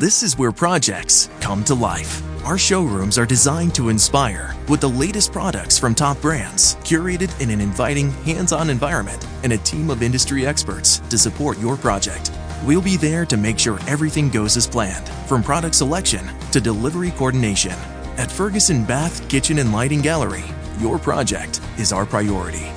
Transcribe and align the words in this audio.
This 0.00 0.22
is 0.22 0.38
where 0.38 0.50
projects 0.50 1.28
come 1.42 1.62
to 1.64 1.74
life. 1.74 2.22
Our 2.46 2.56
showrooms 2.56 3.18
are 3.18 3.26
designed 3.26 3.74
to 3.74 3.90
inspire 3.90 4.56
with 4.66 4.80
the 4.80 4.88
latest 4.88 5.30
products 5.30 5.78
from 5.78 5.94
top 5.94 6.18
brands, 6.22 6.76
curated 6.76 7.38
in 7.38 7.50
an 7.50 7.60
inviting, 7.60 8.10
hands 8.24 8.50
on 8.50 8.70
environment, 8.70 9.28
and 9.42 9.52
a 9.52 9.58
team 9.58 9.90
of 9.90 10.02
industry 10.02 10.46
experts 10.46 11.00
to 11.10 11.18
support 11.18 11.58
your 11.58 11.76
project. 11.76 12.32
We'll 12.64 12.80
be 12.80 12.96
there 12.96 13.26
to 13.26 13.36
make 13.36 13.58
sure 13.58 13.78
everything 13.86 14.30
goes 14.30 14.56
as 14.56 14.66
planned, 14.66 15.06
from 15.28 15.42
product 15.42 15.74
selection 15.74 16.26
to 16.52 16.62
delivery 16.62 17.10
coordination. 17.10 17.76
At 18.16 18.32
Ferguson 18.32 18.86
Bath, 18.86 19.28
Kitchen, 19.28 19.58
and 19.58 19.70
Lighting 19.70 20.00
Gallery, 20.00 20.46
your 20.78 20.98
project 20.98 21.60
is 21.76 21.92
our 21.92 22.06
priority. 22.06 22.72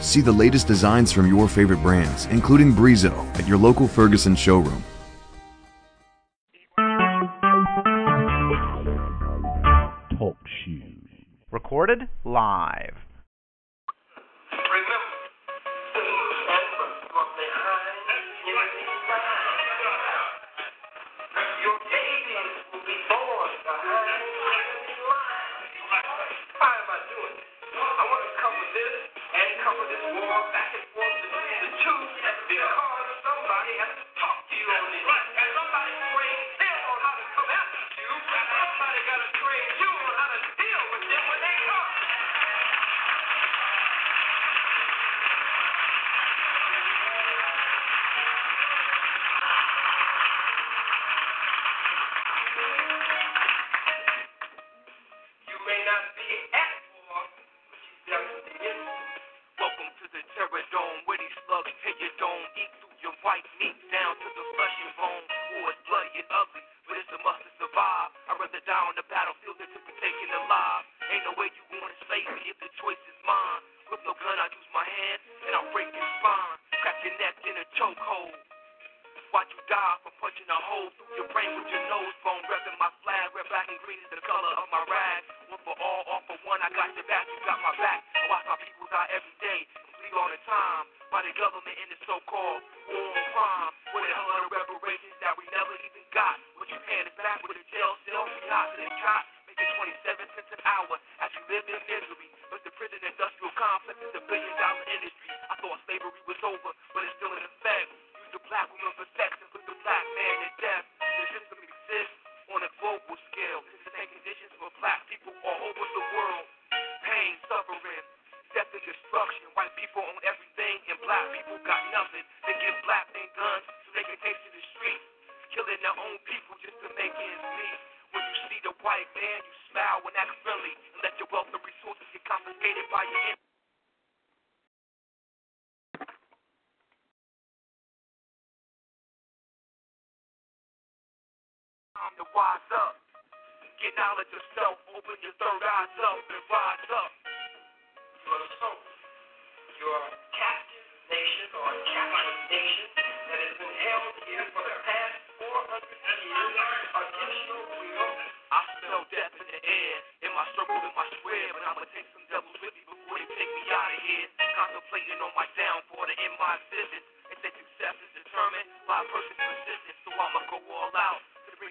See 0.00 0.20
the 0.20 0.32
latest 0.32 0.66
designs 0.66 1.12
from 1.12 1.28
your 1.28 1.46
favorite 1.46 1.80
brands, 1.80 2.26
including 2.26 2.72
Brizo, 2.72 3.24
at 3.38 3.46
your 3.46 3.56
local 3.56 3.86
Ferguson 3.86 4.34
showroom. 4.34 4.82
Live. 12.30 13.09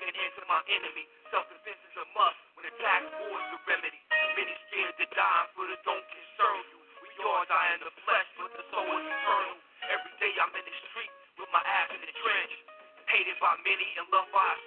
laying 0.10 0.26
hands 0.26 0.42
to 0.42 0.46
my 0.50 0.62
enemy. 0.74 1.06
Self-defense 1.30 1.82
is 1.86 1.96
a 2.02 2.06
must 2.18 2.42
when 2.58 2.66
attack 2.66 3.06
war 3.22 3.38
is 3.38 3.48
the 3.54 3.60
remedy. 3.70 4.02
Many 4.34 4.54
scared 4.66 4.98
to 4.98 5.06
die 5.14 5.46
for 5.54 5.70
the 5.70 5.78
don't 5.86 6.02
concern 6.02 6.58
you. 6.74 6.82
We 7.06 7.10
all 7.22 7.46
die 7.46 7.70
in 7.78 7.86
the 7.86 7.94
flesh, 8.02 8.26
but 8.42 8.50
the 8.58 8.66
soul 8.74 8.90
is 8.90 9.06
eternal. 9.06 9.58
Every 9.86 10.14
day 10.18 10.34
I'm 10.42 10.50
in 10.58 10.66
the 10.66 10.76
street 10.90 11.14
with 11.38 11.50
my 11.54 11.62
ass 11.62 11.94
in 11.94 12.02
the 12.02 12.10
trench. 12.10 12.54
Hated 13.06 13.38
by 13.38 13.54
many 13.62 13.86
and 14.02 14.10
loved 14.10 14.34
by 14.34 14.42
a 14.50 14.58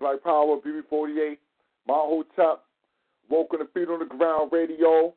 Black 0.00 0.22
Power, 0.24 0.56
BB48, 0.56 1.36
Maho 1.88 2.24
Top, 2.34 2.64
Woke 3.28 3.52
on 3.52 3.60
the 3.60 3.68
Feet 3.72 3.88
on 3.88 4.00
the 4.00 4.06
Ground 4.06 4.50
Radio. 4.50 5.14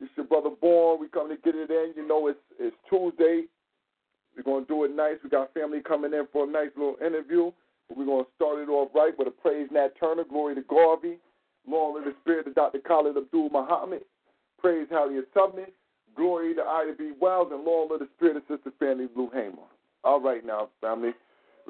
It's 0.00 0.10
your 0.16 0.26
brother 0.26 0.50
Born. 0.50 1.00
We 1.00 1.08
coming 1.08 1.36
to 1.36 1.42
get 1.42 1.54
it 1.54 1.70
in. 1.70 1.92
You 1.96 2.08
know, 2.08 2.28
it's 2.28 2.38
it's 2.58 2.76
Tuesday. 2.88 3.44
We're 4.36 4.42
gonna 4.44 4.64
do 4.64 4.84
it 4.84 4.94
nice. 4.94 5.16
We 5.22 5.28
got 5.28 5.52
family 5.52 5.80
coming 5.80 6.14
in 6.14 6.26
for 6.32 6.44
a 6.44 6.50
nice 6.50 6.70
little 6.76 6.96
interview. 7.04 7.50
But 7.88 7.98
we're 7.98 8.06
gonna 8.06 8.24
start 8.36 8.60
it 8.60 8.70
off 8.70 8.90
right 8.94 9.12
with 9.18 9.28
a 9.28 9.30
praise 9.30 9.68
Nat 9.70 9.90
Turner, 10.00 10.24
glory 10.24 10.54
to 10.54 10.62
Garvey, 10.62 11.18
long 11.68 11.94
live 11.94 12.04
the 12.04 12.14
spirit 12.22 12.46
of 12.46 12.54
Dr. 12.54 12.78
Khallid 12.78 13.16
Abdul 13.16 13.50
Muhammad, 13.50 14.02
praise 14.58 14.86
Harriet 14.90 15.32
Tubman, 15.34 15.66
glory 16.16 16.54
to 16.54 16.62
Ida 16.62 16.94
B. 16.96 17.10
Wells, 17.20 17.48
and 17.52 17.64
long 17.64 17.88
live 17.90 18.00
the 18.00 18.08
spirit 18.16 18.36
of 18.36 18.42
Sister 18.48 18.72
Fannie 18.78 19.08
Lou 19.14 19.28
Hamer. 19.34 19.68
All 20.04 20.20
right 20.20 20.44
now, 20.44 20.68
family. 20.80 21.10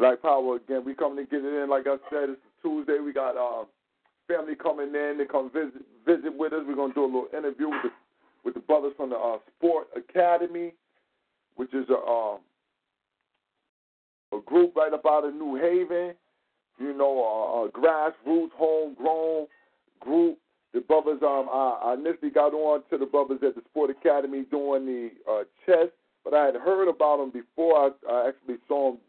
Black 0.02 0.20
Power 0.20 0.56
again. 0.56 0.82
We 0.84 0.96
coming 0.96 1.24
to 1.24 1.30
get 1.30 1.44
it 1.44 1.62
in. 1.62 1.70
Like 1.70 1.86
I 1.86 1.94
said, 2.10 2.30
it's 2.30 2.40
Tuesday. 2.60 2.98
We 2.98 3.12
got 3.12 3.36
uh, 3.36 3.66
family 4.26 4.56
coming 4.56 4.88
in. 4.88 5.14
They 5.16 5.26
come 5.26 5.48
visit 5.48 5.80
visit 6.04 6.36
with 6.36 6.52
us. 6.52 6.62
We're 6.66 6.74
gonna 6.74 6.92
do 6.92 7.04
a 7.04 7.06
little 7.06 7.28
interview 7.32 7.68
with 7.68 7.82
the 7.84 7.90
with 8.44 8.54
the 8.54 8.60
brothers 8.60 8.94
from 8.96 9.10
the 9.10 9.16
uh, 9.16 9.38
Sport 9.56 9.86
Academy, 9.96 10.74
which 11.54 11.72
is 11.72 11.88
a 11.88 11.98
um, 11.98 12.38
a 14.32 14.40
group 14.44 14.74
right 14.74 14.92
up 14.92 15.06
out 15.06 15.24
of 15.24 15.34
New 15.34 15.54
Haven. 15.54 16.16
You 16.80 16.98
know, 16.98 17.22
a, 17.22 17.66
a 17.66 17.70
grassroots, 17.70 18.50
homegrown 18.56 19.46
group. 20.00 20.36
The 20.74 20.80
brothers, 20.80 21.20
um, 21.22 21.46
I, 21.48 21.78
I 21.84 21.94
initially 21.94 22.30
got 22.30 22.54
on 22.54 22.82
to 22.90 22.98
the 22.98 23.06
brothers 23.06 23.38
at 23.46 23.54
the 23.54 23.62
Sport 23.70 23.90
Academy 23.90 24.46
doing 24.50 24.84
the 24.84 25.10
uh, 25.30 25.44
chess, 25.64 25.90
but 26.24 26.34
I 26.34 26.46
had 26.46 26.56
heard 26.56 26.88
about 26.88 27.18
them 27.18 27.30
before 27.30 27.76
I, 27.76 28.12
I 28.12 28.28
actually 28.30 28.56
saw 28.66 28.90
them 28.90 29.00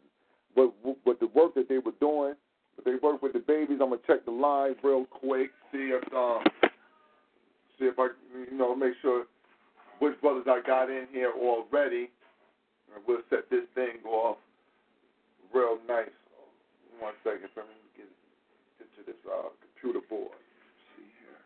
work 1.44 1.54
that 1.54 1.68
they 1.68 1.78
were 1.78 1.92
doing. 2.00 2.34
But 2.76 2.84
they 2.84 2.94
work 3.02 3.22
with 3.22 3.34
the 3.34 3.38
babies. 3.38 3.78
I'm 3.80 3.90
gonna 3.90 4.00
check 4.06 4.24
the 4.24 4.32
line 4.32 4.74
real 4.82 5.04
quick, 5.04 5.50
see 5.70 5.92
if 5.94 6.02
um, 6.12 6.42
see 7.78 7.84
if 7.84 7.98
I 7.98 8.08
you 8.50 8.58
know 8.58 8.74
make 8.74 8.94
sure 9.00 9.26
which 10.00 10.20
brothers 10.20 10.44
I 10.48 10.60
got 10.66 10.90
in 10.90 11.06
here 11.12 11.32
already. 11.38 12.10
We'll 13.06 13.22
set 13.30 13.50
this 13.50 13.64
thing 13.74 14.02
off 14.06 14.38
real 15.52 15.78
nice. 15.86 16.08
One 16.98 17.14
second, 17.22 17.48
let 17.56 17.66
me 17.66 17.74
get 17.96 18.06
get 18.78 18.88
to 18.96 19.06
this 19.06 19.20
uh, 19.26 19.48
computer 19.60 20.04
board. 20.08 20.32
See 20.96 21.02
here. 21.02 21.38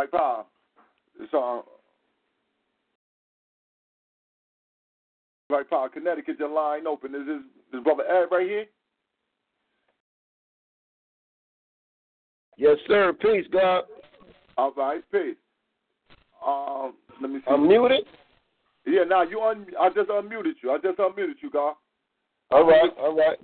Like 0.00 0.10
Bob, 0.10 0.46
it's 1.20 1.32
on. 1.34 1.64
Right, 5.54 5.70
Paul, 5.70 5.88
Connecticut, 5.88 6.36
your 6.40 6.48
line 6.48 6.84
open. 6.88 7.14
Is 7.14 7.20
this, 7.28 7.38
this 7.70 7.82
brother 7.84 8.02
Ed 8.02 8.26
right 8.34 8.44
here? 8.44 8.64
Yes, 12.56 12.76
sir. 12.88 13.12
Peace, 13.12 13.46
God. 13.52 13.84
All 14.58 14.72
right, 14.72 15.04
peace. 15.12 15.36
Um, 16.44 16.94
let 17.22 17.30
me 17.30 17.38
see. 17.38 17.52
I'm 17.52 17.68
muted. 17.68 18.04
Yeah, 18.84 19.04
now 19.04 19.22
you 19.22 19.40
un. 19.42 19.66
I 19.80 19.90
just 19.90 20.10
unmuted 20.10 20.54
you. 20.60 20.72
I 20.72 20.78
just 20.78 20.98
unmuted 20.98 21.34
you, 21.40 21.50
God. 21.50 21.74
All 22.50 22.66
right, 22.66 22.90
all 22.98 23.16
right. 23.16 23.38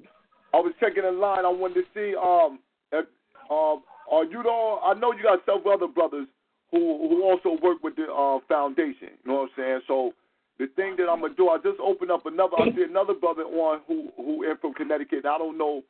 I 0.53 0.57
was 0.57 0.73
checking 0.81 1.05
in 1.05 1.21
line. 1.21 1.45
I 1.45 1.49
wanted 1.49 1.75
to 1.75 1.83
see 1.95 2.17
um 2.17 2.59
if 2.91 3.07
um 3.53 3.85
are 4.11 4.25
you 4.25 4.43
the 4.43 4.51
I 4.51 4.95
know 4.99 5.13
you 5.13 5.23
got 5.23 5.47
several 5.47 5.75
other 5.75 5.87
brothers 5.87 6.27
who 6.73 7.09
who 7.09 7.23
also 7.23 7.57
work 7.63 7.85
with 7.85 7.95
the 7.95 8.13
uh 8.13 8.41
foundation. 8.49 9.11
You 9.25 9.31
know 9.31 9.35
what 9.35 9.43
I'm 9.43 9.49
saying? 9.57 9.81
So 9.87 10.13
the 10.61 10.67
thing 10.77 10.95
that 10.99 11.09
I'm 11.09 11.23
gonna 11.23 11.33
do, 11.35 11.49
I 11.49 11.57
just 11.57 11.81
opened 11.81 12.11
up 12.11 12.27
another. 12.27 12.53
I 12.61 12.69
see 12.77 12.83
another 12.83 13.15
brother 13.15 13.43
on 13.45 13.81
who 13.89 14.13
who 14.17 14.43
is 14.43 14.59
from 14.61 14.75
Connecticut. 14.75 15.25
I 15.25 15.39
don't 15.39 15.57
know 15.57 15.83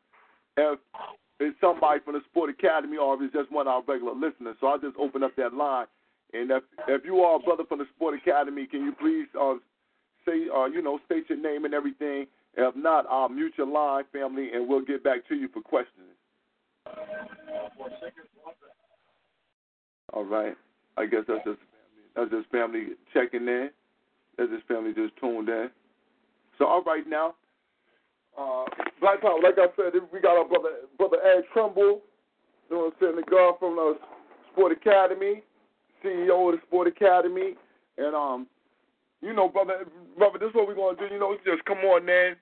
if 0.57 0.79
it's 1.41 1.61
somebody 1.61 1.99
from 2.05 2.15
the 2.15 2.21
Sport 2.31 2.51
Academy 2.51 2.97
or 2.97 3.15
if 3.17 3.23
it's 3.23 3.35
just 3.35 3.51
one 3.51 3.67
of 3.67 3.73
our 3.75 3.83
regular 3.83 4.15
listeners. 4.15 4.55
So 4.61 4.69
I 4.69 4.79
just 4.79 4.97
opened 4.97 5.25
up 5.25 5.35
that 5.37 5.55
line. 5.55 5.87
And 6.33 6.53
if 6.53 6.63
if 6.87 7.05
you 7.05 7.19
are 7.19 7.37
a 7.37 7.39
brother 7.41 7.65
from 7.69 7.81
the 7.81 7.87
Sport 7.97 8.15
Academy, 8.15 8.65
can 8.67 8.85
you 8.85 8.93
please 8.93 9.27
uh 9.35 9.55
say 10.25 10.47
uh 10.55 10.67
you 10.67 10.83
know 10.83 11.01
state 11.05 11.25
your 11.29 11.39
name 11.43 11.65
and 11.65 11.75
everything. 11.75 12.27
If 12.57 12.77
not, 12.77 13.07
I'll 13.11 13.29
mute 13.29 13.55
your 13.59 13.67
line, 13.67 14.05
family, 14.13 14.51
and 14.55 14.69
we'll 14.69 14.85
get 14.85 15.03
back 15.03 15.27
to 15.29 15.35
you 15.35 15.49
for 15.49 15.63
questions. 15.63 16.15
All 20.13 20.25
right. 20.25 20.57
I 20.97 21.07
guess 21.07 21.23
that's 21.27 21.45
just 21.45 21.59
that's 22.15 22.31
just 22.31 22.49
family 22.51 22.91
checking 23.13 23.49
in. 23.49 23.71
That's 24.41 24.51
just 24.51 24.67
family 24.67 24.95
just 24.95 25.13
tuned 25.21 25.51
in. 25.51 25.69
So 26.57 26.65
all 26.65 26.83
right 26.83 27.05
now, 27.07 27.35
uh, 28.41 28.65
Black 28.99 29.21
Power, 29.21 29.37
like 29.43 29.59
I 29.59 29.69
said, 29.77 30.01
we 30.11 30.21
got 30.21 30.39
our 30.39 30.49
brother 30.49 30.89
brother 30.97 31.19
Ed 31.21 31.45
Trumbull, 31.53 32.01
you 32.71 32.73
know 32.73 32.89
what 32.89 32.95
I'm 32.95 33.01
saying, 33.01 33.17
the 33.17 33.31
guy 33.31 33.51
from 33.61 33.77
the 33.77 33.99
Sport 34.51 34.73
Academy, 34.73 35.43
CEO 36.03 36.49
of 36.49 36.59
the 36.59 36.67
Sport 36.67 36.89
Academy, 36.89 37.53
and 37.99 38.17
um, 38.17 38.47
you 39.21 39.35
know, 39.35 39.47
brother, 39.47 39.85
brother, 40.17 40.39
this 40.39 40.49
is 40.49 40.55
what 40.55 40.67
we're 40.67 40.75
gonna 40.75 40.97
do. 40.97 41.13
You 41.13 41.21
know, 41.21 41.37
just 41.45 41.63
come 41.67 41.85
on, 41.85 42.07
man. 42.07 42.37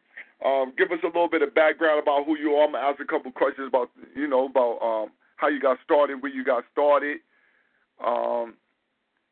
Um, 0.46 0.72
give 0.78 0.92
us 0.92 1.02
a 1.02 1.06
little 1.06 1.28
bit 1.28 1.42
of 1.42 1.52
background 1.52 2.00
about 2.00 2.26
who 2.26 2.38
you 2.38 2.52
are. 2.52 2.66
I'm 2.66 2.74
gonna 2.74 2.86
ask 2.86 3.00
a 3.00 3.04
couple 3.04 3.32
questions 3.32 3.66
about, 3.66 3.90
you 4.14 4.28
know, 4.28 4.46
about 4.46 4.78
um 4.78 5.10
how 5.34 5.48
you 5.48 5.58
got 5.58 5.78
started, 5.84 6.22
where 6.22 6.30
you 6.30 6.44
got 6.44 6.62
started, 6.70 7.18
um, 8.06 8.54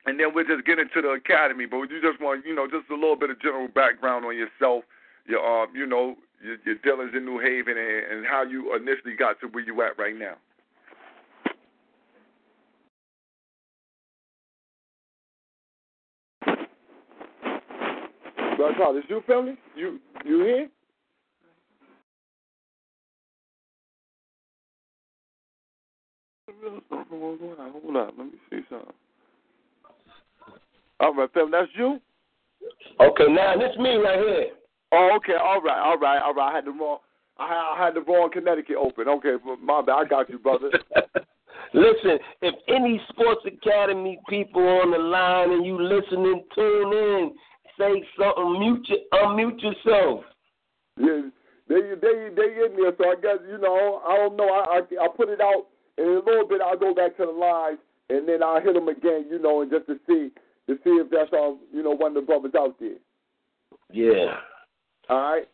and 0.07 0.19
then 0.19 0.33
we'll 0.33 0.47
just 0.47 0.65
get 0.65 0.79
into 0.79 1.03
the 1.03 1.11
academy. 1.11 1.67
But 1.67 1.91
you 1.91 2.01
just 2.01 2.21
want, 2.21 2.47
you 2.47 2.55
know, 2.55 2.67
just 2.67 2.89
a 2.91 2.95
little 2.95 3.17
bit 3.17 3.31
of 3.31 3.41
general 3.41 3.69
background 3.69 4.25
on 4.25 4.37
yourself, 4.37 4.85
your, 5.27 5.43
uh, 5.43 5.67
you 5.75 5.87
know, 5.87 6.15
your, 6.43 6.57
your 6.65 6.77
dealings 6.77 7.13
in 7.15 7.25
New 7.25 7.39
Haven, 7.41 7.77
and, 7.77 8.19
and 8.19 8.27
how 8.27 8.43
you 8.43 8.75
initially 8.75 9.17
got 9.19 9.41
to 9.41 9.49
where 9.49 9.65
you 9.65 9.83
at 9.83 9.99
right 9.99 10.17
now. 10.17 10.35
Black 18.57 18.79
Power, 18.79 18.95
this 18.95 19.05
you 19.09 19.23
family? 19.27 19.59
You 19.77 20.01
you 20.25 20.45
here? 20.45 20.69
Hold 27.01 27.97
on, 27.97 28.13
let 28.17 28.19
me 28.19 28.33
see 28.51 28.61
something. 28.71 28.93
All 31.01 31.15
right, 31.15 31.33
family, 31.33 31.53
that's 31.53 31.71
you. 31.77 32.01
Okay, 33.01 33.27
now 33.29 33.55
this 33.57 33.77
me 33.79 33.97
right 33.97 34.19
here. 34.19 34.47
Oh, 34.93 35.11
okay, 35.17 35.35
all 35.35 35.61
right, 35.61 35.79
all 35.79 35.99
right, 35.99 36.23
all 36.23 36.35
right. 36.35 36.53
I 36.53 36.57
had 36.57 36.65
the 36.65 36.71
wrong, 36.71 36.99
I 37.39 37.49
had, 37.49 37.75
I 37.75 37.85
had 37.85 37.95
the 37.95 38.01
wrong 38.01 38.31
Connecticut 38.33 38.77
open. 38.77 39.09
Okay, 39.09 39.35
my 39.63 39.83
bad. 39.83 39.93
I 39.93 40.05
got 40.05 40.31
you, 40.31 40.39
brother. 40.39 40.71
Listen, 41.75 42.19
if 42.43 42.55
any 42.69 43.01
Sports 43.09 43.43
Academy 43.47 44.19
people 44.29 44.63
on 44.63 44.93
the 44.93 44.99
line 44.99 45.51
and 45.53 45.67
you 45.67 45.81
listening, 45.83 46.45
tune 46.55 46.93
in, 46.93 47.33
say 47.79 48.05
something, 48.19 48.59
mute 48.59 48.87
your, 48.89 48.99
unmute 49.13 49.61
yourself. 49.61 50.25
Yeah, 50.99 51.29
they 51.69 51.81
they 52.01 52.29
they 52.35 52.65
in 52.65 52.77
there. 52.77 52.93
So 52.97 53.11
I 53.11 53.17
guess 53.21 53.39
you 53.51 53.59
know 53.59 54.01
I 54.07 54.17
don't 54.17 54.37
know. 54.37 54.49
I 54.49 54.81
I, 54.81 55.05
I 55.05 55.09
put 55.15 55.29
it 55.29 55.41
out 55.41 55.67
and 55.99 56.07
in 56.07 56.13
a 56.15 56.25
little 56.25 56.49
bit. 56.49 56.61
I'll 56.63 56.79
go 56.79 56.95
back 56.95 57.17
to 57.19 57.27
the 57.27 57.33
live 57.33 57.79
and 58.09 58.29
then 58.29 58.43
I'll 58.43 58.61
hit 58.61 58.75
them 58.75 58.89
again. 58.89 59.27
You 59.31 59.39
know, 59.39 59.63
and 59.63 59.71
just 59.71 59.87
to 59.87 59.99
see 60.07 60.31
to 60.69 60.75
see 60.83 60.91
if 60.91 61.11
that's 61.11 61.33
um 61.33 61.61
you 61.73 61.83
know 61.83 61.93
one 61.93 62.17
of 62.17 62.23
the 62.23 62.27
brothers 62.27 62.53
out 62.57 62.79
there. 62.81 62.97
Yeah. 63.93 64.37
All 65.09 65.33
right. 65.33 65.49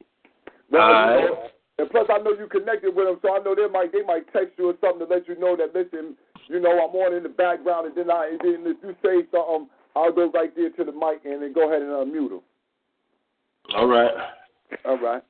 All 0.73 0.79
right. 0.79 1.21
You 1.21 1.29
know, 1.29 1.49
and 1.79 1.91
plus, 1.91 2.07
I 2.11 2.19
know 2.19 2.33
you 2.39 2.47
connected 2.47 2.95
with 2.95 3.07
them, 3.07 3.19
so 3.23 3.35
I 3.35 3.43
know 3.43 3.55
they 3.55 3.67
might 3.67 3.93
they 3.93 4.03
might 4.03 4.31
text 4.33 4.55
you 4.59 4.71
or 4.71 4.75
something 4.81 5.07
to 5.07 5.13
let 5.13 5.27
you 5.27 5.39
know 5.39 5.57
that 5.57 5.75
listen, 5.75 6.17
you 6.49 6.61
know, 6.61 6.71
I'm 6.71 6.95
on 6.95 7.17
in 7.17 7.23
the 7.23 7.29
background, 7.29 7.87
and 7.87 7.97
then 7.97 8.11
I 8.11 8.37
and 8.37 8.41
then 8.41 8.71
if 8.71 8.77
you 8.83 8.95
say 9.03 9.27
something, 9.33 9.69
I'll 9.97 10.13
go 10.13 10.31
right 10.31 10.55
there 10.55 10.71
to 10.71 10.85
the 10.85 10.93
mic 10.93 11.25
and 11.25 11.43
then 11.43 11.53
go 11.53 11.69
ahead 11.69 11.83
and 11.83 11.91
unmute 11.91 12.31
them. 12.31 12.41
All 13.75 13.87
right. 13.87 14.11
All 14.85 14.99
right. 14.99 15.23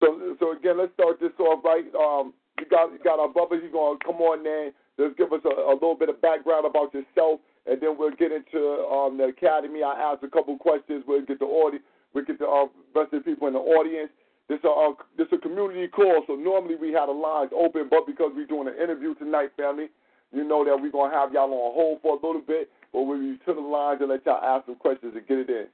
So 0.00 0.36
so 0.40 0.52
again, 0.52 0.78
let's 0.78 0.92
start 0.94 1.20
this 1.20 1.32
off 1.38 1.64
right. 1.64 1.86
Um, 1.94 2.34
you 2.58 2.66
got 2.68 2.92
you 2.92 2.98
got 3.02 3.20
our 3.20 3.28
brothers. 3.28 3.62
You 3.62 3.70
gonna 3.70 3.98
come 4.04 4.16
on 4.16 4.42
there. 4.42 4.72
Just 4.98 5.16
give 5.16 5.32
us 5.32 5.40
a, 5.44 5.72
a 5.72 5.74
little 5.74 5.96
bit 5.96 6.08
of 6.08 6.20
background 6.20 6.66
about 6.66 6.92
yourself, 6.92 7.40
and 7.66 7.80
then 7.80 7.96
we'll 7.98 8.10
get 8.10 8.32
into 8.32 8.84
um, 8.90 9.18
the 9.18 9.24
academy. 9.24 9.82
I 9.82 10.12
ask 10.12 10.22
a 10.22 10.28
couple 10.28 10.56
questions. 10.58 11.04
We'll 11.06 11.24
get 11.24 11.38
the 11.38 11.46
audience. 11.46 11.84
We 12.14 12.24
get 12.24 12.38
the 12.38 12.46
uh, 12.46 12.66
rest 12.94 13.12
of 13.12 13.24
the 13.24 13.30
people 13.30 13.48
in 13.48 13.54
the 13.54 13.60
audience. 13.60 14.10
This 14.48 14.58
a 14.64 14.68
uh, 14.68 14.92
this 15.16 15.28
a 15.32 15.38
community 15.38 15.86
call, 15.88 16.24
so 16.26 16.34
normally 16.34 16.74
we 16.74 16.92
have 16.92 17.08
the 17.08 17.14
lines 17.14 17.50
open, 17.54 17.88
but 17.88 18.06
because 18.06 18.32
we're 18.34 18.46
doing 18.46 18.68
an 18.68 18.74
interview 18.82 19.14
tonight, 19.14 19.50
family, 19.56 19.86
you 20.32 20.44
know 20.44 20.64
that 20.64 20.76
we're 20.80 20.90
gonna 20.90 21.14
have 21.14 21.32
y'all 21.32 21.44
on 21.44 21.74
hold 21.74 22.02
for 22.02 22.18
a 22.18 22.26
little 22.26 22.42
bit, 22.42 22.68
but 22.92 23.02
we'll 23.02 23.18
be 23.18 23.38
to 23.46 23.54
the 23.54 23.60
lines 23.60 24.00
and 24.00 24.10
let 24.10 24.26
y'all 24.26 24.42
ask 24.42 24.66
some 24.66 24.74
questions 24.74 25.14
and 25.16 25.26
get 25.26 25.38
it 25.38 25.48
in. 25.48 25.66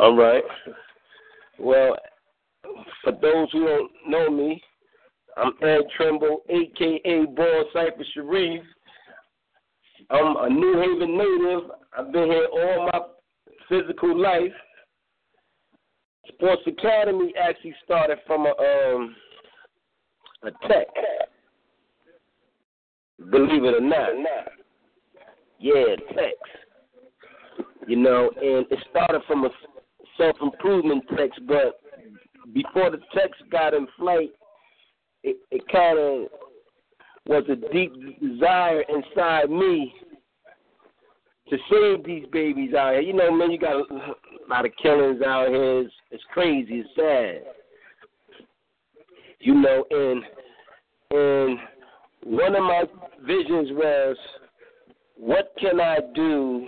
All 0.00 0.16
right. 0.16 0.42
Well, 1.58 1.96
for 3.04 3.12
those 3.12 3.50
who 3.52 3.66
don't 3.66 3.90
know 4.08 4.30
me, 4.30 4.62
I'm 5.36 5.52
Ed 5.62 5.82
Trimble, 5.96 6.42
aka 6.48 7.26
Born 7.26 7.64
Cypher 7.72 8.04
Sharif. 8.14 8.62
I'm 10.10 10.36
a 10.36 10.48
New 10.48 10.78
Haven 10.80 11.18
native. 11.18 11.70
I've 11.98 12.12
been 12.12 12.30
here 12.30 12.46
all 12.52 12.90
my 12.92 13.00
physical 13.68 14.20
life. 14.20 14.52
Sports 16.28 16.62
Academy 16.66 17.32
actually 17.40 17.74
started 17.84 18.18
from 18.26 18.46
a 18.46 18.50
um 18.50 19.16
a 20.44 20.50
tech. 20.68 20.86
Believe 23.30 23.64
it 23.64 23.74
or 23.74 23.80
not. 23.80 24.10
Yeah, 25.58 25.96
text. 26.14 26.36
You 27.86 27.96
know, 27.96 28.30
and 28.36 28.66
it 28.70 28.78
started 28.90 29.22
from 29.26 29.44
a 29.44 29.50
self 30.16 30.36
improvement 30.40 31.04
text, 31.16 31.40
but 31.48 31.80
before 32.52 32.90
the 32.90 33.00
text 33.14 33.42
got 33.50 33.74
in 33.74 33.88
flight, 33.98 34.30
it, 35.24 35.36
it 35.50 35.62
kind 35.72 35.98
of 35.98 36.28
was 37.26 37.44
a 37.48 37.56
deep 37.72 37.92
desire 38.20 38.82
inside 38.88 39.50
me 39.50 39.92
to 41.48 41.56
save 41.70 42.04
these 42.04 42.24
babies 42.32 42.74
out 42.74 42.92
here. 42.92 43.02
You 43.02 43.12
know, 43.12 43.30
man, 43.30 43.50
you 43.50 43.58
got 43.58 43.76
a 43.76 43.84
lot 44.48 44.64
of 44.64 44.72
killings 44.82 45.22
out 45.22 45.48
here. 45.48 45.80
It's, 45.80 45.94
it's 46.10 46.24
crazy. 46.32 46.84
It's 46.84 46.88
sad. 46.96 47.52
You 49.40 49.54
know, 49.54 49.84
and 49.90 50.24
and 51.10 51.58
one 52.24 52.56
of 52.56 52.62
my 52.62 52.82
visions 53.24 53.68
was, 53.72 54.16
what 55.16 55.52
can 55.60 55.80
I 55.80 55.98
do 56.14 56.66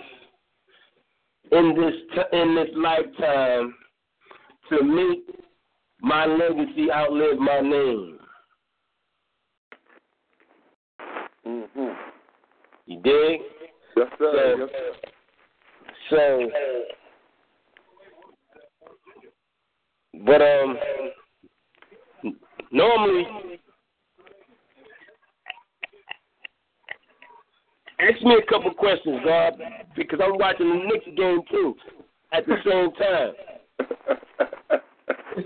in 1.51 1.75
this 1.75 1.93
t- 2.15 2.37
in 2.37 2.55
this 2.55 2.69
lifetime 2.75 3.73
to 4.69 4.83
make 4.83 5.35
my 6.01 6.25
legacy 6.25 6.89
outlive 6.91 7.39
my 7.39 7.59
name? 7.59 8.19
Mm-hmm. 11.45 11.89
You 12.89 12.99
dig? 13.03 13.41
Yes, 13.95 14.07
sir. 14.17 14.55
So- 14.57 14.57
yes, 14.57 14.69
sir. 14.71 14.93
So, 16.09 16.49
but 20.25 20.41
um, 20.41 20.77
normally, 22.71 23.27
ask 27.99 28.21
me 28.23 28.35
a 28.41 28.45
couple 28.49 28.73
questions, 28.73 29.19
God, 29.23 29.53
because 29.95 30.19
I'm 30.23 30.39
watching 30.39 30.67
the 30.67 30.75
Knicks 30.87 31.05
game 31.15 31.41
too 31.51 31.75
at 32.33 32.47
the 32.47 32.55
same 32.65 32.91
time. 32.95 33.33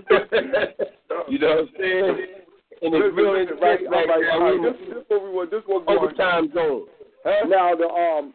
you 1.28 1.38
know 1.38 1.48
what 1.48 1.58
I'm 1.58 1.68
saying? 1.78 2.26
And 2.80 2.94
it's 2.94 3.04
Listen, 3.04 3.14
real 3.14 3.32
listen, 3.34 3.56
right, 3.60 3.80
intense, 3.80 3.94
all 3.94 4.00
like, 4.00 4.08
right, 4.08 4.24
right. 4.40 4.54
I'm 4.54 4.62
This, 4.62 4.72
this 5.50 5.62
what 5.66 5.86
we 5.86 5.94
want. 5.94 6.88
This 7.24 7.34
what 7.42 7.48
we 7.48 7.54
over 7.54 7.56
want. 7.56 7.74
time 7.74 7.74
zone. 7.74 7.74
Huh? 7.74 7.74
Now 7.74 7.74
the 7.74 7.88
um, 7.88 8.34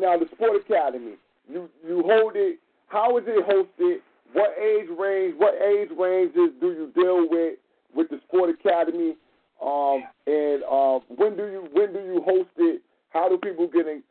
now 0.00 0.18
the 0.18 0.26
Sport 0.34 0.62
Academy. 0.64 1.14
You 1.48 1.68
you 1.86 2.02
hold 2.06 2.32
it. 2.36 2.58
How 2.88 3.16
is 3.18 3.24
it 3.26 3.46
hosted? 3.46 3.98
What 4.32 4.54
age 4.58 4.88
range? 4.98 5.34
What 5.38 5.54
age 5.54 5.88
ranges 5.96 6.50
do 6.60 6.66
you 6.72 6.92
deal 6.94 7.28
with 7.30 7.58
with 7.94 8.08
the 8.10 8.20
Sport 8.28 8.50
Academy? 8.50 9.16
Um, 9.62 10.02
and 10.26 10.62
um, 10.64 11.00
when 11.16 11.36
do 11.36 11.44
you 11.44 11.68
when 11.72 11.92
do 11.92 12.00
you 12.00 12.22
host 12.24 12.50
it? 12.58 12.82
How 13.10 13.28
do 13.28 13.38
people 13.38 13.66
get 13.66 13.86
in? 13.86 14.02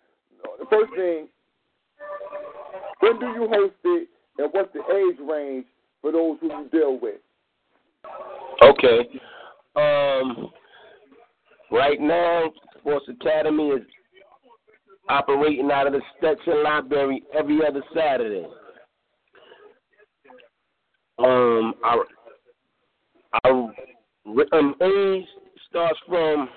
The 0.59 0.65
first 0.69 0.93
thing, 0.95 1.27
when 2.99 3.19
do 3.19 3.25
you 3.27 3.47
host 3.49 3.75
it? 3.83 4.09
And 4.37 4.49
what's 4.51 4.73
the 4.73 4.81
age 4.93 5.17
range 5.29 5.65
for 6.01 6.11
those 6.11 6.37
who 6.41 6.47
you 6.47 6.69
deal 6.71 6.99
with? 6.99 7.15
Okay. 8.63 9.07
Um, 9.75 10.51
right 11.71 11.99
now, 11.99 12.51
Sports 12.85 13.07
Academy 13.09 13.69
is 13.69 13.81
operating 15.09 15.71
out 15.71 15.87
of 15.87 15.93
the 15.93 16.01
Stetson 16.17 16.63
Library 16.63 17.23
every 17.35 17.65
other 17.65 17.81
Saturday. 17.95 18.45
Um, 21.17 21.73
our 21.83 22.05
our 23.43 23.73
um, 24.53 24.75
age 24.83 25.25
starts 25.67 25.97
from 26.07 26.47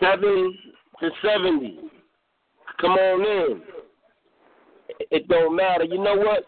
seven 0.00 0.56
to 1.00 1.10
seventy. 1.22 1.80
Come 2.80 2.92
on 2.92 3.20
in. 3.26 3.62
It 5.10 5.26
don't 5.26 5.56
matter. 5.56 5.84
You 5.84 5.98
know 5.98 6.14
what? 6.14 6.44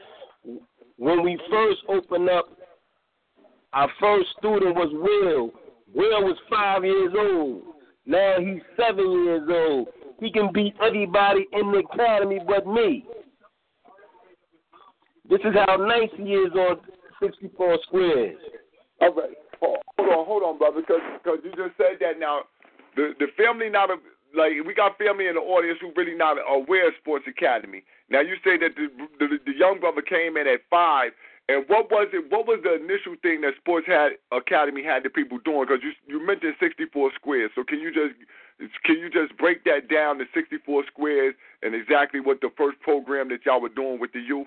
When 0.98 1.24
we 1.24 1.36
first 1.50 1.80
opened 1.88 2.30
up 2.30 2.48
our 3.72 3.90
first 3.98 4.28
student 4.38 4.76
was 4.76 4.90
Will. 4.92 5.50
Will 5.92 6.24
was 6.24 6.36
five 6.48 6.84
years 6.84 7.12
old. 7.18 7.62
Now 8.06 8.36
he's 8.38 8.62
seven 8.76 9.24
years 9.24 9.48
old. 9.48 9.88
He 10.20 10.30
can 10.30 10.50
beat 10.52 10.74
everybody 10.82 11.46
in 11.52 11.72
the 11.72 11.78
academy 11.78 12.40
but 12.46 12.66
me. 12.66 13.04
This 15.28 15.40
is 15.40 15.54
how 15.54 15.76
nice 15.76 16.10
he 16.16 16.34
is 16.34 16.52
on 16.52 16.80
64 17.22 17.78
squares. 17.86 18.36
All 19.00 19.14
right. 19.14 19.30
Hold 19.60 19.78
on, 19.98 20.26
hold 20.26 20.42
on, 20.42 20.58
brother, 20.58 20.80
because 20.80 21.00
because 21.22 21.38
you 21.44 21.50
just 21.50 21.76
said 21.76 21.98
that 22.00 22.18
now. 22.18 22.40
The 22.96 23.12
the 23.20 23.26
family 23.36 23.70
not 23.70 23.90
a, 23.90 23.96
like 24.34 24.52
we 24.66 24.74
got 24.74 24.98
family 24.98 25.28
in 25.28 25.34
the 25.34 25.40
audience 25.40 25.78
who 25.80 25.92
really 25.94 26.16
not 26.16 26.38
aware 26.48 26.88
of 26.88 26.94
Sports 27.00 27.26
Academy. 27.28 27.84
Now 28.08 28.20
you 28.20 28.34
say 28.42 28.58
that 28.58 28.74
the, 28.74 28.88
the 29.20 29.38
the 29.46 29.56
young 29.56 29.78
brother 29.78 30.02
came 30.02 30.36
in 30.36 30.48
at 30.48 30.60
five, 30.68 31.12
and 31.50 31.64
what 31.66 31.90
was 31.90 32.06
it? 32.12 32.30
What 32.30 32.46
was 32.46 32.60
the 32.62 32.78
initial 32.78 33.16
thing 33.22 33.40
that 33.42 33.54
Sports 33.58 33.86
had 33.86 34.12
Academy 34.30 34.84
had 34.84 35.02
the 35.02 35.10
people 35.10 35.38
doing? 35.44 35.66
Because 35.66 35.82
you 35.82 35.90
you 36.06 36.24
mentioned 36.24 36.54
64 36.60 37.10
squares, 37.16 37.50
so 37.56 37.64
can 37.64 37.80
you 37.80 37.90
just 37.90 38.14
can 38.84 38.98
you 38.98 39.10
just 39.10 39.36
break 39.36 39.64
that 39.64 39.88
down 39.88 40.18
to 40.18 40.24
64 40.32 40.84
squares 40.86 41.34
and 41.62 41.74
exactly 41.74 42.20
what 42.20 42.40
the 42.40 42.50
first 42.56 42.78
program 42.80 43.28
that 43.30 43.40
y'all 43.44 43.60
were 43.60 43.74
doing 43.74 43.98
with 43.98 44.12
the 44.12 44.20
youth? 44.20 44.46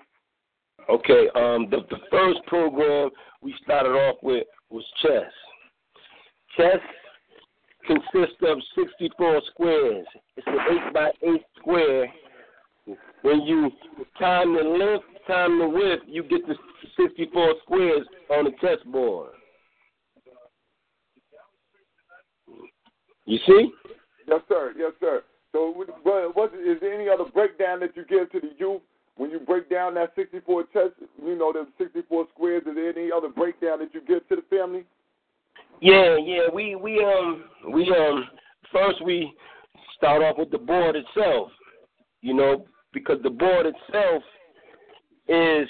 Okay, 0.88 1.28
um, 1.34 1.68
the, 1.70 1.84
the 1.90 2.00
first 2.10 2.40
program 2.46 3.10
we 3.42 3.54
started 3.62 3.90
off 3.90 4.16
with 4.22 4.46
was 4.70 4.84
chess. 5.02 5.30
Chess 6.56 6.80
consists 7.86 8.40
of 8.42 8.58
64 8.76 9.42
squares. 9.52 10.06
It's 10.36 10.46
an 10.46 10.58
8 10.88 10.94
by 10.94 11.10
8 11.22 11.42
square. 11.58 12.12
When 13.24 13.40
you 13.40 13.70
time 14.18 14.54
the 14.54 14.62
length, 14.62 15.06
time 15.26 15.58
the 15.58 15.66
width, 15.66 16.02
you 16.06 16.24
get 16.24 16.46
the 16.46 16.54
64 17.02 17.54
squares 17.62 18.06
on 18.30 18.44
the 18.44 18.50
chessboard. 18.60 19.30
You 23.24 23.38
see? 23.46 23.70
Yes, 24.28 24.42
sir. 24.46 24.74
Yes, 24.76 24.92
sir. 25.00 25.22
So, 25.52 25.72
what, 26.02 26.52
is 26.52 26.76
there 26.82 26.92
any 26.92 27.08
other 27.08 27.24
breakdown 27.32 27.80
that 27.80 27.96
you 27.96 28.04
give 28.04 28.30
to 28.32 28.40
the 28.40 28.52
youth 28.58 28.82
when 29.16 29.30
you 29.30 29.40
break 29.40 29.70
down 29.70 29.94
that 29.94 30.12
64 30.16 30.64
chess? 30.74 30.90
You 31.24 31.38
know, 31.38 31.50
the 31.50 31.66
64 31.78 32.26
squares. 32.34 32.64
Is 32.66 32.74
there 32.74 32.90
any 32.90 33.10
other 33.10 33.30
breakdown 33.30 33.78
that 33.78 33.94
you 33.94 34.02
give 34.02 34.28
to 34.28 34.36
the 34.36 34.44
family? 34.54 34.84
Yeah, 35.80 36.18
yeah. 36.22 36.48
We 36.52 36.74
we 36.76 37.02
um 37.02 37.44
we 37.72 37.88
um 37.88 38.24
first 38.70 39.02
we 39.02 39.32
start 39.96 40.22
off 40.22 40.36
with 40.36 40.50
the 40.50 40.58
board 40.58 40.94
itself. 40.94 41.50
You 42.20 42.34
know, 42.34 42.66
because 42.94 43.18
the 43.22 43.30
board 43.30 43.66
itself 43.66 44.22
is 45.28 45.68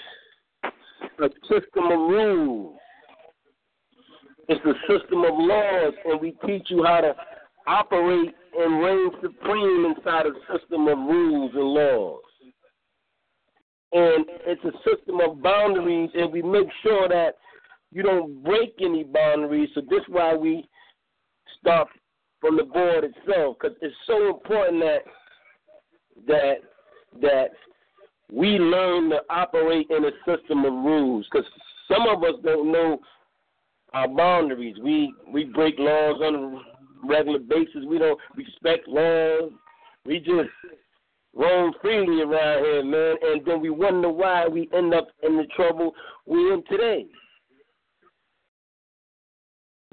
a 1.20 1.28
system 1.48 1.84
of 1.86 1.98
rules. 1.98 2.78
It's 4.48 4.64
a 4.66 4.74
system 4.92 5.24
of 5.24 5.32
laws, 5.32 5.94
and 6.04 6.20
we 6.20 6.36
teach 6.46 6.66
you 6.68 6.84
how 6.84 7.00
to 7.00 7.14
operate 7.66 8.34
and 8.58 8.84
reign 8.84 9.10
supreme 9.22 9.94
inside 9.96 10.26
a 10.26 10.58
system 10.58 10.86
of 10.86 10.98
rules 10.98 11.52
and 11.54 11.64
laws. 11.64 12.20
And 13.92 14.26
it's 14.46 14.64
a 14.64 14.72
system 14.88 15.20
of 15.20 15.42
boundaries, 15.42 16.10
and 16.14 16.30
we 16.30 16.42
make 16.42 16.68
sure 16.82 17.08
that 17.08 17.36
you 17.90 18.02
don't 18.02 18.42
break 18.44 18.74
any 18.82 19.04
boundaries. 19.04 19.70
So 19.74 19.80
this 19.88 20.00
is 20.00 20.08
why 20.08 20.34
we 20.34 20.68
start 21.60 21.88
from 22.40 22.56
the 22.56 22.64
board 22.64 23.04
itself, 23.04 23.56
because 23.58 23.76
it's 23.80 23.94
so 24.06 24.28
important 24.28 24.80
that 24.80 24.98
that 26.26 26.56
that 27.20 27.50
we 28.32 28.58
learn 28.58 29.10
to 29.10 29.20
operate 29.30 29.86
in 29.90 30.04
a 30.04 30.10
system 30.26 30.64
of 30.64 30.72
rules. 30.72 31.26
Because 31.30 31.48
some 31.88 32.08
of 32.08 32.22
us 32.22 32.40
don't 32.42 32.72
know 32.72 32.98
our 33.92 34.08
boundaries. 34.08 34.76
We 34.82 35.14
we 35.32 35.44
break 35.44 35.76
laws 35.78 36.20
on 36.22 36.34
a 36.34 37.06
regular 37.06 37.38
basis. 37.38 37.84
We 37.86 37.98
don't 37.98 38.18
respect 38.36 38.88
laws. 38.88 39.52
We 40.04 40.18
just 40.18 40.50
roam 41.34 41.72
freely 41.80 42.22
around 42.22 42.64
here, 42.64 42.84
man, 42.84 43.16
and 43.22 43.44
then 43.44 43.60
we 43.60 43.70
wonder 43.70 44.08
why 44.08 44.46
we 44.46 44.68
end 44.74 44.94
up 44.94 45.08
in 45.22 45.36
the 45.36 45.46
trouble 45.56 45.92
we're 46.26 46.54
in 46.54 46.64
today. 46.70 47.06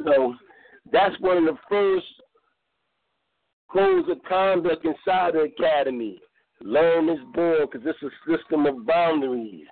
So 0.03 0.35
that's 0.91 1.19
one 1.19 1.37
of 1.37 1.45
the 1.45 1.57
first 1.69 2.05
codes 3.71 4.09
of 4.09 4.17
conduct 4.27 4.85
inside 4.85 5.33
the 5.33 5.47
academy. 5.57 6.19
Learn 6.63 7.07
this 7.07 7.19
board 7.33 7.69
because 7.71 7.87
it's 7.87 8.03
a 8.03 8.37
system 8.37 8.65
of 8.65 8.85
boundaries. 8.85 9.67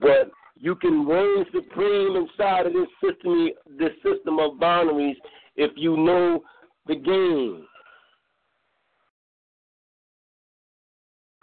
But 0.00 0.30
you 0.56 0.74
can 0.74 1.06
reign 1.06 1.44
supreme 1.52 2.16
inside 2.16 2.66
of 2.66 2.72
this 2.72 2.88
system, 3.02 3.50
this 3.78 3.92
system 4.02 4.38
of 4.38 4.58
boundaries, 4.58 5.16
if 5.56 5.70
you 5.76 5.96
know 5.96 6.42
the 6.86 6.96
game. 6.96 7.66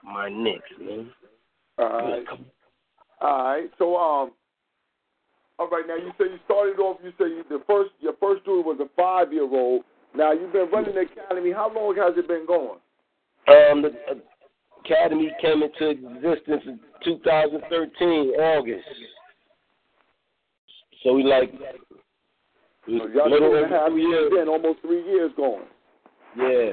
My 0.03 0.29
Knicks, 0.29 0.63
man. 0.79 1.11
All 1.77 1.89
right. 1.89 2.25
All 3.21 3.43
right. 3.43 3.69
So, 3.77 3.95
um, 3.95 4.31
all 5.59 5.69
right. 5.69 5.83
Now 5.87 5.95
you 5.95 6.11
say 6.17 6.25
you 6.31 6.39
started 6.45 6.79
off. 6.79 6.97
You 7.03 7.11
say 7.11 7.25
you, 7.25 7.43
the 7.49 7.63
first 7.67 7.91
your 7.99 8.13
first 8.19 8.41
student 8.41 8.65
was 8.65 8.79
a 8.81 8.89
five 8.95 9.31
year 9.31 9.43
old. 9.43 9.83
Now 10.15 10.31
you've 10.31 10.53
been 10.53 10.69
running 10.71 10.95
the 10.95 11.01
academy. 11.01 11.51
How 11.51 11.71
long 11.73 11.95
has 11.97 12.17
it 12.17 12.27
been 12.27 12.45
going? 12.47 12.79
Um, 13.49 13.81
the 13.81 13.91
academy 14.85 15.31
came 15.41 15.63
into 15.63 15.89
existence 15.89 16.63
in 16.65 16.79
2013, 17.03 18.09
August. 18.39 18.85
So 21.03 21.13
we 21.13 21.23
like 21.23 21.51
so 22.85 23.07
y'all 23.07 23.29
little 23.29 23.55
a 23.55 23.67
half 23.67 23.91
years 23.95 24.31
in, 24.41 24.47
almost 24.47 24.81
three 24.81 25.03
years 25.05 25.31
going. 25.37 25.65
Yeah. 26.37 26.71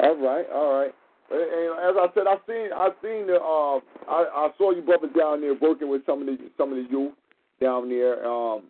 All 0.00 0.16
right, 0.16 0.46
all 0.52 0.78
right. 0.78 0.94
And, 1.30 1.40
and 1.40 1.70
as 1.80 1.96
I 1.98 2.06
said, 2.14 2.26
I 2.26 2.36
seen 2.46 2.70
I 2.74 2.88
seen 3.02 3.26
the 3.26 3.36
uh, 3.36 3.80
I, 4.08 4.46
I 4.46 4.48
saw 4.58 4.70
you 4.72 4.82
brother 4.82 5.08
down 5.16 5.40
there 5.40 5.54
working 5.54 5.88
with 5.88 6.04
some 6.06 6.20
of 6.20 6.26
the 6.26 6.38
some 6.56 6.70
of 6.72 6.76
the 6.76 6.90
youth 6.90 7.12
down 7.60 7.88
there. 7.88 8.24
Um, 8.26 8.64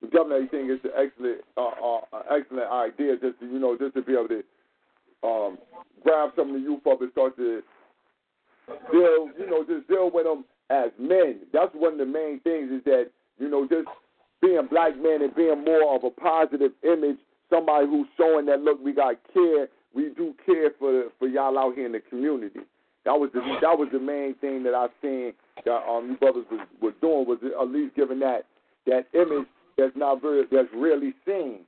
the 0.00 0.08
governor, 0.08 0.36
I 0.36 0.46
think 0.46 0.70
it's 0.70 0.84
an 0.84 0.92
excellent 0.96 1.40
uh, 1.56 1.66
uh, 1.66 2.22
excellent 2.30 2.70
idea 2.70 3.16
just 3.20 3.40
to 3.40 3.46
you 3.46 3.58
know 3.58 3.76
just 3.76 3.94
to 3.94 4.02
be 4.02 4.12
able 4.12 4.28
to 4.28 4.42
um, 5.22 5.58
grab 6.02 6.30
some 6.36 6.48
of 6.48 6.54
the 6.54 6.60
youth 6.60 6.86
up 6.86 7.00
and 7.00 7.12
start 7.12 7.36
to 7.36 7.62
deal 8.92 9.30
you 9.38 9.46
know 9.48 9.64
just 9.66 9.88
deal 9.88 10.10
with 10.10 10.24
them 10.24 10.44
as 10.70 10.90
men. 10.98 11.40
That's 11.52 11.74
one 11.74 11.94
of 11.94 11.98
the 11.98 12.06
main 12.06 12.40
things 12.40 12.70
is 12.70 12.84
that 12.84 13.10
you 13.38 13.48
know 13.48 13.66
just 13.66 13.88
being 14.40 14.68
black 14.70 14.96
men 14.96 15.22
and 15.22 15.34
being 15.34 15.64
more 15.64 15.96
of 15.96 16.04
a 16.04 16.10
positive 16.10 16.72
image, 16.84 17.18
somebody 17.50 17.86
who's 17.86 18.06
showing 18.16 18.46
that 18.46 18.60
look 18.60 18.82
we 18.82 18.92
got 18.92 19.16
care 19.32 19.68
we 19.94 20.10
do 20.16 20.34
care 20.44 20.70
for 20.78 21.04
for 21.18 21.28
y'all 21.28 21.58
out 21.58 21.74
here 21.74 21.86
in 21.86 21.92
the 21.92 22.00
community. 22.00 22.60
That 23.04 23.18
was 23.18 23.30
the 23.32 23.40
that 23.62 23.78
was 23.78 23.88
the 23.92 23.98
main 23.98 24.34
thing 24.34 24.62
that 24.64 24.74
I 24.74 24.88
seen 25.00 25.32
that 25.64 25.82
um 25.88 26.10
you 26.10 26.16
brothers 26.16 26.44
was, 26.50 26.66
was 26.80 26.94
doing 27.00 27.26
was 27.26 27.38
at 27.42 27.68
least 27.68 27.96
giving 27.96 28.20
that 28.20 28.44
that 28.86 29.06
image 29.14 29.46
that's 29.76 29.96
not 29.96 30.20
very 30.20 30.42
that's 30.50 30.68
rarely 30.74 31.14
seen. 31.26 31.60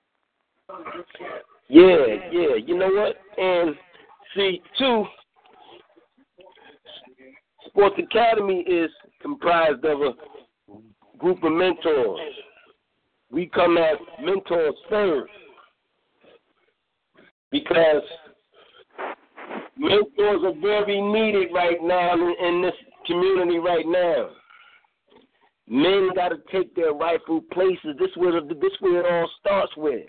Yeah, 1.71 2.31
yeah. 2.33 2.57
You 2.67 2.77
know 2.77 2.89
what? 2.89 3.17
And 3.39 3.77
see, 4.35 4.61
two, 4.77 5.05
Sports 7.69 7.95
Academy 8.03 8.61
is 8.63 8.91
comprised 9.23 9.85
of 9.85 10.01
a 10.01 10.13
group 11.19 11.45
of 11.45 11.53
mentors. 11.53 12.19
We 13.31 13.47
come 13.47 13.79
as 13.79 13.97
mentors 14.21 14.75
first 14.89 15.31
because 17.53 18.03
mentors 19.77 20.43
are 20.45 20.61
very 20.61 21.01
needed 21.01 21.51
right 21.55 21.79
now 21.81 22.15
in, 22.15 22.35
in 22.45 22.63
this 22.63 22.75
community 23.07 23.59
right 23.59 23.87
now. 23.87 24.31
Men 25.69 26.11
got 26.17 26.31
to 26.31 26.39
take 26.51 26.75
their 26.75 26.93
rightful 26.93 27.43
places. 27.53 27.95
This 27.97 28.11
where 28.17 28.41
this 28.41 28.73
where 28.81 29.07
it 29.07 29.07
all 29.09 29.31
starts 29.39 29.73
with. 29.77 30.07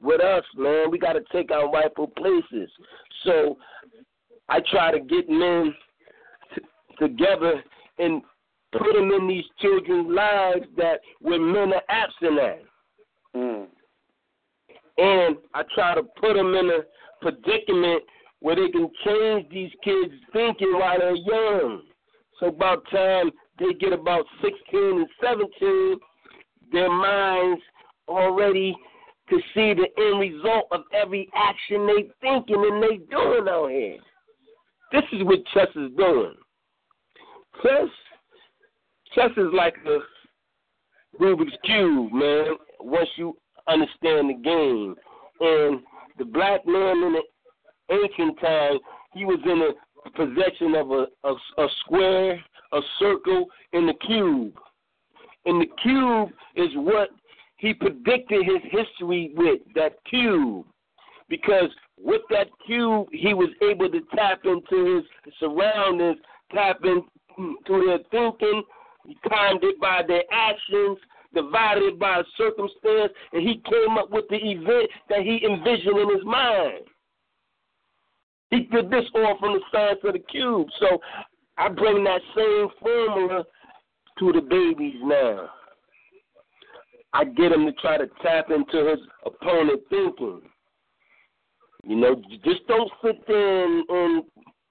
With 0.00 0.20
us, 0.20 0.44
man, 0.56 0.90
we 0.90 0.98
got 0.98 1.14
to 1.14 1.22
take 1.32 1.50
our 1.50 1.70
rightful 1.70 2.08
places. 2.16 2.70
So 3.24 3.56
I 4.48 4.60
try 4.70 4.92
to 4.92 5.00
get 5.00 5.28
men 5.28 5.74
t- 6.54 6.62
together 6.98 7.62
and 7.98 8.22
put 8.72 8.92
them 8.94 9.10
in 9.10 9.26
these 9.26 9.44
children's 9.60 10.08
lives 10.08 10.66
that 10.76 11.00
where 11.20 11.40
men 11.40 11.72
are 11.72 11.82
absent 11.88 12.38
at. 12.38 12.62
Mm. 13.34 13.66
And 14.98 15.36
I 15.54 15.62
try 15.74 15.94
to 15.94 16.02
put 16.02 16.34
them 16.34 16.54
in 16.54 16.70
a 16.70 16.80
predicament 17.20 18.02
where 18.40 18.56
they 18.56 18.68
can 18.68 18.90
change 19.04 19.48
these 19.50 19.70
kids' 19.82 20.14
thinking 20.32 20.72
while 20.74 20.98
they're 20.98 21.14
young. 21.14 21.82
So 22.38 22.46
about 22.46 22.84
time 22.90 23.30
they 23.58 23.74
get 23.74 23.92
about 23.92 24.24
16 24.42 24.56
and 24.72 25.06
17, 25.20 25.96
their 26.72 26.90
minds 26.90 27.60
already 28.06 28.76
to 29.30 29.36
see 29.54 29.74
the 29.74 29.88
end 29.98 30.20
result 30.20 30.66
of 30.70 30.82
every 30.92 31.28
action 31.34 31.86
they 31.86 32.08
thinking 32.20 32.64
and 32.70 32.82
they 32.82 32.96
doing 33.10 33.48
out 33.48 33.70
here. 33.70 33.98
This 34.92 35.04
is 35.12 35.22
what 35.24 35.38
chess 35.52 35.68
is 35.74 35.90
doing. 35.96 36.34
Chess, 37.62 37.88
chess 39.14 39.30
is 39.36 39.48
like 39.52 39.74
the 39.84 39.98
Rubik's 41.20 41.56
cube, 41.64 42.12
man. 42.12 42.54
Once 42.80 43.08
you 43.16 43.36
understand 43.66 44.30
the 44.30 44.40
game, 44.42 44.94
and 45.40 45.80
the 46.18 46.24
black 46.24 46.66
man 46.66 47.02
in 47.02 47.12
the 47.12 47.22
ancient 47.90 48.40
time, 48.40 48.78
he 49.14 49.24
was 49.24 49.38
in 49.44 49.58
the 49.58 50.10
possession 50.16 50.74
of 50.74 50.90
a, 50.90 51.06
a, 51.24 51.62
a 51.62 51.68
square, 51.80 52.42
a 52.72 52.80
circle 52.98 53.46
and 53.72 53.90
a 53.90 53.94
cube. 54.06 54.54
And 55.44 55.60
the 55.60 55.68
cube 55.82 56.30
is 56.56 56.70
what 56.74 57.10
he 57.58 57.74
predicted 57.74 58.44
his 58.44 58.62
history 58.70 59.32
with, 59.36 59.60
that 59.74 59.96
cube. 60.08 60.64
Because 61.28 61.68
with 62.00 62.22
that 62.30 62.48
cube, 62.64 63.08
he 63.12 63.34
was 63.34 63.50
able 63.62 63.90
to 63.90 64.00
tap 64.14 64.40
into 64.44 64.96
his 64.96 65.32
surroundings, 65.38 66.16
tap 66.52 66.80
into 66.84 67.86
their 67.86 67.98
thinking, 68.10 68.62
timed 69.28 69.62
it 69.62 69.78
by 69.80 70.02
their 70.06 70.22
actions, 70.32 70.98
divided 71.34 71.98
by 71.98 72.22
circumstance, 72.36 73.12
and 73.32 73.42
he 73.42 73.60
came 73.68 73.98
up 73.98 74.10
with 74.10 74.24
the 74.30 74.36
event 74.36 74.88
that 75.10 75.20
he 75.20 75.44
envisioned 75.44 75.98
in 75.98 76.16
his 76.16 76.24
mind. 76.24 76.84
He 78.50 78.60
did 78.60 78.90
this 78.90 79.04
all 79.14 79.36
from 79.38 79.54
the 79.54 79.60
science 79.70 80.00
of 80.04 80.14
the 80.14 80.20
cube. 80.20 80.68
So 80.80 80.98
I 81.58 81.68
bring 81.68 82.04
that 82.04 82.22
same 82.34 82.68
formula 82.80 83.44
to 84.20 84.32
the 84.32 84.40
babies 84.40 84.96
now. 85.02 85.50
I 87.12 87.24
get 87.24 87.52
him 87.52 87.64
to 87.66 87.72
try 87.72 87.96
to 87.96 88.06
tap 88.22 88.50
into 88.50 88.90
his 88.90 88.98
opponent 89.24 89.80
thinking. 89.88 90.42
You 91.84 91.96
know, 91.96 92.16
just 92.44 92.66
don't 92.66 92.90
sit 93.02 93.26
there 93.26 93.64
and, 93.64 93.88
and 93.88 94.24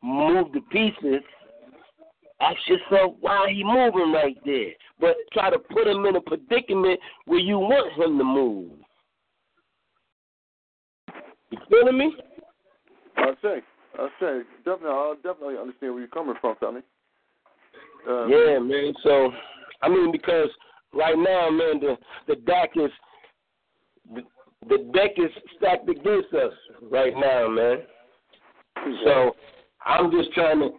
move 0.04 0.52
the 0.54 0.62
pieces. 0.72 1.24
Ask 2.40 2.58
yourself 2.68 3.16
why 3.20 3.52
he 3.52 3.64
moving 3.64 4.14
right 4.14 4.38
there, 4.46 4.70
but 5.00 5.16
try 5.34 5.50
to 5.50 5.58
put 5.58 5.88
him 5.88 6.06
in 6.06 6.16
a 6.16 6.22
predicament 6.22 7.00
where 7.26 7.40
you 7.40 7.58
want 7.58 7.92
him 7.94 8.18
to 8.20 8.24
move. 8.24 8.72
You 11.50 11.58
feeling 11.70 11.98
me? 11.98 12.16
I 13.16 13.32
say, 13.42 13.62
I 13.98 14.08
say, 14.20 14.42
definitely, 14.64 14.90
I 14.90 15.14
definitely 15.24 15.58
understand 15.58 15.94
where 15.94 16.02
you're 16.02 16.10
coming 16.10 16.36
from, 16.40 16.56
Tommy. 16.60 16.82
Uh, 18.08 18.28
Yeah, 18.28 18.60
man. 18.60 18.94
So, 19.02 19.32
I 19.82 19.90
mean, 19.90 20.12
because 20.12 20.50
right 20.94 21.18
now, 21.18 21.50
man, 21.50 21.80
the 21.80 21.98
the 22.28 22.36
deck 22.42 22.72
is 22.76 22.92
the, 24.14 24.22
the 24.68 24.92
deck 24.94 25.12
is 25.18 25.32
stacked 25.58 25.90
against 25.90 26.34
us 26.34 26.54
right 26.92 27.14
now, 27.16 27.48
man. 27.50 27.78
So, 29.04 29.36
I'm 29.86 30.12
just 30.12 30.32
trying 30.34 30.60
to 30.60 30.70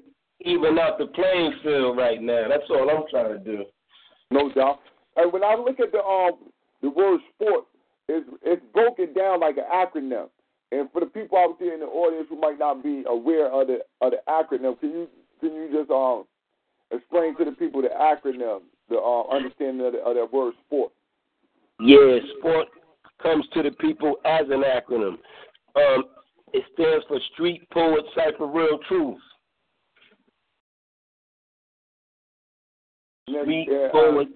even 0.41 0.79
out 0.79 0.99
the 0.99 1.07
playing 1.07 1.53
field 1.63 1.97
right 1.97 2.23
now. 2.23 2.47
That's 2.49 2.71
all 2.71 2.89
I'm 2.89 3.05
trying 3.11 3.37
to 3.37 3.45
do. 3.45 3.65
No 4.31 4.53
doubt. 4.53 4.81
And 5.17 5.33
when 5.33 5.43
I 5.43 5.55
look 5.55 5.81
at 5.81 5.93
the 5.93 5.99
um 5.99 6.51
the 6.83 6.91
word 6.91 7.21
sport, 7.35 7.65
it's 8.09 8.29
it's 8.43 8.63
broken 8.73 9.13
down 9.15 9.41
like 9.41 9.57
an 9.57 9.65
acronym. 9.73 10.29
And 10.71 10.91
for 10.93 11.01
the 11.01 11.07
people 11.07 11.39
out 11.39 11.59
there 11.59 11.73
in 11.75 11.81
the 11.81 11.87
audience 11.87 12.27
who 12.29 12.39
might 12.39 12.59
not 12.59 12.83
be 12.83 13.03
aware 13.07 13.51
of 13.51 13.67
the 13.67 13.79
of 14.01 14.13
the 14.13 14.19
acronym, 14.29 14.79
can 14.79 14.91
you 14.91 15.09
can 15.41 15.55
you 15.55 15.69
just 15.73 15.91
um 15.91 16.25
explain 16.91 17.37
to 17.39 17.45
the 17.45 17.53
people 17.53 17.83
the 17.83 17.89
acronym, 17.89 18.61
the 18.89 18.97
uh, 18.97 19.29
understanding 19.35 19.87
of, 19.87 19.93
the, 19.93 19.99
of 20.01 20.15
that 20.15 20.33
word 20.33 20.55
sport? 20.67 20.93
Yeah, 21.81 22.19
sport 22.39 22.69
comes 23.23 23.45
to 23.55 23.63
the 23.63 23.71
people 23.73 24.17
as 24.25 24.47
an 24.51 24.63
acronym. 24.63 25.19
Um, 25.77 26.05
it 26.53 26.65
stands 26.75 27.05
for 27.09 27.19
Street 27.35 27.69
Poet 27.71 28.05
Cipher 28.15 28.47
Real 28.47 28.79
Truth. 28.89 29.19
Street 33.29 33.69
yeah, 33.71 33.87
uh, 33.87 33.93
Poet 33.93 34.29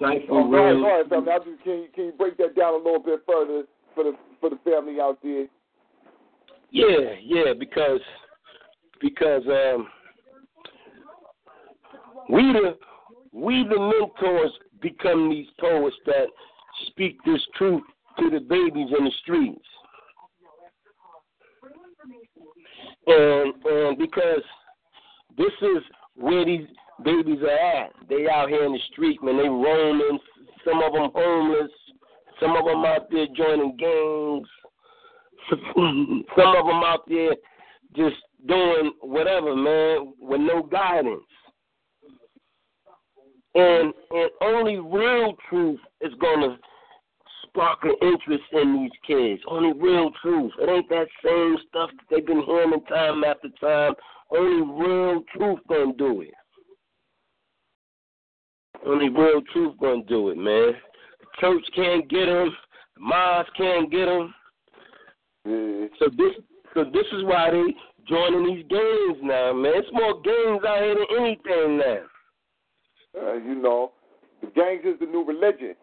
Cipher 0.00 0.24
Oh, 0.30 0.48
Real 0.48 0.80
go 0.80 0.86
ahead, 0.86 1.08
family. 1.08 1.32
Just, 1.44 1.64
can, 1.64 1.72
you, 1.72 1.86
can 1.94 2.04
you 2.06 2.12
break 2.12 2.36
that 2.38 2.54
down 2.54 2.74
a 2.74 2.76
little 2.76 3.00
bit 3.00 3.20
further 3.26 3.64
for 3.94 4.04
the 4.04 4.12
for 4.40 4.50
the 4.50 4.58
family 4.64 5.00
out 5.00 5.18
there? 5.22 5.46
Yeah, 6.70 7.14
yeah, 7.22 7.52
because 7.58 8.00
because 9.00 9.42
um 9.46 9.88
we 12.28 12.42
the 12.52 12.76
we 13.36 13.66
the 13.68 13.78
mentors 13.78 14.52
become 14.80 15.28
these 15.28 15.46
poets 15.60 15.96
that 16.06 16.26
speak 16.88 17.18
this 17.24 17.40
truth 17.56 17.82
to 18.18 18.30
the 18.30 18.40
babies 18.40 18.88
in 18.98 19.04
the 19.04 19.12
streets. 19.22 19.64
And 23.06 23.54
and 23.64 23.98
because 23.98 24.42
this 25.36 25.52
is 25.60 25.82
where 26.14 26.46
these 26.46 26.66
babies 27.04 27.40
are 27.42 27.82
at. 27.82 27.92
They 28.08 28.26
out 28.28 28.48
here 28.48 28.64
in 28.64 28.72
the 28.72 28.80
street, 28.90 29.22
man. 29.22 29.36
They 29.36 29.48
roaming. 29.48 30.18
Some 30.64 30.82
of 30.82 30.92
them 30.94 31.10
homeless. 31.14 31.70
Some 32.40 32.56
of 32.56 32.64
them 32.64 32.84
out 32.84 33.10
there 33.10 33.26
joining 33.36 33.76
gangs. 33.76 34.48
Some 35.76 36.54
of 36.56 36.66
them 36.66 36.82
out 36.84 37.08
there 37.08 37.34
just 37.94 38.16
doing 38.46 38.92
whatever, 39.00 39.54
man, 39.54 40.12
with 40.18 40.40
no 40.40 40.62
guidance. 40.62 41.22
And 43.56 43.94
and 44.10 44.30
only 44.42 44.76
real 44.76 45.34
truth 45.48 45.80
is 46.02 46.12
gonna 46.20 46.58
spark 47.42 47.78
an 47.84 47.94
interest 48.02 48.44
in 48.52 48.82
these 48.82 48.98
kids. 49.06 49.42
Only 49.48 49.72
real 49.72 50.10
truth. 50.20 50.52
It 50.60 50.68
ain't 50.68 50.88
that 50.90 51.06
same 51.24 51.56
stuff 51.68 51.88
that 51.90 52.04
they've 52.10 52.26
been 52.26 52.42
hearing 52.42 52.78
time 52.86 53.24
after 53.24 53.48
time. 53.58 53.94
Only 54.30 54.84
real 54.84 55.22
truth 55.34 55.60
gonna 55.70 55.94
do 55.94 56.20
it. 56.20 56.34
Only 58.84 59.08
real 59.08 59.40
truth 59.54 59.74
gonna 59.80 60.02
do 60.04 60.28
it, 60.28 60.36
man. 60.36 60.74
The 61.20 61.26
church 61.40 61.64
can't 61.74 62.06
get 62.10 62.26
them. 62.26 62.54
The 62.96 63.00
mosque 63.00 63.52
can't 63.56 63.90
get 63.90 64.04
them. 64.04 64.34
Yeah. 65.46 65.52
Mm, 65.52 65.88
so 65.98 66.10
this, 66.10 66.34
so 66.74 66.84
this 66.84 67.06
is 67.12 67.24
why 67.24 67.50
they 67.52 67.74
joining 68.06 68.54
these 68.54 68.66
gangs 68.68 69.18
now, 69.22 69.54
man. 69.54 69.72
It's 69.76 69.88
more 69.92 70.20
gangs 70.20 70.62
out 70.68 70.82
here 70.82 70.94
than 70.94 71.06
anything 71.18 71.78
now. 71.78 72.02
Uh, 73.20 73.34
you 73.34 73.54
know, 73.54 73.92
the 74.40 74.48
gangs 74.48 74.82
is 74.84 74.98
the 75.00 75.06
new 75.06 75.24
religion. 75.24 75.74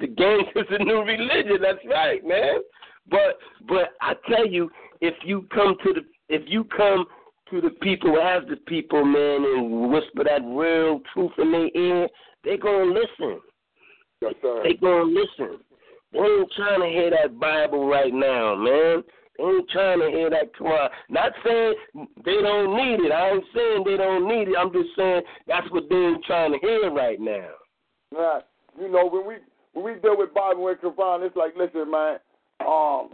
The 0.00 0.08
gangs 0.08 0.48
is 0.56 0.66
the 0.70 0.84
new 0.84 1.02
religion. 1.02 1.58
That's 1.62 1.78
right, 1.88 2.26
man. 2.26 2.60
But 3.08 3.38
but 3.68 3.90
I 4.00 4.14
tell 4.28 4.46
you, 4.46 4.70
if 5.00 5.14
you 5.24 5.46
come 5.54 5.76
to 5.84 5.92
the 5.92 6.00
if 6.28 6.42
you 6.46 6.64
come 6.64 7.04
to 7.50 7.60
the 7.60 7.70
people 7.82 8.18
as 8.18 8.42
the 8.48 8.56
people, 8.56 9.04
man, 9.04 9.44
and 9.44 9.92
whisper 9.92 10.24
that 10.24 10.42
real 10.44 11.00
truth 11.12 11.32
in 11.38 11.52
their 11.52 11.68
ear, 11.76 12.08
they 12.44 12.56
gonna 12.56 12.92
listen. 12.92 13.40
Yes, 14.20 14.34
sir. 14.42 14.62
They 14.64 14.74
gonna 14.74 15.04
listen. 15.04 15.58
They 16.12 16.18
ain't 16.18 16.52
trying 16.56 16.80
to 16.80 16.86
hear 16.86 17.10
that 17.10 17.38
Bible 17.38 17.86
right 17.86 18.12
now, 18.12 18.54
man. 18.54 19.02
Ain't 19.40 19.68
trying 19.70 19.98
to 20.00 20.10
hear 20.10 20.30
that 20.30 20.54
Quran. 20.54 20.88
Not 21.08 21.32
saying 21.44 21.74
they 22.24 22.38
don't 22.40 22.76
need 22.76 23.04
it. 23.04 23.10
I 23.10 23.30
ain't 23.30 23.44
saying 23.54 23.84
they 23.84 23.96
don't 23.96 24.28
need 24.28 24.48
it. 24.48 24.54
I'm 24.56 24.72
just 24.72 24.94
saying 24.96 25.22
that's 25.48 25.68
what 25.72 25.88
they 25.90 25.96
ain't 25.96 26.24
trying 26.24 26.52
to 26.52 26.58
hear 26.58 26.90
right 26.92 27.20
now. 27.20 27.50
Nah, 28.12 28.40
you 28.78 28.88
know, 28.88 29.08
when 29.10 29.26
we 29.26 29.34
when 29.72 29.84
we 29.84 30.00
deal 30.00 30.16
with 30.16 30.32
Bible 30.32 30.68
and 30.68 30.78
Quran, 30.78 31.26
it's 31.26 31.34
like, 31.34 31.54
listen, 31.56 31.90
man, 31.90 32.18
um, 32.62 33.10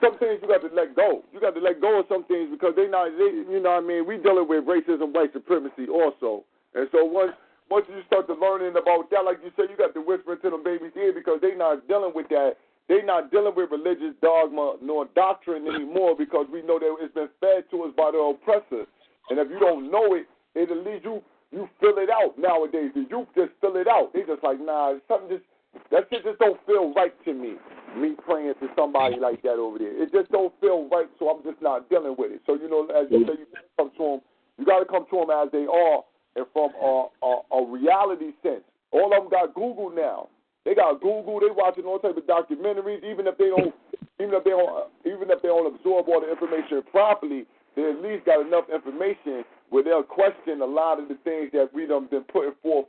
some 0.00 0.16
things 0.16 0.40
you 0.40 0.48
got 0.48 0.64
to 0.64 0.74
let 0.74 0.96
go. 0.96 1.22
You 1.32 1.40
got 1.40 1.54
to 1.54 1.60
let 1.60 1.80
go 1.80 2.00
of 2.00 2.06
some 2.08 2.24
things 2.24 2.48
because 2.50 2.72
they 2.74 2.88
not, 2.88 3.12
they, 3.18 3.44
you 3.44 3.60
know, 3.60 3.76
what 3.76 3.84
I 3.84 3.86
mean, 3.86 4.06
we 4.06 4.16
dealing 4.16 4.48
with 4.48 4.64
racism, 4.64 5.12
white 5.12 5.34
supremacy 5.34 5.84
also, 5.92 6.44
and 6.74 6.88
so 6.92 7.04
once 7.04 7.32
once 7.70 7.86
you 7.88 8.00
start 8.06 8.26
to 8.28 8.34
learning 8.34 8.76
about 8.76 9.10
that, 9.10 9.24
like 9.24 9.38
you 9.44 9.50
said, 9.56 9.66
you 9.70 9.76
got 9.76 9.92
to 9.94 10.00
whisper 10.00 10.36
to 10.36 10.50
them 10.50 10.64
babies 10.64 10.92
ear 10.96 11.12
because 11.12 11.40
they 11.40 11.54
not 11.54 11.86
dealing 11.88 12.12
with 12.14 12.28
that. 12.28 12.56
They 12.88 13.00
not 13.02 13.30
dealing 13.30 13.54
with 13.56 13.70
religious 13.70 14.14
dogma 14.20 14.76
nor 14.82 15.06
doctrine 15.14 15.66
anymore 15.66 16.14
because 16.16 16.46
we 16.52 16.60
know 16.62 16.78
that 16.78 16.94
it's 17.00 17.14
been 17.14 17.28
fed 17.40 17.64
to 17.70 17.84
us 17.84 17.92
by 17.96 18.10
the 18.12 18.18
oppressor. 18.18 18.84
And 19.30 19.38
if 19.38 19.48
you 19.50 19.58
don't 19.58 19.90
know 19.90 20.14
it, 20.14 20.26
it 20.54 20.70
at 20.70 20.84
least 20.84 21.04
you 21.04 21.22
you 21.50 21.68
fill 21.80 21.98
it 21.98 22.10
out 22.10 22.36
nowadays. 22.36 22.90
The 22.94 23.06
youth 23.08 23.28
just 23.34 23.52
fill 23.60 23.76
it 23.76 23.86
out. 23.86 24.12
They 24.12 24.20
just 24.20 24.42
like, 24.42 24.60
nah, 24.60 24.94
something 25.08 25.38
just 25.38 25.44
that 25.90 26.06
shit 26.10 26.24
just 26.24 26.38
don't 26.38 26.60
feel 26.66 26.92
right 26.94 27.14
to 27.24 27.32
me. 27.32 27.54
Me 27.96 28.14
praying 28.26 28.54
to 28.60 28.68
somebody 28.76 29.16
like 29.18 29.42
that 29.42 29.56
over 29.56 29.78
there, 29.78 30.02
it 30.02 30.12
just 30.12 30.30
don't 30.30 30.52
feel 30.60 30.88
right. 30.90 31.08
So 31.18 31.30
I'm 31.30 31.42
just 31.42 31.62
not 31.62 31.88
dealing 31.88 32.16
with 32.18 32.32
it. 32.32 32.42
So 32.46 32.54
you 32.54 32.68
know, 32.68 32.86
as 32.90 33.06
you 33.10 33.24
say, 33.26 33.38
you 33.38 33.46
come 33.78 33.90
to 33.96 34.04
them. 34.04 34.20
You 34.58 34.64
got 34.64 34.80
to 34.80 34.84
come 34.84 35.06
to 35.10 35.16
them 35.16 35.30
as 35.30 35.50
they 35.52 35.66
are, 35.66 36.02
and 36.36 36.46
from 36.52 36.70
a, 36.80 37.08
a, 37.22 37.58
a 37.58 37.66
reality 37.66 38.32
sense. 38.42 38.62
All 38.90 39.10
of 39.16 39.22
them 39.22 39.30
got 39.30 39.54
Google 39.54 39.90
now. 39.90 40.28
They 40.64 40.74
got 40.74 41.00
Google. 41.00 41.40
They 41.40 41.50
watching 41.50 41.84
all 41.84 41.98
type 41.98 42.16
of 42.16 42.24
documentaries. 42.24 43.04
Even 43.04 43.26
if 43.26 43.36
they 43.36 43.48
don't, 43.48 43.74
even 44.20 44.34
if 44.34 44.44
they 44.44 44.50
don't, 44.50 44.88
even 45.04 45.30
if 45.30 45.42
they 45.42 45.48
don't 45.48 45.74
absorb 45.74 46.08
all 46.08 46.20
the 46.20 46.30
information 46.30 46.82
properly, 46.90 47.44
they 47.76 47.90
at 47.90 48.00
least 48.00 48.24
got 48.24 48.46
enough 48.46 48.64
information 48.72 49.44
where 49.70 49.82
they'll 49.82 50.02
question 50.02 50.62
a 50.62 50.66
lot 50.66 51.00
of 51.00 51.08
the 51.08 51.16
things 51.24 51.50
that 51.52 51.68
we 51.74 51.86
done 51.86 52.06
been 52.10 52.24
putting 52.24 52.54
forth 52.62 52.86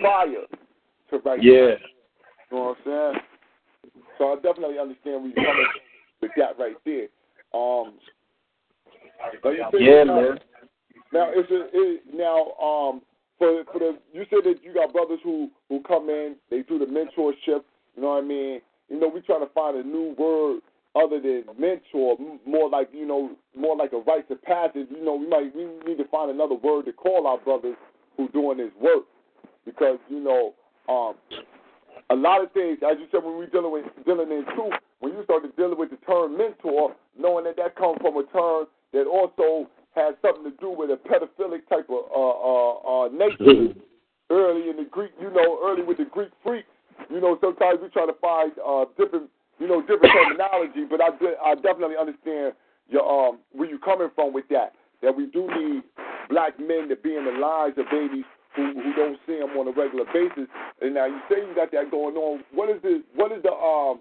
prior 0.00 0.46
to 1.10 1.18
right 1.18 1.38
now. 1.38 1.44
Yeah. 1.44 1.74
You 2.50 2.58
know 2.58 2.74
what 2.74 2.78
I'm 2.78 3.14
saying? 3.14 3.22
So 4.18 4.32
I 4.32 4.34
definitely 4.36 4.78
understand 4.78 5.22
where 5.22 5.32
you're 5.34 5.44
coming 5.44 5.66
with 6.20 6.30
that 6.36 6.58
right 6.58 6.76
there. 6.84 7.08
Um, 7.54 7.94
now 9.44 9.70
Yeah, 9.78 10.04
man. 10.04 10.38
Now, 11.12 11.30
is 11.30 11.44
it, 11.50 11.70
it 11.74 12.02
now 12.12 12.52
um 12.56 13.02
for 13.38 13.64
for 13.72 13.78
the 13.78 13.98
you 14.12 14.24
said 14.30 14.40
that 14.44 14.62
you 14.62 14.72
got 14.72 14.92
brothers 14.92 15.20
who 15.22 15.50
who 15.72 15.80
come 15.88 16.10
in, 16.10 16.36
they 16.50 16.60
do 16.60 16.78
the 16.78 16.84
mentorship. 16.84 17.62
You 17.96 18.02
know 18.02 18.08
what 18.08 18.24
I 18.24 18.26
mean? 18.26 18.60
You 18.90 19.00
know, 19.00 19.08
we 19.08 19.22
trying 19.22 19.40
to 19.40 19.52
find 19.54 19.74
a 19.74 19.82
new 19.82 20.14
word 20.18 20.60
other 20.94 21.18
than 21.18 21.44
mentor, 21.58 22.18
more 22.46 22.68
like 22.68 22.90
you 22.92 23.06
know, 23.06 23.30
more 23.56 23.74
like 23.74 23.94
a 23.94 24.00
rite 24.00 24.30
of 24.30 24.42
passage. 24.42 24.86
You 24.90 25.02
know, 25.02 25.14
we 25.14 25.26
might 25.26 25.56
we 25.56 25.64
need 25.86 25.96
to 25.96 26.08
find 26.08 26.30
another 26.30 26.56
word 26.56 26.84
to 26.84 26.92
call 26.92 27.26
our 27.26 27.38
brothers 27.38 27.76
who 28.18 28.28
doing 28.28 28.58
this 28.58 28.70
work 28.78 29.04
because 29.64 29.98
you 30.10 30.20
know, 30.20 30.52
um, 30.90 31.14
a 32.10 32.14
lot 32.14 32.44
of 32.44 32.52
things, 32.52 32.78
as 32.84 32.98
you 33.00 33.06
said, 33.10 33.24
when 33.24 33.38
we 33.38 33.46
dealing 33.46 33.72
with 33.72 33.86
dealing 34.04 34.30
in 34.30 34.44
truth, 34.54 34.74
when 35.00 35.14
you 35.14 35.24
start 35.24 35.42
to 35.42 35.48
dealing 35.56 35.78
with 35.78 35.88
the 35.88 35.96
term 36.04 36.36
mentor, 36.36 36.94
knowing 37.18 37.44
that 37.44 37.56
that 37.56 37.76
comes 37.76 37.96
from 38.02 38.18
a 38.18 38.24
term 38.24 38.66
that 38.92 39.06
also 39.06 39.70
has 39.96 40.14
something 40.20 40.44
to 40.44 40.56
do 40.60 40.68
with 40.68 40.90
a 40.90 41.00
pedophilic 41.08 41.66
type 41.70 41.88
of 41.88 42.04
uh, 42.14 42.20
uh, 42.20 43.04
uh, 43.06 43.08
nature. 43.08 43.72
early 44.32 44.70
in 44.70 44.76
the 44.76 44.88
Greek, 44.88 45.12
you 45.20 45.30
know, 45.30 45.60
early 45.62 45.82
with 45.82 45.98
the 45.98 46.08
Greek 46.08 46.32
freaks, 46.42 46.72
you 47.10 47.20
know, 47.20 47.36
sometimes 47.40 47.80
we 47.82 47.88
try 47.90 48.06
to 48.06 48.16
find 48.20 48.52
uh, 48.64 48.84
different, 48.96 49.28
you 49.60 49.68
know, 49.68 49.80
different 49.82 50.08
terminology. 50.16 50.88
But 50.88 51.00
I, 51.04 51.10
de- 51.20 51.40
I 51.44 51.54
definitely 51.56 52.00
understand 52.00 52.54
your 52.88 53.04
um 53.04 53.38
where 53.52 53.68
you're 53.68 53.78
coming 53.78 54.08
from 54.14 54.32
with 54.32 54.48
that. 54.48 54.72
That 55.02 55.16
we 55.16 55.26
do 55.26 55.46
need 55.48 55.82
black 56.30 56.58
men 56.58 56.88
to 56.88 56.96
be 56.96 57.16
in 57.16 57.24
the 57.24 57.36
lives 57.36 57.76
of 57.76 57.86
babies 57.90 58.24
who 58.56 58.72
who 58.72 58.94
don't 58.94 59.18
see 59.26 59.38
them 59.38 59.50
on 59.56 59.68
a 59.68 59.72
regular 59.72 60.04
basis. 60.12 60.48
And 60.80 60.94
now 60.94 61.06
you 61.06 61.20
say 61.28 61.36
you 61.44 61.54
got 61.54 61.70
that 61.72 61.90
going 61.90 62.16
on. 62.16 62.44
What 62.52 62.70
is 62.70 62.80
the 62.82 63.02
what 63.14 63.32
is 63.32 63.42
the 63.42 63.52
um 63.52 64.00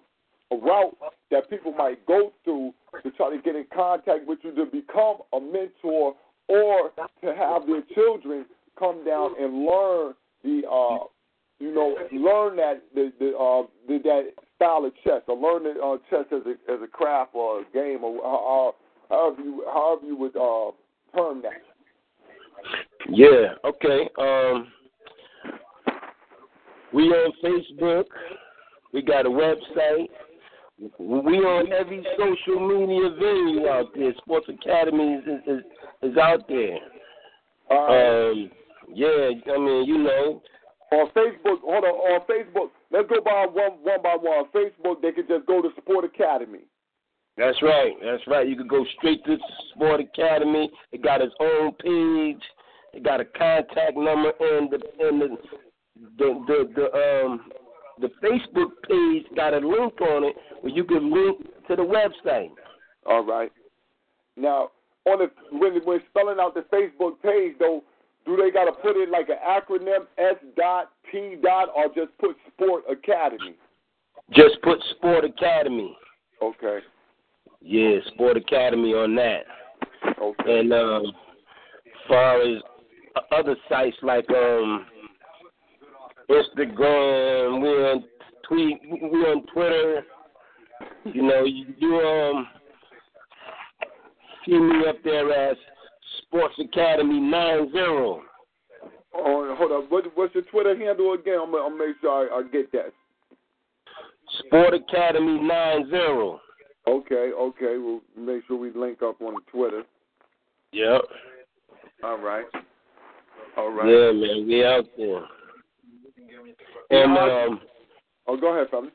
route 0.51 0.95
that 1.31 1.49
people 1.49 1.71
might 1.71 2.05
go 2.05 2.33
through 2.43 2.73
to 3.03 3.11
try 3.11 3.35
to 3.35 3.41
get 3.41 3.55
in 3.55 3.65
contact 3.73 4.27
with 4.27 4.39
you 4.43 4.53
to 4.55 4.65
become 4.65 5.17
a 5.33 5.39
mentor 5.39 6.13
or 6.47 6.91
to 7.23 7.33
have 7.35 7.65
their 7.67 7.83
children 7.95 8.45
come 8.77 9.05
down 9.05 9.31
and 9.39 9.65
learn 9.65 10.13
the 10.43 10.61
uh 10.69 11.05
you 11.59 11.73
know 11.73 11.95
learn 12.11 12.57
that 12.57 12.81
the 12.95 13.11
the 13.19 13.37
uh 13.37 13.63
the, 13.87 13.99
that 14.03 14.31
style 14.55 14.85
of 14.85 14.93
chess 15.03 15.21
or 15.27 15.37
learn 15.37 15.63
the 15.63 15.79
uh, 15.81 15.97
chess 16.09 16.25
as 16.31 16.41
a 16.45 16.71
as 16.71 16.81
a 16.83 16.87
craft 16.87 17.31
or 17.33 17.61
a 17.61 17.63
game 17.73 18.03
or 18.03 18.17
uh, 18.19 18.71
however 19.09 19.41
you 19.41 19.63
however 19.71 20.05
you 20.05 20.15
would 20.15 20.35
uh 20.35 20.71
term 21.15 21.41
that. 21.41 21.61
Yeah, 23.09 23.53
okay. 23.65 24.09
Um 24.17 24.67
we 26.93 27.03
on 27.03 27.31
Facebook. 27.43 28.05
We 28.93 29.01
got 29.01 29.25
a 29.25 29.29
website. 29.29 30.09
We 30.97 31.37
on 31.37 31.71
every 31.71 32.05
social 32.17 32.59
media 32.67 33.09
venue 33.17 33.67
out 33.67 33.93
there. 33.95 34.13
Sports 34.17 34.47
Academy 34.49 35.13
is 35.13 35.23
is, 35.23 35.57
is, 35.57 36.11
is 36.11 36.17
out 36.17 36.47
there. 36.47 36.77
Uh, 37.69 38.31
Um 38.31 38.51
yeah, 38.93 39.53
I 39.53 39.57
mean, 39.57 39.85
you 39.85 39.97
know, 39.97 40.41
on 40.91 41.07
Facebook, 41.11 41.61
hold 41.63 41.85
on, 41.85 41.95
on 41.95 42.21
Facebook, 42.27 42.69
let's 42.91 43.07
go 43.09 43.21
by 43.21 43.45
one 43.51 43.79
one 43.83 44.01
by 44.01 44.15
one. 44.19 44.45
On 44.45 44.47
Facebook, 44.53 45.01
they 45.01 45.11
can 45.11 45.27
just 45.27 45.45
go 45.45 45.61
to 45.61 45.69
Sport 45.81 46.05
Academy. 46.05 46.65
That's 47.37 47.61
right. 47.61 47.93
That's 48.03 48.25
right. 48.27 48.47
You 48.47 48.55
could 48.55 48.67
go 48.67 48.85
straight 48.97 49.23
to 49.25 49.37
Sport 49.73 50.01
Academy. 50.01 50.69
It 50.91 51.01
got 51.01 51.21
its 51.21 51.33
own 51.39 51.71
page. 51.73 52.43
It 52.93 53.03
got 53.03 53.21
a 53.21 53.25
contact 53.25 53.95
number 53.95 54.33
and 54.39 54.69
the 54.69 54.79
and 54.99 55.21
the 55.21 55.37
the 56.17 56.43
the, 56.47 56.69
the 56.75 57.25
um 57.25 57.49
the 57.99 58.09
Facebook 58.21 58.71
page 58.87 59.25
got 59.35 59.53
a 59.53 59.59
link 59.59 59.99
on 60.01 60.25
it 60.25 60.35
where 60.61 60.73
you 60.73 60.83
can 60.83 61.11
link 61.11 61.39
to 61.67 61.75
the 61.75 61.83
website. 61.83 62.49
All 63.05 63.23
right. 63.23 63.51
Now, 64.35 64.71
on 65.05 65.19
the 65.19 65.31
when 65.57 65.81
when 65.85 66.01
spelling 66.09 66.37
out 66.39 66.53
the 66.53 66.65
Facebook 66.73 67.21
page 67.21 67.53
though, 67.59 67.83
do 68.25 68.35
they 68.37 68.51
got 68.51 68.65
to 68.65 68.71
put 68.71 68.95
in 68.95 69.11
like 69.11 69.29
an 69.29 69.37
acronym 69.45 70.05
S 70.17 70.35
dot 70.55 70.91
P 71.11 71.35
dot 71.41 71.69
or 71.75 71.87
just 71.87 72.17
put 72.19 72.35
Sport 72.53 72.83
Academy? 72.89 73.55
Just 74.31 74.61
put 74.63 74.79
Sport 74.91 75.25
Academy. 75.25 75.95
Okay. 76.41 76.79
Yeah, 77.61 77.97
Sport 78.13 78.37
Academy 78.37 78.93
on 78.93 79.15
that. 79.15 79.43
Okay. 80.21 80.59
And 80.59 80.73
um, 80.73 81.05
as 81.05 82.07
far 82.07 82.41
as 82.41 82.61
other 83.31 83.55
sites 83.69 83.97
like 84.01 84.29
um, 84.29 84.85
Instagram, 86.29 87.61
we're 87.61 87.91
on 87.91 88.03
tweet, 88.47 88.79
we're 88.89 89.31
on 89.31 89.45
Twitter. 89.53 90.03
You 91.05 91.23
know, 91.23 91.43
you 91.43 91.65
do 91.79 91.99
um, 91.99 92.47
see 94.45 94.57
me 94.57 94.87
up 94.87 94.97
there 95.03 95.31
as 95.51 95.57
Sports 96.31 96.55
Academy 96.59 97.19
nine 97.19 97.71
zero. 97.73 98.21
Oh, 99.13 99.55
hold 99.57 99.71
on. 99.73 99.83
What, 99.89 100.05
what's 100.15 100.33
your 100.33 100.43
Twitter 100.45 100.77
handle 100.77 101.13
again? 101.13 101.39
I'm 101.43 101.51
gonna, 101.51 101.63
I'll 101.63 101.69
make 101.69 101.97
sure 101.99 102.33
I, 102.33 102.39
I 102.39 102.43
get 102.43 102.71
that. 102.71 102.93
Sport 104.45 104.73
Academy 104.73 105.39
nine 105.41 105.89
zero. 105.89 106.39
Okay. 106.87 107.31
Okay. 107.37 107.77
We'll 107.77 108.01
make 108.17 108.43
sure 108.47 108.57
we 108.57 108.71
link 108.71 109.01
up 109.03 109.21
on 109.21 109.35
Twitter. 109.51 109.83
Yep. 110.71 111.01
All 112.03 112.17
right. 112.17 112.45
All 113.57 113.69
right. 113.69 113.87
Yeah, 113.89 114.11
man, 114.13 114.47
we 114.47 114.65
out 114.65 114.85
there. 114.97 115.23
And 116.91 117.17
um, 117.17 117.61
Oh, 118.27 118.37
go 118.37 118.53
ahead, 118.53 118.69
family. 118.69 118.91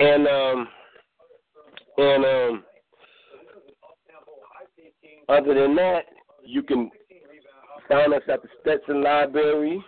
and 0.00 0.26
um, 0.26 0.68
and 1.98 2.24
um, 2.24 2.64
other 5.28 5.52
than 5.54 5.74
that, 5.76 6.04
you 6.44 6.62
can 6.62 6.90
find 7.88 8.14
us 8.14 8.22
at 8.28 8.42
the 8.42 8.48
Stetson 8.60 9.02
Library 9.02 9.82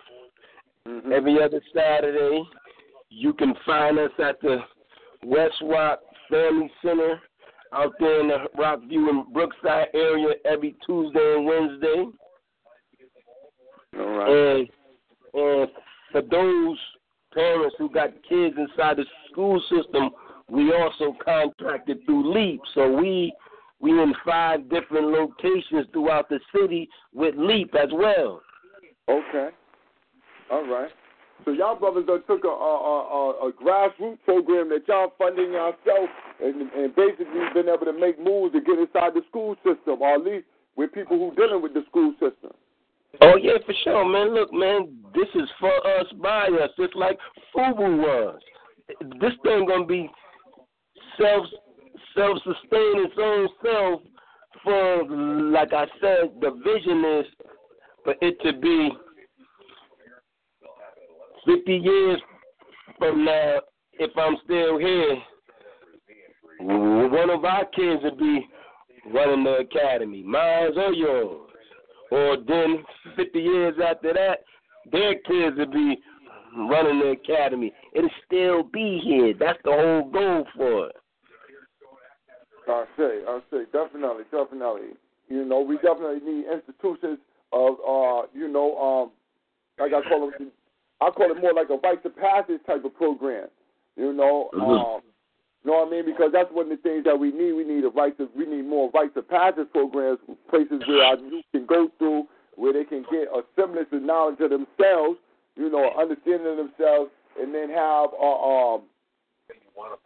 Mm-hmm. 0.87 1.13
every 1.13 1.41
other 1.41 1.61
Saturday. 1.73 2.43
You 3.09 3.33
can 3.33 3.53
find 3.65 3.97
us 3.97 4.11
at 4.19 4.41
the 4.41 4.57
West 5.25 5.55
Rock 5.63 5.99
Family 6.29 6.69
Center 6.83 7.21
out 7.73 7.93
there 7.99 8.19
in 8.19 8.27
the 8.27 8.45
Rockview 8.57 9.09
and 9.09 9.33
Brookside 9.33 9.87
area 9.93 10.33
every 10.45 10.75
Tuesday 10.85 11.35
and 11.37 11.45
Wednesday. 11.45 12.05
All 13.97 14.05
right. 14.05 14.29
And 14.29 14.69
and 15.35 15.69
for 16.11 16.21
those 16.21 16.77
parents 17.33 17.75
who 17.79 17.89
got 17.89 18.09
kids 18.27 18.55
inside 18.57 18.97
the 18.97 19.05
school 19.31 19.61
system, 19.69 20.09
we 20.49 20.73
also 20.73 21.15
contracted 21.23 21.99
through 22.05 22.33
LEAP. 22.33 22.59
So 22.75 22.91
we 22.91 23.33
we 23.83 23.91
in 23.91 24.13
five 24.25 24.69
different 24.69 25.07
locations 25.09 25.85
throughout 25.91 26.29
the 26.29 26.39
city 26.55 26.87
with 27.13 27.35
LEAP 27.37 27.75
as 27.75 27.89
well. 27.91 28.41
Okay. 29.09 29.49
All 30.49 30.65
right. 30.65 30.89
So 31.43 31.51
y'all 31.51 31.75
brothers 31.75 32.05
done 32.05 32.23
took 32.25 32.45
a, 32.45 32.47
a, 32.47 32.51
a, 32.51 33.49
a 33.49 33.51
grassroots 33.51 34.19
program 34.23 34.69
that 34.69 34.87
y'all 34.87 35.11
funding 35.17 35.51
yourself 35.51 36.09
and, 36.41 36.71
and 36.71 36.95
basically 36.95 37.41
been 37.53 37.67
able 37.67 37.85
to 37.85 37.91
make 37.91 38.17
moves 38.23 38.53
to 38.53 38.61
get 38.61 38.79
inside 38.79 39.15
the 39.15 39.21
school 39.27 39.55
system, 39.55 40.01
or 40.01 40.15
at 40.15 40.23
least 40.23 40.45
with 40.77 40.93
people 40.93 41.19
who 41.19 41.35
dealing 41.35 41.61
with 41.61 41.73
the 41.73 41.83
school 41.89 42.13
system. 42.13 42.51
Oh 43.21 43.35
yeah, 43.35 43.57
for 43.65 43.73
sure, 43.83 44.07
man. 44.07 44.33
Look, 44.33 44.53
man, 44.53 44.95
this 45.13 45.27
is 45.35 45.49
for 45.59 45.75
us 45.99 46.05
by 46.21 46.47
us, 46.47 46.69
It's 46.77 46.95
like 46.95 47.19
Fubu 47.53 47.97
was. 47.97 48.39
This 49.19 49.33
thing 49.43 49.65
gonna 49.67 49.85
be 49.85 50.09
self 51.17 51.45
self 52.15 52.37
sustain 52.39 53.05
its 53.05 53.13
own 53.19 53.47
self 53.63 54.01
for 54.63 55.05
like 55.51 55.73
I 55.73 55.85
said, 55.99 56.31
the 56.39 56.51
vision 56.63 57.03
is 57.19 57.25
for 58.03 58.15
it 58.21 58.39
to 58.43 58.59
be 58.59 58.89
fifty 61.45 61.75
years 61.75 62.21
from 62.97 63.25
now, 63.25 63.59
if 63.93 64.11
I'm 64.17 64.37
still 64.45 64.77
here, 64.77 65.17
one 66.59 67.29
of 67.29 67.43
our 67.43 67.65
kids 67.65 68.01
would 68.03 68.17
be 68.17 68.47
running 69.13 69.43
the 69.43 69.57
academy, 69.57 70.23
mine 70.23 70.77
or 70.77 70.93
yours. 70.93 71.49
Or 72.11 72.37
then 72.47 72.83
50 73.15 73.39
years 73.39 73.75
after 73.83 74.13
that, 74.13 74.39
their 74.91 75.15
kids 75.15 75.57
would 75.57 75.71
be 75.71 75.97
running 76.55 76.99
the 76.99 77.15
academy. 77.21 77.73
It'll 77.93 78.09
still 78.25 78.63
be 78.63 79.01
here. 79.03 79.33
That's 79.37 79.59
the 79.63 79.71
whole 79.71 80.09
goal 80.11 80.45
for 80.55 80.87
it. 80.87 80.95
I 82.67 82.85
say, 82.97 83.21
I 83.27 83.39
say, 83.51 83.63
definitely, 83.71 84.23
definitely. 84.31 84.95
You 85.29 85.45
know, 85.45 85.61
we 85.61 85.75
definitely 85.77 86.19
need 86.19 86.45
institutions 86.51 87.19
of, 87.51 87.75
uh, 87.87 88.27
you 88.33 88.47
know, 88.47 88.77
um, 88.77 89.11
like 89.79 89.93
I 89.93 90.07
call 90.07 90.29
them, 90.29 90.51
I 91.01 91.09
call 91.09 91.31
it 91.31 91.41
more 91.41 91.53
like 91.53 91.69
a 91.69 91.77
right 91.77 92.01
to 92.03 92.09
passage 92.09 92.61
type 92.65 92.85
of 92.85 92.95
program. 92.95 93.47
You 93.95 94.13
know, 94.13 94.49
Mhm. 94.53 94.61
um, 94.61 95.01
you 95.63 95.71
know 95.71 95.79
what 95.79 95.87
I 95.87 95.91
mean? 95.91 96.05
Because 96.05 96.31
that's 96.31 96.51
one 96.51 96.65
of 96.65 96.69
the 96.69 96.77
things 96.77 97.05
that 97.05 97.17
we 97.17 97.31
need. 97.31 97.53
We 97.53 97.63
need 97.63 97.85
a 97.85 97.89
right 97.89 98.17
to, 98.17 98.29
we 98.35 98.45
need 98.45 98.65
more 98.65 98.89
right 98.93 99.13
to 99.13 99.21
passage 99.21 99.71
programs, 99.71 100.19
places 100.49 100.85
where 100.87 101.03
our 101.03 101.17
youth 101.17 101.45
can 101.51 101.65
go 101.65 101.89
through, 101.99 102.27
where 102.55 102.73
they 102.73 102.83
can 102.83 103.03
get 103.11 103.27
a 103.33 103.43
semblance 103.55 103.91
of 103.91 104.01
knowledge 104.01 104.39
of 104.41 104.49
themselves, 104.49 105.19
you 105.55 105.69
know, 105.69 105.91
understanding 105.97 106.47
of 106.47 106.57
themselves, 106.57 107.11
and 107.39 107.53
then 107.53 107.69
have, 107.69 108.09
uh, 108.19 108.73
um, 108.73 108.81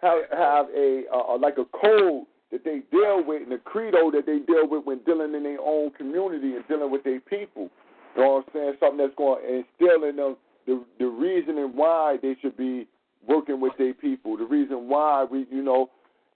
have 0.01 0.19
have 0.31 0.69
a 0.75 1.03
uh, 1.11 1.37
like 1.37 1.57
a 1.57 1.65
code 1.65 2.25
that 2.51 2.63
they 2.63 2.81
deal 2.91 3.23
with 3.25 3.43
and 3.43 3.51
the 3.51 3.57
credo 3.57 4.11
that 4.11 4.25
they 4.25 4.39
deal 4.39 4.67
with 4.67 4.85
when 4.85 4.99
dealing 4.99 5.35
in 5.35 5.43
their 5.43 5.59
own 5.61 5.91
community 5.91 6.55
and 6.55 6.67
dealing 6.67 6.91
with 6.91 7.03
their 7.03 7.19
people. 7.19 7.69
You 8.15 8.23
know 8.23 8.29
what 8.35 8.45
I'm 8.47 8.53
saying? 8.53 8.73
Something 8.79 8.97
that's 8.97 9.15
going 9.15 9.41
to 9.41 9.55
instill 9.57 10.09
in 10.09 10.15
them 10.15 10.37
the 10.67 10.83
the 10.99 11.05
reason 11.05 11.57
and 11.57 11.73
why 11.73 12.17
they 12.21 12.35
should 12.41 12.57
be 12.57 12.87
working 13.27 13.59
with 13.59 13.73
their 13.77 13.93
people. 13.93 14.37
The 14.37 14.45
reason 14.45 14.87
why 14.87 15.25
we, 15.29 15.47
you 15.49 15.63
know, 15.63 15.89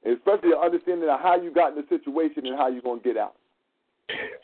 especially 0.05 0.51
understanding 0.59 1.09
of 1.09 1.19
how 1.19 1.39
you 1.39 1.53
got 1.53 1.75
in 1.75 1.75
the 1.75 1.85
situation 1.89 2.47
and 2.47 2.57
how 2.57 2.69
you're 2.69 2.81
gonna 2.81 3.01
get 3.01 3.17
out. 3.17 3.35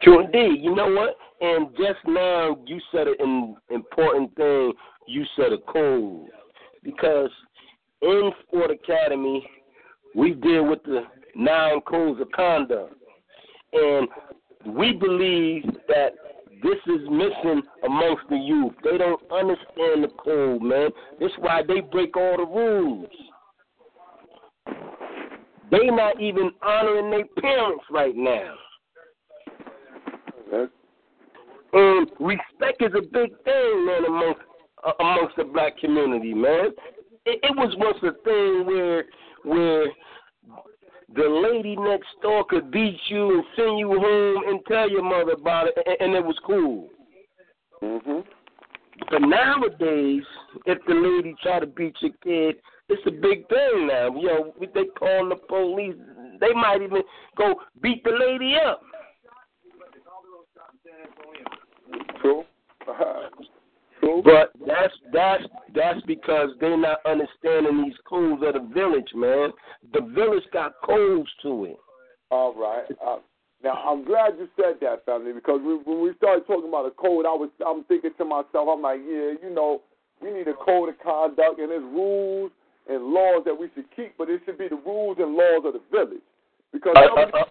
True 0.02 0.22
indeed. 0.22 0.62
You 0.62 0.76
know 0.76 0.92
what? 0.94 1.18
And 1.42 1.70
just 1.72 2.00
now 2.06 2.58
you 2.66 2.80
said 2.92 3.08
an 3.08 3.56
important 3.70 4.36
thing. 4.36 4.74
You 5.08 5.26
said 5.36 5.54
a 5.54 5.58
code 5.72 6.28
because 6.84 7.32
in 8.02 8.32
Sport 8.44 8.72
Academy 8.72 9.50
we 10.16 10.34
deal 10.34 10.66
with 10.66 10.84
the 10.84 11.04
nine 11.38 11.82
codes 11.82 12.20
of 12.22 12.32
conduct, 12.32 12.94
and 13.74 14.08
we 14.66 14.94
believe 14.94 15.64
that 15.88 16.12
this 16.64 16.78
is 16.88 17.02
missing 17.10 17.62
amongst 17.86 18.24
the 18.30 18.36
youth. 18.36 18.74
They 18.84 18.98
don't 18.98 19.22
understand 19.32 20.04
the 20.04 20.10
code, 20.24 20.62
man. 20.62 20.90
That's 21.20 21.34
why 21.40 21.62
they 21.68 21.82
break 21.82 22.18
all 22.18 22.38
the 22.38 22.46
rules. 22.46 23.10
They 25.70 25.86
not 25.88 26.20
even 26.22 26.52
honoring 26.62 27.12
their 27.12 27.26
parents 27.42 27.84
right 27.92 28.16
now. 28.16 28.56
And 31.74 32.10
respect 32.20 32.82
is 32.82 32.94
a 32.96 33.02
big 33.02 33.32
thing, 33.44 33.86
man, 33.86 34.06
amongst 34.08 34.42
uh, 34.86 34.92
amongst 35.00 35.36
the 35.36 35.44
black 35.44 35.78
community, 35.78 36.34
man. 36.34 36.72
It, 37.26 37.40
it 37.44 37.56
was 37.56 37.76
once 37.78 37.98
a 38.04 38.14
thing 38.24 38.66
where 38.66 39.04
where 39.44 39.88
the 41.14 41.28
lady 41.28 41.76
next 41.76 42.08
door 42.22 42.46
could 42.46 42.70
beat 42.72 43.00
you 43.08 43.36
and 43.36 43.44
send 43.56 43.80
you 43.80 43.88
home 43.88 44.44
and 44.48 44.60
tell 44.68 44.90
your 44.90 45.04
mother 45.04 45.32
about 45.32 45.68
it, 45.68 45.78
and, 45.86 45.96
and 46.02 46.16
it 46.16 46.26
was 46.26 46.38
cool. 46.46 46.90
Mhm. 47.82 48.26
But 49.10 49.22
nowadays, 49.22 50.24
if 50.66 50.84
the 50.86 50.94
lady 50.94 51.36
try 51.42 51.60
to 51.60 51.68
beat 51.68 51.96
your 52.02 52.12
kid, 52.24 52.62
it's 52.90 53.06
a 53.06 53.12
big 53.12 53.48
thing 53.48 53.88
now. 53.88 54.14
You 54.16 54.28
know, 54.28 54.54
they 54.60 54.86
call 54.98 55.30
the 55.30 55.36
police. 55.48 55.96
They 56.40 56.54
might 56.54 56.82
even 56.82 57.04
go 57.38 57.62
beat 57.82 58.04
the 58.04 58.12
lady 58.12 58.56
up. 58.56 58.82
True. 62.22 62.44
True. 62.86 63.48
But 64.02 64.52
that's 64.66 64.94
that's 65.12 65.44
that's 65.74 66.02
because 66.06 66.50
they're 66.60 66.78
not 66.78 67.00
understanding 67.06 67.84
these 67.84 67.98
codes 68.08 68.44
of 68.46 68.54
the 68.54 68.74
village, 68.74 69.10
man. 69.16 69.50
The 69.94 70.02
village 70.02 70.44
got 70.54 70.74
codes 70.86 71.30
to 71.44 71.66
it. 71.66 71.78
All 72.30 72.54
right. 72.54 72.86
Uh, 73.06 73.18
now 73.64 73.74
I'm 73.74 74.06
glad 74.06 74.34
you 74.38 74.48
said 74.56 74.76
that, 74.82 75.06
family, 75.06 75.34
because 75.34 75.62
we, 75.64 75.76
when 75.84 76.02
we 76.02 76.14
started 76.18 76.46
talking 76.46 76.70
about 76.70 76.86
a 76.86 76.92
code, 76.92 77.26
I 77.26 77.34
was 77.34 77.50
I'm 77.66 77.84
thinking 77.86 78.12
to 78.18 78.26
myself, 78.26 78.70
I'm 78.70 78.82
like, 78.82 79.02
yeah, 79.02 79.34
you 79.42 79.50
know, 79.52 79.82
we 80.22 80.32
need 80.32 80.48
a 80.48 80.54
code 80.54 80.90
of 80.90 81.00
conduct 81.00 81.60
and 81.60 81.72
there's 81.72 81.84
rules 81.84 82.52
and 82.90 83.04
laws 83.04 83.44
that 83.46 83.58
we 83.58 83.70
should 83.76 83.86
keep, 83.96 84.18
but 84.18 84.30
it 84.30 84.42
should 84.46 84.58
be 84.58 84.68
the 84.68 84.80
rules 84.86 85.18
and 85.20 85.36
laws 85.36 85.64
of 85.66 85.74
the 85.74 85.82
village. 85.92 86.24
Because 86.72 86.96
Uh, 86.96 87.02
uh, 87.02 87.44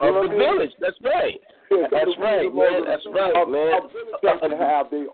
uh, 0.00 0.06
of 0.06 0.30
the 0.30 0.36
village, 0.36 0.70
that's 0.80 0.96
right. 1.02 1.40
Yeah, 1.70 1.86
That's 1.90 2.06
rules 2.06 2.18
right, 2.18 2.54
man. 2.54 2.84
That's 2.86 3.06
right, 3.06 3.48
man. 3.48 3.72
Our 3.72 3.88
village 3.88 4.20
has 4.22 4.50
to 4.50 4.56
have 4.56 4.90
they 4.90 5.06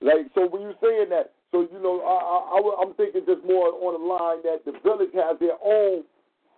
like 0.00 0.30
so 0.34 0.46
when 0.46 0.62
you're 0.62 0.78
saying 0.82 1.10
that, 1.10 1.32
so 1.50 1.66
you 1.72 1.80
know, 1.82 2.00
I, 2.02 2.14
I, 2.14 2.58
I 2.58 2.82
I'm 2.82 2.94
thinking 2.94 3.22
just 3.26 3.44
more 3.44 3.72
on 3.72 3.98
the 3.98 4.04
line 4.04 4.42
that 4.44 4.64
the 4.64 4.78
village 4.82 5.10
has 5.14 5.38
their 5.40 5.58
own 5.64 6.04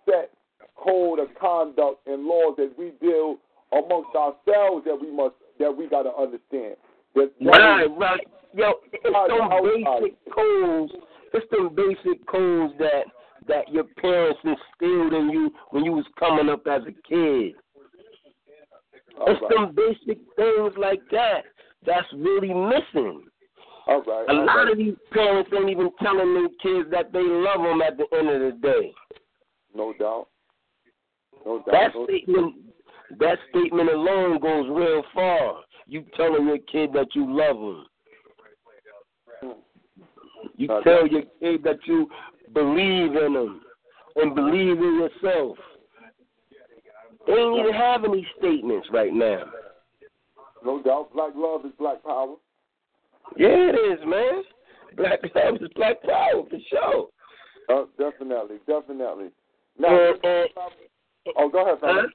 set 0.05 0.31
code 0.75 1.19
of 1.19 1.27
conduct 1.39 2.05
and 2.07 2.23
laws 2.25 2.55
that 2.57 2.73
we 2.77 2.91
deal 3.01 3.37
amongst 3.71 4.15
ourselves 4.15 4.85
that 4.85 4.97
we 4.99 5.11
must 5.11 5.35
that 5.59 5.75
we 5.75 5.87
got 5.87 6.03
to 6.03 6.13
understand. 6.13 6.75
That, 7.15 7.31
that 7.39 7.45
Right, 7.45 7.87
right. 7.97 8.27
Yo, 8.53 8.73
it's 8.91 9.15
outside. 9.15 10.01
basic 10.01 10.33
codes. 10.33 10.91
It's 11.33 11.49
them 11.51 11.73
basic 11.75 12.25
codes 12.27 12.73
that 12.79 13.05
that 13.47 13.69
your 13.71 13.85
parents 13.99 14.39
instilled 14.43 15.13
in 15.13 15.29
you 15.31 15.51
when 15.71 15.83
you 15.83 15.93
was 15.93 16.05
coming 16.19 16.49
up 16.49 16.67
as 16.67 16.81
a 16.83 16.93
kid. 17.07 17.55
It's 19.27 19.41
right, 19.41 19.51
some 19.53 19.75
basic 19.75 20.19
things 20.35 20.73
like 20.77 21.01
that 21.11 21.43
that's 21.85 22.07
really 22.13 22.53
missing. 22.53 23.23
All 23.91 24.03
right, 24.03 24.29
A 24.29 24.31
all 24.39 24.45
lot 24.45 24.55
right. 24.55 24.71
of 24.71 24.77
these 24.77 24.95
parents 25.11 25.49
ain't 25.55 25.69
even 25.69 25.89
telling 26.01 26.33
their 26.33 26.49
kids 26.61 26.89
that 26.91 27.11
they 27.11 27.21
love 27.23 27.61
them 27.61 27.81
at 27.81 27.97
the 27.97 28.05
end 28.17 28.29
of 28.29 28.41
the 28.41 28.57
day. 28.61 28.93
no 29.75 29.93
doubt, 29.99 30.27
no 31.45 31.57
doubt. 31.59 31.65
That 31.71 31.91
no- 31.95 32.05
statement, 32.05 32.55
that 33.19 33.37
statement 33.49 33.89
alone 33.89 34.39
goes 34.39 34.67
real 34.69 35.03
far. 35.13 35.61
You 35.87 36.05
telling 36.15 36.47
your 36.47 36.59
kid 36.71 36.93
that 36.93 37.07
you 37.15 37.25
love 37.29 37.57
them. 37.57 39.55
You 40.55 40.71
Uh, 40.71 40.81
tell 40.81 41.07
your 41.07 41.23
kid 41.39 41.63
that 41.63 41.79
you 41.85 42.09
believe 42.53 43.15
in 43.15 43.33
them 43.33 43.61
and 44.15 44.35
believe 44.35 44.77
in 44.77 44.99
yourself. 44.99 45.57
They 47.27 47.33
ain't 47.33 47.59
even 47.59 47.73
have 47.73 48.03
any 48.03 48.25
statements 48.37 48.87
right 48.91 49.13
now. 49.13 49.43
no 50.63 50.81
doubt. 50.81 51.11
Black 51.13 51.31
love 51.35 51.65
is 51.65 51.71
black 51.77 52.03
power. 52.03 52.35
Yeah, 53.37 53.47
it 53.47 53.75
is, 53.75 53.99
man. 54.05 54.43
Black 54.97 55.19
love 55.35 55.55
is 55.61 55.69
black 55.75 56.01
power 56.03 56.43
for 56.49 56.57
sure. 56.69 57.07
Uh, 57.69 57.85
definitely, 57.97 58.57
definitely. 58.67 59.29
Now, 59.79 59.87
uh, 59.87 60.11
And, 60.11 60.25
uh, 60.25 60.27
and, 60.27 61.35
oh, 61.37 61.49
go 61.49 61.61
ahead, 61.65 61.77
huh? 61.81 62.07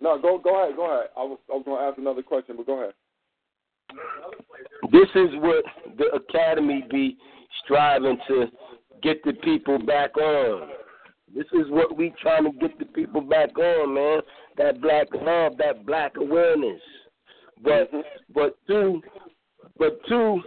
No, 0.00 0.20
go 0.20 0.38
go 0.38 0.62
ahead, 0.62 0.76
go 0.76 0.90
ahead. 0.90 1.10
I 1.16 1.22
was 1.22 1.38
I 1.50 1.56
was 1.56 1.62
gonna 1.64 1.88
ask 1.88 1.98
another 1.98 2.22
question, 2.22 2.56
but 2.56 2.66
go 2.66 2.80
ahead. 2.80 2.94
This 4.92 5.08
is 5.14 5.30
what 5.40 5.64
the 5.96 6.06
academy 6.14 6.84
be 6.90 7.16
striving 7.64 8.18
to 8.28 8.46
get 9.02 9.22
the 9.24 9.32
people 9.32 9.78
back 9.78 10.16
on. 10.16 10.68
This 11.34 11.46
is 11.52 11.70
what 11.70 11.96
we 11.96 12.12
trying 12.20 12.44
to 12.44 12.58
get 12.58 12.78
the 12.78 12.84
people 12.84 13.20
back 13.20 13.56
on, 13.58 13.94
man. 13.94 14.20
That 14.56 14.80
black 14.80 15.08
love, 15.14 15.56
that 15.58 15.86
black 15.86 16.12
awareness. 16.16 16.80
But 17.62 17.90
mm-hmm. 17.92 18.00
but 18.34 18.58
two 18.66 19.00
but 19.78 19.98
two, 20.08 20.40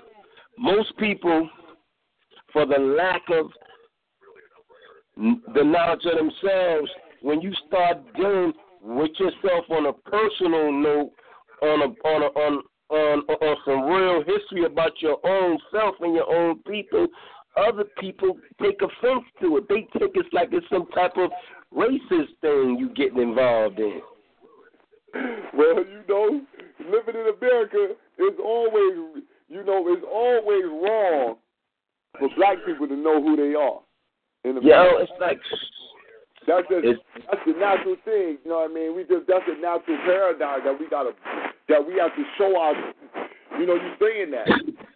most 0.58 0.96
people 0.98 1.50
for 2.54 2.66
the 2.66 2.80
lack 2.80 3.22
of 3.30 3.48
the 5.18 5.64
knowledge 5.64 6.06
of 6.06 6.18
themselves, 6.18 6.90
when 7.22 7.42
you 7.42 7.52
start 7.68 7.98
dealing 8.16 8.54
with 8.82 9.12
yourself 9.20 9.66
on 9.70 9.88
a 9.88 9.94
personal 9.94 10.72
note, 10.72 11.12
on 11.62 11.82
a 11.82 12.08
on 12.08 12.22
a 12.24 12.26
on 12.40 12.64
on 12.90 13.20
on 13.20 13.58
some 13.66 13.84
real 13.84 14.24
history 14.24 14.66
about 14.66 14.92
your 15.02 15.18
own 15.26 15.58
self 15.72 15.96
and 16.02 16.14
your 16.14 16.32
own 16.32 16.60
people, 16.64 17.08
other 17.58 17.86
people 18.00 18.38
take 18.62 18.80
offense 18.82 19.26
to 19.42 19.58
it. 19.58 19.68
They 19.68 19.88
take 20.00 20.16
it 20.16 20.26
like 20.32 20.50
it's 20.52 20.66
some 20.70 20.88
type 20.94 21.18
of 21.18 21.32
racist 21.76 22.38
thing 22.42 22.78
you 22.80 22.90
getting 22.96 23.22
involved 23.22 23.80
in. 23.80 24.02
Well, 25.54 25.78
you 25.78 26.04
know, 26.08 26.42
living 26.80 27.16
in 27.16 27.34
America 27.36 27.96
is 28.20 28.38
always, 28.44 29.24
you 29.48 29.64
know, 29.64 29.88
it's 29.88 30.06
always 30.06 30.66
wrong 30.66 31.36
for 32.20 32.30
black 32.36 32.58
people 32.66 32.88
to 32.88 32.96
know 32.96 33.22
who 33.22 33.36
they 33.36 33.56
are. 33.56 33.80
In. 34.44 34.62
Yo, 34.64 34.98
it's 35.00 35.12
like 35.20 35.40
That's 36.48 36.68
just 36.70 36.86
It's- 36.86 37.24
that's 37.30 37.44
the 37.46 37.54
natural 37.54 37.98
thing. 38.06 38.40
You 38.44 38.50
know 38.52 38.60
what 38.60 38.72
I 38.72 38.74
mean? 38.74 38.96
We 38.96 39.04
just 39.04 39.28
that's 39.28 39.46
a 39.48 39.56
natural 39.56 39.98
paradigm 40.06 40.64
that 40.64 40.80
we 40.80 40.88
gotta 40.88 41.14
that 41.68 41.86
we 41.86 41.96
have 41.96 42.16
to 42.16 42.24
show 42.38 42.56
our. 42.58 42.74
You 43.60 43.66
know, 43.66 43.76
you 43.76 43.92
saying 44.00 44.32
that 44.32 44.48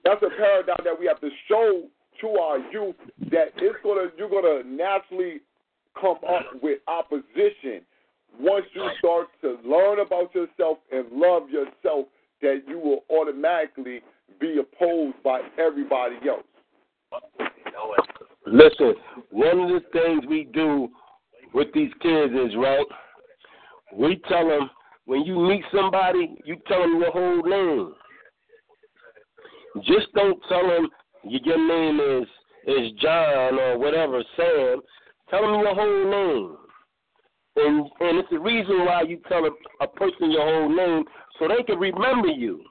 that's 0.04 0.24
a 0.24 0.30
paradigm 0.30 0.80
that 0.86 0.98
we 0.98 1.08
have 1.08 1.20
to 1.20 1.30
show 1.50 1.84
to 2.22 2.30
our 2.38 2.60
youth 2.72 2.96
that 3.32 3.52
it's 3.58 3.78
gonna 3.84 4.12
you're 4.18 4.30
gonna 4.30 4.64
naturally 4.64 5.42
come 6.00 6.20
up 6.26 6.46
with 6.62 6.80
opposition 6.88 7.84
once 8.40 8.66
you 8.74 8.88
start 9.00 9.28
to 9.42 9.58
learn 9.66 10.00
about 10.00 10.34
yourself 10.34 10.78
and 10.92 11.12
love 11.12 11.50
yourself. 11.50 12.06
That 12.42 12.64
you 12.68 12.80
will 12.80 13.04
automatically 13.10 14.02
be 14.40 14.60
opposed 14.60 15.22
by 15.24 15.42
everybody 15.60 16.16
else. 16.28 16.44
Listen, 18.48 18.96
one 19.30 19.60
of 19.60 19.70
the 19.70 19.82
things 19.94 20.24
we 20.28 20.46
do 20.52 20.90
with 21.54 21.68
these 21.74 21.92
kids 22.02 22.34
is 22.34 22.56
right. 22.58 22.86
We 23.94 24.22
tell 24.28 24.48
them 24.48 24.70
when 25.06 25.22
you 25.24 25.40
meet 25.40 25.64
somebody, 25.74 26.36
you 26.46 26.58
tell 26.68 26.82
them 26.82 27.00
your 27.00 27.12
whole 27.12 27.44
name. 27.44 27.94
Just 29.84 30.12
don't 30.14 30.40
tell 30.50 30.68
them 30.68 30.90
your 31.24 31.58
name 31.58 32.22
is 32.22 32.28
is 32.68 32.92
John 33.02 33.58
or 33.60 33.78
whatever, 33.78 34.24
Sam. 34.36 34.82
Tell 35.30 35.42
them 35.42 35.62
your 35.62 35.76
whole 35.76 36.12
name. 36.12 36.58
And 37.56 37.80
and 38.00 38.18
it's 38.20 38.30
the 38.30 38.40
reason 38.40 38.86
why 38.86 39.04
you 39.04 39.20
tell 39.28 39.46
a, 39.46 39.52
a 39.84 39.88
person 39.88 40.32
your 40.32 40.46
whole 40.46 40.70
name 40.70 41.04
so 41.40 41.48
they 41.48 41.64
can 41.64 41.80
remember 41.80 42.28
you. 42.28 42.64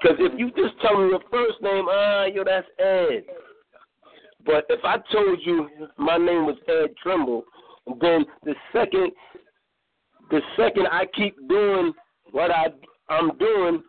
Because 0.00 0.16
if 0.20 0.38
you 0.38 0.50
just 0.50 0.80
tell 0.80 0.96
them 0.96 1.10
your 1.10 1.20
first 1.30 1.60
name, 1.60 1.86
ah, 1.88 2.24
yo, 2.24 2.42
that's 2.44 2.66
Ed. 2.78 3.24
But 4.46 4.64
if 4.68 4.82
I 4.84 4.96
told 5.12 5.38
you 5.42 5.68
my 5.98 6.16
name 6.16 6.46
was 6.46 6.56
Ed 6.68 6.94
Trimble, 7.02 7.44
then 8.00 8.24
the 8.44 8.54
second 8.72 9.12
the 10.30 10.40
second 10.56 10.86
I 10.90 11.06
keep 11.14 11.36
doing 11.48 11.92
what 12.30 12.50
I 12.50 12.66
I'm 13.08 13.36
doing, 13.38 13.82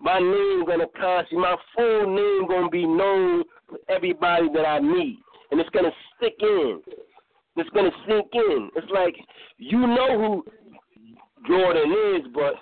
my 0.00 0.18
name 0.18 0.64
gonna 0.66 0.86
constantly 0.98 1.38
my 1.38 1.56
full 1.76 2.14
name 2.14 2.48
gonna 2.48 2.70
be 2.70 2.86
known 2.86 3.44
to 3.70 3.78
everybody 3.88 4.48
that 4.54 4.66
I 4.66 4.80
meet. 4.80 5.18
And 5.50 5.60
it's 5.60 5.70
gonna 5.70 5.92
stick 6.16 6.34
in. 6.40 6.80
It's 7.56 7.70
gonna 7.70 7.90
sink 8.08 8.26
in. 8.32 8.70
It's 8.74 8.90
like 8.90 9.14
you 9.58 9.78
know 9.78 10.18
who 10.18 10.44
Jordan 11.46 11.92
is, 12.16 12.26
but 12.34 12.54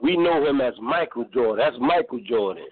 we 0.00 0.16
know 0.16 0.46
him 0.46 0.60
as 0.60 0.74
Michael 0.80 1.26
Jordan. 1.32 1.64
That's 1.64 1.80
Michael 1.80 2.20
Jordan. 2.28 2.66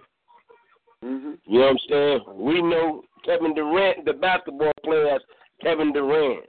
hmm 1.03 1.33
You 1.45 1.61
know 1.61 1.67
what 1.67 1.71
I'm 1.71 1.79
saying? 1.89 2.21
We 2.37 2.63
know 2.63 3.03
Kevin 3.25 3.55
Durant, 3.55 4.05
the 4.05 4.13
basketball 4.13 4.73
player, 4.85 5.17
as 5.17 5.21
Kevin 5.63 5.93
Durant. 5.93 6.45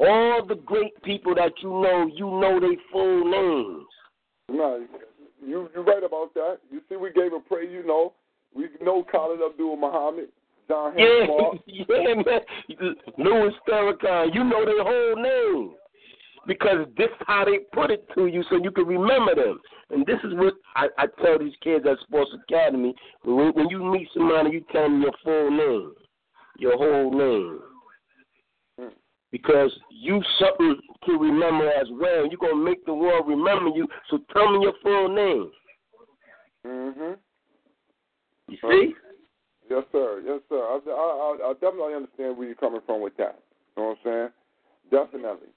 All 0.00 0.44
the 0.46 0.54
great 0.54 1.00
people 1.02 1.34
that 1.34 1.52
you 1.62 1.68
know, 1.68 2.10
you 2.12 2.26
know 2.26 2.58
their 2.58 2.76
full 2.90 3.24
names. 3.24 3.86
No, 4.48 4.86
you 5.46 5.68
you're 5.74 5.84
right 5.84 6.02
about 6.02 6.34
that. 6.34 6.58
You 6.70 6.80
see, 6.88 6.96
we 6.96 7.12
gave 7.12 7.32
a 7.32 7.40
praise. 7.40 7.70
You 7.70 7.86
know, 7.86 8.14
we 8.54 8.66
know 8.82 9.04
Khallid 9.12 9.46
Abdul 9.46 9.76
Muhammad, 9.76 10.28
John 10.68 10.94
Yeah, 10.96 11.26
Henry 11.26 11.62
yeah, 11.66 12.14
man. 12.14 12.96
Louis 13.18 13.52
Farrakhan, 13.68 14.34
you 14.34 14.42
know 14.42 14.64
their 14.64 14.82
whole 14.82 15.16
name. 15.16 15.74
Because 16.46 16.86
this 16.96 17.06
is 17.06 17.26
how 17.26 17.44
they 17.44 17.58
put 17.72 17.90
it 17.90 18.08
to 18.14 18.26
you 18.26 18.42
so 18.48 18.56
you 18.56 18.70
can 18.70 18.86
remember 18.86 19.34
them. 19.34 19.60
And 19.90 20.06
this 20.06 20.18
is 20.24 20.34
what 20.34 20.54
I, 20.74 20.88
I 20.98 21.06
tell 21.22 21.38
these 21.38 21.52
kids 21.62 21.84
at 21.90 21.98
Sports 22.00 22.30
Academy. 22.44 22.94
When, 23.24 23.52
when 23.54 23.68
you 23.68 23.84
meet 23.84 24.08
somebody, 24.14 24.50
you 24.50 24.64
tell 24.72 24.84
them 24.84 25.02
your 25.02 25.12
full 25.22 25.50
name, 25.50 25.92
your 26.58 26.76
whole 26.76 27.12
name. 27.12 27.60
Because 29.30 29.70
you 29.90 30.20
something 30.40 30.76
to 31.06 31.12
remember 31.12 31.70
as 31.70 31.86
well. 31.92 32.26
You're 32.26 32.38
going 32.40 32.56
to 32.56 32.64
make 32.64 32.84
the 32.84 32.94
world 32.94 33.28
remember 33.28 33.70
you. 33.76 33.86
So 34.10 34.18
tell 34.32 34.50
me 34.50 34.64
your 34.64 34.74
full 34.82 35.08
name. 35.08 35.50
hmm 36.64 37.12
You 38.48 38.58
see? 38.70 38.94
Yes, 39.68 39.84
sir. 39.92 40.20
Yes, 40.26 40.40
sir. 40.48 40.58
I, 40.58 40.80
I, 40.84 40.90
I, 40.90 41.50
I 41.50 41.52
definitely 41.54 41.94
understand 41.94 42.36
where 42.36 42.46
you're 42.48 42.56
coming 42.56 42.80
from 42.84 43.02
with 43.02 43.16
that. 43.18 43.38
You 43.76 43.82
know 43.82 43.88
what 43.90 43.98
I'm 44.12 44.30
saying? 44.90 45.04
Definitely. 45.06 45.48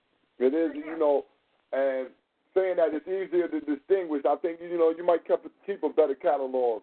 It 0.44 0.54
is, 0.54 0.72
you 0.76 0.98
know, 0.98 1.26
and 1.72 2.08
saying 2.54 2.76
that 2.78 2.94
it's 2.94 3.08
easier 3.08 3.48
to 3.48 3.60
distinguish. 3.60 4.24
I 4.28 4.36
think, 4.36 4.60
you 4.62 4.78
know, 4.78 4.94
you 4.96 5.06
might 5.06 5.26
keep, 5.28 5.39
keep 5.66 5.84
a 5.84 5.89
better 5.89 6.16
catalog 6.16 6.82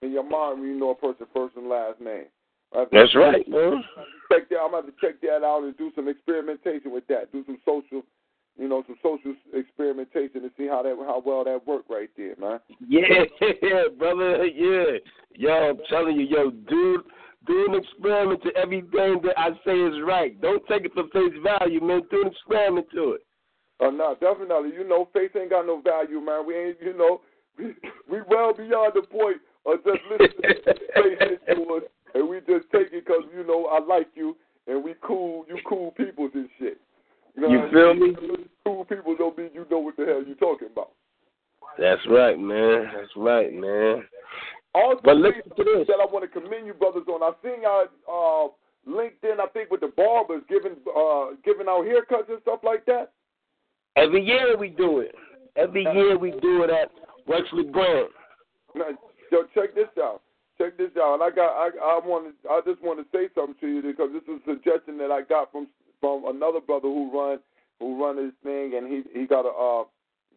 in 0.00 0.12
your 0.12 0.28
mind 0.28 0.60
when 0.60 0.68
you 0.70 0.78
know 0.78 0.90
a 0.90 0.94
person's 0.94 1.28
first 1.34 1.56
and 1.56 1.68
last 1.68 2.00
name. 2.00 2.26
That's 2.72 3.14
right, 3.14 3.46
man. 3.48 3.84
check 4.32 4.48
that. 4.48 4.56
I'm 4.56 4.70
gonna 4.70 4.86
have 4.86 4.86
to 4.86 5.00
check 5.00 5.20
that 5.20 5.44
out 5.44 5.62
and 5.62 5.76
do 5.76 5.92
some 5.94 6.08
experimentation 6.08 6.90
with 6.90 7.06
that. 7.08 7.30
Do 7.30 7.44
some 7.44 7.58
social, 7.66 8.02
you 8.58 8.66
know, 8.66 8.82
some 8.86 8.96
social 9.02 9.34
experimentation 9.52 10.40
to 10.40 10.50
see 10.56 10.66
how 10.66 10.82
that 10.82 10.96
how 11.06 11.22
well 11.24 11.44
that 11.44 11.66
worked 11.66 11.90
right 11.90 12.08
there, 12.16 12.34
man. 12.40 12.60
Yeah, 12.88 13.24
yeah, 13.62 13.82
brother. 13.98 14.46
Yeah, 14.46 14.98
yo, 15.34 15.50
I'm 15.52 15.78
telling 15.90 16.18
you, 16.18 16.26
yo, 16.26 16.50
do 16.50 17.02
do 17.46 17.66
an 17.68 17.74
experiment 17.82 18.42
to 18.44 18.50
everything 18.56 19.20
that 19.24 19.34
I 19.36 19.50
say 19.64 19.72
is 19.78 19.94
right. 20.04 20.40
Don't 20.40 20.64
take 20.68 20.84
it 20.84 20.92
for 20.94 21.04
face 21.08 21.32
value, 21.42 21.80
man. 21.80 22.02
Do 22.10 22.22
an 22.22 22.28
experiment 22.28 22.86
to 22.94 23.12
it. 23.12 23.22
Oh 23.80 23.90
no, 23.90 24.14
definitely. 24.20 24.70
You 24.76 24.88
know, 24.88 25.08
faith 25.12 25.32
ain't 25.36 25.50
got 25.50 25.66
no 25.66 25.80
value, 25.80 26.20
man. 26.20 26.46
We 26.46 26.56
ain't, 26.56 26.76
you 26.80 26.96
know, 26.96 27.20
we 27.58 27.74
we 28.10 28.20
well 28.28 28.54
beyond 28.54 28.92
the 28.94 29.02
point 29.02 29.38
of 29.66 29.82
just 29.84 29.98
listening 30.10 30.62
to 30.64 30.74
faith 30.94 31.18
to 31.48 31.62
us, 31.76 31.82
and 32.14 32.28
we 32.28 32.38
just 32.40 32.70
take 32.72 32.92
it 32.92 33.04
because 33.04 33.22
you 33.36 33.44
know 33.44 33.66
I 33.66 33.84
like 33.84 34.08
you, 34.14 34.36
and 34.66 34.84
we 34.84 34.94
cool, 35.02 35.44
you 35.48 35.58
cool 35.68 35.90
peoples 35.92 36.30
and 36.34 36.48
shit. 36.58 36.78
You, 37.34 37.42
know 37.42 37.48
You 37.48 37.58
what 37.58 37.68
I 37.68 37.72
feel 37.72 37.94
mean? 37.94 38.12
me? 38.12 38.36
Cool 38.64 38.84
people 38.84 39.16
don't 39.16 39.36
mean 39.36 39.50
you 39.52 39.66
know 39.70 39.78
what 39.78 39.96
the 39.96 40.04
hell 40.04 40.22
you 40.22 40.34
talking 40.36 40.68
about. 40.70 40.90
That's 41.78 42.02
right, 42.08 42.38
man. 42.38 42.84
That's 42.94 43.10
right, 43.16 43.52
man. 43.52 44.04
Also, 44.74 45.00
But 45.04 45.16
listen 45.16 45.42
to 45.56 45.64
this. 45.64 45.86
that 45.86 46.00
I 46.00 46.06
want 46.10 46.24
to 46.24 46.40
commend 46.40 46.66
you 46.66 46.74
brothers 46.74 47.04
on. 47.08 47.22
I 47.22 47.32
seen 47.42 47.62
y'all 47.62 47.88
uh, 48.08 48.90
LinkedIn, 48.90 49.38
I 49.38 49.46
think, 49.52 49.70
with 49.70 49.80
the 49.80 49.92
barbers 49.94 50.42
giving 50.48 50.76
uh, 50.88 51.36
giving 51.44 51.68
out 51.68 51.84
haircuts 51.84 52.30
and 52.30 52.40
stuff 52.42 52.60
like 52.62 52.86
that. 52.86 53.12
Every 53.96 54.24
year 54.24 54.56
we 54.56 54.68
do 54.70 55.00
it. 55.00 55.14
Every 55.56 55.82
year 55.82 56.16
we 56.16 56.30
do 56.40 56.62
it 56.62 56.70
at 56.70 56.90
Wexler 57.28 57.70
Grant. 57.70 58.08
Now, 58.74 58.86
yo, 59.30 59.42
check 59.54 59.74
this 59.74 59.88
out. 60.02 60.22
Check 60.56 60.78
this 60.78 60.90
out. 60.98 61.14
And 61.14 61.22
I 61.22 61.30
got 61.30 61.52
I 61.52 61.68
I 61.78 62.00
want 62.06 62.32
to 62.42 62.48
I 62.48 62.60
just 62.64 62.82
want 62.82 62.98
to 62.98 63.06
say 63.16 63.28
something 63.34 63.56
to 63.60 63.68
you 63.68 63.82
because 63.82 64.10
this 64.12 64.22
is 64.22 64.40
a 64.46 64.52
suggestion 64.54 64.96
that 64.98 65.10
I 65.10 65.20
got 65.22 65.52
from 65.52 65.66
from 66.00 66.24
another 66.26 66.60
brother 66.60 66.88
who 66.88 67.10
run 67.12 67.38
who 67.78 68.02
run 68.02 68.16
this 68.16 68.34
thing 68.42 68.72
and 68.76 68.86
he 68.90 69.02
he 69.18 69.26
got 69.26 69.44
a 69.44 69.52
uh, 69.52 69.84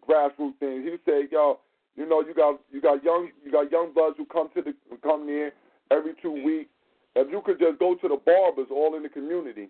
grassroots 0.07 0.59
thing. 0.59 0.83
He 0.83 0.97
said, 1.05 1.29
yo, 1.31 1.59
you 1.95 2.07
know, 2.07 2.21
you 2.21 2.33
got 2.33 2.59
you 2.71 2.81
got 2.81 3.03
young 3.03 3.29
you 3.43 3.51
got 3.51 3.71
young 3.71 3.93
buds 3.93 4.15
who 4.17 4.25
come 4.25 4.49
to 4.55 4.61
the 4.61 4.73
come 5.03 5.27
in 5.29 5.51
every 5.91 6.13
two 6.21 6.31
weeks. 6.31 6.69
If 7.15 7.31
you 7.31 7.41
could 7.45 7.59
just 7.59 7.79
go 7.79 7.95
to 7.95 8.07
the 8.07 8.17
barbers 8.25 8.67
all 8.69 8.95
in 8.95 9.03
the 9.03 9.09
community, 9.09 9.69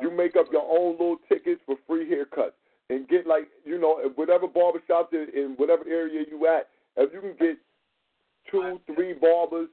you 0.00 0.10
make 0.10 0.36
up 0.36 0.46
your 0.50 0.64
own 0.64 0.92
little 0.92 1.18
tickets 1.28 1.60
for 1.66 1.76
free 1.86 2.08
haircuts 2.08 2.56
and 2.88 3.06
get 3.08 3.26
like 3.26 3.48
you 3.64 3.78
know 3.78 4.00
whatever 4.14 4.46
barbershop 4.46 5.12
in, 5.12 5.26
in 5.34 5.54
whatever 5.56 5.84
area 5.88 6.24
you 6.30 6.46
at. 6.46 6.68
If 6.96 7.12
you 7.12 7.20
can 7.20 7.34
get 7.38 7.58
two, 8.50 8.80
three 8.94 9.12
barbers 9.12 9.68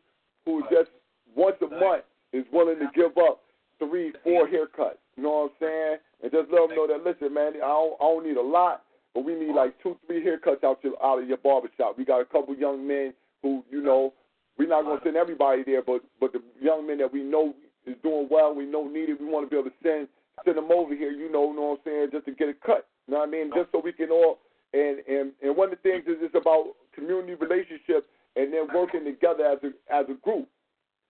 who 0.46 0.64
just 0.72 0.90
once 1.36 1.56
a 1.62 1.70
month 1.70 2.04
is 2.34 2.46
willing 2.52 2.80
to 2.80 2.88
give 2.96 3.18
up 3.18 3.42
three, 3.80 4.14
four 4.24 4.48
haircuts. 4.48 5.00
You 5.16 5.24
know 5.24 5.30
what 5.30 5.52
I'm 5.52 5.68
saying? 5.68 5.98
And 6.24 6.32
just 6.32 6.52
let 6.52 6.68
them 6.68 6.76
know 6.76 6.88
that 6.88 7.04
listen, 7.04 7.34
man, 7.34 7.54
I 7.56 7.68
don't, 7.68 7.94
I 8.00 8.04
don't 8.04 8.26
need 8.26 8.38
a 8.38 8.42
lot, 8.42 8.84
but 9.14 9.26
we 9.26 9.36
need 9.36 9.54
like 9.54 9.82
two, 9.82 9.98
three 10.06 10.24
haircuts 10.24 10.64
out 10.64 10.80
your 10.84 10.94
out 11.04 11.22
of 11.22 11.28
your 11.28 11.38
barbershop. 11.38 11.98
We 11.98 12.06
got 12.06 12.22
a 12.22 12.26
couple 12.26 12.56
young 12.56 12.88
men 12.88 13.14
who, 13.42 13.64
you 13.70 13.82
know, 13.82 14.14
we're 14.58 14.68
not 14.68 14.84
gonna 14.84 15.02
send 15.04 15.18
everybody 15.18 15.64
there, 15.64 15.82
but 15.82 16.02
but 16.20 16.34
the 16.34 16.42
young 16.62 16.88
men 16.88 16.98
that 17.00 17.12
we 17.12 17.24
know 17.24 17.54
is 17.86 17.96
doing 18.04 18.28
well, 18.30 18.54
we 18.54 18.66
know 18.66 18.88
needed, 18.88 19.20
we 19.20 19.26
want 19.26 19.46
to 19.46 19.50
be 19.50 19.58
able 19.60 19.70
to 19.70 19.76
send 19.82 20.08
send 20.46 20.58
them 20.58 20.72
over 20.72 20.96
here. 20.96 21.12
You 21.12 21.32
know, 21.32 21.50
you 21.50 21.56
know 21.56 21.62
what 21.62 21.80
I'm 21.86 21.92
saying, 21.92 22.10
just 22.12 22.26
to 22.26 22.34
get 22.34 22.50
a 22.50 22.54
cut. 22.54 22.88
You 23.08 23.14
know 23.14 23.20
what 23.22 23.30
I 23.30 23.32
mean? 23.32 23.52
Just 23.56 23.72
so 23.72 23.82
we 23.84 23.94
can 23.94 24.12
all 24.12 24.40
and 24.74 25.00
and 25.08 25.32
and 25.42 25.56
one 25.56 25.72
of 25.72 25.80
the 25.82 25.90
things 25.90 26.04
is 26.08 26.18
it's 26.22 26.36
about 26.36 26.74
community 26.94 27.36
relationships 27.36 28.08
and 28.36 28.54
then 28.54 28.68
working 28.74 29.06
together 29.06 29.46
as 29.46 29.60
a 29.64 29.94
as 29.94 30.06
a 30.10 30.16
group. 30.22 30.48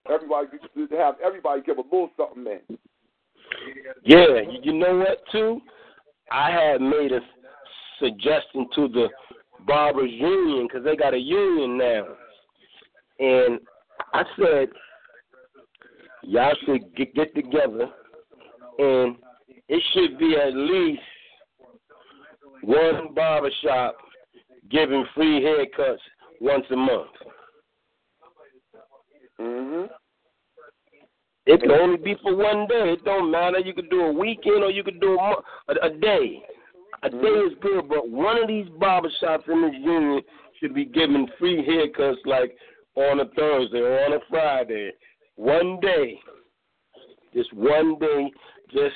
Everybody 0.10 0.48
to 0.76 0.98
have 0.98 1.16
everybody 1.24 1.62
give 1.62 1.78
a 1.78 1.82
little 1.82 2.10
something 2.16 2.46
in. 2.46 2.78
Yeah, 4.04 4.42
you 4.62 4.74
know 4.74 4.98
what 4.98 5.20
too? 5.32 5.62
I 6.32 6.52
had 6.52 6.82
made 6.82 7.12
a 7.12 7.20
suggestion 8.00 8.68
to 8.76 8.88
the 8.88 9.08
barbers 9.66 10.12
union 10.12 10.68
because 10.68 10.84
they 10.84 10.96
got 10.96 11.14
a 11.14 11.20
union 11.20 11.78
now, 11.78 12.06
and 13.20 13.60
I 14.14 14.24
said 14.40 14.70
y'all 16.24 16.54
should 16.66 16.96
get, 16.96 17.14
get 17.16 17.36
together, 17.36 17.90
and 18.80 19.16
it 19.68 19.84
should 19.94 20.18
be 20.18 20.36
at 20.36 20.54
least 20.54 21.02
one 22.62 23.14
barbershop 23.14 23.98
giving 24.70 25.06
free 25.16 25.42
haircuts 25.42 25.98
once 26.42 26.66
a 26.72 26.76
month. 26.76 27.10
Mhm. 29.40 29.90
It 31.46 31.62
can 31.62 31.72
only 31.72 31.98
be 31.98 32.16
for 32.22 32.36
one 32.36 32.68
day. 32.68 32.92
It 32.94 33.06
don't 33.06 33.32
matter. 33.32 33.60
You 33.60 33.74
could 33.74 33.90
do 33.90 34.02
a 34.02 34.12
weekend 34.12 34.64
or 34.64 34.70
you 34.70 34.84
could 34.84 35.00
do 35.00 35.18
a, 35.18 35.36
a, 35.70 35.88
a 35.88 35.90
day. 35.98 36.44
A 37.04 37.10
day 37.10 37.18
is 37.18 37.54
good, 37.62 37.88
but 37.88 38.10
one 38.10 38.42
of 38.42 38.48
these 38.48 38.68
barbershops 38.80 39.48
in 39.48 39.62
this 39.62 39.76
union 39.80 40.22
should 40.60 40.74
be 40.74 40.86
giving 40.86 41.28
free 41.38 41.64
haircuts 41.64 42.18
like 42.26 42.56
on 42.96 43.20
a 43.20 43.26
Thursday 43.36 43.80
or 43.80 44.06
on 44.06 44.14
a 44.14 44.20
Friday. 44.30 44.92
One 45.36 45.80
day. 45.80 46.20
Just 47.34 47.54
one 47.54 48.00
day, 48.00 48.32
just 48.72 48.96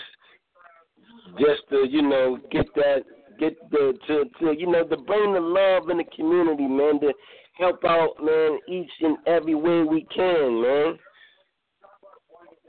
just 1.38 1.62
to, 1.70 1.86
you 1.88 2.02
know, 2.02 2.40
get 2.52 2.66
that 2.76 3.04
get 3.40 3.56
the 3.70 3.94
to, 4.08 4.24
to 4.40 4.60
you 4.60 4.68
know, 4.68 4.84
to 4.88 4.98
bring 4.98 5.34
the 5.34 5.40
love 5.40 5.90
in 5.90 5.98
the 5.98 6.04
community, 6.16 6.66
man, 6.66 7.00
to 7.02 7.14
help 7.60 7.84
out, 7.86 8.16
man, 8.24 8.58
each 8.68 8.90
and 9.02 9.18
every 9.28 9.56
way 9.56 9.84
we 9.84 10.08
can, 10.14 10.62
man. 10.62 10.98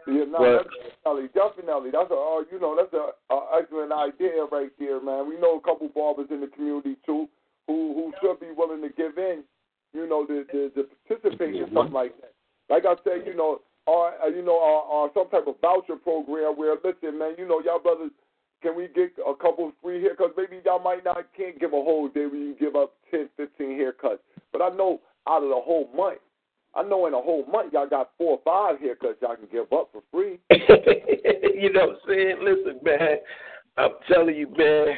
Yeah, 0.07 0.25
no, 0.25 0.39
But- 0.39 0.69
definitely, 1.05 1.29
definitely. 1.35 1.91
That's 1.91 2.11
a, 2.11 2.15
uh, 2.15 2.43
you 2.51 2.59
know, 2.61 2.75
that's 2.77 2.93
a, 2.93 3.13
a 3.33 3.59
excellent 3.59 3.93
idea 3.93 4.45
right 4.51 4.71
there, 4.79 5.01
man. 5.01 5.29
We 5.29 5.39
know 5.39 5.59
a 5.59 5.61
couple 5.61 5.89
barbers 5.89 6.27
in 6.31 6.41
the 6.41 6.49
community 6.49 6.97
too, 7.07 7.29
who 7.67 7.95
who 7.95 8.13
should 8.21 8.41
be 8.41 8.51
willing 8.57 8.83
to 8.83 8.89
give 8.91 9.19
in, 9.19 9.45
you 9.93 10.09
know, 10.09 10.27
to 10.27 10.45
to, 10.45 10.71
to 10.71 10.87
participate 11.07 11.55
in 11.55 11.73
something 11.75 11.93
like 11.93 12.15
that. 12.21 12.33
Like 12.69 12.85
I 12.87 12.95
said, 13.05 13.27
you 13.27 13.35
know, 13.35 13.61
or 13.87 14.13
uh, 14.23 14.27
you 14.29 14.43
know, 14.43 14.59
or, 14.59 14.83
or 14.83 15.11
some 15.15 15.29
type 15.31 15.47
of 15.47 15.61
voucher 15.61 15.97
program 15.97 16.57
where, 16.57 16.75
listen, 16.83 17.19
man, 17.19 17.35
you 17.39 17.47
know, 17.47 17.61
y'all 17.65 17.79
brothers, 17.79 18.11
can 18.63 18.77
we 18.77 18.89
get 18.89 19.13
a 19.27 19.35
couple 19.35 19.73
free 19.83 20.03
haircuts? 20.03 20.37
Maybe 20.37 20.61
y'all 20.65 20.83
might 20.83 21.05
not 21.05 21.27
can't 21.37 21.59
give 21.61 21.73
a 21.73 21.83
whole 21.83 22.09
day 22.09 22.27
where 22.27 22.37
you 22.37 22.57
give 22.59 22.75
up 22.77 22.95
ten, 23.11 23.29
fifteen 23.37 23.79
haircuts, 23.79 24.19
but 24.53 24.63
I 24.63 24.71
know 24.71 25.01
out 25.29 25.43
of 25.43 25.51
the 25.51 25.61
whole 25.61 25.89
month. 25.95 26.19
I 26.75 26.83
know 26.83 27.07
in 27.07 27.15
a 27.15 27.21
whole 27.21 27.45
month 27.47 27.73
y'all 27.73 27.89
got 27.89 28.11
four 28.17 28.39
or 28.39 28.43
five 28.45 28.81
haircuts 28.81 29.21
y'all 29.21 29.37
can 29.37 29.49
give 29.51 29.73
up 29.73 29.91
for 29.93 30.03
free. 30.11 30.39
you 30.51 31.73
know 31.73 31.87
what 31.87 31.91
I'm 31.91 32.09
saying? 32.09 32.37
Listen, 32.41 32.81
man, 32.83 33.17
I'm 33.77 33.91
telling 34.11 34.37
you, 34.37 34.49
man, 34.57 34.97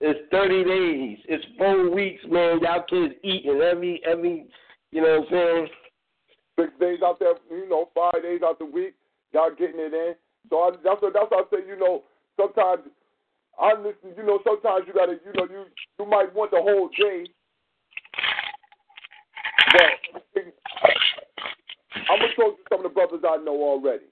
it's 0.00 0.20
30 0.30 0.64
days. 0.64 1.18
It's 1.28 1.44
four 1.58 1.90
weeks, 1.90 2.22
man. 2.28 2.60
Y'all 2.60 2.84
kids 2.88 3.14
eating 3.22 3.60
every, 3.60 4.00
every, 4.10 4.46
you 4.92 5.02
know 5.02 5.20
what 5.20 5.28
I'm 5.28 5.32
saying? 5.32 5.68
Six 6.58 6.72
days 6.80 6.98
out 7.04 7.18
there, 7.18 7.34
you 7.50 7.68
know, 7.68 7.90
five 7.94 8.22
days 8.22 8.40
out 8.44 8.58
the 8.58 8.64
week, 8.64 8.94
y'all 9.32 9.50
getting 9.50 9.80
it 9.80 9.92
in. 9.92 10.14
So 10.48 10.56
I, 10.56 10.70
that's 10.82 11.02
what 11.02 11.12
that's 11.12 11.30
what 11.30 11.46
I 11.52 11.56
say. 11.56 11.68
You 11.68 11.78
know, 11.78 12.04
sometimes 12.36 12.82
I 13.60 13.74
listen. 13.74 14.16
You 14.16 14.24
know, 14.24 14.40
sometimes 14.44 14.84
you 14.86 14.94
gotta. 14.94 15.18
You 15.24 15.32
know, 15.36 15.46
you 15.50 15.64
you 15.98 16.06
might 16.06 16.34
want 16.34 16.50
the 16.50 16.60
whole 16.60 16.88
day, 16.98 17.26
but 19.72 20.10
To 22.40 22.56
some 22.70 22.80
of 22.80 22.84
the 22.84 22.94
brothers 22.94 23.20
I 23.20 23.36
know 23.36 23.60
already. 23.60 24.08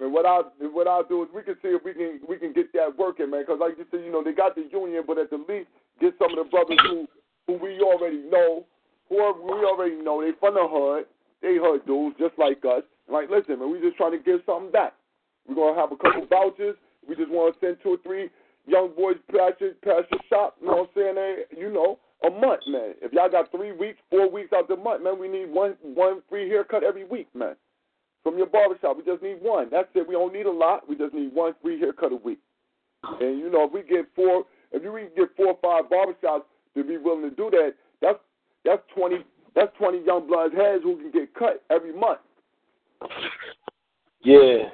And 0.00 0.12
what 0.12 0.26
I 0.26 0.42
what 0.70 0.86
I'll 0.86 1.06
do 1.06 1.22
is 1.22 1.28
we 1.34 1.42
can 1.42 1.54
see 1.62 1.68
if 1.68 1.84
we 1.84 1.94
can 1.94 2.20
we 2.28 2.36
can 2.36 2.52
get 2.52 2.72
that 2.72 2.96
working, 2.98 3.30
man. 3.30 3.42
Because 3.42 3.58
like 3.60 3.78
you 3.78 3.84
said, 3.90 4.04
you 4.04 4.12
know, 4.12 4.22
they 4.22 4.32
got 4.32 4.54
the 4.54 4.66
union, 4.70 5.04
but 5.06 5.18
at 5.18 5.30
the 5.30 5.42
least 5.48 5.68
get 6.00 6.14
some 6.18 6.36
of 6.36 6.44
the 6.44 6.50
brothers 6.50 6.78
who 6.82 7.06
who 7.46 7.58
we 7.58 7.80
already 7.80 8.22
know, 8.30 8.64
who 9.08 9.18
are, 9.18 9.34
we 9.34 9.64
already 9.64 9.96
know 9.96 10.22
they 10.22 10.32
from 10.38 10.54
the 10.54 10.66
hood, 10.66 11.06
they 11.42 11.58
hood 11.60 11.86
dudes 11.86 12.16
just 12.18 12.38
like 12.38 12.62
us. 12.64 12.82
Like, 13.10 13.30
listen, 13.30 13.58
man, 13.58 13.70
we 13.70 13.80
just 13.80 13.96
trying 13.96 14.12
to 14.12 14.18
give 14.18 14.40
something 14.46 14.72
back. 14.72 14.94
We're 15.46 15.54
gonna 15.54 15.78
have 15.78 15.92
a 15.92 15.96
couple 15.96 16.26
vouchers. 16.26 16.76
We 17.06 17.14
just 17.14 17.30
want 17.30 17.54
to 17.54 17.60
send 17.60 17.76
two 17.82 17.90
or 17.90 17.98
three 18.02 18.30
young 18.66 18.94
boys 18.96 19.16
past 19.30 19.60
your 19.60 19.74
past 19.84 20.10
your 20.10 20.20
shop. 20.28 20.56
You 20.60 20.68
know 20.68 20.88
what 20.88 20.90
I'm 20.96 20.96
saying? 20.96 21.14
They, 21.14 21.60
you 21.60 21.70
know, 21.72 21.98
a 22.26 22.30
month, 22.30 22.62
man. 22.66 22.94
If 23.02 23.12
y'all 23.12 23.30
got 23.30 23.50
three 23.50 23.72
weeks, 23.72 23.98
four 24.10 24.30
weeks 24.30 24.52
out 24.52 24.68
the 24.68 24.76
month, 24.76 25.04
man, 25.04 25.18
we 25.18 25.28
need 25.28 25.50
one 25.50 25.76
one 25.82 26.22
free 26.28 26.48
haircut 26.48 26.82
every 26.82 27.04
week, 27.04 27.28
man. 27.34 27.54
From 28.24 28.38
your 28.38 28.46
barbershop, 28.46 28.96
we 28.96 29.04
just 29.04 29.22
need 29.22 29.36
one. 29.40 29.68
That's 29.70 29.88
it. 29.94 30.08
We 30.08 30.14
don't 30.14 30.32
need 30.32 30.46
a 30.46 30.50
lot. 30.50 30.88
We 30.88 30.96
just 30.96 31.12
need 31.12 31.32
one 31.34 31.54
free 31.62 31.78
haircut 31.78 32.10
a 32.10 32.16
week. 32.16 32.38
And 33.20 33.38
you 33.38 33.50
know, 33.50 33.64
if 33.64 33.72
we 33.72 33.82
get 33.82 34.06
four, 34.16 34.44
if 34.72 34.82
you 34.82 34.90
can 34.90 35.08
get 35.14 35.36
four 35.36 35.48
or 35.48 35.58
five 35.62 35.90
barbershops 35.90 36.44
to 36.74 36.82
be 36.82 36.96
willing 36.96 37.28
to 37.28 37.36
do 37.36 37.50
that, 37.50 37.74
that's 38.00 38.18
that's 38.64 38.82
twenty 38.96 39.18
that's 39.54 39.76
twenty 39.76 40.02
young 40.04 40.26
bloods 40.26 40.54
heads 40.54 40.82
who 40.82 40.96
can 40.96 41.10
get 41.10 41.34
cut 41.34 41.62
every 41.70 41.92
month. 41.92 42.20
Yeah. 44.22 44.70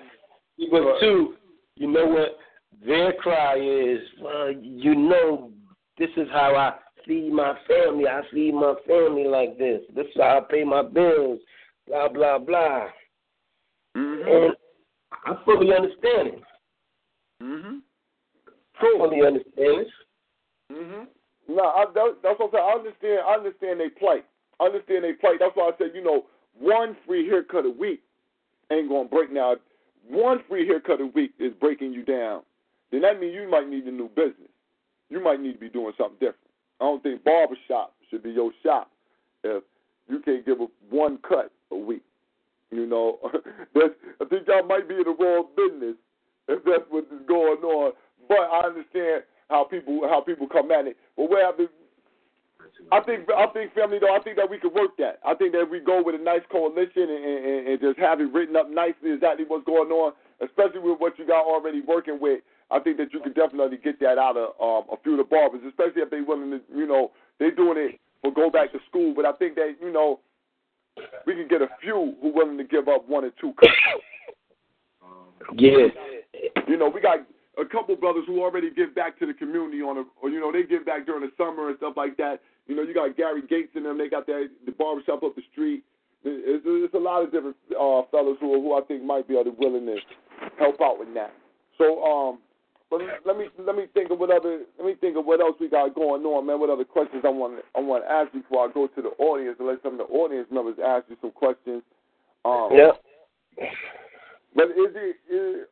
But 0.71 1.01
two, 1.01 1.35
you 1.75 1.91
know 1.91 2.07
what 2.07 2.39
their 2.87 3.13
cry 3.15 3.57
is? 3.57 3.99
Well, 4.21 4.53
you 4.53 4.95
know, 4.95 5.51
this 5.99 6.11
is 6.17 6.29
how 6.31 6.55
I 6.55 6.75
feed 7.05 7.33
my 7.33 7.55
family. 7.67 8.07
I 8.07 8.21
feed 8.33 8.55
my 8.55 8.75
family 8.87 9.25
like 9.25 9.59
this. 9.59 9.81
This 9.97 10.07
is 10.07 10.13
how 10.17 10.39
I 10.39 10.53
pay 10.53 10.63
my 10.63 10.83
bills. 10.83 11.41
Blah 11.89 12.09
blah 12.09 12.39
blah. 12.39 12.87
Mm-hmm. 13.97 14.29
And 14.29 14.55
I 15.27 15.45
fully 15.45 15.75
understand 15.75 16.29
it. 16.29 16.43
Mm-hmm. 17.43 17.79
I 18.49 18.99
fully 18.99 19.27
understand 19.27 19.45
it. 19.57 19.89
Mhm. 20.73 21.07
No, 21.49 21.63
I, 21.65 21.85
that, 21.95 22.17
that's 22.23 22.39
what 22.39 22.47
I'm 22.47 22.53
saying. 22.53 22.65
I 22.65 22.79
understand. 22.79 23.21
I 23.27 23.35
understand 23.35 23.81
they 23.81 23.89
plight. 23.89 24.25
I 24.61 24.65
understand 24.67 25.05
they 25.05 25.13
plight. 25.15 25.39
That's 25.41 25.57
why 25.57 25.65
I 25.65 25.73
said, 25.79 25.89
you 25.95 26.05
know, 26.05 26.27
one 26.59 26.97
free 27.07 27.27
haircut 27.27 27.67
a 27.67 27.71
week 27.71 28.03
ain't 28.71 28.89
gonna 28.89 29.09
break. 29.09 29.33
Now, 29.33 29.57
one 30.09 30.41
free 30.49 30.67
haircut 30.67 31.01
a 31.01 31.07
week 31.07 31.33
is 31.39 31.53
breaking 31.61 31.93
you 31.93 32.05
down. 32.05 32.43
Then 32.93 33.03
that 33.03 33.21
means 33.21 33.35
you 33.35 33.49
might 33.51 33.69
need 33.69 33.85
a 33.85 33.91
new 33.91 34.09
business. 34.09 34.51
You 35.09 35.23
might 35.23 35.41
need 35.41 35.55
to 35.55 35.59
be 35.59 35.69
doing 35.69 35.93
something 35.99 36.19
different. 36.21 36.37
I 36.81 36.85
don't 36.85 37.03
think 37.03 37.25
barbershop 37.25 37.95
should 38.09 38.23
be 38.23 38.31
your 38.31 38.53
shop 38.63 38.91
if 39.43 39.63
you 40.09 40.21
can't 40.21 40.47
give 40.47 40.61
a 40.61 40.67
one 40.89 41.19
cut 41.29 41.51
a 41.73 41.77
week. 41.77 42.03
You 42.71 42.87
know, 42.87 43.19
that's, 43.75 43.95
I 44.21 44.25
think 44.27 44.47
y'all 44.47 44.67
might 44.67 44.89
be 44.89 44.95
in 44.95 45.05
the 45.05 45.17
wrong 45.19 45.49
business 45.57 45.97
if 46.49 46.63
that's 46.65 46.87
what 46.89 47.05
is 47.05 47.27
going 47.27 47.63
on. 47.63 47.93
But 48.29 48.47
I 48.47 48.67
understand 48.67 49.25
how 49.49 49.65
people 49.65 50.03
how 50.09 50.21
people 50.21 50.47
come 50.47 50.71
at 50.71 50.87
it. 50.87 50.97
But 51.17 51.31
where 51.31 51.47
I, 51.47 51.53
I 52.93 53.01
think 53.01 53.29
I 53.31 53.47
think 53.53 53.75
family 53.75 53.99
though 53.99 54.15
I 54.15 54.21
think 54.23 54.37
that 54.37 54.49
we 54.49 54.59
could 54.59 54.73
work 54.73 54.97
that. 54.99 55.19
I 55.27 55.35
think 55.35 55.53
that 55.53 55.67
we 55.71 55.81
go 55.81 56.03
with 56.03 56.15
a 56.15 56.23
nice 56.23 56.47
coalition 56.51 57.11
and, 57.11 57.25
and, 57.25 57.69
and 57.69 57.81
just 57.81 57.99
have 57.99 58.21
it 58.21 58.33
written 58.33 58.57
up 58.57 58.71
nicely 58.71 59.13
exactly 59.13 59.45
what's 59.47 59.67
going 59.67 59.91
on, 59.91 60.13
especially 60.41 60.81
with 60.81 61.01
what 61.01 61.19
you 61.19 61.27
got 61.27 61.45
already 61.45 61.83
working 61.83 62.19
with. 62.21 62.41
I 62.71 62.79
think 62.79 62.99
that 62.99 63.13
you 63.13 63.21
could 63.21 63.35
definitely 63.35 63.79
get 63.79 63.99
that 63.99 64.19
out 64.19 64.37
of 64.37 64.55
um, 64.63 64.87
a 64.95 64.97
few 65.03 65.19
of 65.19 65.19
the 65.19 65.25
barbers, 65.25 65.61
especially 65.67 66.03
if 66.03 66.11
they 66.11 66.21
willing 66.21 66.51
to, 66.51 66.61
you 66.71 66.87
know, 66.87 67.11
they're 67.39 67.51
doing 67.51 67.79
it 67.79 68.01
for 68.23 68.33
go 68.33 68.49
back 68.49 68.71
to 68.73 68.79
school. 68.89 69.13
But 69.15 69.27
I 69.27 69.33
think 69.33 69.57
that 69.57 69.75
you 69.81 69.93
know 69.93 70.21
we 71.27 71.35
can 71.35 71.49
get 71.49 71.63
a 71.63 71.69
few 71.81 72.17
who 72.21 72.33
willing 72.33 72.59
to 72.59 72.65
give 72.65 72.89
up 72.89 73.09
one 73.09 73.25
or 73.25 73.31
two 73.41 73.53
cuts. 73.59 73.73
Yeah. 75.57 75.89
You 76.69 76.77
know, 76.77 76.89
we 76.89 77.01
got 77.01 77.27
a 77.61 77.65
couple 77.65 77.97
brothers 77.97 78.25
who 78.27 78.41
already 78.41 78.71
give 78.71 78.95
back 78.95 79.19
to 79.19 79.27
the 79.27 79.35
community 79.35 79.83
on 79.83 79.99
a, 79.99 80.05
or 80.23 80.31
you 80.31 80.39
know, 80.39 80.53
they 80.53 80.63
give 80.63 80.87
back 80.87 81.07
during 81.07 81.23
the 81.23 81.33
summer 81.37 81.69
and 81.69 81.77
stuff 81.79 81.95
like 81.97 82.17
that. 82.19 82.41
You 82.67 82.77
know, 82.77 82.83
you 82.83 82.95
got 82.95 83.17
Gary 83.17 83.43
Gates 83.43 83.73
and 83.75 83.85
them. 83.85 83.99
They 83.99 84.09
got 84.09 84.27
that 84.27 84.49
the 84.65 84.73
barbershop 84.73 85.23
up 85.23 85.35
the 85.35 85.43
street. 85.51 85.83
It's, 86.23 86.63
it's 86.65 86.95
a 86.95 86.99
lot 86.99 87.25
of 87.25 87.33
different 87.33 87.57
uh, 87.73 88.03
fellows 88.11 88.37
who 88.41 88.61
who 88.61 88.79
I 88.79 88.83
think 88.83 89.03
might 89.03 89.27
be 89.27 89.35
able 89.35 89.51
to 89.51 89.57
willing 89.59 89.87
to 89.87 89.97
help 90.59 90.81
out 90.81 90.99
with 90.99 91.13
that. 91.15 91.35
So, 91.79 92.05
um, 92.05 92.39
but 92.91 93.01
let 93.25 93.39
me 93.39 93.47
let 93.65 93.77
me 93.77 93.85
think 93.95 94.11
of 94.11 94.19
what 94.19 94.31
other 94.31 94.63
let 94.77 94.87
me 94.87 94.95
think 95.01 95.17
of 95.17 95.25
what 95.25 95.41
else 95.41 95.55
we 95.61 95.69
got 95.69 95.95
going 95.95 96.25
on, 96.25 96.47
man. 96.47 96.59
What 96.59 96.71
other 96.71 96.85
questions 96.85 97.23
I 97.25 97.29
want 97.29 97.63
I 97.77 97.81
want 97.81 98.05
to 98.05 98.11
ask 98.11 98.35
you 98.35 98.43
before 98.43 98.69
I 98.69 98.73
go 98.73 98.89
to 98.89 99.03
the 99.03 99.11
audience 99.23 99.57
and 99.61 99.69
let 99.69 99.81
some 99.83 99.93
of 99.93 99.99
the 99.99 100.13
audience 100.13 100.49
members 100.51 100.77
ask 100.85 101.07
you 101.09 101.17
some 101.21 101.31
questions. 101.31 101.83
Um, 102.45 102.71
Yeah. 102.73 102.91
But 104.55 104.71
is 104.75 104.91
it 104.95 105.17
is, 105.31 105.67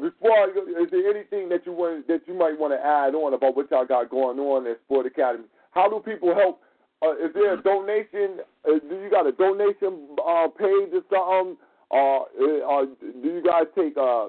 before 0.00 0.32
I 0.32 0.52
go, 0.52 0.62
is 0.68 0.90
there 0.90 1.08
anything 1.08 1.48
that 1.48 1.64
you 1.64 1.72
want 1.72 2.06
that 2.08 2.20
you 2.26 2.34
might 2.34 2.58
want 2.58 2.74
to 2.74 2.80
add 2.84 3.14
on 3.14 3.32
about 3.32 3.56
what 3.56 3.70
y'all 3.70 3.86
got 3.86 4.10
going 4.10 4.38
on 4.38 4.66
at 4.66 4.78
Sport 4.84 5.06
Academy? 5.06 5.44
How 5.70 5.88
do 5.88 6.00
people 6.00 6.34
help? 6.34 6.60
Uh, 7.00 7.12
is 7.12 7.32
there 7.34 7.54
a 7.54 7.62
donation? 7.62 8.40
Uh, 8.68 8.78
do 8.88 9.00
you 9.00 9.08
got 9.10 9.26
a 9.26 9.32
donation 9.32 10.16
uh, 10.20 10.48
page 10.48 10.92
or 10.92 11.04
something? 11.08 11.56
Uh, 11.90 12.28
uh, 12.28 12.84
do 13.22 13.28
you 13.28 13.42
guys 13.42 13.64
take 13.74 13.96
uh, 13.96 14.28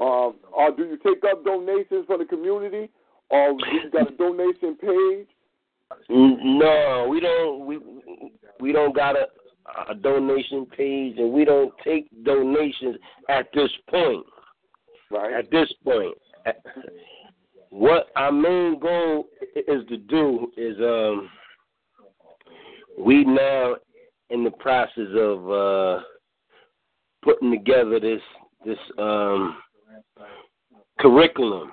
um, 0.00 0.34
or 0.52 0.70
do 0.76 0.84
you 0.84 0.98
take 1.04 1.22
up 1.30 1.44
donations 1.44 2.06
from 2.06 2.20
the 2.20 2.24
community, 2.24 2.90
or 3.30 3.50
you 3.50 3.90
got 3.92 4.12
a 4.12 4.16
donation 4.16 4.76
page? 4.76 5.26
No, 6.08 7.06
we 7.10 7.20
don't. 7.20 7.66
We 7.66 7.78
we 8.60 8.72
don't 8.72 8.94
got 8.94 9.16
a, 9.16 9.26
a 9.90 9.94
donation 9.94 10.66
page, 10.66 11.18
and 11.18 11.32
we 11.32 11.44
don't 11.44 11.72
take 11.84 12.08
donations 12.24 12.96
at 13.28 13.46
this 13.54 13.70
point. 13.88 14.24
Right. 15.10 15.34
At 15.34 15.50
this 15.50 15.72
point, 15.84 16.16
what 17.70 18.08
our 18.16 18.32
main 18.32 18.78
goal 18.78 19.26
is 19.56 19.86
to 19.88 19.96
do 19.96 20.50
is 20.56 20.76
um, 20.78 21.28
we 22.98 23.24
now 23.24 23.76
in 24.30 24.44
the 24.44 24.50
process 24.50 25.08
of 25.16 25.50
uh, 25.50 26.02
putting 27.22 27.50
together 27.50 28.00
this 28.00 28.20
this 28.64 28.78
um, 28.98 29.56
curriculum 30.98 31.72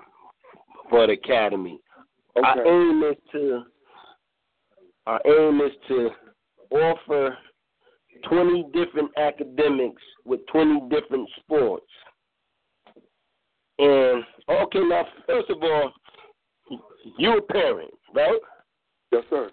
for 0.90 1.08
the 1.08 1.14
academy. 1.14 1.80
Our 2.44 2.66
aim 2.66 3.04
is 3.04 3.18
to 3.34 3.64
our 5.08 5.22
aim 5.26 5.62
is 5.62 5.72
to 5.88 6.10
offer 6.72 7.38
20 8.30 8.66
different 8.74 9.10
academics 9.18 10.02
with 10.26 10.42
20 10.52 10.82
different 10.90 11.28
sports. 11.40 11.88
And 13.80 14.24
okay, 14.50 14.80
now 14.80 15.06
first 15.26 15.50
of 15.50 15.58
all, 15.62 15.92
you're 17.18 17.40
a 17.40 17.42
parent, 17.42 17.92
right? 18.14 18.40
Yes, 19.12 19.24
sir. 19.30 19.50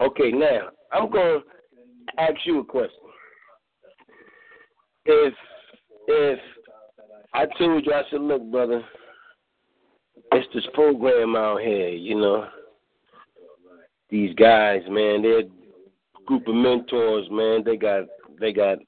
Okay, 0.00 0.32
now 0.32 0.70
I'm 0.92 1.10
going 1.10 1.40
to 1.40 2.20
ask 2.20 2.34
you 2.46 2.60
a 2.60 2.64
question. 2.64 2.96
If 5.04 5.34
if 6.08 6.38
I 7.34 7.46
told 7.58 7.86
you, 7.86 7.92
I 7.92 8.02
said, 8.10 8.20
look, 8.20 8.42
brother, 8.50 8.82
it's 10.32 10.54
this 10.54 10.66
program 10.74 11.36
out 11.36 11.60
here, 11.60 11.88
you 11.88 12.16
know. 12.16 12.46
These 14.10 14.34
guys, 14.34 14.82
man, 14.88 15.22
they're 15.22 15.40
a 15.40 16.24
group 16.26 16.46
of 16.46 16.54
mentors, 16.54 17.26
man. 17.30 17.62
They 17.64 17.76
got 17.76 18.04
they 18.40 18.52
got 18.52 18.78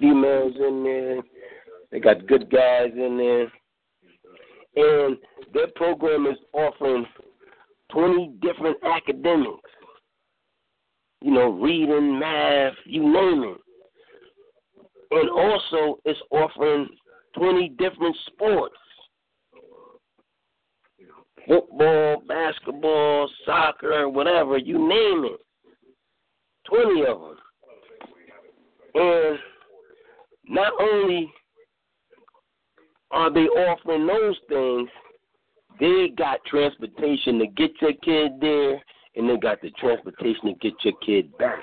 females 0.00 0.54
in 0.56 0.82
there. 0.82 1.22
They 1.90 2.00
got 2.00 2.26
good 2.26 2.50
guys 2.50 2.90
in 2.94 3.18
there. 3.18 3.52
And 4.76 5.16
their 5.52 5.68
program 5.76 6.26
is 6.26 6.38
offering 6.52 7.06
20 7.92 8.34
different 8.40 8.76
academics. 8.82 9.70
You 11.20 11.32
know, 11.32 11.50
reading, 11.50 12.18
math, 12.18 12.74
you 12.84 13.02
name 13.02 13.44
it. 13.44 13.63
And 15.14 15.30
also, 15.30 16.00
it's 16.04 16.18
offering 16.32 16.88
20 17.36 17.68
different 17.78 18.16
sports 18.26 18.74
football, 21.46 22.22
basketball, 22.26 23.30
soccer, 23.46 24.08
whatever, 24.08 24.58
you 24.58 24.78
name 24.78 25.24
it. 25.24 25.40
20 26.68 27.00
of 27.02 27.20
them. 27.20 27.36
And 28.94 29.38
not 30.48 30.72
only 30.80 31.30
are 33.10 33.32
they 33.32 33.40
offering 33.40 34.06
those 34.06 34.36
things, 34.48 34.88
they 35.78 36.08
got 36.16 36.44
transportation 36.46 37.38
to 37.38 37.46
get 37.46 37.70
your 37.80 37.92
kid 38.02 38.32
there, 38.40 38.82
and 39.16 39.28
they 39.28 39.36
got 39.36 39.60
the 39.60 39.70
transportation 39.72 40.46
to 40.46 40.54
get 40.54 40.72
your 40.82 40.94
kid 41.04 41.36
back. 41.36 41.62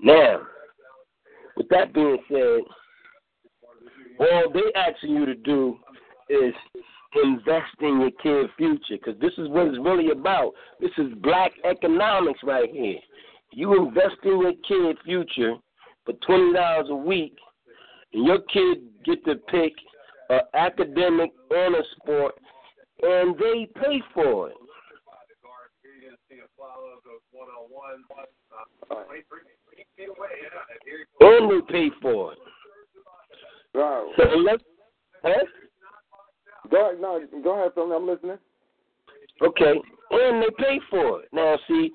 Now, 0.00 0.40
with 1.56 1.68
that 1.70 1.92
being 1.94 2.18
said, 2.28 2.60
all 4.18 4.52
they 4.52 4.72
asking 4.74 5.10
you 5.10 5.26
to 5.26 5.34
do 5.34 5.78
is 6.28 6.54
invest 7.24 7.74
in 7.80 8.00
your 8.00 8.10
kid's 8.22 8.52
future 8.56 8.98
because 9.02 9.18
this 9.20 9.32
is 9.38 9.48
what 9.48 9.68
it's 9.68 9.78
really 9.78 10.10
about. 10.10 10.52
This 10.80 10.90
is 10.98 11.12
black 11.22 11.52
economics 11.64 12.40
right 12.42 12.70
here. 12.70 12.98
You 13.52 13.86
invest 13.86 14.16
in 14.24 14.40
your 14.40 14.52
kid's 14.66 14.98
future 15.04 15.54
for 16.04 16.12
twenty 16.26 16.52
dollars 16.52 16.86
a 16.90 16.96
week, 16.96 17.36
and 18.12 18.26
your 18.26 18.40
kid 18.52 18.78
get 19.04 19.24
to 19.24 19.36
pick 19.48 19.72
an 20.30 20.40
academic 20.54 21.30
and 21.50 21.74
a 21.74 21.82
sport, 21.96 22.34
and 23.02 23.36
they 23.38 23.68
pay 23.80 24.02
for 24.12 24.50
it. 24.50 24.56
And 31.20 31.50
they 31.50 31.72
pay 31.72 31.90
for 32.02 32.32
it. 32.32 32.38
Right. 33.74 34.12
So 34.16 34.24
let's, 34.38 34.62
huh? 35.22 35.44
Go 36.70 36.88
ahead, 36.88 37.00
no, 37.00 37.20
go 37.42 37.58
ahead, 37.58 37.72
Phil. 37.74 37.92
I'm 37.92 38.06
listening. 38.06 38.38
Okay, 39.42 39.74
and 40.10 40.42
they 40.42 40.48
pay 40.58 40.80
for 40.90 41.22
it. 41.22 41.28
Now, 41.32 41.58
see, 41.68 41.90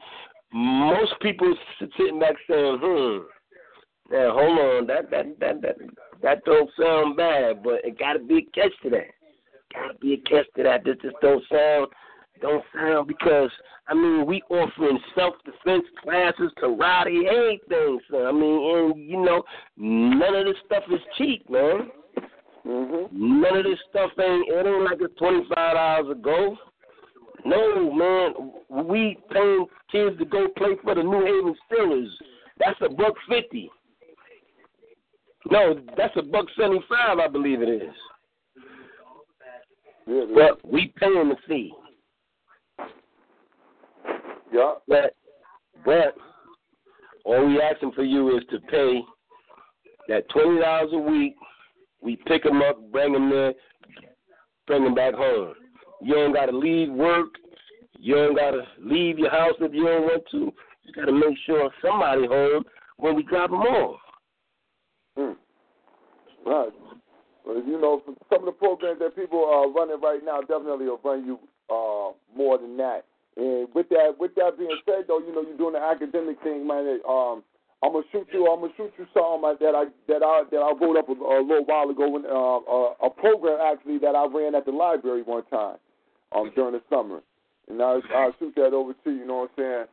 most 0.53 1.13
people 1.21 1.53
sitting 1.97 2.19
back 2.19 2.35
saying, 2.47 2.77
"Hmm." 2.81 3.19
Now, 4.11 4.33
hold 4.33 4.59
on, 4.59 4.87
that 4.87 5.09
that 5.09 5.39
that 5.39 5.61
that 5.61 5.75
that 6.21 6.45
don't 6.45 6.69
sound 6.79 7.17
bad, 7.17 7.63
but 7.63 7.83
it 7.83 7.97
got 7.97 8.13
to 8.13 8.19
be 8.19 8.37
a 8.37 8.51
catch 8.53 8.73
to 8.83 8.89
that. 8.91 9.07
Got 9.73 9.93
to 9.93 9.97
be 9.99 10.13
a 10.13 10.17
catch 10.29 10.45
to 10.55 10.63
that. 10.63 10.83
This 10.83 10.97
just 11.01 11.15
don't 11.21 11.43
sound 11.51 11.87
don't 12.41 12.63
sound 12.73 13.07
because 13.07 13.49
I 13.87 13.93
mean 13.93 14.25
we 14.25 14.41
offering 14.49 14.99
self 15.15 15.35
defense 15.45 15.85
classes, 16.03 16.51
karate, 16.61 17.27
anything. 17.27 17.99
So 18.09 18.25
I 18.25 18.31
mean, 18.31 18.93
and 18.95 19.09
you 19.09 19.23
know, 19.23 19.43
none 19.77 20.35
of 20.35 20.45
this 20.45 20.55
stuff 20.65 20.83
is 20.91 20.99
cheap, 21.17 21.49
man. 21.49 21.89
Mm-hmm. 22.65 23.41
None 23.41 23.57
of 23.57 23.63
this 23.63 23.79
stuff 23.89 24.11
ain't 24.19 24.47
it 24.49 24.65
ain't 24.67 24.83
like 24.83 24.97
it's 24.99 25.17
twenty 25.17 25.43
five 25.53 25.75
dollars 25.75 26.15
a 26.17 26.19
go. 26.19 26.57
No, 27.45 27.91
man. 27.91 28.51
We 28.87 29.17
paying 29.31 29.65
kids 29.91 30.17
to 30.19 30.25
go 30.25 30.47
play 30.57 30.75
for 30.83 30.95
the 30.95 31.03
New 31.03 31.25
Haven 31.25 31.55
Steelers. 31.71 32.09
That's 32.59 32.79
a 32.81 32.89
buck 32.89 33.13
fifty. 33.27 33.69
No, 35.49 35.79
that's 35.97 36.15
a 36.17 36.21
buck 36.21 36.45
seventy 36.57 36.83
five, 36.87 37.17
I 37.17 37.27
believe 37.27 37.61
it 37.61 37.69
is. 37.69 37.93
Yeah, 40.07 40.25
But 40.33 40.71
we 40.71 40.93
paying 40.97 41.29
the 41.29 41.35
fee. 41.47 41.73
Yeah. 44.51 44.73
But 44.87 45.15
but 45.85 46.15
all 47.25 47.45
we 47.45 47.61
asking 47.61 47.91
for 47.93 48.03
you 48.03 48.37
is 48.37 48.43
to 48.51 48.59
pay 48.61 49.01
that 50.07 50.27
twenty 50.29 50.59
dollars 50.59 50.89
a 50.93 50.97
week. 50.97 51.35
We 52.01 52.15
pick 52.25 52.43
them 52.43 52.61
up, 52.61 52.91
bring 52.91 53.13
them 53.13 53.29
there, 53.29 53.53
bring 54.67 54.83
them 54.83 54.95
back 54.95 55.13
home. 55.13 55.53
You 56.01 56.15
don't 56.15 56.33
got 56.33 56.47
to 56.47 56.57
leave 56.57 56.89
work. 56.89 57.27
You 57.99 58.15
don't 58.15 58.35
got 58.35 58.51
to 58.51 58.63
leave 58.79 59.19
your 59.19 59.29
house 59.29 59.53
if 59.59 59.73
you 59.73 59.85
don't 59.85 60.03
want 60.03 60.23
to. 60.31 60.51
You 60.83 60.93
got 60.95 61.05
to 61.05 61.11
make 61.11 61.37
sure 61.45 61.69
somebody 61.81 62.25
home 62.25 62.63
when 62.97 63.15
we 63.15 63.23
drop 63.23 63.51
them 63.51 63.59
off. 63.59 63.99
Mm. 65.17 65.35
Right. 66.45 66.69
Well, 67.45 67.63
you 67.63 67.79
know, 67.79 68.01
some 68.31 68.39
of 68.39 68.45
the 68.45 68.51
programs 68.51 68.99
that 68.99 69.15
people 69.15 69.45
are 69.45 69.69
running 69.71 70.01
right 70.01 70.21
now 70.23 70.41
definitely 70.41 70.85
will 70.85 70.99
run 71.03 71.25
you 71.25 71.39
uh, 71.69 72.13
more 72.35 72.57
than 72.57 72.77
that. 72.77 73.05
And 73.37 73.67
with 73.73 73.87
that, 73.89 74.15
with 74.19 74.35
that 74.35 74.57
being 74.57 74.77
said, 74.85 75.05
though, 75.07 75.19
you 75.19 75.33
know, 75.33 75.41
you're 75.41 75.57
doing 75.57 75.73
the 75.73 75.83
academic 75.83 76.41
thing, 76.43 76.67
man. 76.67 76.99
Um, 77.07 77.43
I'm 77.83 77.93
gonna 77.93 78.05
shoot 78.11 78.27
you. 78.31 78.45
I'm 78.45 78.61
gonna 78.61 78.73
shoot 78.77 78.93
you 78.97 79.07
something 79.13 79.41
that 79.41 79.73
I 79.73 79.85
that 80.07 80.21
I 80.21 80.43
that 80.51 80.61
I 80.61 80.71
wrote 80.77 80.97
up 80.97 81.09
a, 81.09 81.13
a 81.13 81.41
little 81.41 81.65
while 81.65 81.89
ago. 81.89 82.09
When, 82.09 82.25
uh, 82.25 82.61
a, 82.61 83.07
a 83.07 83.09
program 83.09 83.57
actually 83.57 83.97
that 83.99 84.13
I 84.15 84.27
ran 84.27 84.53
at 84.53 84.65
the 84.65 84.71
library 84.71 85.23
one 85.23 85.45
time, 85.45 85.77
um, 86.35 86.51
during 86.55 86.73
the 86.73 86.81
summer, 86.89 87.21
and 87.69 87.81
I 87.81 87.97
I'll 88.13 88.35
shoot 88.37 88.53
that 88.55 88.73
over 88.73 88.93
to 88.93 89.09
you. 89.09 89.19
You 89.19 89.25
know 89.25 89.47
what 89.47 89.51
I'm 89.57 89.63
saying? 89.63 89.85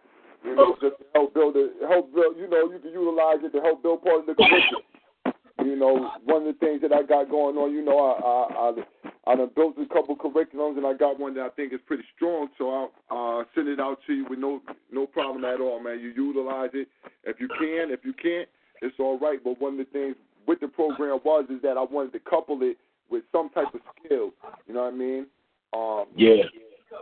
You 0.45 0.57
know, 0.57 0.77
just 0.81 0.99
to 0.99 1.05
help 1.15 1.33
build 1.33 1.57
it, 1.57 1.73
help 1.89 2.13
build. 2.15 2.37
You 2.37 2.49
know, 2.51 2.71
you 2.71 2.79
can 2.79 2.93
utilize 2.93 3.39
it 3.43 3.57
to 3.57 3.61
help 3.63 3.83
build 3.83 4.03
part 4.03 4.21
of 4.21 4.27
the 4.27 4.35
curriculum. 4.35 4.85
You 5.65 5.77
know, 5.77 6.13
one 6.25 6.47
of 6.47 6.55
the 6.55 6.59
things 6.61 6.83
that 6.83 6.93
I 6.93 7.03
got 7.03 7.31
going 7.31 7.57
on, 7.57 7.73
you 7.73 7.83
know, 7.83 7.99
I 7.99 8.13
I 8.21 8.69
I, 8.69 9.08
I 9.29 9.37
done 9.37 9.51
built 9.55 9.75
a 9.79 9.87
couple 9.93 10.17
curriculums, 10.17 10.79
and 10.79 10.87
I 10.87 10.95
got 10.95 11.21
one 11.21 11.35
that 11.35 11.43
I 11.45 11.51
think 11.51 11.75
is 11.75 11.81
pretty 11.87 12.05
strong. 12.17 12.49
So 12.57 12.91
I'll 13.11 13.41
uh, 13.41 13.45
send 13.55 13.69
it 13.69 13.79
out 13.79 13.99
to 14.07 14.15
you 14.15 14.27
with 14.29 14.39
no 14.39 14.63
no 14.91 15.07
problem 15.07 15.45
at 15.45 15.61
all, 15.61 15.81
man. 15.81 16.01
You 16.01 16.13
utilize 16.17 16.71
it 16.73 16.89
if 17.25 17.39
you 17.39 17.49
can. 17.49 17.91
If 17.93 18.01
you 18.05 18.15
can't, 18.15 18.49
it's 18.81 18.97
all 18.99 19.19
right. 19.19 19.39
But 19.45 19.61
one 19.61 19.73
of 19.73 19.79
the 19.79 19.85
things 19.93 20.17
with 20.47 20.61
the 20.61 20.69
program 20.69 21.21
was 21.25 21.45
is 21.51 21.61
that 21.63 21.77
I 21.77 21.83
wanted 21.83 22.15
to 22.15 22.21
couple 22.21 22.59
it 22.63 22.79
with 23.11 23.23
some 23.31 23.51
type 23.51 23.75
of 23.75 23.81
skill. 24.05 24.31
You 24.67 24.75
know 24.75 24.85
what 24.85 24.95
I 24.95 24.97
mean? 24.97 25.27
Um, 25.75 26.07
Yeah. 26.17 26.45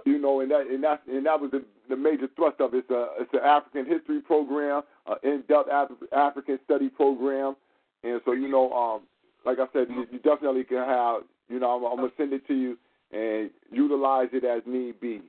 you 0.04 0.18
know, 0.18 0.40
and 0.40 0.50
that 0.50 0.66
and 0.66 0.82
that 0.82 1.02
and 1.06 1.24
that 1.26 1.40
was 1.40 1.52
the, 1.52 1.64
the 1.88 1.96
major 1.96 2.26
thrust 2.34 2.60
of 2.60 2.74
it. 2.74 2.78
It's 2.78 2.90
a 2.90 3.08
it's 3.20 3.32
an 3.34 3.40
African 3.44 3.86
history 3.86 4.20
program, 4.20 4.82
an 5.06 5.16
in-depth 5.22 5.68
Af- 5.70 6.12
African 6.12 6.58
study 6.64 6.88
program, 6.88 7.54
and 8.02 8.20
so 8.24 8.32
you 8.32 8.48
know, 8.48 8.72
um, 8.72 9.02
like 9.44 9.58
I 9.60 9.66
said, 9.72 9.86
you, 9.90 10.06
you 10.10 10.18
definitely 10.18 10.64
can 10.64 10.78
have. 10.78 11.22
You 11.48 11.60
know, 11.60 11.76
I'm, 11.76 11.84
I'm 11.84 11.96
gonna 11.96 12.12
send 12.16 12.32
it 12.32 12.46
to 12.48 12.54
you 12.54 12.76
and 13.12 13.50
utilize 13.70 14.28
it 14.32 14.44
as 14.44 14.62
need 14.66 15.00
be. 15.00 15.20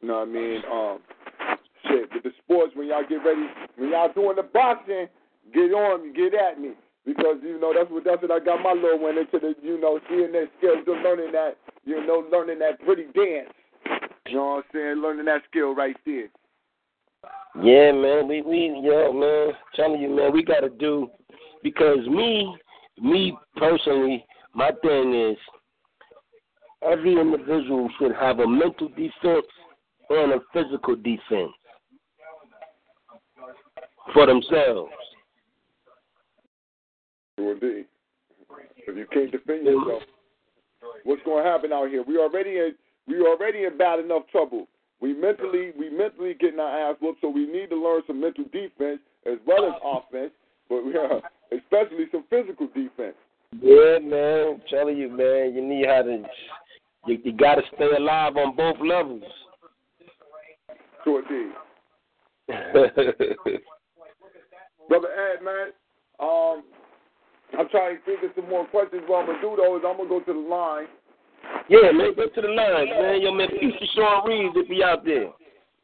You 0.00 0.08
know 0.08 0.20
what 0.20 0.28
I 0.28 0.32
mean? 0.32 0.62
Um, 0.70 0.98
shit, 1.88 2.08
with 2.12 2.22
the 2.22 2.30
sports 2.42 2.72
when 2.74 2.88
y'all 2.88 3.02
get 3.08 3.24
ready, 3.24 3.46
when 3.76 3.90
y'all 3.90 4.12
doing 4.12 4.36
the 4.36 4.42
boxing, 4.42 5.08
get 5.52 5.72
on 5.72 6.06
me, 6.06 6.12
get 6.14 6.34
at 6.34 6.60
me. 6.60 6.72
Because 7.04 7.36
you 7.42 7.58
know 7.58 7.72
that's 7.74 7.90
what 7.90 8.04
that's 8.04 8.20
what 8.20 8.30
I 8.30 8.38
got 8.38 8.62
my 8.62 8.72
little 8.72 8.98
one 8.98 9.16
into 9.16 9.38
the 9.38 9.54
you 9.62 9.80
know 9.80 9.98
seeing 10.08 10.32
that 10.32 10.48
skills, 10.58 10.84
just 10.84 11.00
learning 11.02 11.32
that 11.32 11.56
you 11.84 12.04
know 12.06 12.24
learning 12.30 12.58
that 12.58 12.80
pretty 12.84 13.04
dance. 13.14 13.52
You 14.26 14.36
know 14.36 14.44
what 14.44 14.56
I'm 14.56 14.62
saying? 14.74 15.02
Learning 15.02 15.24
that 15.24 15.42
skill 15.48 15.74
right 15.74 15.96
there. 16.04 16.28
Yeah, 17.62 17.92
man. 17.92 18.28
We 18.28 18.42
we 18.42 18.80
yo 18.82 19.12
man, 19.12 19.54
telling 19.74 20.02
you, 20.02 20.14
man, 20.14 20.32
we 20.32 20.44
gotta 20.44 20.68
do 20.68 21.08
because 21.62 22.06
me 22.08 22.54
me 23.00 23.36
personally, 23.56 24.24
my 24.54 24.70
thing 24.82 25.14
is 25.14 25.38
every 26.82 27.20
individual 27.20 27.88
should 27.98 28.14
have 28.14 28.40
a 28.40 28.46
mental 28.46 28.88
defense 28.88 29.46
and 30.10 30.32
a 30.32 30.40
physical 30.52 30.96
defense 30.96 31.52
for 34.12 34.26
themselves. 34.26 34.90
Indeed. 37.36 37.86
If 38.86 38.96
you 38.96 39.06
can't 39.12 39.30
defend 39.30 39.66
yourself, 39.66 40.02
what's 41.04 41.22
going 41.24 41.44
to 41.44 41.50
happen 41.50 41.72
out 41.72 41.90
here? 41.90 42.02
We 42.02 42.18
already 42.18 42.56
in 42.56 42.72
we 43.06 43.20
already 43.20 43.64
in 43.64 43.78
bad 43.78 44.00
enough 44.00 44.22
trouble. 44.30 44.66
We 45.00 45.14
mentally 45.14 45.72
we 45.78 45.90
mentally 45.90 46.34
getting 46.34 46.58
our 46.58 46.90
ass 46.90 46.96
whooped, 47.00 47.20
so 47.20 47.28
we 47.28 47.46
need 47.46 47.70
to 47.70 47.76
learn 47.76 48.02
some 48.06 48.20
mental 48.20 48.44
defense 48.44 49.00
as 49.26 49.38
well 49.46 49.66
as 49.66 49.74
offense, 49.84 50.32
but 50.68 50.82
especially 51.52 52.06
some 52.10 52.24
physical 52.30 52.66
defense. 52.68 53.16
Yeah, 53.60 53.98
man. 54.02 54.54
I'm 54.54 54.62
telling 54.68 54.96
you, 54.96 55.08
man, 55.08 55.54
you 55.54 55.62
need 55.62 55.86
how 55.86 56.02
to 56.02 56.22
you, 57.08 57.18
you 57.24 57.32
gotta 57.32 57.62
stay 57.74 57.90
alive 57.96 58.36
on 58.36 58.54
both 58.54 58.76
levels. 58.80 59.22
Sure 61.04 61.22
indeed. 61.22 61.52
Brother 64.88 65.08
Ed, 65.08 65.44
man, 65.44 65.72
um, 66.20 66.62
I'm 67.58 67.68
trying 67.68 67.96
to 67.96 68.02
think 68.04 68.22
of 68.22 68.30
some 68.36 68.48
more 68.48 68.66
questions. 68.66 69.02
What 69.06 69.20
I'm 69.20 69.26
gonna 69.26 69.40
do 69.40 69.56
though 69.56 69.76
is 69.76 69.82
I'm 69.86 69.96
gonna 69.96 70.08
go 70.08 70.20
to 70.20 70.32
the 70.32 70.38
line. 70.38 70.86
yeah, 71.68 71.90
man, 71.92 72.14
go 72.16 72.26
to 72.28 72.40
the 72.40 72.48
lines, 72.48 72.88
man. 72.90 73.22
Yo, 73.22 73.32
man, 73.32 73.48
peace 73.60 73.74
to 73.80 73.86
Sean 73.94 74.26
Reeves 74.26 74.54
if 74.56 74.68
he 74.68 74.82
out 74.82 75.04
there. 75.04 75.30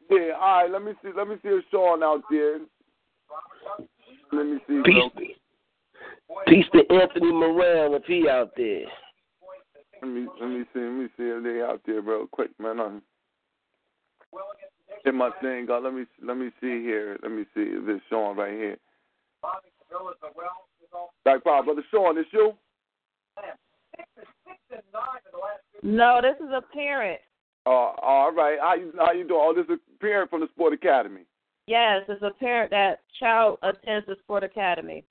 Yeah, 0.09 0.33
all 0.39 0.61
right. 0.61 0.71
Let 0.71 0.83
me 0.83 0.93
see. 1.03 1.09
Let 1.15 1.27
me 1.27 1.35
see 1.41 1.49
if 1.49 1.63
Sean 1.71 2.03
out 2.03 2.23
there. 2.29 2.59
Let 4.31 4.45
me 4.45 4.59
see. 4.67 4.81
Peace, 4.85 5.11
peace 6.47 6.65
to 6.73 6.79
Anthony 6.93 7.31
Moran 7.31 7.93
if 7.93 8.03
he 8.05 8.27
out 8.29 8.51
there. 8.57 8.85
Let 10.05 10.13
me 10.13 10.27
let 10.39 10.49
me 10.49 10.63
see. 10.71 10.79
Let 10.81 10.91
me 10.91 11.07
see 11.17 11.23
if 11.23 11.43
they 11.43 11.61
out 11.63 11.81
there 11.87 11.99
real 11.99 12.27
quick, 12.27 12.51
man. 12.59 12.79
I'm 12.79 13.01
hit 15.03 15.15
my 15.15 15.31
thing. 15.41 15.65
God, 15.65 15.83
let 15.83 15.95
me 15.95 16.05
let 16.23 16.37
me 16.37 16.49
see 16.61 16.83
here. 16.83 17.17
Let 17.23 17.31
me 17.31 17.43
see 17.55 17.61
if 17.61 17.89
it's 17.89 18.05
Sean 18.07 18.37
right 18.37 18.53
here. 18.53 18.77
Back 21.23 21.43
power, 21.43 21.63
brother 21.63 21.83
Sean. 21.89 22.19
It's 22.19 22.29
you. 22.31 22.53
No, 25.81 26.19
this 26.21 26.35
is 26.39 26.51
a 26.55 26.61
parent. 26.71 27.19
Uh, 27.65 27.69
all 27.69 28.31
right. 28.31 28.59
How 28.61 28.75
you 28.75 28.93
how 28.99 29.11
you 29.11 29.27
doing? 29.27 29.41
Oh, 29.43 29.53
this 29.55 29.65
is 29.65 29.79
a 29.79 29.99
parent 29.99 30.29
from 30.29 30.41
the 30.41 30.47
Sport 30.53 30.73
Academy. 30.73 31.21
Yes, 31.65 32.03
it's 32.07 32.21
a 32.21 32.29
parent 32.29 32.69
that 32.69 32.99
child 33.19 33.57
attends 33.63 34.05
the 34.05 34.17
sport 34.21 34.43
academy. 34.43 35.03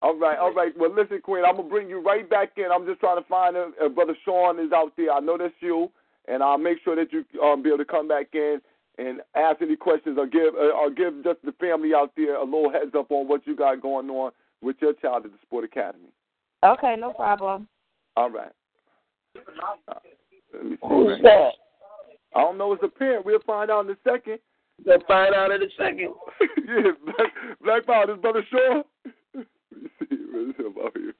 All 0.00 0.16
right, 0.16 0.38
all 0.38 0.52
right. 0.52 0.72
Well, 0.78 0.94
listen, 0.94 1.20
Queen, 1.20 1.44
I'm 1.44 1.56
gonna 1.56 1.68
bring 1.68 1.88
you 1.88 2.00
right 2.00 2.28
back 2.28 2.52
in. 2.56 2.66
I'm 2.72 2.86
just 2.86 3.00
trying 3.00 3.20
to 3.20 3.28
find 3.28 3.56
if, 3.56 3.74
if 3.80 3.94
brother 3.94 4.16
Sean 4.24 4.60
is 4.60 4.72
out 4.72 4.92
there. 4.96 5.12
I 5.12 5.20
know 5.20 5.36
that's 5.36 5.54
you, 5.60 5.90
and 6.28 6.42
I'll 6.42 6.58
make 6.58 6.78
sure 6.84 6.94
that 6.94 7.12
you 7.12 7.24
um 7.40 7.62
be 7.62 7.70
able 7.70 7.78
to 7.78 7.84
come 7.84 8.06
back 8.06 8.28
in 8.32 8.60
and 8.98 9.20
ask 9.34 9.60
any 9.60 9.76
questions 9.76 10.16
or 10.18 10.26
give 10.26 10.54
uh, 10.54 10.70
or 10.70 10.90
give 10.90 11.24
just 11.24 11.40
the 11.44 11.52
family 11.52 11.94
out 11.94 12.12
there 12.16 12.36
a 12.36 12.44
little 12.44 12.70
heads 12.70 12.92
up 12.96 13.10
on 13.10 13.26
what 13.26 13.46
you 13.46 13.56
got 13.56 13.82
going 13.82 14.08
on 14.08 14.30
with 14.60 14.76
your 14.80 14.92
child 14.94 15.24
at 15.24 15.32
the 15.32 15.38
Sport 15.42 15.64
Academy. 15.64 16.10
Okay, 16.64 16.96
no 16.98 17.12
problem. 17.12 17.66
All 18.16 18.30
right. 18.30 18.50
Uh, 19.36 19.94
let 20.54 20.64
me 20.64 20.70
see, 20.70 20.88
Who's 20.88 21.22
that? 21.22 21.50
I 22.34 22.40
don't 22.40 22.58
know. 22.58 22.72
It's 22.72 22.82
a 22.82 22.88
parent. 22.88 23.24
We'll 23.24 23.40
find 23.46 23.70
out 23.70 23.84
in 23.84 23.90
a 23.90 23.96
second. 24.04 24.38
We'll 24.84 25.00
find 25.06 25.34
out 25.34 25.50
in 25.52 25.62
a 25.62 25.66
second. 25.76 26.14
yeah, 26.66 26.92
Black, 27.04 27.32
Black 27.62 27.86
Power, 27.86 28.06
this 28.06 28.20
brother 28.20 28.44
Shaw. 28.50 28.82
Let 29.72 29.82
me 29.82 29.88
see, 30.00 30.62
him 30.62 30.74
out 30.84 30.96
here? 30.96 31.14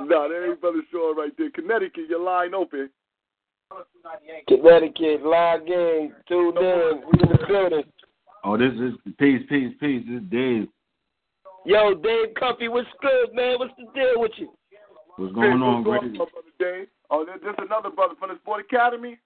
Nah, 0.00 0.28
there 0.28 0.50
ain't 0.50 0.60
brother 0.60 0.82
Shaw 0.90 1.12
right 1.12 1.32
there. 1.36 1.50
Connecticut, 1.50 2.08
your 2.08 2.20
line 2.20 2.54
open. 2.54 2.90
Connecticut, 4.48 5.24
live 5.24 5.66
game, 5.66 6.14
tuned 6.28 6.56
in, 6.56 7.02
we 7.04 7.20
in 7.20 7.28
the 7.28 7.46
building. 7.46 7.84
Oh, 8.44 8.56
this 8.56 8.72
is 8.72 8.94
peace, 9.18 9.42
peace, 9.48 9.74
peace. 9.80 10.04
This 10.08 10.22
is 10.22 10.28
Dave. 10.30 10.68
Yo, 11.66 11.94
Dave 11.94 12.34
Cuffy, 12.38 12.68
what's 12.68 12.88
good, 13.02 13.34
man? 13.34 13.58
What's 13.58 13.74
the 13.76 13.84
deal 13.94 14.20
with 14.20 14.32
you? 14.36 14.52
What's 15.16 15.34
going 15.34 15.60
on, 15.60 15.84
What's 15.84 16.00
going 16.00 16.10
on, 16.10 16.16
brother 16.16 16.54
Dave? 16.58 16.88
Oh, 17.10 17.24
there- 17.24 17.38
there's 17.38 17.58
another 17.58 17.90
brother 17.90 18.14
from 18.14 18.30
the 18.30 18.36
Sport 18.36 18.60
Academy. 18.60 19.18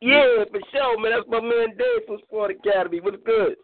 Yeah, 0.00 0.44
for 0.50 0.60
sure, 0.72 0.98
man. 0.98 1.12
That's 1.12 1.28
my 1.28 1.40
man 1.40 1.76
Dave 1.76 2.04
from 2.06 2.18
Sport 2.18 2.50
Academy. 2.50 3.00
What's 3.00 3.22
good? 3.22 3.56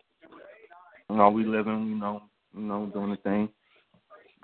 You 1.11 1.17
know, 1.17 1.29
we 1.31 1.45
living, 1.45 1.89
you 1.89 1.97
know, 1.97 2.23
you 2.57 2.63
know, 2.63 2.87
doing 2.95 3.11
the 3.11 3.17
thing. 3.17 3.49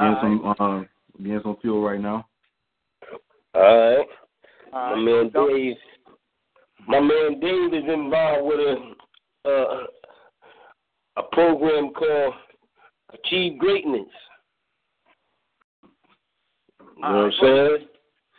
Getting 0.01 0.17
some, 0.21 0.55
uh, 0.59 0.83
getting 1.23 1.41
some 1.45 1.57
fuel 1.63 1.83
right 1.83 2.01
now. 2.01 2.27
All 3.55 3.63
right. 3.63 4.07
All 4.73 4.97
My 4.97 5.03
man 5.03 5.31
Dave. 5.33 5.77
My 6.89 7.01
man 7.01 7.39
Dave 7.41 7.73
is 7.73 7.89
involved 7.89 8.47
with 8.47 8.59
a 8.59 8.95
uh, 9.49 9.87
a 11.19 11.23
program 11.33 11.93
called 11.93 12.35
Achieve 13.15 13.59
Greatness. 13.59 14.09
You 16.97 17.03
know 17.03 17.09
what 17.09 17.25
I'm 17.25 17.33
saying? 17.41 17.89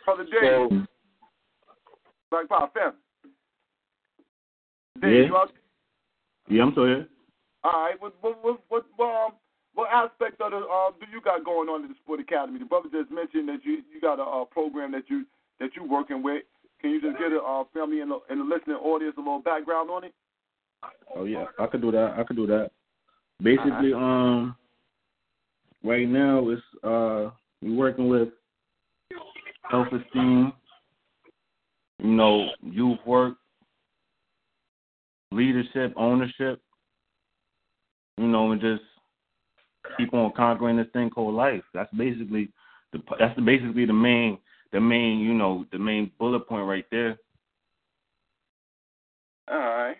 Brother 0.04 0.24
Dave, 0.24 0.68
So, 0.70 0.86
Black 2.30 2.48
Power 2.48 2.70
family. 2.74 2.98
Dave, 5.00 5.12
Yeah. 5.12 5.26
you 5.28 5.36
out 5.36 5.52
Yeah, 6.48 6.62
I'm 6.62 6.72
still 6.72 6.86
here. 6.86 7.08
All 7.64 7.72
right. 7.72 8.00
What 8.00 8.14
what 8.20 8.60
what 8.68 8.84
what 8.96 9.00
um 9.00 9.32
what 9.74 9.90
aspect 9.92 10.40
of 10.40 10.52
the 10.52 10.58
um 10.58 10.94
do 11.00 11.06
you 11.12 11.20
got 11.20 11.44
going 11.44 11.68
on 11.68 11.84
at 11.84 11.88
the 11.88 11.96
Sport 12.02 12.20
Academy? 12.20 12.58
The 12.58 12.64
brother 12.64 12.88
just 12.92 13.10
mentioned 13.10 13.48
that 13.48 13.64
you 13.64 13.82
you 13.92 14.00
got 14.00 14.18
a 14.18 14.22
uh, 14.22 14.44
program 14.44 14.92
that 14.92 15.04
you 15.08 15.24
that 15.60 15.70
you 15.76 15.84
working 15.84 16.22
with. 16.22 16.42
Can 16.80 16.90
you 16.90 17.00
just 17.00 17.18
get 17.18 17.32
a 17.32 17.40
uh, 17.40 17.64
family 17.74 18.00
and 18.00 18.10
the, 18.10 18.18
and 18.30 18.40
the 18.40 18.44
listening 18.44 18.76
audience 18.76 19.14
a 19.16 19.20
little 19.20 19.40
background 19.40 19.90
on 19.90 20.04
it? 20.04 20.14
Oh 21.14 21.24
yeah, 21.24 21.46
I 21.58 21.66
could 21.66 21.80
do 21.80 21.90
that. 21.90 22.14
I 22.16 22.22
could 22.22 22.36
do 22.36 22.46
that. 22.46 22.70
Basically, 23.42 23.92
um, 23.92 24.56
right 25.82 26.08
now 26.08 26.48
it's 26.50 26.62
uh, 26.84 27.30
we 27.62 27.74
working 27.74 28.08
with 28.08 28.28
self 29.70 29.88
esteem, 29.88 30.52
you 31.98 32.10
know, 32.10 32.48
youth 32.62 32.98
work, 33.06 33.34
leadership, 35.32 35.92
ownership, 35.96 36.60
you 38.18 38.26
know, 38.26 38.52
and 38.52 38.60
just 38.60 38.82
keep 39.96 40.12
on 40.12 40.32
conquering 40.36 40.76
this 40.76 40.86
thing 40.92 41.10
called 41.10 41.34
life. 41.34 41.62
That's 41.74 41.92
basically 41.94 42.50
the 42.92 43.00
that's 43.18 43.38
basically 43.40 43.86
the 43.86 43.92
main 43.92 44.38
the 44.72 44.80
main 44.80 45.18
you 45.20 45.34
know 45.34 45.64
the 45.72 45.78
main 45.78 46.10
bullet 46.18 46.48
point 46.48 46.66
right 46.66 46.86
there. 46.90 47.18
All 49.50 49.58
right. 49.58 49.96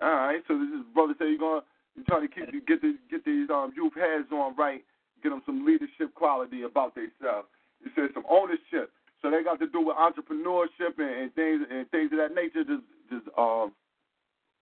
All 0.00 0.10
right. 0.10 0.42
So 0.46 0.58
this 0.58 0.68
is 0.68 0.86
brother 0.94 1.14
say 1.18 1.28
you're 1.28 1.38
gonna 1.38 1.62
you're 1.96 2.04
trying 2.06 2.28
to 2.28 2.34
keep 2.34 2.66
get 2.66 2.80
the 2.80 2.96
get 3.10 3.24
these 3.24 3.48
um 3.50 3.72
youth 3.74 3.94
heads 3.94 4.30
on 4.32 4.56
right, 4.56 4.82
get 5.22 5.30
them 5.30 5.42
some 5.46 5.66
leadership 5.66 6.14
quality 6.14 6.62
about 6.62 6.94
themselves. 6.94 7.48
You 7.82 7.90
said 7.94 8.10
some 8.14 8.24
ownership. 8.28 8.92
So 9.22 9.30
they 9.30 9.42
got 9.42 9.60
to 9.60 9.68
do 9.68 9.84
with 9.84 9.96
entrepreneurship 9.96 10.96
and, 10.98 11.28
and 11.28 11.34
things 11.34 11.60
and 11.70 11.90
things 11.90 12.10
of 12.12 12.18
that 12.18 12.34
nature. 12.34 12.64
Just 12.64 12.84
just 13.10 13.26
um, 13.36 13.72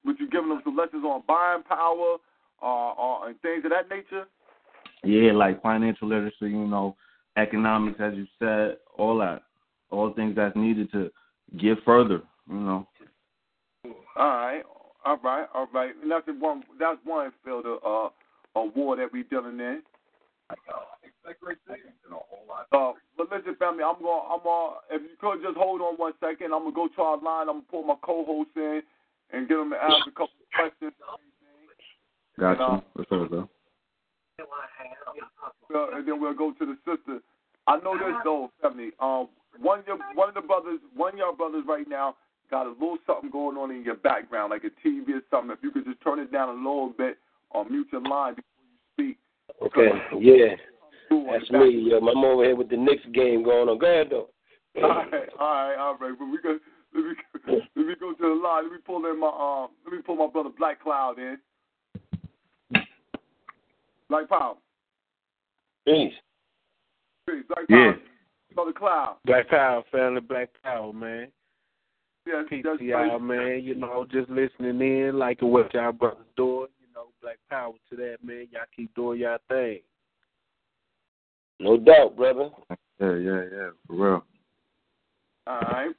would 0.05 0.19
you 0.19 0.29
giving 0.29 0.49
them 0.49 0.63
some 0.65 0.77
lessons 0.77 1.05
on 1.05 1.23
buying 1.29 1.63
power, 1.63 2.17
uh, 2.63 2.91
uh 2.91 3.27
and 3.27 3.41
things 3.41 3.65
of 3.65 3.71
that 3.71 3.89
nature? 3.89 4.27
Yeah, 5.05 5.33
like 5.33 5.63
financial 5.63 6.09
literacy, 6.09 6.37
you 6.43 6.67
know, 6.67 6.97
economics, 7.37 8.01
as 8.01 8.15
you 8.15 8.27
said, 8.39 8.77
all 8.97 9.19
that, 9.19 9.43
all 9.91 10.13
things 10.13 10.37
that's 10.37 10.57
needed 10.57 10.91
to 10.93 11.11
get 11.57 11.79
further, 11.85 12.23
you 12.49 12.57
know. 12.57 12.87
All 13.85 13.93
right, 14.17 14.63
all 15.05 15.19
right, 15.19 15.47
all 15.55 15.69
right. 15.73 15.93
And 16.03 16.11
that's 16.11 16.27
the 16.27 16.33
one. 16.33 16.65
That's 16.79 16.99
one 17.05 17.33
field 17.45 17.67
of 17.67 17.79
uh, 17.85 18.61
a 18.61 18.67
war 18.75 18.97
that 18.97 19.13
we 19.13 19.23
dealing 19.23 19.61
in. 19.61 19.83
Uh, 20.51 20.55
but 23.17 23.31
listen, 23.31 23.55
family, 23.57 23.85
I'm 23.85 24.03
gonna, 24.03 24.29
I'm 24.29 24.41
gonna. 24.43 24.75
If 24.91 25.03
you 25.03 25.17
could 25.21 25.43
just 25.43 25.57
hold 25.57 25.81
on 25.81 25.95
one 25.95 26.15
second, 26.21 26.53
I'm 26.53 26.65
gonna 26.65 26.73
go 26.73 26.89
to 26.89 27.03
our 27.03 27.23
line. 27.23 27.49
I'm 27.49 27.63
gonna 27.63 27.71
pull 27.71 27.85
my 27.85 27.95
co-host 28.03 28.51
in 28.57 28.83
and 29.31 29.49
get 29.49 29.57
them 29.57 29.71
to 29.71 29.77
ask 29.77 30.07
a 30.07 30.11
couple 30.11 30.35
of 30.43 30.51
questions. 30.55 30.93
Got 32.39 32.59
No. 32.59 32.75
you. 32.75 32.83
What's 32.95 33.13
up, 33.13 33.31
though? 33.31 33.49
Uh, 35.75 35.97
and 35.97 36.07
then 36.07 36.21
we'll 36.21 36.35
go 36.35 36.53
to 36.53 36.67
the 36.67 36.77
sister. 36.87 37.21
I 37.67 37.77
know 37.79 37.99
this 37.99 38.15
though, 38.25 38.51
Stephanie. 38.59 38.93
Um, 39.01 39.29
one 39.61 39.81
of 39.81 39.87
your, 39.87 39.99
one 40.15 40.29
of 40.29 40.35
the 40.35 40.41
brothers, 40.41 40.81
one 40.95 41.13
of 41.13 41.19
your 41.19 41.35
brothers 41.35 41.65
right 41.67 41.87
now 41.87 42.17
got 42.51 42.67
a 42.67 42.71
little 42.71 42.97
something 43.07 43.31
going 43.31 43.59
on 43.59 43.71
in 43.71 43.85
your 43.85 43.97
background, 43.97 44.51
like 44.51 44.65
a 44.65 44.73
TV 44.87 45.11
or 45.11 45.21
something. 45.31 45.51
If 45.51 45.59
you 45.63 45.71
could 45.71 45.85
just 45.85 46.01
turn 46.01 46.19
it 46.19 46.33
down 46.33 46.49
a 46.49 46.53
little 46.53 46.95
bit 46.97 47.19
or 47.51 47.69
mute 47.69 47.89
your 47.93 48.01
line 48.03 48.37
before 48.37 48.65
you 49.05 49.15
speak. 49.15 49.19
okay, 49.67 49.91
yeah, 50.19 50.57
that's 51.31 51.51
me. 51.51 51.91
Yo, 51.91 51.99
I'm 51.99 52.25
over 52.25 52.45
here 52.45 52.57
with 52.57 52.71
the 52.71 52.77
Knicks 52.77 53.05
game 53.13 53.43
going 53.43 53.69
on. 53.69 53.79
Go 53.79 53.87
ahead, 53.87 54.09
though. 54.11 54.31
All 54.83 54.89
right, 54.89 55.29
all 55.41 55.49
right, 55.49 55.77
all 55.77 55.97
right. 55.97 56.15
But 56.17 56.27
we 56.27 56.39
go, 56.41 56.57
let 56.95 57.05
me 57.05 57.15
let 57.75 57.87
me 57.87 57.95
go 57.99 58.13
to 58.13 58.23
the 58.23 58.41
line. 58.41 58.65
Let 58.65 58.73
me 58.73 58.79
pull 58.87 59.05
in 59.07 59.19
my 59.19 59.27
um. 59.27 59.71
Let 59.85 59.93
me 59.93 60.03
pull 60.03 60.15
my 60.15 60.29
brother 60.29 60.51
Black 60.57 60.81
Cloud 60.81 61.19
in. 61.19 61.39
Black 64.09 64.29
Power. 64.29 64.55
Peace. 65.87 66.13
Peace. 67.27 67.45
Black 67.49 67.67
Yeah. 67.69 67.93
Power. 67.93 68.03
Brother 68.55 68.73
Cloud. 68.73 69.17
Black 69.25 69.49
Power 69.49 69.83
family, 69.93 70.21
Black 70.21 70.51
Power, 70.63 70.93
man. 70.93 71.31
Yes, 72.27 72.45
that's 72.51 72.63
PTI, 72.81 72.93
right. 72.93 73.21
man. 73.23 73.63
You 73.63 73.75
know, 73.75 74.07
just 74.11 74.29
listening 74.29 74.81
in, 74.81 75.19
like 75.19 75.41
what 75.41 75.73
y'all 75.73 75.93
brothers 75.93 76.27
doing. 76.37 76.69
You 76.81 76.87
know, 76.95 77.07
Black 77.23 77.39
Power 77.49 77.75
to 77.91 77.97
that, 77.97 78.17
man. 78.23 78.49
Y'all 78.51 78.63
keep 78.75 78.95
doing 78.95 79.21
y'all 79.21 79.39
thing. 79.49 79.81
No 81.61 81.77
doubt, 81.77 82.17
brother. 82.17 82.51
Yeah, 83.01 83.15
yeah, 83.15 83.43
yeah, 83.53 83.71
for 83.87 83.95
real. 83.97 84.25
All 85.47 85.61
right. 85.61 85.95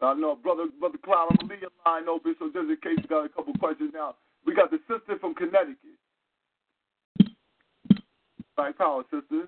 Uh, 0.00 0.14
know, 0.14 0.36
brother, 0.36 0.66
brother 0.78 0.98
Cloud, 1.04 1.28
I'm 1.30 1.36
gonna 1.36 1.52
leave 1.52 1.62
your 1.62 1.70
line 1.84 2.08
open. 2.08 2.36
So 2.38 2.46
just 2.46 2.70
in 2.70 2.76
case 2.82 3.02
you 3.02 3.08
got 3.08 3.24
a 3.24 3.28
couple 3.28 3.52
questions 3.54 3.90
now, 3.92 4.14
we 4.46 4.54
got 4.54 4.70
the 4.70 4.78
sister 4.88 5.18
from 5.20 5.34
Connecticut. 5.34 5.98
Black 8.58 8.76
Power, 8.76 9.04
sister. 9.04 9.46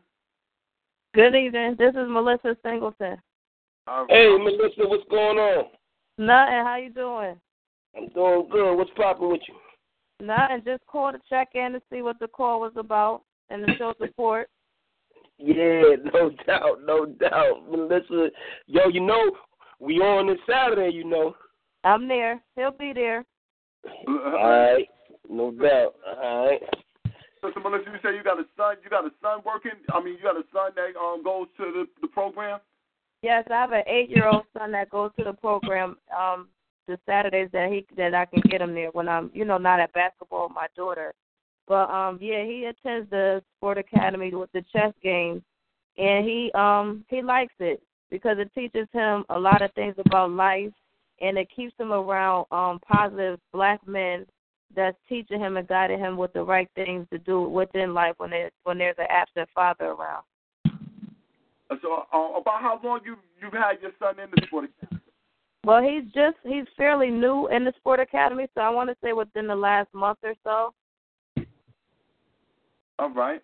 Good 1.17 1.35
evening. 1.35 1.75
This 1.77 1.91
is 1.91 2.07
Melissa 2.09 2.57
Singleton. 2.65 3.17
All 3.89 4.07
right. 4.07 4.09
Hey, 4.09 4.29
Melissa, 4.39 4.89
what's 4.89 5.03
going 5.11 5.37
on? 5.37 5.65
Nothing. 6.17 6.65
How 6.65 6.77
you 6.77 6.91
doing? 6.91 7.35
I'm 7.97 8.09
doing 8.15 8.49
good. 8.53 8.77
What's 8.77 8.93
popping 8.97 9.33
with 9.33 9.41
you? 9.49 10.25
Nothing. 10.25 10.63
Just 10.65 10.87
called 10.87 11.15
to 11.15 11.21
check 11.29 11.49
in 11.55 11.73
to 11.73 11.83
see 11.93 12.03
what 12.03 12.21
the 12.21 12.29
call 12.29 12.61
was 12.61 12.73
about 12.77 13.23
and 13.51 13.67
to 13.67 13.75
show 13.79 13.95
support. 14.01 14.49
Yeah, 15.39 15.97
no 16.15 16.31
doubt, 16.47 16.79
no 16.87 17.07
doubt. 17.07 17.69
Melissa, 17.69 18.29
yo, 18.69 18.83
you 18.93 19.01
know, 19.01 19.33
we 19.81 19.97
on 19.97 20.29
this 20.29 20.39
Saturday, 20.49 20.95
you 20.95 21.03
know. 21.03 21.35
I'm 21.83 22.07
there. 22.07 22.41
He'll 22.55 22.71
be 22.71 22.93
there. 22.95 23.25
All 24.07 24.75
right, 24.77 24.87
no 25.29 25.51
doubt. 25.51 25.95
All 26.23 26.47
right. 26.47 26.61
Sister 27.45 27.61
Melissa, 27.61 27.91
you 27.91 27.99
say 28.03 28.17
you 28.17 28.23
got 28.23 28.39
a 28.39 28.45
son. 28.57 28.77
You 28.83 28.91
got 28.91 29.07
a 29.07 29.13
son 29.23 29.41
working. 29.45 29.73
I 29.93 30.03
mean, 30.03 30.15
you 30.15 30.23
got 30.23 30.37
a 30.37 30.45
son 30.53 30.73
that 30.77 30.99
um 30.99 31.23
goes 31.23 31.47
to 31.57 31.65
the 31.73 31.87
the 32.01 32.09
program. 32.09 32.61
Yes, 33.23 33.45
I 33.51 33.55
have 33.55 33.73
an 33.73 33.83
eight-year-old 33.87 34.45
son 34.57 34.73
that 34.73 34.89
goes 34.89 35.11
to 35.19 35.25
the 35.25 35.35
program. 35.35 35.97
Um, 36.17 36.49
the 36.87 36.99
Saturdays 37.07 37.51
that 37.53 37.71
he 37.71 37.87
that 37.97 38.15
I 38.15 38.25
can 38.25 38.41
get 38.49 38.61
him 38.61 38.75
there 38.75 38.91
when 38.91 39.09
I'm, 39.09 39.31
you 39.33 39.45
know, 39.45 39.59
not 39.59 39.81
at 39.81 39.93
basketball 39.93 40.49
with 40.49 40.55
my 40.55 40.67
daughter. 40.77 41.15
But 41.69 41.89
um, 41.91 42.19
yeah, 42.21 42.45
he 42.45 42.65
attends 42.65 43.09
the 43.11 43.43
sport 43.57 43.79
academy 43.79 44.35
with 44.35 44.51
the 44.53 44.65
chess 44.73 44.93
games, 45.03 45.43
and 45.99 46.25
he 46.25 46.51
um 46.55 47.05
he 47.09 47.23
likes 47.23 47.55
it 47.61 47.83
because 48.11 48.39
it 48.39 48.53
teaches 48.55 48.89
him 48.93 49.25
a 49.31 49.39
lot 49.39 49.63
of 49.63 49.73
things 49.75 49.95
about 50.05 50.33
life, 50.33 50.73
and 51.21 51.39
it 51.39 51.49
keeps 51.55 51.75
him 51.79 51.93
around 51.93 52.47
um 52.51 52.81
positive 52.81 53.39
black 53.53 53.87
men 53.87 54.27
that's 54.75 54.97
teaching 55.09 55.41
him 55.41 55.57
and 55.57 55.69
guiding 55.69 55.99
him 55.99 56.17
with 56.17 56.33
the 56.33 56.43
right 56.43 56.69
things 56.75 57.07
to 57.11 57.19
do 57.19 57.43
within 57.43 57.95
life 57.95 58.15
when 58.19 58.31
there 58.31 58.51
when 58.65 58.79
there's 58.79 58.97
an 58.99 59.07
absent 59.11 59.49
father 59.55 59.87
around. 59.87 60.25
Uh, 61.71 61.77
So, 61.83 62.05
uh, 62.13 62.39
about 62.39 62.61
how 62.61 62.81
long 62.83 63.01
you 63.05 63.17
you've 63.41 63.53
had 63.53 63.81
your 63.81 63.93
son 63.99 64.19
in 64.21 64.31
the 64.31 64.47
sport 64.47 64.67
academy? 64.67 65.01
Well, 65.65 65.83
he's 65.83 66.05
just 66.13 66.37
he's 66.45 66.65
fairly 66.77 67.11
new 67.11 67.49
in 67.49 67.65
the 67.65 67.73
sport 67.77 68.01
academy, 68.01 68.47
so 68.55 68.61
I 68.63 68.71
want 68.71 68.89
to 68.91 68.97
say 69.03 69.13
within 69.13 69.47
the 69.47 69.57
last 69.57 69.93
month 69.93 70.19
or 70.23 70.35
so. 70.43 70.73
All 72.99 73.11
right. 73.11 73.43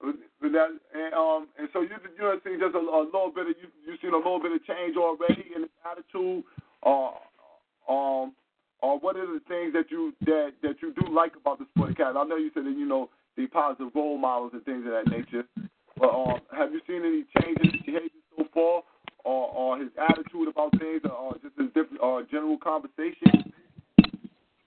That 0.00 0.78
and 0.94 1.14
um 1.14 1.48
and 1.58 1.68
so 1.72 1.82
you 1.82 1.96
you 2.18 2.24
have 2.26 2.40
seen 2.44 2.60
just 2.60 2.74
a, 2.74 2.78
a 2.78 3.02
little 3.04 3.32
bit 3.34 3.48
of 3.48 3.54
you 3.60 3.68
you 3.84 3.98
seen 4.00 4.14
a 4.14 4.16
little 4.16 4.40
bit 4.40 4.52
of 4.52 4.64
change 4.64 4.96
already 4.96 5.44
in 5.54 5.62
his 5.62 5.70
attitude, 5.84 6.44
or 6.82 7.14
um 7.88 8.32
or 8.80 8.98
what 8.98 9.16
are 9.16 9.26
the 9.26 9.40
things 9.48 9.72
that 9.72 9.90
you 9.90 10.12
that 10.26 10.52
that 10.62 10.76
you 10.82 10.92
do 10.94 11.12
like 11.12 11.36
about 11.36 11.58
the 11.58 11.66
sport 11.74 11.92
academy? 11.92 12.18
I 12.18 12.24
know 12.24 12.36
you 12.36 12.50
said 12.54 12.64
that 12.64 12.76
you 12.76 12.86
know 12.86 13.10
the 13.36 13.46
positive 13.46 13.88
role 13.94 14.18
models 14.18 14.52
and 14.54 14.64
things 14.64 14.84
of 14.86 14.92
that 14.92 15.10
nature, 15.10 15.44
but 15.96 16.10
um 16.10 16.40
have 16.52 16.72
you 16.72 16.80
seen 16.86 17.02
any 17.04 17.24
change 17.40 17.58
in 17.60 17.70
behavior 17.84 18.10
so 18.36 18.44
far, 18.54 18.82
or 19.24 19.48
or 19.50 19.78
his 19.78 19.90
attitude 20.10 20.48
about 20.48 20.78
things, 20.78 21.02
or 21.04 21.34
just 21.42 21.56
his 21.58 21.68
different 21.68 22.00
or 22.00 22.22
general 22.24 22.58
conversation? 22.58 23.52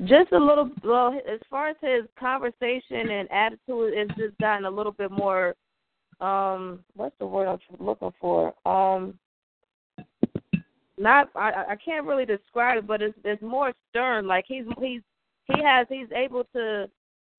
Just 0.05 0.31
a 0.31 0.37
little. 0.37 0.69
Well, 0.83 1.13
as 1.31 1.39
far 1.49 1.69
as 1.69 1.75
his 1.79 2.05
conversation 2.19 3.11
and 3.11 3.31
attitude, 3.31 3.93
it's 3.93 4.15
just 4.17 4.37
gotten 4.39 4.65
a 4.65 4.71
little 4.71 4.91
bit 4.91 5.11
more. 5.11 5.55
Um, 6.19 6.83
what's 6.95 7.15
the 7.19 7.25
word 7.25 7.47
I'm 7.47 7.59
looking 7.79 8.11
for? 8.19 8.53
Um, 8.65 9.17
not. 11.01 11.29
I 11.35 11.65
I 11.69 11.75
can't 11.75 12.05
really 12.05 12.25
describe 12.25 12.77
it, 12.79 12.87
but 12.87 13.01
it's 13.01 13.17
it's 13.23 13.41
more 13.41 13.73
stern. 13.89 14.27
Like 14.27 14.45
he's 14.47 14.65
he's 14.79 15.01
he 15.45 15.61
has 15.63 15.87
he's 15.89 16.11
able 16.15 16.43
to 16.55 16.89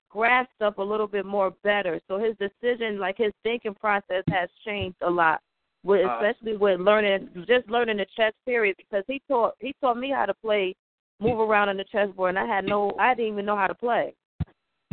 grasp 0.09 0.49
stuff 0.55 0.77
a 0.77 0.83
little 0.83 1.07
bit 1.07 1.25
more 1.25 1.51
better. 1.63 1.99
So 2.07 2.19
his 2.19 2.35
decision, 2.37 2.99
like 2.99 3.17
his 3.17 3.33
thinking 3.41 3.73
process, 3.73 4.23
has 4.29 4.49
changed 4.65 4.97
a 5.01 5.09
lot. 5.09 5.41
With 5.83 6.05
Uh, 6.05 6.15
especially 6.15 6.55
with 6.55 6.79
learning, 6.79 7.29
just 7.47 7.69
learning 7.69 7.97
the 7.97 8.05
chess 8.15 8.33
period, 8.45 8.75
because 8.77 9.03
he 9.07 9.21
taught 9.27 9.55
he 9.59 9.73
taught 9.81 9.97
me 9.97 10.11
how 10.11 10.25
to 10.25 10.33
play 10.35 10.75
move 11.19 11.39
around 11.39 11.69
on 11.69 11.77
the 11.77 11.85
chessboard, 11.85 12.35
and 12.35 12.39
I 12.39 12.45
had 12.45 12.65
no, 12.65 12.91
I 12.99 13.13
didn't 13.13 13.33
even 13.33 13.45
know 13.45 13.55
how 13.55 13.67
to 13.67 13.75
play. 13.75 14.13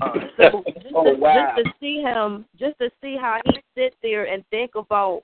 Uh, 0.00 0.12
So 0.36 0.64
just, 0.82 0.94
Oh, 0.94 1.04
to, 1.04 1.18
wow. 1.18 1.54
just 1.56 1.66
to 1.68 1.74
see 1.80 2.00
him, 2.00 2.44
just 2.58 2.78
to 2.78 2.90
see 3.02 3.16
how 3.20 3.38
he 3.44 3.60
sit 3.76 3.94
there 4.02 4.26
and 4.26 4.44
think 4.50 4.72
about 4.74 5.22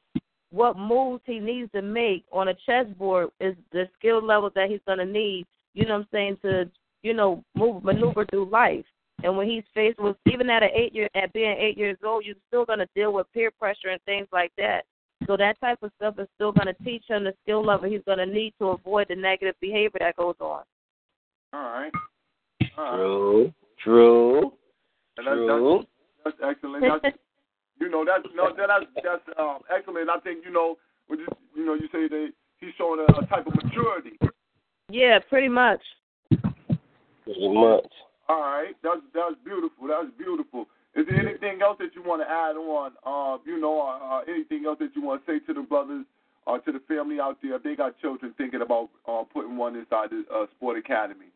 what 0.57 0.79
moves 0.79 1.23
he 1.27 1.39
needs 1.39 1.71
to 1.73 1.83
make 1.83 2.25
on 2.33 2.49
a 2.49 2.55
chessboard 2.65 3.29
is 3.41 3.55
the 3.73 3.85
skill 3.99 4.25
level 4.25 4.51
that 4.55 4.71
he's 4.71 4.81
gonna 4.87 5.05
need. 5.05 5.47
You 5.75 5.85
know 5.85 5.99
what 5.99 6.01
I'm 6.01 6.09
saying 6.11 6.39
to, 6.43 6.71
you 7.03 7.13
know, 7.13 7.45
move 7.55 7.85
maneuver 7.85 8.25
through 8.25 8.49
life. 8.49 8.87
And 9.23 9.37
when 9.37 9.47
he's 9.47 9.65
faced 9.75 9.99
with 9.99 10.17
even 10.27 10.49
at 10.49 10.63
an 10.63 10.71
eight 10.75 10.95
year 10.95 11.11
at 11.15 11.33
being 11.35 11.55
eight 11.59 11.77
years 11.77 11.99
old, 12.03 12.25
you're 12.25 12.37
still 12.49 12.65
gonna 12.65 12.89
deal 12.95 13.13
with 13.13 13.31
peer 13.35 13.51
pressure 13.51 13.89
and 13.89 14.01
things 14.05 14.29
like 14.33 14.51
that. 14.57 14.85
So 15.27 15.37
that 15.37 15.61
type 15.61 15.83
of 15.83 15.93
stuff 15.97 16.19
is 16.19 16.29
still 16.37 16.53
gonna 16.53 16.75
teach 16.83 17.05
him 17.07 17.25
the 17.25 17.35
skill 17.43 17.63
level 17.63 17.91
he's 17.91 18.01
gonna 18.07 18.25
need 18.25 18.55
to 18.59 18.69
avoid 18.69 19.09
the 19.11 19.17
negative 19.17 19.57
behavior 19.61 19.99
that 20.01 20.17
goes 20.17 20.37
on. 20.41 20.63
all 21.53 21.61
right. 21.61 21.93
All 22.79 22.85
right. 22.85 22.97
True. 22.97 23.55
True. 23.85 24.53
And 25.19 25.27
that's, 25.27 25.37
True. 25.37 25.85
that's, 26.25 26.37
that's 26.41 26.57
excellent. 26.57 26.85
That's, 27.03 27.17
you 27.81 27.89
know 27.89 28.05
that's 28.05 28.27
no 28.35 28.55
that- 28.55 28.69
that's 28.69 28.87
that's 29.05 29.39
um, 29.39 29.59
excellent. 29.75 30.11
I 30.11 30.19
think 30.21 30.45
you 30.45 30.53
know 30.53 30.77
when 31.09 31.21
you 31.21 31.27
you 31.55 31.67
know 31.67 31.75
you 31.75 31.89
say 31.93 32.09
that 32.09 32.33
he's 32.59 32.75
showing 32.79 33.01
a, 33.01 33.19
a 33.19 33.27
type 33.27 33.47
of 33.47 33.55
maturity. 33.63 34.19
Yeah, 34.89 35.19
pretty 35.29 35.49
much. 35.49 35.81
Pretty 36.31 37.49
much. 37.49 37.93
All 38.29 38.41
right, 38.41 38.75
that's 38.83 39.01
that's 39.15 39.35
beautiful. 39.45 39.89
That's 39.89 40.11
beautiful. 40.19 40.67
Is 40.95 41.05
there 41.09 41.21
anything 41.21 41.61
else 41.61 41.77
that 41.79 41.95
you 41.95 42.03
want 42.03 42.23
to 42.23 42.29
add 42.29 42.57
on? 42.57 42.93
Uh, 43.05 43.39
you 43.45 43.61
know, 43.61 43.81
uh, 43.81 44.17
uh, 44.17 44.21
anything 44.27 44.65
else 44.67 44.79
that 44.81 44.97
you 44.97 45.03
want 45.03 45.25
to 45.27 45.33
say 45.33 45.39
to 45.47 45.53
the 45.53 45.61
brothers 45.61 46.07
or 46.47 46.59
to 46.61 46.73
the 46.73 46.81
family 46.89 47.21
out 47.21 47.37
there 47.43 47.57
if 47.57 47.63
they 47.63 47.77
got 47.77 47.99
children 48.01 48.33
thinking 48.39 48.63
about 48.63 48.89
uh, 49.07 49.23
putting 49.33 49.57
one 49.57 49.77
inside 49.77 50.09
the 50.11 50.25
uh, 50.35 50.47
sport 50.57 50.79
academy? 50.79 51.27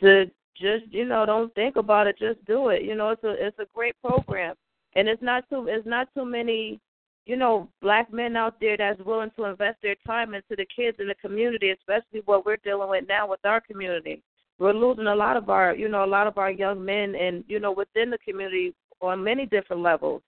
to 0.00 0.26
just 0.56 0.84
you 0.90 1.04
know 1.06 1.24
don't 1.24 1.54
think 1.54 1.76
about 1.76 2.06
it 2.06 2.16
just 2.18 2.44
do 2.44 2.68
it 2.68 2.82
you 2.82 2.94
know 2.94 3.10
it's 3.10 3.24
a 3.24 3.30
it's 3.46 3.58
a 3.58 3.66
great 3.74 3.94
program 4.02 4.54
and 4.94 5.08
it's 5.08 5.22
not 5.22 5.48
too 5.48 5.66
it's 5.68 5.86
not 5.86 6.08
too 6.14 6.24
many 6.24 6.80
you 7.26 7.36
know 7.36 7.68
black 7.80 8.12
men 8.12 8.36
out 8.36 8.54
there 8.60 8.76
that's 8.76 9.00
willing 9.02 9.30
to 9.36 9.44
invest 9.44 9.78
their 9.82 9.96
time 10.06 10.34
into 10.34 10.56
the 10.56 10.66
kids 10.74 10.96
in 11.00 11.08
the 11.08 11.14
community 11.16 11.70
especially 11.70 12.22
what 12.24 12.44
we're 12.44 12.56
dealing 12.64 12.88
with 12.88 13.04
now 13.08 13.28
with 13.28 13.40
our 13.44 13.60
community. 13.60 14.22
We're 14.58 14.74
losing 14.74 15.06
a 15.06 15.14
lot 15.14 15.36
of 15.36 15.48
our 15.48 15.74
you 15.74 15.88
know 15.88 16.04
a 16.04 16.06
lot 16.06 16.26
of 16.26 16.38
our 16.38 16.50
young 16.50 16.84
men 16.84 17.14
and 17.14 17.44
you 17.48 17.60
know 17.60 17.72
within 17.72 18.10
the 18.10 18.18
community 18.18 18.74
on 19.00 19.24
many 19.24 19.46
different 19.46 19.82
levels. 19.82 20.22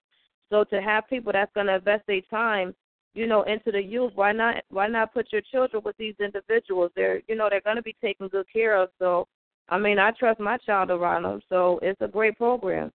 So 0.50 0.64
to 0.64 0.80
have 0.80 1.08
people 1.08 1.32
that's 1.32 1.52
going 1.54 1.66
to 1.66 1.76
invest 1.76 2.06
their 2.06 2.20
time 2.30 2.74
you 3.14 3.26
know 3.26 3.42
into 3.42 3.70
the 3.70 3.82
youth 3.82 4.12
why 4.14 4.32
not 4.32 4.56
why 4.70 4.86
not 4.86 5.12
put 5.12 5.32
your 5.32 5.42
children 5.42 5.82
with 5.84 5.96
these 5.98 6.14
individuals? 6.20 6.92
They're 6.96 7.20
you 7.28 7.34
know 7.36 7.48
they're 7.50 7.60
going 7.60 7.76
to 7.76 7.82
be 7.82 7.96
taken 8.00 8.28
good 8.28 8.46
care 8.52 8.80
of. 8.80 8.88
So 8.98 9.26
I 9.68 9.78
mean, 9.78 9.98
I 9.98 10.10
trust 10.10 10.40
my 10.40 10.58
child 10.58 10.90
around 10.90 11.22
them, 11.22 11.40
so 11.48 11.78
it's 11.82 12.00
a 12.00 12.08
great 12.08 12.36
program. 12.36 12.92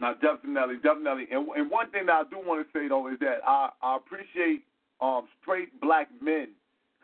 No, 0.00 0.12
definitely, 0.20 0.76
definitely. 0.82 1.26
And, 1.30 1.48
and 1.56 1.70
one 1.70 1.90
thing 1.90 2.06
that 2.06 2.12
I 2.14 2.22
do 2.28 2.38
want 2.44 2.66
to 2.66 2.78
say 2.78 2.88
though 2.88 3.06
is 3.08 3.18
that 3.20 3.38
I, 3.46 3.70
I 3.82 3.96
appreciate 3.96 4.64
um, 5.00 5.28
straight 5.40 5.68
black 5.80 6.08
men 6.20 6.48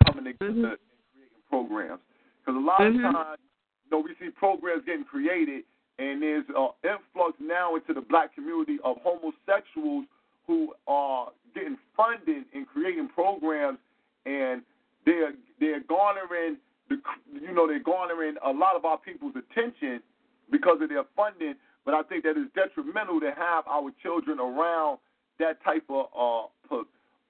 coming 0.07 0.24
together 0.24 0.53
Mhm. 0.53 0.64
and 0.70 0.78
creating 1.14 1.43
programs 1.49 2.01
because 2.41 2.57
a 2.57 2.64
lot 2.64 2.80
Mhm. 2.80 3.07
of 3.07 3.14
times, 3.14 3.38
you 3.84 3.91
know, 3.91 4.01
we 4.01 4.14
see 4.18 4.30
programs 4.30 4.84
getting 4.84 5.05
created, 5.05 5.64
and 5.99 6.22
there's 6.22 6.45
an 6.49 6.70
influx 6.82 7.38
now 7.41 7.74
into 7.76 7.95
the 7.95 8.01
black 8.01 8.34
community 8.34 8.78
of 8.82 8.97
homosexuals 9.03 10.07
who 10.47 10.74
are 10.88 11.30
getting 11.55 11.76
funded 11.97 12.45
in 12.53 12.64
creating 12.66 13.09
programs, 13.09 13.78
and 14.26 14.62
they're 15.05 15.34
they're 15.61 15.80
garnering 15.80 16.57
the 16.88 17.01
you 17.32 17.53
know 17.53 17.66
they're 17.68 17.78
garnering 17.78 18.36
a 18.43 18.51
lot 18.51 18.74
of 18.74 18.84
our 18.84 18.99
people's 18.99 19.36
attention 19.36 20.03
because 20.51 20.80
of 20.80 20.88
their 20.88 21.05
funding. 21.14 21.55
But 21.91 21.97
I 21.97 22.03
think 22.09 22.22
that 22.22 22.34
it's 22.36 22.55
detrimental 22.55 23.18
to 23.18 23.32
have 23.36 23.66
our 23.66 23.91
children 24.01 24.38
around 24.38 24.99
that 25.41 25.61
type 25.64 25.82
of 25.88 26.07
uh, 26.16 26.47
per, 26.68 26.82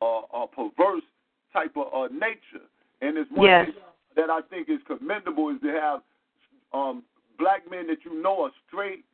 uh, 0.03 0.21
uh, 0.35 0.47
perverse 0.49 1.03
type 1.55 1.75
of 1.77 1.87
uh, 1.95 2.13
nature. 2.13 2.67
And 3.01 3.17
it's 3.17 3.31
one 3.31 3.49
Yes. 3.49 3.67
thing 3.67 3.75
that 4.17 4.29
I 4.29 4.43
think 4.43 4.69
is 4.69 4.81
commendable 4.87 5.49
is 5.49 5.61
to 5.63 5.69
have 5.69 6.03
um, 6.75 7.03
black 7.39 7.71
men 7.71 7.87
that 7.87 8.05
you 8.05 8.23
know 8.23 8.43
are 8.45 8.51
straight, 8.69 9.07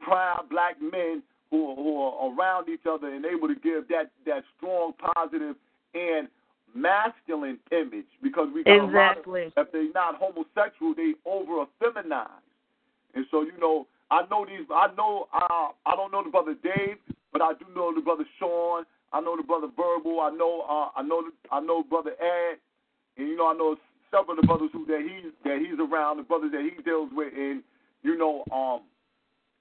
proud 0.00 0.48
black 0.48 0.80
men 0.80 1.22
who 1.50 1.70
are, 1.72 1.76
who 1.76 2.02
are 2.02 2.32
around 2.32 2.70
each 2.70 2.86
other 2.88 3.12
and 3.12 3.26
able 3.26 3.48
to 3.48 3.54
give 3.56 3.88
that 3.88 4.10
that 4.24 4.44
strong, 4.56 4.94
positive, 5.14 5.56
and 5.92 6.28
masculine 6.74 7.58
image 7.70 8.08
because 8.22 8.48
we 8.54 8.64
got 8.64 8.78
a 8.78 8.84
lot 8.84 9.18
of 9.18 9.18
Exactly. 9.18 9.52
if 9.58 9.72
they're 9.72 9.92
not 9.92 10.14
homosexual, 10.14 10.94
they 10.94 11.12
over 11.26 11.66
effeminize. 11.66 12.40
And 13.14 13.26
so, 13.30 13.42
you 13.42 13.52
know, 13.60 13.86
I 14.10 14.22
know 14.30 14.46
these. 14.46 14.66
I 14.70 14.88
know. 14.96 15.28
Uh, 15.34 15.72
I 15.84 15.96
don't 15.96 16.12
know 16.12 16.22
the 16.22 16.30
brother 16.30 16.54
Dave, 16.62 16.96
but 17.32 17.42
I 17.42 17.52
do 17.54 17.66
know 17.74 17.94
the 17.94 18.00
brother 18.00 18.24
Sean. 18.38 18.84
I 19.12 19.20
know 19.20 19.36
the 19.36 19.42
brother 19.42 19.68
Verbal. 19.68 20.20
I 20.20 20.30
know. 20.30 20.64
Uh, 20.68 20.98
I 20.98 21.02
know. 21.02 21.22
I 21.50 21.60
know 21.60 21.82
brother 21.82 22.12
Ed. 22.20 22.58
And 23.16 23.28
you 23.28 23.36
know, 23.36 23.48
I 23.48 23.54
know 23.54 23.76
several 24.10 24.38
of 24.38 24.42
the 24.42 24.46
brothers 24.46 24.70
who 24.72 24.86
that 24.86 25.00
he's 25.00 25.32
that 25.44 25.58
he's 25.58 25.78
around, 25.78 26.18
the 26.18 26.22
brothers 26.22 26.52
that 26.52 26.62
he 26.62 26.82
deals 26.82 27.10
with, 27.12 27.32
and 27.36 27.62
you 28.02 28.16
know, 28.16 28.44
um, 28.52 28.82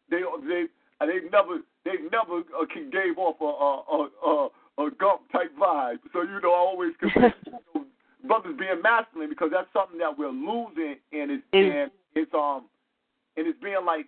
they 0.09 0.21
they 0.47 0.65
and 1.01 1.09
they 1.09 1.27
never 1.29 1.59
they 1.83 1.97
never 2.11 2.39
uh, 2.53 2.65
gave 2.91 3.17
off 3.17 3.39
a 3.41 3.45
a 3.45 3.71
a, 3.91 4.51
a, 4.81 4.85
a 4.87 4.91
gump 4.91 5.21
type 5.31 5.51
vibe. 5.59 5.99
So 6.13 6.21
you 6.21 6.39
know, 6.41 6.51
I 6.51 6.57
always 6.57 6.93
consider 6.99 7.33
you 7.45 7.51
know, 7.73 7.85
brothers 8.27 8.55
being 8.57 8.81
masculine 8.83 9.29
because 9.29 9.49
that's 9.51 9.71
something 9.73 9.97
that 9.99 10.17
we're 10.17 10.29
losing, 10.29 10.97
and 11.11 11.31
it's 11.31 11.43
and 11.53 11.91
it's 12.13 12.33
um 12.33 12.65
and 13.37 13.47
it's 13.47 13.59
being 13.61 13.85
like 13.85 14.07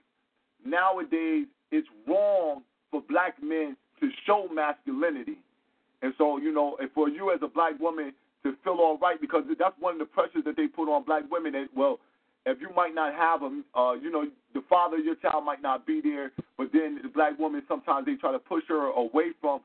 nowadays 0.65 1.47
it's 1.71 1.87
wrong 2.07 2.63
for 2.91 3.01
black 3.01 3.41
men 3.41 3.75
to 3.99 4.09
show 4.25 4.47
masculinity. 4.53 5.37
And 6.01 6.13
so, 6.17 6.37
you 6.37 6.53
know, 6.53 6.77
and 6.79 6.89
for 6.91 7.09
you 7.09 7.31
as 7.31 7.39
a 7.41 7.47
black 7.47 7.79
woman 7.79 8.13
to 8.43 8.53
feel 8.63 8.77
all 8.79 8.97
right, 8.97 9.19
because 9.19 9.43
that's 9.57 9.75
one 9.79 9.93
of 9.93 9.99
the 9.99 10.05
pressures 10.05 10.43
that 10.45 10.55
they 10.55 10.67
put 10.67 10.89
on 10.93 11.03
black 11.03 11.23
women. 11.31 11.53
That 11.53 11.67
well, 11.75 11.99
if 12.45 12.61
you 12.61 12.69
might 12.75 12.93
not 12.93 13.13
have 13.13 13.41
them, 13.41 13.65
uh, 13.75 13.93
you 14.01 14.11
know, 14.11 14.25
the 14.53 14.61
father 14.69 14.97
of 14.97 15.05
your 15.05 15.15
child 15.15 15.43
might 15.43 15.61
not 15.61 15.85
be 15.85 16.01
there, 16.01 16.31
but 16.57 16.69
then 16.71 16.99
the 17.01 17.09
black 17.09 17.37
woman 17.39 17.63
sometimes 17.67 18.05
they 18.05 18.15
try 18.15 18.31
to 18.31 18.39
push 18.39 18.63
her 18.69 18.87
away 18.91 19.31
from 19.41 19.61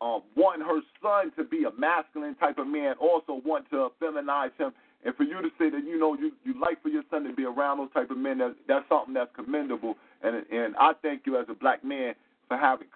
uh, 0.00 0.18
wanting 0.36 0.64
her 0.64 0.80
son 1.02 1.32
to 1.36 1.44
be 1.44 1.64
a 1.64 1.80
masculine 1.80 2.34
type 2.36 2.58
of 2.58 2.66
man, 2.66 2.94
also 3.00 3.40
want 3.44 3.68
to 3.70 3.88
feminize 4.00 4.52
him. 4.58 4.72
And 5.04 5.14
for 5.14 5.22
you 5.22 5.40
to 5.40 5.48
say 5.58 5.70
that 5.70 5.84
you 5.84 5.98
know 5.98 6.14
you 6.14 6.32
you 6.44 6.60
like 6.60 6.82
for 6.82 6.88
your 6.88 7.02
son 7.10 7.24
to 7.24 7.32
be 7.32 7.44
around 7.44 7.78
those 7.78 7.92
type 7.92 8.10
of 8.10 8.18
men, 8.18 8.38
that, 8.38 8.56
that's 8.66 8.88
something 8.88 9.14
that's 9.14 9.30
commendable. 9.34 9.96
And 10.22 10.44
and 10.50 10.74
I 10.78 10.92
thank 11.02 11.22
you 11.26 11.38
as 11.38 11.46
a 11.48 11.54
black 11.54 11.84
man 11.84 12.14
for 12.48 12.56
having 12.56 12.88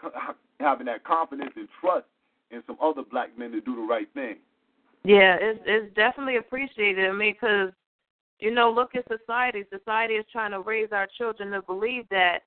having 0.58 0.86
that 0.86 1.04
confidence 1.04 1.52
and 1.56 1.68
trust 1.80 2.06
in 2.50 2.62
some 2.66 2.76
other 2.82 3.02
black 3.02 3.36
men 3.38 3.52
to 3.52 3.60
do 3.60 3.76
the 3.76 3.82
right 3.82 4.08
thing. 4.14 4.36
Yeah, 5.04 5.36
it's 5.40 5.60
it's 5.64 5.94
definitely 5.94 6.36
appreciated. 6.36 7.08
I 7.08 7.12
mean, 7.12 7.34
because 7.34 7.72
you 8.38 8.50
know, 8.50 8.70
look 8.70 8.94
at 8.94 9.04
society. 9.08 9.64
Society 9.72 10.14
is 10.14 10.26
trying 10.32 10.50
to 10.52 10.60
raise 10.60 10.88
our 10.92 11.06
children 11.18 11.50
to 11.52 11.62
believe 11.62 12.04
that 12.10 12.40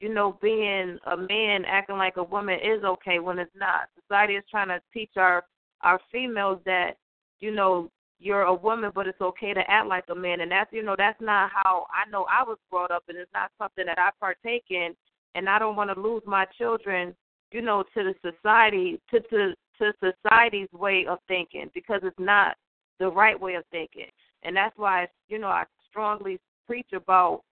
you 0.00 0.12
know 0.12 0.38
being 0.42 0.98
a 1.06 1.16
man 1.16 1.64
acting 1.64 1.96
like 1.96 2.16
a 2.16 2.22
woman 2.22 2.58
is 2.62 2.84
okay 2.84 3.18
when 3.18 3.38
it's 3.38 3.54
not. 3.56 3.88
Society 4.00 4.34
is 4.34 4.44
trying 4.50 4.68
to 4.68 4.80
teach 4.92 5.12
our 5.16 5.44
our 5.82 6.00
females 6.12 6.60
that 6.64 6.98
you 7.40 7.50
know 7.50 7.90
you're 8.18 8.42
a 8.42 8.54
woman, 8.54 8.92
but 8.94 9.06
it's 9.06 9.20
okay 9.20 9.52
to 9.52 9.70
act 9.70 9.86
like 9.86 10.04
a 10.10 10.14
man, 10.14 10.40
and 10.40 10.50
that's 10.50 10.72
you 10.72 10.82
know 10.82 10.94
that's 10.96 11.20
not 11.20 11.50
how 11.52 11.86
I 11.90 12.08
know 12.10 12.26
I 12.30 12.42
was 12.42 12.58
brought 12.70 12.90
up, 12.90 13.04
and 13.08 13.18
it's 13.18 13.32
not 13.34 13.50
something 13.58 13.86
that 13.86 13.98
I 13.98 14.10
partake 14.20 14.64
in. 14.70 14.94
and 15.34 15.48
I 15.48 15.58
don't 15.58 15.76
want 15.76 15.94
to 15.94 16.00
lose 16.00 16.22
my 16.26 16.46
children, 16.56 17.14
you 17.52 17.60
know, 17.60 17.84
to 17.94 18.02
the 18.04 18.14
society 18.22 19.00
to 19.10 19.20
to 19.20 19.54
to 19.78 19.92
society's 20.00 20.72
way 20.72 21.06
of 21.06 21.18
thinking 21.28 21.70
because 21.74 22.00
it's 22.02 22.18
not 22.18 22.56
the 22.98 23.08
right 23.08 23.38
way 23.38 23.54
of 23.54 23.64
thinking. 23.70 24.06
And 24.42 24.56
that's 24.56 24.76
why 24.78 25.08
you 25.28 25.38
know 25.38 25.48
I 25.48 25.64
strongly 25.90 26.38
preach 26.66 26.92
about 26.94 27.42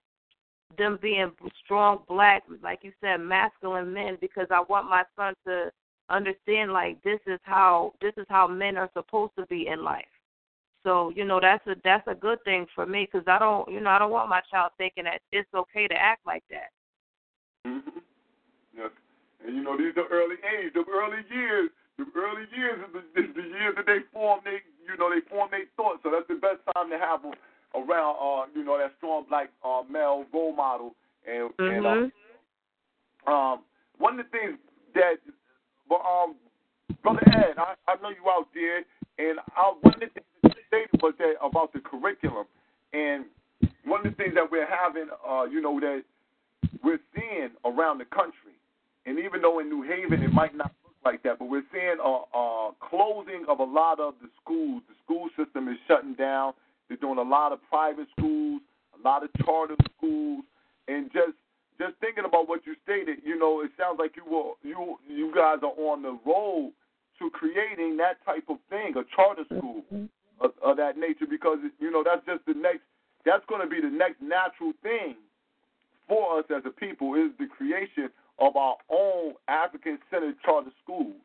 them 0.77 0.97
being 1.01 1.31
strong 1.63 1.99
black, 2.07 2.43
like 2.61 2.79
you 2.81 2.91
said, 3.01 3.17
masculine 3.17 3.93
men 3.93 4.17
because 4.19 4.47
I 4.49 4.63
want 4.67 4.89
my 4.89 5.03
son 5.15 5.33
to 5.47 5.71
understand 6.09 6.71
like 6.71 7.01
this 7.03 7.19
is 7.27 7.39
how 7.43 7.93
this 8.01 8.13
is 8.17 8.25
how 8.29 8.47
men 8.47 8.77
are 8.77 8.89
supposed 8.93 9.33
to 9.37 9.45
be 9.47 9.67
in 9.67 9.83
life. 9.83 10.05
So 10.85 11.11
you 11.15 11.25
know 11.25 11.39
that's 11.41 11.65
a 11.65 11.75
that's 11.83 12.07
a 12.07 12.13
good 12.13 12.37
thing 12.45 12.67
for 12.75 12.85
me 12.85 13.09
because 13.11 13.27
I 13.27 13.39
don't 13.39 13.67
you 13.69 13.81
know 13.81 13.89
I 13.89 13.97
don't 13.97 14.11
want 14.11 14.29
my 14.29 14.41
child 14.51 14.71
thinking 14.77 15.05
that 15.05 15.19
it's 15.31 15.49
okay 15.53 15.87
to 15.87 15.95
act 15.95 16.21
like 16.25 16.43
that. 16.51 16.69
Mm-hmm. 17.65 17.99
Yes. 18.77 18.91
And 19.45 19.55
you 19.55 19.63
know 19.63 19.75
these 19.75 19.97
are 19.97 20.05
early 20.13 20.37
age, 20.45 20.73
the 20.73 20.85
early 20.85 21.25
years, 21.33 21.71
the 21.97 22.05
early 22.15 22.45
years 22.55 22.85
is 22.85 22.93
the, 22.93 23.21
is 23.21 23.35
the 23.35 23.49
years 23.49 23.73
that 23.75 23.87
they 23.87 24.05
form 24.13 24.41
they 24.45 24.61
you 24.85 24.95
know 24.99 25.09
they 25.09 25.25
form 25.27 25.49
their 25.49 25.65
thoughts. 25.75 25.99
So 26.03 26.13
that's 26.13 26.29
the 26.29 26.35
best 26.37 26.61
time 26.77 26.91
to 26.91 26.99
have 27.01 27.23
them 27.23 27.33
around 27.73 28.15
uh 28.21 28.45
you 28.55 28.63
know 28.63 28.77
that 28.77 28.93
strong 28.97 29.25
black 29.27 29.49
uh 29.65 29.81
male 29.89 30.25
role 30.31 30.55
model 30.55 30.95
and 31.27 31.49
mm-hmm. 31.57 31.85
and 31.85 32.11
uh, 33.27 33.31
um 33.31 33.59
one 33.97 34.19
of 34.19 34.25
the 34.25 34.29
things 34.31 34.57
that 34.93 35.15
but 35.89 35.99
um 36.05 36.35
brother 37.01 37.25
Ed 37.27 37.57
I, 37.57 37.73
I 37.87 37.95
know 38.01 38.09
you 38.09 38.29
out 38.29 38.47
there 38.53 38.85
and 39.17 39.39
I, 39.57 39.73
one 39.81 39.95
of 39.95 39.99
the 39.99 40.07
things 40.07 40.34
stated 40.75 41.01
was 41.01 41.13
that 41.19 41.33
about 41.41 41.73
the 41.73 41.79
curriculum. 41.79 42.45
And 42.93 43.25
one 43.85 44.05
of 44.05 44.11
the 44.11 44.23
things 44.23 44.35
that 44.35 44.49
we're 44.51 44.67
having 44.67 45.07
uh 45.27 45.43
you 45.43 45.61
know 45.61 45.79
that 45.79 46.03
we're 46.83 46.99
seeing 47.15 47.49
around 47.63 47.99
the 47.99 48.05
country 48.05 48.55
and 49.05 49.17
even 49.19 49.41
though 49.41 49.59
in 49.59 49.69
New 49.69 49.83
Haven 49.83 50.21
it 50.23 50.33
might 50.33 50.55
not 50.55 50.71
look 50.83 50.93
like 51.05 51.23
that 51.23 51.39
but 51.39 51.45
we're 51.45 51.63
seeing 51.71 51.97
a, 52.03 52.37
a 52.37 52.71
closing 52.81 53.45
of 53.47 53.59
a 53.59 53.63
lot 53.63 53.99
of 53.99 54.15
the 54.21 54.29
schools. 54.41 54.81
The 54.89 54.95
school 55.03 55.29
system 55.37 55.67
is 55.67 55.77
shutting 55.87 56.15
down. 56.15 56.53
They're 56.87 56.97
doing 56.97 57.17
a 57.17 57.23
lot 57.23 57.51
of 57.51 57.59
private 57.69 58.07
schools, 58.17 58.61
a 58.93 59.07
lot 59.07 59.23
of 59.23 59.29
charter 59.43 59.75
schools, 59.97 60.43
and 60.87 61.11
just 61.11 61.37
just 61.79 61.95
thinking 61.99 62.23
about 62.23 62.47
what 62.47 62.65
you 62.65 62.73
stated, 62.83 63.17
you 63.25 63.37
know, 63.37 63.61
it 63.61 63.71
sounds 63.77 63.99
like 63.99 64.15
you 64.15 64.23
will 64.29 64.57
you 64.63 64.97
you 65.07 65.33
guys 65.33 65.59
are 65.63 65.75
on 65.91 66.01
the 66.01 66.17
road 66.25 66.73
to 67.19 67.29
creating 67.31 67.97
that 67.97 68.23
type 68.25 68.43
of 68.49 68.57
thing, 68.69 68.93
a 68.97 69.03
charter 69.15 69.43
school 69.45 69.83
of, 70.41 70.51
of 70.63 70.77
that 70.77 70.97
nature, 70.97 71.25
because 71.29 71.59
you 71.79 71.91
know 71.91 72.03
that's 72.03 72.25
just 72.25 72.45
the 72.45 72.53
next 72.53 72.81
that's 73.25 73.45
going 73.47 73.61
to 73.61 73.67
be 73.67 73.81
the 73.81 73.89
next 73.89 74.21
natural 74.21 74.73
thing 74.83 75.15
for 76.07 76.39
us 76.39 76.45
as 76.55 76.63
a 76.65 76.69
people 76.69 77.15
is 77.15 77.31
the 77.39 77.47
creation 77.47 78.09
of 78.39 78.55
our 78.55 78.75
own 78.89 79.33
African-centered 79.47 80.35
charter 80.43 80.69
schools. 80.83 81.15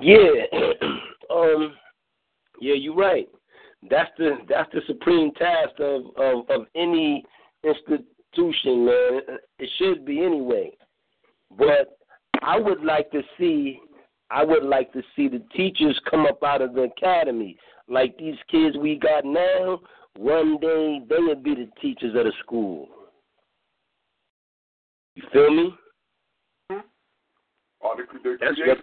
Yeah, 0.00 0.16
um, 1.30 1.74
yeah, 2.60 2.74
you're 2.74 2.96
right. 2.96 3.28
That's 3.90 4.10
the 4.18 4.38
that's 4.48 4.72
the 4.72 4.80
supreme 4.86 5.32
task 5.34 5.78
of 5.78 6.04
of, 6.16 6.50
of 6.50 6.66
any 6.74 7.24
institution, 7.62 8.86
man. 8.86 9.20
It 9.58 9.70
should 9.78 10.04
be 10.04 10.24
anyway. 10.24 10.72
But 11.56 11.98
I 12.42 12.58
would 12.58 12.82
like 12.82 13.10
to 13.12 13.22
see 13.38 13.78
I 14.34 14.42
would 14.42 14.64
like 14.64 14.92
to 14.94 15.02
see 15.14 15.28
the 15.28 15.40
teachers 15.56 15.98
come 16.10 16.26
up 16.26 16.42
out 16.42 16.60
of 16.60 16.74
the 16.74 16.82
academy. 16.82 17.56
Like 17.88 18.18
these 18.18 18.34
kids 18.50 18.76
we 18.76 18.98
got 18.98 19.24
now, 19.24 19.80
one 20.16 20.58
day 20.58 21.00
they 21.08 21.18
would 21.20 21.44
be 21.44 21.54
the 21.54 21.68
teachers 21.80 22.16
of 22.16 22.24
the 22.24 22.32
school. 22.42 22.88
You 25.14 25.22
feel 25.32 25.50
me? 25.50 25.74
Or 27.80 27.94
the, 27.96 28.02
the 28.24 28.36
That's 28.40 28.80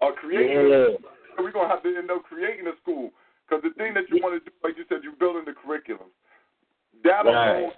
or 0.00 0.14
creating, 0.14 0.70
Yeah. 0.70 0.96
we're 1.38 1.52
gonna 1.52 1.68
have 1.68 1.82
to 1.82 1.94
end 1.94 2.10
up 2.10 2.22
creating 2.22 2.66
a 2.66 2.72
school. 2.80 3.10
Because 3.46 3.62
the 3.62 3.74
thing 3.76 3.92
that 3.94 4.08
you 4.08 4.22
want 4.22 4.42
to 4.42 4.50
do, 4.50 4.56
like 4.64 4.78
you 4.78 4.84
said, 4.88 5.00
you're 5.02 5.12
building 5.12 5.42
the 5.44 5.52
curriculum. 5.52 6.08
That 7.04 7.26
Right. 7.26 7.56
alone, 7.56 7.72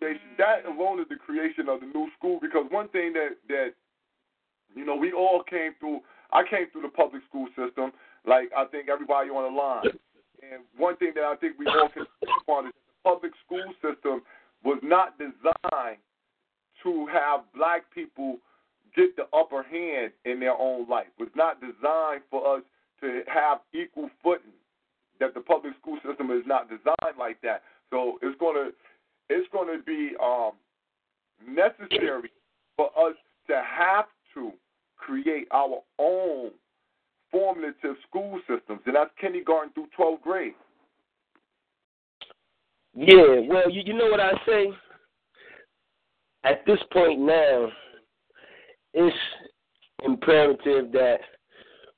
creation, 0.00 0.28
that 0.38 0.66
alone 0.66 0.98
is 0.98 1.06
the 1.08 1.16
creation 1.16 1.68
of 1.68 1.80
the 1.80 1.86
new 1.86 2.10
school. 2.18 2.40
Because 2.40 2.66
one 2.70 2.88
thing 2.88 3.12
that 3.12 3.36
that 3.46 3.74
you 4.74 4.84
know 4.84 4.96
we 4.96 5.12
all 5.12 5.44
came 5.44 5.74
through. 5.78 6.00
I 6.32 6.42
came 6.48 6.70
through 6.70 6.82
the 6.82 6.88
public 6.88 7.22
school 7.28 7.46
system, 7.56 7.92
like 8.26 8.50
I 8.56 8.64
think 8.66 8.88
everybody 8.88 9.30
on 9.30 9.52
the 9.52 9.58
line. 9.58 9.98
And 10.42 10.62
one 10.76 10.96
thing 10.96 11.12
that 11.14 11.24
I 11.24 11.36
think 11.36 11.58
we 11.58 11.66
all 11.66 11.88
can 11.88 12.06
upon 12.40 12.66
is 12.66 12.72
the 12.72 13.10
public 13.10 13.32
school 13.44 13.64
system 13.82 14.22
was 14.64 14.78
not 14.82 15.18
designed 15.18 15.98
to 16.82 17.06
have 17.12 17.40
black 17.54 17.82
people 17.94 18.38
get 18.94 19.16
the 19.16 19.24
upper 19.36 19.62
hand 19.62 20.12
in 20.24 20.40
their 20.40 20.56
own 20.56 20.88
life. 20.88 21.06
Was 21.18 21.28
not 21.34 21.60
designed 21.60 22.22
for 22.30 22.56
us 22.56 22.62
to 23.00 23.22
have 23.26 23.58
equal 23.74 24.10
footing 24.22 24.52
that 25.20 25.34
the 25.34 25.40
public 25.40 25.74
school 25.80 25.98
system 26.06 26.30
is 26.30 26.42
not 26.46 26.68
designed 26.68 27.18
like 27.18 27.40
that. 27.42 27.62
So 27.90 28.18
it's 28.22 28.38
gonna 28.38 28.70
it's 29.28 29.48
gonna 29.52 29.82
be 29.84 30.12
um, 30.22 30.52
necessary 31.46 32.30
for 32.76 32.86
us 32.98 33.14
to 33.48 33.62
have 33.64 34.06
to 34.34 34.52
create 34.98 35.48
our 35.50 35.80
own 35.98 36.50
formative 37.30 37.96
school 38.08 38.40
systems, 38.48 38.80
and 38.86 38.94
that's 38.94 39.10
kindergarten 39.20 39.72
through 39.72 39.88
12th 39.98 40.20
grade. 40.22 40.54
Yeah, 42.94 43.40
well, 43.48 43.70
you, 43.70 43.82
you 43.84 43.94
know 43.94 44.06
what 44.06 44.20
I 44.20 44.32
say? 44.46 44.68
At 46.44 46.64
this 46.66 46.78
point 46.92 47.20
now, 47.20 47.68
it's 48.94 49.16
imperative 50.04 50.92
that 50.92 51.18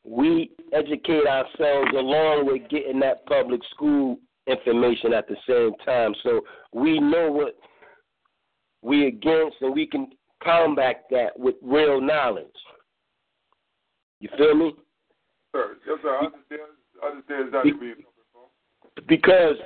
we 0.04 0.50
educate 0.72 1.26
ourselves 1.26 1.90
along 1.96 2.46
with 2.46 2.68
getting 2.70 3.00
that 3.00 3.24
public 3.26 3.60
school 3.70 4.18
information 4.46 5.12
at 5.12 5.28
the 5.28 5.36
same 5.46 5.72
time 5.84 6.14
so 6.22 6.40
we 6.72 6.98
know 6.98 7.30
what 7.30 7.54
we 8.82 9.06
against 9.06 9.56
and 9.60 9.74
we 9.74 9.86
can 9.86 10.08
combat 10.42 11.04
that 11.10 11.38
with 11.38 11.54
real 11.62 12.00
knowledge. 12.00 12.46
You 14.20 14.28
feel 14.36 14.54
me? 14.54 14.74
Sir, 15.52 15.76
yes, 15.86 15.98
sir. 16.02 16.14
I 16.14 16.24
understand. 16.26 16.70
I 17.02 17.06
understand 17.08 17.46
exactly 17.48 17.72
where 17.72 17.86
you're 17.86 17.96
coming 17.96 18.28
from. 18.32 19.04
Because 19.08 19.56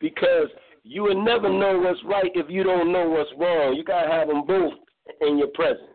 because 0.00 0.48
you 0.82 1.02
will 1.02 1.24
never 1.24 1.48
know 1.48 1.80
what's 1.80 2.00
right 2.04 2.30
if 2.34 2.50
you 2.50 2.62
don't 2.62 2.92
know 2.92 3.08
what's 3.08 3.30
wrong. 3.38 3.74
You 3.74 3.84
gotta 3.84 4.10
have 4.10 4.28
them 4.28 4.44
both 4.46 4.74
in 5.22 5.38
your 5.38 5.48
presence. 5.48 5.88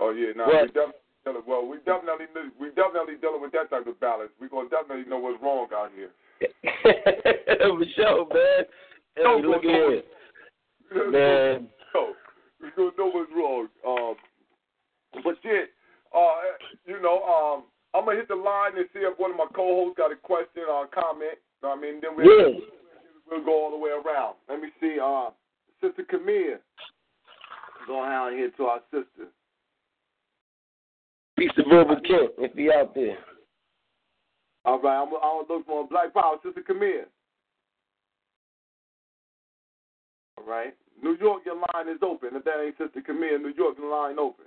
Oh 0.00 0.10
yeah, 0.10 0.32
no, 0.34 0.46
What? 0.46 0.62
we 0.62 0.68
definitely 0.68 1.04
dealing, 1.24 1.42
well, 1.46 1.66
we 1.66 1.76
definitely 1.84 2.26
we 2.58 2.68
definitely 2.70 3.14
dealing 3.20 3.42
with 3.42 3.52
that 3.52 3.70
type 3.70 3.86
of 3.86 4.00
balance. 4.00 4.30
We're 4.40 4.48
gonna 4.48 4.68
definitely 4.68 5.04
know 5.08 5.18
what's 5.18 5.42
wrong 5.42 5.68
out 5.74 5.90
here. 5.94 6.10
For 6.82 7.84
sure, 7.94 8.26
man. 8.32 8.64
No, 9.18 9.36
look 9.36 9.62
no, 9.62 9.70
here, 9.70 10.02
man. 11.10 11.68
So 11.92 12.14
we 12.60 12.70
gonna 12.76 12.90
know 12.98 13.10
what's 13.12 13.30
wrong. 13.36 13.68
Um, 13.86 14.16
but 15.22 15.36
yeah, 15.44 15.68
uh, 16.14 16.34
you 16.86 17.00
know, 17.00 17.22
um, 17.22 17.64
I'm 17.94 18.04
gonna 18.06 18.16
hit 18.18 18.28
the 18.28 18.34
line 18.34 18.76
and 18.76 18.86
see 18.92 19.00
if 19.00 19.18
one 19.18 19.30
of 19.30 19.36
my 19.36 19.46
co-hosts 19.54 19.96
got 19.96 20.12
a 20.12 20.16
question 20.16 20.62
or 20.68 20.84
a 20.84 20.88
comment. 20.88 21.38
You 21.62 21.68
know 21.68 21.68
what 21.70 21.78
I 21.78 21.80
mean, 21.80 22.00
then 22.02 22.16
we'll, 22.16 22.26
Yeah. 22.26 22.60
we'll 23.30 23.44
go 23.44 23.64
all 23.64 23.70
the 23.70 23.76
way 23.78 23.90
around. 23.90 24.36
Let 24.48 24.60
me 24.60 24.68
see, 24.80 24.98
uh, 25.00 25.30
Sister 25.80 26.04
Camille. 26.04 26.58
Go 27.86 28.02
down 28.02 28.32
here 28.32 28.50
to 28.56 28.64
our 28.64 28.80
sister. 28.90 29.28
Peace 31.36 31.50
of 31.58 31.66
Verbal 31.68 31.96
Kent 32.00 32.30
if 32.38 32.52
he 32.54 32.70
out 32.70 32.94
there. 32.94 33.18
All 34.64 34.80
right, 34.80 35.02
I'm, 35.02 35.08
I'm 35.08 35.44
gonna 35.46 35.52
look 35.58 35.66
for 35.66 35.84
a 35.84 35.86
Black 35.86 36.14
Power, 36.14 36.36
Sister 36.42 36.62
Camille. 36.62 37.04
All 40.38 40.44
right, 40.44 40.74
New 41.02 41.16
York, 41.20 41.42
your 41.44 41.56
line 41.56 41.88
is 41.88 42.00
open. 42.02 42.30
If 42.32 42.44
that 42.44 42.62
ain't 42.64 42.78
Sister 42.78 43.02
Camille, 43.04 43.38
New 43.38 43.52
York, 43.54 43.76
your 43.78 43.90
line 43.90 44.18
open. 44.18 44.46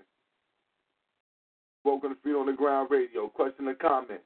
Spoken 1.88 2.10
to 2.10 2.16
Feet 2.22 2.36
on 2.36 2.48
the 2.48 2.52
Ground 2.52 2.90
Radio. 2.92 3.30
Question 3.30 3.70
or 3.70 3.74
comment? 3.76 4.20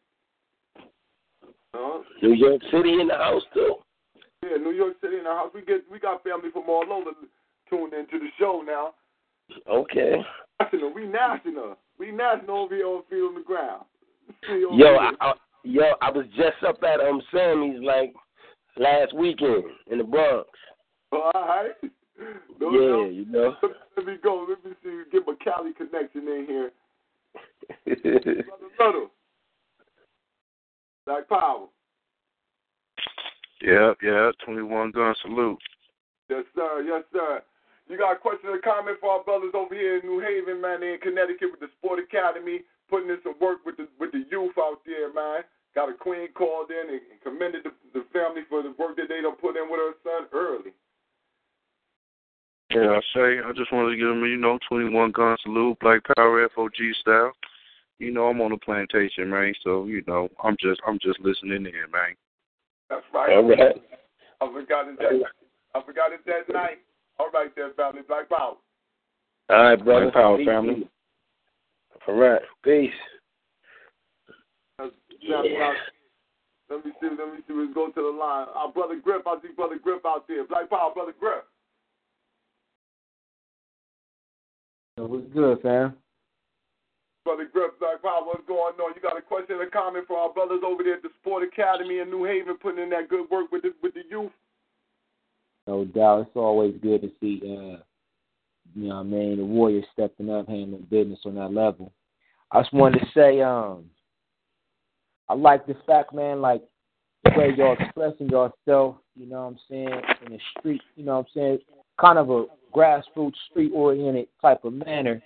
Uh, 1.75 1.99
New 2.23 2.33
York 2.33 2.59
City 2.71 2.99
in 2.99 3.07
the 3.07 3.13
house 3.13 3.43
too. 3.53 3.75
yeah, 4.41 4.57
New 4.57 4.71
York 4.71 4.95
City 4.99 5.17
in 5.17 5.25
the 5.25 5.29
house. 5.29 5.51
We 5.53 5.61
get 5.61 5.81
we 5.91 5.99
got 5.99 6.23
family 6.23 6.49
from 6.51 6.63
all 6.67 6.91
over 6.91 7.11
tuned 7.69 7.93
into 7.93 8.17
the 8.17 8.29
show 8.39 8.63
now. 8.65 8.95
Okay. 9.71 10.15
National, 10.59 10.91
we 10.91 11.05
national, 11.05 11.77
we 11.99 12.11
national 12.11 12.63
over 12.63 12.75
here 12.75 12.87
on 12.87 13.03
Feet 13.11 13.17
on 13.17 13.35
the 13.35 13.43
Ground. 13.45 13.83
Yo. 14.49 14.95
I, 14.95 15.11
I, 15.21 15.33
yo, 15.63 15.83
I 16.01 16.09
was 16.09 16.25
just 16.35 16.63
up 16.67 16.81
at 16.81 16.99
um 16.99 17.21
Sammy's 17.31 17.79
like 17.83 18.11
last 18.77 19.13
weekend 19.13 19.65
in 19.91 19.99
the 19.99 20.03
Bronx. 20.03 20.49
all 21.11 21.31
right. 21.35 21.91
No, 22.59 22.71
yeah, 22.71 22.79
no. 22.79 23.05
you 23.05 23.25
know. 23.25 23.55
Let 23.97 24.05
me 24.07 24.15
go. 24.23 24.47
Let 24.49 24.65
me 24.65 24.71
see. 24.83 25.03
Get 25.11 25.27
my 25.27 25.35
Cali 25.43 25.73
connection 25.73 26.21
in 26.21 26.45
here. 26.47 26.71
Brother 27.85 28.43
Little. 28.79 29.11
Black 31.05 31.27
Power. 31.29 31.67
Yep, 33.61 33.97
yeah, 34.01 34.31
21 34.45 34.91
gun 34.91 35.15
salute. 35.21 35.59
Yes, 36.29 36.45
sir. 36.55 36.83
Yes, 36.85 37.03
sir. 37.13 37.41
You 37.89 37.97
got 37.97 38.15
a 38.15 38.19
question 38.19 38.49
or 38.49 38.59
comment 38.59 38.97
for 39.01 39.11
our 39.11 39.23
brothers 39.23 39.51
over 39.53 39.75
here 39.75 39.99
in 39.99 40.07
New 40.07 40.23
Haven, 40.23 40.61
man, 40.61 40.81
in 40.81 40.97
Connecticut 41.01 41.51
with 41.51 41.59
the 41.59 41.69
Sport 41.77 41.99
Academy, 41.99 42.61
putting 42.89 43.09
in 43.09 43.19
some 43.21 43.35
work 43.41 43.65
with 43.65 43.77
the 43.77 43.87
with 43.99 44.11
the 44.11 44.23
youth 44.31 44.55
out 44.57 44.79
there, 44.85 45.11
man. 45.13 45.43
Got 45.75 45.89
a 45.89 45.93
queen 45.93 46.31
called 46.33 46.71
in 46.71 46.87
and 46.87 47.01
commended 47.23 47.63
the, 47.63 47.71
the 47.93 48.03
family 48.11 48.41
for 48.49 48.63
the 48.63 48.73
work 48.79 48.95
that 48.97 49.07
they 49.07 49.21
done 49.21 49.35
put 49.35 49.55
in 49.55 49.67
with 49.69 49.79
her 49.79 49.95
son 50.03 50.27
early. 50.31 50.71
Yeah, 52.73 52.97
I 52.97 53.01
say 53.13 53.39
I 53.45 53.51
just 53.55 53.71
wanted 53.73 53.91
to 53.91 53.97
give 53.97 54.07
him, 54.07 54.23
you 54.23 54.37
know, 54.37 54.57
twenty 54.67 54.89
one 54.89 55.11
gun 55.11 55.37
salute, 55.43 55.79
Black 55.79 56.01
Power 56.15 56.47
FOG 56.55 56.73
style. 57.01 57.31
You 57.99 58.11
know, 58.11 58.27
I'm 58.27 58.41
on 58.41 58.51
the 58.51 58.57
plantation, 58.57 59.29
man. 59.29 59.53
So 59.63 59.85
you 59.85 60.03
know, 60.07 60.29
I'm 60.43 60.55
just 60.59 60.81
I'm 60.87 60.99
just 60.99 61.19
listening 61.19 61.65
in, 61.65 61.91
man. 61.91 62.15
That's 62.89 63.05
right. 63.13 63.35
All 63.35 63.47
right. 63.47 63.75
I 64.41 64.47
forgot 64.47 64.87
it 64.87 64.97
that 64.99 65.21
I 65.75 65.85
forgot 65.85 66.11
it 66.11 66.21
that 66.25 66.53
night. 66.53 66.79
All 67.19 67.29
right 67.31 67.53
there, 67.55 67.71
family. 67.73 68.01
Black 68.07 68.29
Power. 68.29 68.55
All 69.49 69.63
right, 69.63 69.83
brother. 69.83 70.05
Black 70.05 70.13
Power 70.13 70.37
Peace. 70.37 70.47
family. 70.47 70.89
All 72.07 72.15
right. 72.15 72.41
Peace. 72.63 72.89
Let's 74.79 74.95
jump. 75.27 75.45
Let 76.69 76.85
me 76.85 76.91
see. 76.99 77.07
Let 77.07 77.33
me 77.33 77.39
see. 77.47 77.53
Let's 77.53 77.73
go 77.73 77.91
to 77.91 78.01
the 78.01 78.17
line. 78.17 78.47
Our 78.55 78.71
brother 78.71 78.99
Griff. 79.03 79.27
I 79.27 79.35
see 79.41 79.53
brother 79.55 79.77
Griff 79.81 80.05
out 80.05 80.27
there. 80.27 80.47
Black 80.47 80.69
Power, 80.69 80.93
brother 80.93 81.13
Griff. 81.19 81.43
What's 85.07 85.33
good, 85.33 85.61
fam? 85.61 85.95
Brother 87.23 87.47
Griff, 87.51 87.71
Black 87.79 88.01
Power, 88.01 88.23
what's 88.25 88.45
going 88.47 88.73
on? 88.75 88.93
You 88.95 89.01
got 89.01 89.17
a 89.17 89.21
question 89.21 89.57
or 89.57 89.67
comment 89.67 90.05
for 90.07 90.17
our 90.17 90.33
brothers 90.33 90.61
over 90.65 90.83
there 90.83 90.95
at 90.95 91.01
the 91.01 91.09
Sport 91.21 91.43
Academy 91.43 91.99
in 91.99 92.09
New 92.09 92.23
Haven, 92.23 92.57
putting 92.57 92.83
in 92.83 92.89
that 92.91 93.09
good 93.09 93.29
work 93.29 93.51
with 93.51 93.61
the 93.63 93.73
with 93.81 93.93
the 93.93 94.01
youth. 94.09 94.31
No 95.67 95.85
doubt. 95.85 96.21
It's 96.21 96.35
always 96.35 96.73
good 96.81 97.01
to 97.01 97.11
see, 97.19 97.39
uh, 97.43 97.81
you 98.73 98.89
know 98.89 98.95
what 98.95 99.01
I 99.01 99.03
mean, 99.03 99.37
the 99.37 99.45
Warriors 99.45 99.85
stepping 99.93 100.29
up, 100.29 100.47
handling 100.47 100.87
business 100.89 101.19
on 101.25 101.35
that 101.35 101.53
level. 101.53 101.91
I 102.51 102.61
just 102.61 102.73
wanted 102.73 102.99
to 102.99 103.05
say, 103.13 103.41
um, 103.41 103.85
I 105.29 105.35
like 105.35 105.65
the 105.67 105.75
fact, 105.85 106.13
man, 106.13 106.41
like 106.41 106.63
the 107.23 107.31
way 107.37 107.53
y'all 107.55 107.77
expressing 107.79 108.29
yourself, 108.29 108.97
you 109.15 109.27
know 109.27 109.43
what 109.43 109.47
I'm 109.47 109.59
saying, 109.69 110.01
in 110.25 110.33
the 110.33 110.39
street, 110.57 110.81
you 110.95 111.05
know 111.05 111.17
what 111.17 111.27
I'm 111.27 111.33
saying, 111.35 111.59
kind 111.99 112.17
of 112.17 112.29
a 112.29 112.45
grassroots, 112.71 113.33
street 113.49 113.71
oriented 113.73 114.27
type 114.41 114.63
of 114.63 114.73
manner 114.73 115.21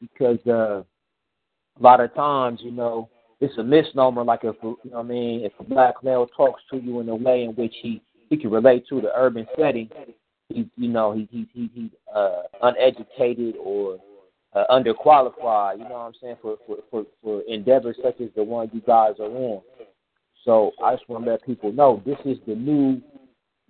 because 0.00 0.38
uh, 0.46 0.82
a 0.82 1.82
lot 1.82 2.00
of 2.00 2.14
times, 2.14 2.60
you 2.62 2.72
know, 2.72 3.08
it's 3.40 3.56
a 3.58 3.62
misnomer. 3.62 4.24
Like 4.24 4.40
if 4.44 4.56
you 4.62 4.76
know 4.84 4.98
what 4.98 5.06
I 5.06 5.08
mean, 5.08 5.44
if 5.44 5.52
a 5.58 5.64
black 5.64 6.02
male 6.02 6.26
talks 6.36 6.62
to 6.70 6.78
you 6.78 7.00
in 7.00 7.08
a 7.08 7.14
way 7.14 7.44
in 7.44 7.50
which 7.52 7.74
he 7.80 8.02
he 8.28 8.36
can 8.36 8.50
relate 8.50 8.86
to 8.88 9.00
the 9.00 9.10
urban 9.16 9.46
setting, 9.58 9.88
he 10.48 10.68
you 10.76 10.88
know 10.88 11.12
he 11.12 11.28
he 11.30 11.48
he 11.52 11.70
he's 11.74 11.90
uh, 12.14 12.42
uneducated 12.62 13.56
or 13.56 13.98
uh, 14.54 14.64
underqualified. 14.70 15.78
You 15.78 15.84
know 15.84 15.90
what 15.90 16.06
I'm 16.06 16.12
saying 16.20 16.36
for 16.42 16.56
for 16.66 16.76
for 16.90 17.06
for 17.22 17.42
endeavors 17.48 17.96
such 18.02 18.20
as 18.20 18.28
the 18.36 18.42
one 18.42 18.70
you 18.72 18.82
guys 18.86 19.14
are 19.18 19.24
on. 19.24 19.62
So 20.44 20.72
I 20.82 20.94
just 20.94 21.08
want 21.08 21.24
to 21.24 21.30
let 21.30 21.44
people 21.44 21.72
know 21.72 22.02
this 22.04 22.18
is 22.24 22.38
the 22.46 22.54
new 22.54 23.00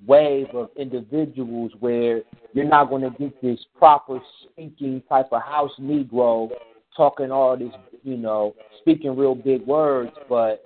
wave 0.06 0.48
of 0.54 0.70
individuals 0.76 1.72
where 1.80 2.22
you're 2.52 2.64
not 2.64 2.88
going 2.88 3.02
to 3.02 3.10
get 3.18 3.40
this 3.42 3.58
proper 3.76 4.18
speaking 4.42 5.02
type 5.08 5.28
of 5.32 5.42
house 5.42 5.72
Negro 5.80 6.50
talking 6.96 7.30
all 7.30 7.56
this, 7.56 7.72
you 8.02 8.16
know, 8.16 8.54
speaking 8.80 9.16
real 9.16 9.34
big 9.34 9.66
words, 9.66 10.12
but 10.28 10.64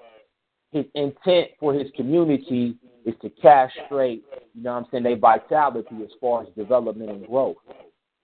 his 0.72 0.84
intent 0.94 1.48
for 1.60 1.74
his 1.74 1.88
community 1.96 2.76
is 3.04 3.14
to 3.22 3.30
castrate, 3.30 4.24
you 4.54 4.62
know 4.62 4.72
I'm 4.72 4.86
saying, 4.90 5.04
their 5.04 5.16
vitality 5.16 5.96
as 6.02 6.10
far 6.20 6.42
as 6.42 6.48
development 6.56 7.10
and 7.10 7.26
growth. 7.26 7.56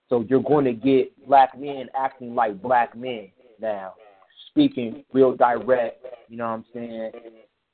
So 0.09 0.25
you're 0.29 0.43
going 0.43 0.65
to 0.65 0.73
get 0.73 1.29
black 1.29 1.59
men 1.59 1.89
acting 1.97 2.35
like 2.35 2.61
black 2.61 2.97
men 2.97 3.31
now, 3.61 3.95
speaking 4.49 5.05
real 5.13 5.37
direct, 5.37 6.05
you 6.29 6.37
know 6.37 6.49
what 6.49 6.55
I'm 6.55 6.65
saying, 6.75 7.13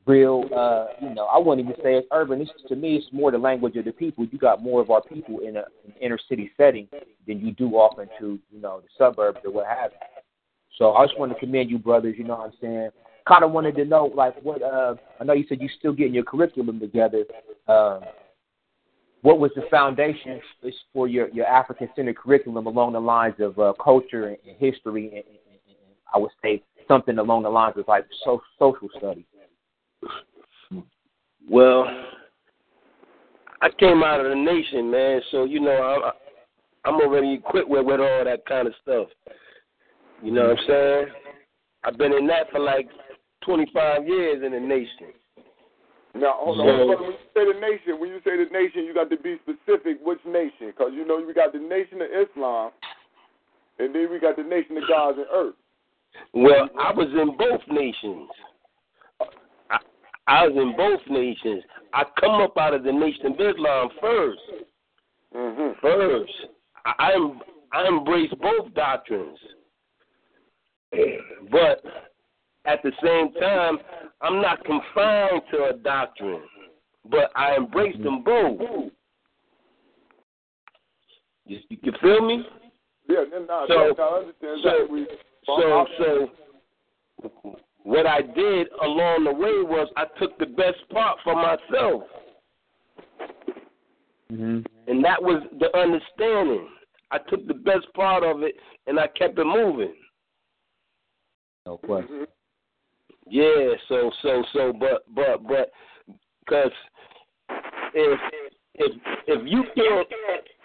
real, 0.07 0.45
uh, 0.55 0.87
you 1.01 1.15
know, 1.15 1.27
I 1.27 1.39
wouldn't 1.39 1.67
even 1.67 1.77
say 1.83 1.95
it's 1.95 2.09
urban. 2.13 2.41
It's, 2.41 2.51
to 2.69 2.77
me, 2.77 2.97
it's 2.97 3.07
more 3.13 3.31
the 3.31 3.39
language 3.39 3.77
of 3.77 3.85
the 3.85 3.93
people. 3.93 4.25
You 4.25 4.39
got 4.39 4.63
more 4.63 4.81
of 4.81 4.91
our 4.91 5.03
people 5.03 5.41
in 5.41 5.57
a, 5.57 5.65
an 5.85 5.93
inner 6.01 6.19
city 6.29 6.51
setting 6.57 6.89
than 7.27 7.41
you 7.41 7.53
do 7.53 7.71
off 7.75 7.99
into, 7.99 8.39
you 8.51 8.61
know, 8.61 8.81
the 8.81 8.89
suburbs 8.97 9.39
or 9.45 9.53
what 9.53 9.67
have 9.67 9.93
you. 9.93 10.23
So 10.79 10.93
I 10.93 11.07
just 11.07 11.19
want 11.19 11.33
to 11.33 11.39
commend 11.39 11.71
you, 11.71 11.79
brothers. 11.79 12.15
You 12.19 12.25
know 12.25 12.37
what 12.37 12.47
I'm 12.47 12.53
saying? 12.61 12.91
Kind 13.27 13.45
of 13.45 13.51
wanted 13.51 13.75
to 13.77 13.85
know, 13.85 14.13
like, 14.15 14.41
what, 14.43 14.63
uh, 14.63 14.95
I 15.21 15.25
know 15.25 15.33
you 15.33 15.45
said 15.49 15.61
you're 15.61 15.71
still 15.79 15.93
getting 15.93 16.15
your 16.15 16.25
curriculum 16.25 16.79
together. 16.79 17.25
Uh, 17.67 18.01
what 19.23 19.41
was 19.41 19.51
the 19.57 19.63
foundation 19.71 20.41
for 20.93 21.09
your, 21.09 21.29
your 21.31 21.47
African 21.47 21.89
centered 21.97 22.17
curriculum 22.17 22.67
along 22.67 22.93
the 22.93 23.01
lines 23.01 23.35
of 23.41 23.59
uh, 23.59 23.73
culture 23.83 24.29
and, 24.29 24.37
and 24.47 24.57
history 24.59 25.07
and, 25.07 25.17
and, 25.17 25.25
and, 25.27 25.77
I 26.15 26.19
would 26.19 26.31
say 26.41 26.63
something 26.87 27.19
along 27.19 27.43
the 27.43 27.49
lines 27.49 27.75
of 27.77 27.89
like 27.89 28.07
so, 28.25 28.41
social 28.59 28.89
studies? 28.97 29.25
Well, 31.49 31.87
I 33.63 33.69
came 33.79 34.03
out 34.03 34.21
of 34.21 34.29
the 34.29 34.35
nation, 34.35 34.91
man. 34.91 35.21
So 35.31 35.45
you 35.45 35.61
know, 35.61 35.71
I'm 35.83 36.13
I'm 36.85 37.01
already 37.01 37.35
equipped 37.35 37.69
with 37.69 37.85
with 37.87 38.01
all 38.01 38.25
that 38.25 38.45
kind 38.47 38.67
of 38.67 38.75
stuff. 38.83 39.09
You 40.23 40.33
know 40.33 40.49
what 40.49 40.59
I'm 40.59 40.67
saying? 40.67 41.07
I've 41.85 41.99
been 41.99 42.13
in 42.13 42.27
that 42.29 42.51
for 42.51 42.59
like 42.59 42.89
25 43.45 44.09
years 44.09 44.43
in 44.45 44.53
the 44.53 44.61
nation. 44.61 45.15
Now, 46.15 46.35
hold 46.39 46.61
on. 46.61 46.67
So- 46.67 47.03
when 47.03 47.13
you 47.13 47.19
say 47.35 47.53
the 47.53 47.61
nation, 47.61 48.01
when 48.01 48.11
you 48.11 48.21
say 48.25 48.37
the 48.43 48.51
nation, 48.51 48.85
you 48.85 48.95
got 48.95 49.11
to 49.11 49.17
be 49.17 49.37
specific 49.43 49.99
which 50.03 50.19
nation, 50.27 50.69
because 50.69 50.93
you 50.95 51.07
know 51.07 51.23
we 51.25 51.35
got 51.35 51.53
the 51.53 51.59
nation 51.59 52.01
of 52.01 52.09
Islam, 52.09 52.73
and 53.79 53.95
then 53.95 54.11
we 54.11 54.19
got 54.19 54.37
the 54.37 54.43
nation 54.43 54.77
of 54.79 54.85
gods 54.89 55.19
and 55.19 55.27
earth. 55.33 55.55
Well, 56.33 56.69
I 56.79 56.93
was 56.93 57.09
in 57.13 57.37
both 57.37 57.61
nations. 57.69 58.31
I, 60.27 60.47
was 60.49 60.57
in 60.57 60.77
both 60.77 61.01
nations. 61.09 61.63
I 61.95 62.03
come 62.21 62.41
up 62.43 62.57
out 62.59 62.75
of 62.75 62.83
the 62.83 62.93
nation 62.93 63.27
of 63.27 63.33
Islam 63.35 63.89
1st 64.03 64.35
Mm-hmm. 65.35 65.81
First, 65.83 66.33
I 66.87 66.93
I 66.99 67.13
em- 67.15 67.41
I 67.73 67.89
embrace 67.89 68.33
both 68.41 68.73
doctrines, 68.75 69.39
but 71.51 71.83
at 72.65 72.83
the 72.83 72.93
same 73.05 73.33
time, 73.35 73.79
I'm 74.23 74.41
not 74.41 74.65
confined 74.65 75.43
to 75.53 75.65
a 75.65 75.73
doctrine, 75.75 76.41
but 77.11 77.31
I 77.35 77.57
embrace 77.57 77.97
them 78.03 78.23
both. 78.25 78.61
You, 81.45 81.59
you 81.69 81.93
feel 82.01 82.27
me? 82.27 82.47
Yeah, 83.09 83.25
no, 83.31 83.45
no, 83.45 83.65
So- 83.69 83.95
no, 83.99 84.05
I 84.05 84.19
understand 84.19 84.61
so- 84.63 84.69
exactly. 84.71 85.07
So, 85.45 85.87
so 85.99 86.31
what 87.87 88.05
I 88.05 88.21
did 88.21 88.67
along 88.83 89.25
the 89.25 89.33
way 89.33 89.63
was 89.63 89.89
I 89.97 90.07
took 90.19 90.37
the 90.39 90.47
best 90.47 90.79
part 90.91 91.19
for 91.23 91.35
myself, 91.35 92.03
Mm-hmm. 94.33 94.59
and 94.89 95.05
that 95.05 95.23
was 95.23 95.41
the 95.61 95.67
understanding. 95.79 96.69
I 97.13 97.19
took 97.31 97.47
the 97.47 97.55
best 97.55 97.87
part 97.95 98.25
of 98.25 98.43
it 98.43 98.57
and 98.89 98.99
I 98.99 99.07
kept 99.07 99.39
it 99.39 99.45
moving. 99.45 99.95
No 101.65 101.77
question. 101.79 102.27
Yeah, 103.29 103.75
so 103.89 104.11
so 104.23 104.43
so, 104.53 104.73
but 104.73 105.05
but 105.15 105.47
but, 105.47 105.71
because 106.41 106.73
if 107.95 108.21
if 108.75 108.93
if 109.29 109.43
you 109.47 109.63
can't 109.77 110.09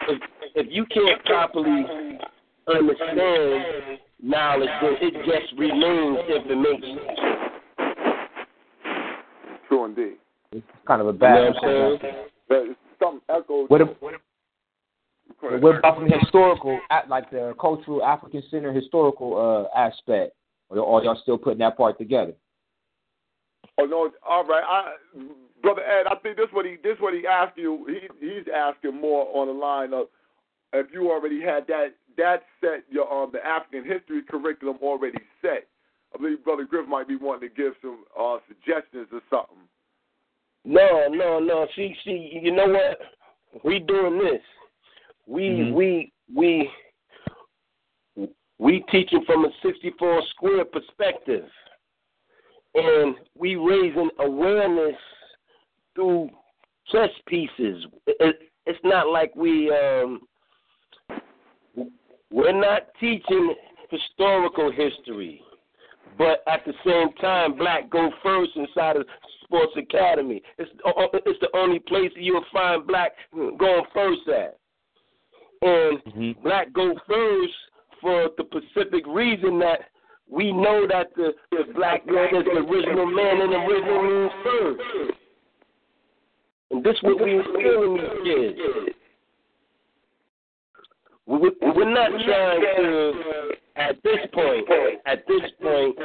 if 0.08 0.22
if 0.56 0.66
you 0.70 0.84
can't 0.86 1.24
properly 1.24 1.86
understand 2.68 3.98
knowledge, 4.22 4.68
then 4.80 4.94
it 5.00 5.14
just 5.24 5.58
remains 5.58 6.18
information. 6.28 6.98
True 9.68 9.84
indeed. 9.86 10.16
It's 10.52 10.66
kind 10.86 11.00
of 11.00 11.08
a 11.08 11.12
You 11.12 11.18
know 11.18 11.18
bad. 11.18 11.54
what 11.54 11.64
I'm 11.64 11.98
saying? 12.48 12.74
Some 13.00 13.20
echoes. 13.28 13.68
What, 13.68 13.80
ab- 13.80 13.96
what 15.60 15.76
about 15.76 15.96
from 15.96 16.08
historical, 16.08 16.78
like 17.08 17.30
the 17.30 17.54
cultural 17.60 18.04
African 18.04 18.42
center 18.50 18.72
historical 18.72 19.68
uh, 19.74 19.78
aspect, 19.78 20.34
or 20.68 20.78
are 20.78 21.02
y'all 21.04 21.18
still 21.22 21.38
putting 21.38 21.58
that 21.58 21.76
part 21.76 21.98
together? 21.98 22.32
Oh 23.78 23.86
no, 23.86 24.10
all 24.28 24.44
right. 24.44 24.62
I, 24.64 24.92
brother 25.62 25.82
Ed, 25.82 26.06
I 26.08 26.16
think 26.16 26.36
this 26.36 26.46
what 26.52 26.66
he 26.66 26.76
this 26.84 26.96
what 27.00 27.14
he 27.14 27.26
asked 27.26 27.56
you. 27.56 27.86
He 27.88 28.24
he's 28.24 28.44
asking 28.54 29.00
more 29.00 29.26
on 29.34 29.48
the 29.48 29.54
line 29.54 29.92
of 29.94 30.06
if 30.74 30.86
you 30.92 31.10
already 31.10 31.40
had 31.40 31.66
that 31.66 31.94
that 32.16 32.42
set 32.60 32.84
your 32.90 33.10
um 33.12 33.30
the 33.32 33.44
African 33.44 33.84
history 33.84 34.22
curriculum 34.28 34.78
already 34.82 35.18
set. 35.40 35.66
I 36.14 36.18
believe 36.18 36.44
Brother 36.44 36.64
Griff 36.64 36.88
might 36.88 37.08
be 37.08 37.16
wanting 37.16 37.48
to 37.48 37.54
give 37.54 37.74
some 37.80 38.04
uh 38.18 38.38
suggestions 38.48 39.08
or 39.12 39.20
something. 39.30 39.68
No, 40.64 41.08
no, 41.08 41.38
no. 41.40 41.66
See, 41.74 41.94
see, 42.04 42.40
you 42.42 42.52
know 42.52 42.68
what? 42.68 43.64
We 43.64 43.80
doing 43.80 44.18
this. 44.18 44.42
We 45.26 45.42
Mhm. 45.48 45.72
we 45.74 46.12
we 46.34 46.70
we 48.58 48.80
teaching 48.90 49.24
from 49.24 49.44
a 49.44 49.50
64 49.62 50.22
square 50.30 50.64
perspective, 50.64 51.50
and 52.74 53.16
we 53.36 53.56
raising 53.56 54.10
awareness 54.20 54.96
through 55.94 56.30
chess 56.90 57.10
pieces. 57.26 57.86
It, 58.06 58.16
it's 58.20 58.42
it's 58.66 58.84
not 58.84 59.08
like 59.08 59.34
we 59.34 59.70
um 59.70 60.20
we're 62.32 62.58
not 62.58 62.82
teaching 62.98 63.54
historical 63.90 64.70
history, 64.72 65.42
but 66.18 66.42
at 66.46 66.64
the 66.64 66.72
same 66.84 67.12
time, 67.20 67.56
black 67.56 67.90
go 67.90 68.10
first 68.22 68.50
inside 68.56 68.96
of 68.96 69.06
Sports 69.44 69.72
Academy. 69.76 70.42
It's 70.58 70.70
it's 70.86 71.40
the 71.40 71.56
only 71.56 71.78
place 71.78 72.10
you'll 72.16 72.44
find 72.52 72.86
black 72.86 73.12
going 73.32 73.84
first 73.94 74.28
at, 74.28 74.58
and 75.62 75.98
Mm-hmm. 76.04 76.42
black 76.42 76.72
go 76.72 76.94
first 77.06 77.52
for 78.00 78.30
the 78.36 78.44
specific 78.50 79.06
reason 79.06 79.58
that 79.60 79.80
we 80.28 80.52
know 80.52 80.86
that 80.88 81.14
the, 81.14 81.32
the 81.50 81.72
black 81.74 82.06
man 82.06 82.34
is 82.34 82.44
the 82.44 82.60
original 82.60 83.06
man 83.06 83.42
and 83.42 83.52
the 83.52 83.56
original 83.56 84.02
means 84.02 84.32
first. 84.44 84.80
And 86.70 86.84
this 86.84 86.96
what 87.02 87.22
we 87.22 87.32
in 87.32 87.42
these 87.44 88.56
kids. 88.56 88.96
We, 91.26 91.38
we- 91.38 91.52
we're 91.60 91.92
not 91.92 92.10
trying 92.24 92.60
to, 92.60 93.12
at 93.76 93.96
this 94.02 94.18
point, 94.32 94.68
at 95.06 95.26
this 95.26 95.50
point, 95.62 95.96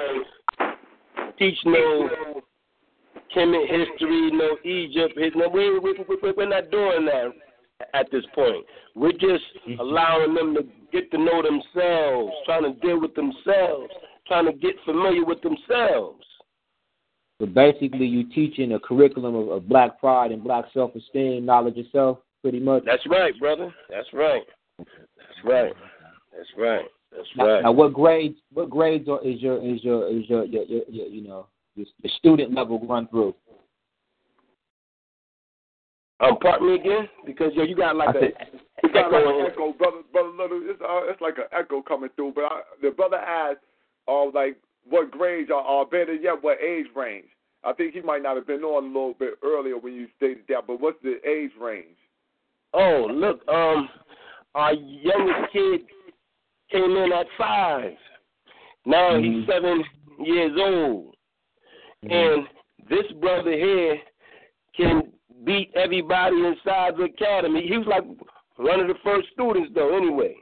teach 1.38 1.57
no 1.65 2.41
Kemet 3.35 3.68
history, 3.68 4.31
no 4.31 4.57
Egypt 4.64 5.18
history. 5.18 5.31
No, 5.35 5.49
we, 5.49 5.80
we, 5.80 5.94
we, 6.07 6.34
we're 6.35 6.48
not 6.48 6.72
doing 6.72 7.06
that 7.06 7.34
at 7.94 8.10
this 8.11 8.23
point. 8.34 8.65
We're 8.95 9.11
just 9.11 9.44
mm-hmm. 9.68 9.80
allowing 9.80 10.34
them 10.34 10.56
to 10.56 10.64
get 10.91 11.11
to 11.11 11.18
know 11.18 11.41
themselves, 11.41 12.34
trying 12.45 12.64
to 12.64 12.80
deal 12.80 12.99
with 12.99 13.14
themselves, 13.15 13.91
trying 14.27 14.45
to 14.45 14.53
get 14.53 14.76
familiar 14.85 15.26
with 15.26 15.41
themselves. 15.41 16.23
So 17.39 17.45
basically, 17.45 18.07
you 18.07 18.23
teaching 18.34 18.73
a 18.73 18.80
curriculum 18.80 19.35
of, 19.35 19.49
of 19.49 19.69
black 19.69 19.99
pride 19.99 20.31
and 20.31 20.44
black 20.44 20.65
self-esteem, 20.73 21.45
knowledge 21.45 21.77
of 21.77 21.85
self, 21.91 22.19
pretty 22.41 22.60
much. 22.60 22.84
That's 22.85 23.06
right, 23.07 23.38
brother. 23.39 23.73
That's 23.89 24.07
right. 24.14 24.44
That's 24.77 24.89
right. 25.43 25.73
That's 26.35 26.49
right. 26.57 26.85
That's 27.11 27.27
Now, 27.35 27.45
right. 27.47 27.63
now 27.63 27.71
what 27.71 27.93
grades? 27.93 28.37
What 28.53 28.69
grades 28.69 29.07
are, 29.09 29.21
is 29.25 29.41
your 29.41 29.57
is 29.57 29.83
your 29.83 30.07
is 30.07 30.29
your, 30.29 30.45
your, 30.45 30.63
your, 30.65 30.81
your 30.89 31.07
you 31.07 31.21
know 31.27 31.47
your, 31.75 31.85
the 32.03 32.09
student 32.17 32.53
level 32.53 32.79
run 32.87 33.07
through? 33.07 33.33
Um, 36.19 36.37
pardon 36.41 36.67
me 36.67 36.75
again, 36.75 37.07
because 37.25 37.51
yo, 37.53 37.63
you 37.63 37.75
got 37.75 37.95
like 37.95 38.09
I 38.15 38.19
a 38.19 38.21
said- 38.21 38.59
We 38.83 38.89
got 38.91 39.11
like 39.11 39.21
echo 39.21 39.39
an 39.39 39.45
echo, 39.51 39.73
brother, 39.73 39.97
brother 40.11 40.29
Little. 40.29 40.61
It's, 40.63 40.81
uh, 40.81 41.01
it's 41.11 41.21
like 41.21 41.37
an 41.37 41.43
echo 41.51 41.81
coming 41.81 42.09
through. 42.15 42.33
But 42.35 42.45
I, 42.45 42.61
the 42.81 42.89
brother 42.91 43.17
asked, 43.17 43.59
uh, 44.07 44.25
like, 44.31 44.57
what 44.89 45.11
grades 45.11 45.51
are, 45.51 45.61
are 45.61 45.85
better 45.85 46.13
yet? 46.15 46.41
What 46.41 46.57
age 46.61 46.87
range? 46.95 47.27
I 47.63 47.73
think 47.73 47.93
he 47.93 48.01
might 48.01 48.23
not 48.23 48.35
have 48.35 48.47
been 48.47 48.63
on 48.63 48.83
a 48.85 48.87
little 48.87 49.13
bit 49.13 49.35
earlier 49.43 49.77
when 49.77 49.93
you 49.93 50.07
stated 50.17 50.43
that. 50.49 50.65
But 50.65 50.79
what's 50.81 51.01
the 51.03 51.17
age 51.27 51.51
range? 51.59 51.97
Oh, 52.73 53.07
look, 53.11 53.47
um, 53.47 53.87
our 54.57 54.73
youngest 54.73 55.53
kid 55.53 55.81
came 56.71 56.97
in 56.97 57.11
at 57.13 57.27
five. 57.38 57.93
Now 58.85 59.19
he's 59.19 59.45
seven 59.47 59.84
years 60.23 60.57
old. 60.59 61.15
And 62.01 62.47
this 62.89 63.05
brother 63.21 63.51
here 63.51 63.97
can 64.75 65.11
beat 65.45 65.71
everybody 65.75 66.38
inside 66.38 66.97
the 66.97 67.03
academy. 67.03 67.67
He 67.67 67.77
was 67.77 67.88
like 67.88 68.03
one 68.55 68.79
of 68.79 68.88
the 68.88 68.95
first 69.03 69.27
students 69.34 69.71
though, 69.75 69.95
anyway, 69.95 70.35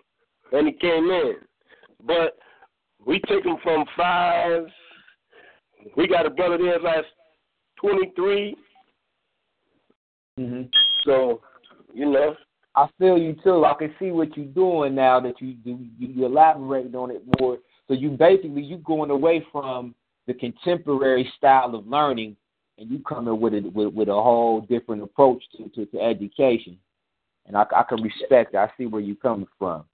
when 0.52 0.68
he 0.68 0.72
came 0.72 1.10
in. 1.10 1.36
But 2.06 2.38
we 3.06 3.20
took 3.20 3.44
him 3.44 3.58
from 3.64 3.84
five. 3.98 4.66
We 5.98 6.08
got 6.08 6.26
a 6.26 6.30
brother 6.30 6.58
there 6.58 7.04
twenty 7.80 8.14
three. 8.16 8.56
Mm-hmm. 10.40 10.64
So, 11.04 11.42
you 11.94 12.10
know. 12.10 12.36
I 12.76 12.88
feel 13.00 13.18
you 13.18 13.36
too. 13.44 13.66
I 13.66 13.74
can 13.74 13.94
see 14.00 14.12
what 14.12 14.36
you're 14.36 14.46
doing 14.48 14.96
now 14.96 15.20
that 15.22 15.40
you 15.40 15.56
you, 15.64 15.88
you 15.98 16.26
elaborate 16.26 16.94
on 16.94 17.12
it 17.12 17.24
more. 17.40 17.58
So 17.88 17.94
you 17.94 18.10
basically 18.12 18.64
you 18.64 18.78
going 18.78 19.12
away 19.12 19.46
from 19.52 19.96
the 20.28 20.34
contemporary 20.34 21.32
style 21.38 21.76
of 21.76 21.88
learning, 21.88 22.36
and 22.78 22.90
you 22.90 23.00
coming 23.00 23.40
with 23.40 23.54
it 23.54 23.72
with, 23.74 23.94
with 23.94 24.10
a 24.10 24.14
whole 24.14 24.62
different 24.62 25.04
approach 25.04 25.44
to, 25.58 25.70
to, 25.70 25.86
to 25.86 26.02
education. 26.02 26.78
And 27.46 27.56
I, 27.56 27.66
I 27.76 27.84
can 27.88 28.02
respect. 28.02 28.54
That. 28.54 28.70
I 28.70 28.78
see 28.78 28.88
where 28.88 29.02
you're 29.02 29.16
coming 29.16 29.48
from. 29.58 29.86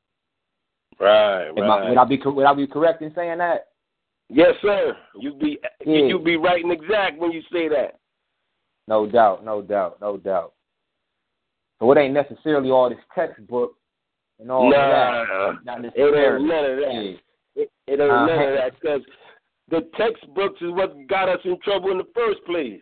Right, 1.00 1.48
Am 1.50 1.60
I, 1.60 1.90
would 1.90 1.98
I 1.98 2.06
be 2.06 2.20
would 2.24 2.46
I 2.46 2.54
be 2.54 2.68
correct 2.68 3.02
in 3.02 3.14
saying 3.16 3.40
that? 3.40 3.68
Yes, 4.30 4.54
sir. 4.62 4.96
You 5.20 5.34
be 5.34 5.60
Yeah. 5.86 6.06
you 6.06 6.20
be 6.20 6.38
right 6.38 6.64
and 6.64 6.72
exact 6.72 7.18
when 7.18 7.32
you 7.32 7.42
say 7.52 7.68
that. 7.70 8.00
No 8.88 9.06
doubt, 9.06 9.44
no 9.44 9.62
doubt, 9.62 10.00
no 10.00 10.18
doubt. 10.18 10.54
So 11.82 11.92
it 11.92 11.98
ain't 11.98 12.14
necessarily 12.14 12.70
all 12.70 12.90
this 12.90 13.00
textbook 13.16 13.74
and 14.40 14.52
all 14.52 14.70
nah, 14.70 14.78
that. 14.78 15.66
Not 15.66 15.84
it 15.84 15.92
ain't 15.98 16.48
none 16.48 16.66
of 16.66 16.78
that. 16.78 16.94
Yeah. 16.94 17.64
It, 17.64 17.72
it 17.88 18.00
ain't 18.00 18.02
Uh, 18.02 18.26
none 18.28 18.50
of 18.50 18.54
that 18.54 18.80
because 18.80 19.02
the 19.70 19.90
textbooks 19.98 20.62
is 20.62 20.70
what 20.72 20.94
got 21.08 21.28
us 21.28 21.40
in 21.44 21.58
trouble 21.64 21.90
in 21.90 21.98
the 21.98 22.08
first 22.14 22.40
place. 22.46 22.82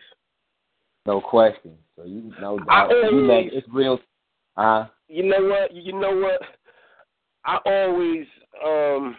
No 1.06 1.22
question. 1.22 1.78
So 1.96 2.04
you 2.04 2.34
I 2.38 2.42
doubt. 2.42 2.90
You 2.90 3.32
always- 3.32 3.54
it's 3.54 3.68
real. 3.70 4.02
Uh 4.58 4.88
You 5.08 5.24
know 5.24 5.48
what? 5.48 5.74
You 5.74 5.94
know 5.94 6.18
what? 6.18 6.42
I 7.46 7.58
always 7.66 8.28
um 8.66 9.16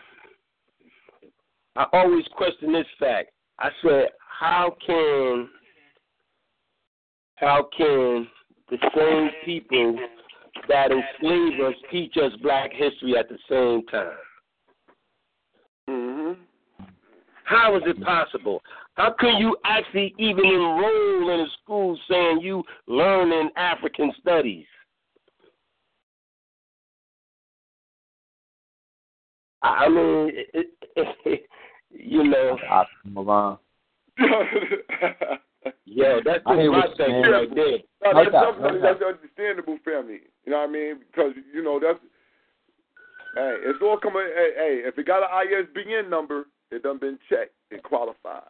I 1.77 1.87
always 1.95 2.27
question 2.37 2.75
this 2.75 2.87
fact. 2.99 3.31
I 3.59 3.71
said, 3.83 4.09
how 4.19 4.77
can 4.87 5.49
how 7.37 7.69
can 7.75 8.29
the 8.71 8.79
same 8.97 9.31
people 9.45 9.99
that 10.69 10.91
enslave 10.91 11.61
us 11.61 11.75
teach 11.91 12.17
us 12.17 12.33
black 12.43 12.71
history 12.73 13.17
at 13.17 13.29
the 13.29 13.39
same 13.49 13.87
time? 13.87 14.17
Mm-hmm. 15.89 16.43
How 17.45 17.77
is 17.77 17.83
it 17.87 18.01
possible? 18.03 18.63
How 18.95 19.15
can 19.19 19.39
you 19.39 19.57
actually 19.65 20.15
even 20.19 20.45
enroll 20.45 21.31
in 21.35 21.41
a 21.41 21.47
school 21.63 21.99
saying 22.09 22.41
you 22.43 22.63
learn 22.87 23.33
in 23.33 23.51
African 23.57 24.13
studies? 24.21 24.67
I 29.63 29.69
I 29.69 29.89
mean, 29.89 30.33
it, 30.55 30.69
it, 30.97 31.43
you 31.91 32.25
know, 32.25 32.57
I 35.65 35.69
move 35.69 35.75
on. 35.75 35.83
yeah, 35.85 36.21
that's 36.25 36.45
just 36.45 36.47
my 36.47 36.87
thing 36.97 37.23
right 37.23 37.55
there. 37.55 37.79
No, 38.03 38.13
No 38.13 38.25
that's, 38.25 38.33
doubt, 38.33 38.53
definitely, 38.55 38.81
no 38.81 38.83
that's 38.83 39.03
understandable, 39.03 39.79
family. 39.85 40.21
You 40.45 40.53
know 40.53 40.59
what 40.59 40.69
I 40.69 40.73
mean? 40.73 40.99
Because 41.11 41.33
you 41.53 41.63
know 41.63 41.81
that's. 41.81 41.99
Hey, 43.35 43.57
it's 43.65 43.79
all 43.83 43.99
coming. 43.99 44.27
Hey, 44.35 44.51
hey, 44.57 44.83
if 44.85 44.99
it 44.99 45.07
got 45.07 45.23
an 45.23 45.29
ISBN 45.31 46.11
number, 46.11 46.47
it 46.71 46.83
done 46.83 46.99
been 46.99 47.19
checked. 47.29 47.55
It 47.71 47.83
qualified. 47.83 48.43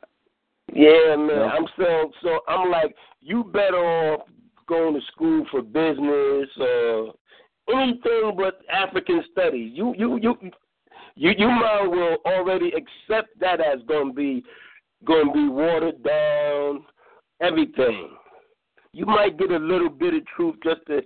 Yeah, 0.72 1.16
man. 1.16 1.30
Yeah. 1.30 1.50
I'm 1.52 1.66
so 1.76 2.10
so. 2.22 2.38
I'm 2.48 2.70
like, 2.70 2.94
you 3.20 3.44
better 3.44 3.76
off 3.76 4.28
going 4.66 4.94
to 4.94 5.00
school 5.12 5.44
for 5.50 5.62
business 5.62 6.48
or 6.58 7.12
anything 7.72 8.34
but 8.36 8.60
African 8.72 9.22
studies. 9.32 9.72
You 9.74 9.94
you 9.98 10.18
you 10.22 10.36
you 11.16 11.32
you 11.36 11.48
might 11.48 11.86
well 11.86 12.16
already 12.24 12.68
accept 12.68 13.38
that 13.40 13.60
as 13.60 13.80
going 13.86 14.08
to 14.08 14.14
be 14.14 14.44
going 15.04 15.26
to 15.26 15.32
be 15.32 15.48
watered 15.48 16.02
down. 16.02 16.39
Everything. 17.50 18.10
You 18.92 19.06
might 19.06 19.38
get 19.38 19.50
a 19.50 19.58
little 19.58 19.88
bit 19.88 20.14
of 20.14 20.22
truth 20.36 20.56
just 20.64 20.80
to 20.88 21.00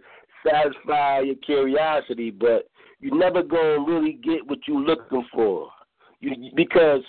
satisfy 0.46 1.20
your 1.20 1.36
curiosity, 1.36 2.30
but 2.30 2.68
you're 3.00 3.16
never 3.16 3.42
going 3.42 3.84
to 3.84 3.92
really 3.92 4.18
get 4.22 4.46
what 4.46 4.58
you're 4.66 4.80
looking 4.80 5.26
for. 5.32 5.68
You, 6.20 6.50
because 6.54 7.02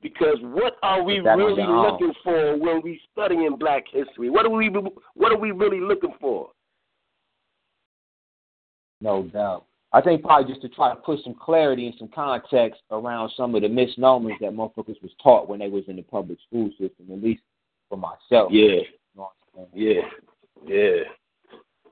because 0.00 0.36
what 0.42 0.74
are 0.82 1.02
we 1.02 1.16
Put 1.16 1.24
that 1.24 1.30
on 1.32 1.38
really 1.38 1.62
looking 1.62 2.12
for 2.22 2.58
when 2.58 2.82
we 2.82 3.00
studying 3.12 3.56
Black 3.58 3.84
history? 3.90 4.30
What 4.30 4.46
are 4.46 4.50
we 4.50 4.68
what 5.14 5.32
are 5.32 5.38
we 5.38 5.50
really 5.50 5.80
looking 5.80 6.14
for? 6.20 6.50
No 9.00 9.24
doubt. 9.24 9.64
I 9.92 10.00
think 10.00 10.22
probably 10.22 10.52
just 10.52 10.62
to 10.62 10.68
try 10.68 10.92
to 10.92 11.00
put 11.00 11.20
some 11.22 11.34
clarity 11.40 11.86
and 11.86 11.94
some 11.98 12.08
context 12.12 12.80
around 12.90 13.30
some 13.36 13.54
of 13.54 13.62
the 13.62 13.68
misnomers 13.68 14.34
that 14.40 14.52
motherfuckers 14.52 15.00
was 15.02 15.12
taught 15.22 15.48
when 15.48 15.60
they 15.60 15.68
was 15.68 15.84
in 15.86 15.96
the 15.96 16.02
public 16.02 16.38
school 16.48 16.68
system, 16.70 17.06
at 17.12 17.22
least 17.22 17.42
for 17.94 18.00
myself. 18.30 18.50
Yeah, 18.52 18.62
You 18.62 18.84
know 19.16 19.30
yeah, 19.72 20.00
yeah. 20.66 21.02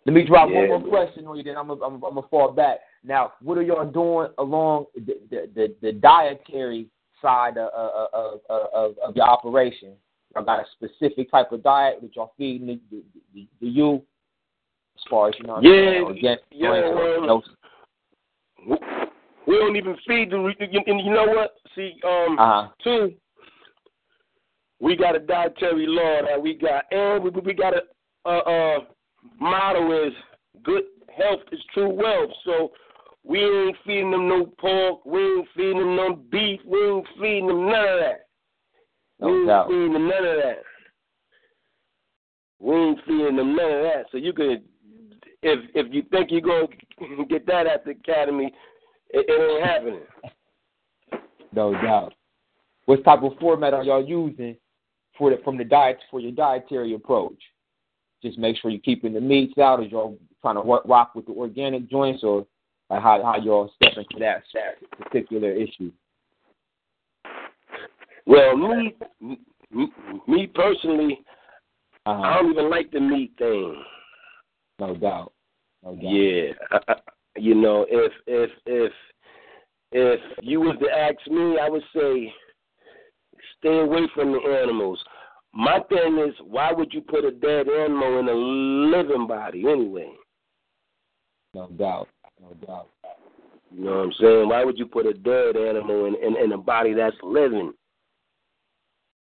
Let 0.04 0.14
me 0.14 0.24
drop 0.26 0.48
Yeah. 0.50 0.66
one 0.66 0.82
more 0.82 0.90
question 0.90 1.26
on 1.26 1.36
you, 1.36 1.44
then 1.44 1.56
I'm 1.56 1.68
gonna 1.68 1.84
I'm, 1.84 2.02
I'm 2.02 2.22
fall 2.28 2.50
back. 2.50 2.80
Now, 3.04 3.34
what 3.40 3.56
are 3.58 3.62
y'all 3.62 3.88
doing 3.88 4.30
along 4.38 4.86
the 4.94 5.18
the, 5.30 5.50
the, 5.54 5.74
the 5.80 5.92
dietary 5.92 6.88
side 7.20 7.56
of, 7.56 7.70
of, 7.72 8.40
of, 8.50 8.94
of, 9.02 9.16
your 9.16 9.28
operation? 9.28 9.94
Y'all 10.34 10.44
got 10.44 10.60
a 10.60 10.64
specific 10.72 11.30
type 11.30 11.52
of 11.52 11.62
diet 11.62 11.98
that 12.02 12.16
y'all 12.16 12.32
feeding 12.36 12.66
the, 12.66 12.80
the, 12.90 13.02
the, 13.34 13.48
the 13.60 13.66
youth, 13.66 14.02
as 14.96 15.02
far 15.08 15.28
as 15.28 15.34
you 15.38 15.46
know. 15.46 15.60
Yeah, 15.60 16.08
against- 16.10 16.44
yeah, 16.50 16.68
no- 17.20 17.42
We 19.46 19.58
don't 19.58 19.76
even 19.76 19.96
feed 20.06 20.30
the. 20.30 20.52
You, 20.70 20.80
you 20.86 21.10
know 21.12 21.26
what? 21.26 21.54
See, 21.76 21.94
um, 22.04 22.38
Uh-huh. 22.38 22.68
two. 22.82 23.14
We 24.82 24.96
got 24.96 25.14
a 25.14 25.20
dietary 25.20 25.86
law 25.86 26.22
that 26.28 26.42
we 26.42 26.54
got, 26.54 26.86
and 26.90 27.22
we 27.22 27.30
we 27.30 27.54
got 27.54 27.72
a 27.72 27.82
uh, 28.28 28.38
uh 28.38 28.78
motto 29.38 30.08
is 30.08 30.12
good 30.64 30.82
health 31.16 31.38
is 31.52 31.60
true 31.72 31.88
wealth. 31.88 32.30
So 32.44 32.72
we 33.22 33.38
ain't 33.38 33.76
feeding 33.86 34.10
them 34.10 34.28
no 34.28 34.46
pork. 34.58 35.06
We 35.06 35.20
ain't 35.20 35.48
feeding 35.54 35.78
them 35.78 35.94
no 35.94 36.16
beef. 36.16 36.58
We 36.66 36.84
ain't 36.84 37.06
feeding 37.14 37.46
them 37.46 37.66
none 37.66 37.88
of 37.88 38.00
that. 38.00 38.26
No 39.20 39.28
we 39.28 39.38
ain't 39.38 39.46
doubt. 39.46 39.68
feeding 39.68 39.92
them 39.92 40.08
none 40.08 40.24
of 40.24 40.36
that. 40.42 40.62
We 42.58 42.74
ain't 42.74 42.98
feeding 43.06 43.36
them 43.36 43.54
none 43.54 43.70
of 43.70 43.82
that. 43.84 44.06
So 44.10 44.18
you 44.18 44.32
could, 44.32 44.64
if 45.44 45.60
if 45.76 45.94
you 45.94 46.02
think 46.10 46.32
you're 46.32 46.40
gonna 46.40 46.66
get 47.28 47.46
that 47.46 47.68
at 47.68 47.84
the 47.84 47.92
academy, 47.92 48.52
it, 49.10 49.26
it 49.28 49.52
ain't 49.52 49.64
happening. 49.64 51.22
No 51.52 51.70
doubt. 51.70 52.14
What 52.86 53.04
type 53.04 53.22
of 53.22 53.38
format 53.38 53.74
are 53.74 53.84
y'all 53.84 54.04
using 54.04 54.56
for 55.22 55.30
the 55.30 55.40
from 55.44 55.56
the 55.56 55.62
diet 55.62 55.98
for 56.10 56.18
your 56.18 56.32
dietary 56.32 56.94
approach? 56.94 57.40
Just 58.24 58.38
make 58.38 58.56
sure 58.56 58.72
you're 58.72 58.80
keeping 58.80 59.12
the 59.12 59.20
meats 59.20 59.56
out, 59.56 59.78
or 59.78 59.84
y'all 59.84 60.18
trying 60.40 60.56
to 60.56 60.62
work, 60.62 60.82
rock 60.84 61.14
with 61.14 61.26
the 61.26 61.32
organic 61.32 61.88
joints, 61.88 62.24
or 62.24 62.44
like 62.90 63.00
how 63.00 63.22
how 63.22 63.40
y'all 63.40 63.70
step 63.76 63.92
into 63.96 64.18
that, 64.18 64.42
that 64.52 64.98
particular 64.98 65.52
issue. 65.52 65.92
Well, 68.26 68.56
me, 68.56 68.96
me, 69.20 69.92
me 70.26 70.46
personally, 70.52 71.24
Uh-huh. 72.04 72.20
I 72.20 72.34
don't 72.34 72.50
even 72.50 72.68
like 72.68 72.90
the 72.90 73.00
meat 73.00 73.32
thing. 73.38 73.76
No 74.80 74.96
doubt. 74.96 75.32
No 75.84 75.94
doubt. 75.94 76.02
Yeah, 76.02 76.52
I, 76.72 76.78
I, 76.88 76.94
you 77.36 77.54
know, 77.54 77.86
if 77.88 78.12
if 78.26 78.50
if 78.66 78.92
if 79.92 80.20
you 80.42 80.60
was 80.60 80.76
to 80.80 80.90
ask 80.90 81.30
me, 81.30 81.58
I 81.60 81.68
would 81.68 81.82
say 81.94 82.32
stay 83.58 83.78
away 83.78 84.08
from 84.14 84.32
the 84.32 84.38
animals. 84.62 84.98
My 85.54 85.80
thing 85.88 86.18
is, 86.18 86.34
why 86.46 86.72
would 86.72 86.92
you 86.92 87.02
put 87.02 87.24
a 87.24 87.30
dead 87.30 87.68
animal 87.68 88.18
in 88.20 88.28
a 88.28 88.32
living 88.32 89.26
body 89.26 89.64
anyway? 89.68 90.10
No 91.54 91.68
doubt. 91.68 92.08
No 92.40 92.54
doubt. 92.66 92.88
You 93.74 93.84
know 93.84 93.90
what 93.90 94.04
I'm 94.04 94.12
saying? 94.20 94.48
Why 94.48 94.64
would 94.64 94.78
you 94.78 94.86
put 94.86 95.06
a 95.06 95.12
dead 95.12 95.56
animal 95.56 96.06
in 96.06 96.14
in, 96.14 96.36
in 96.36 96.52
a 96.52 96.58
body 96.58 96.94
that's 96.94 97.16
living? 97.22 97.72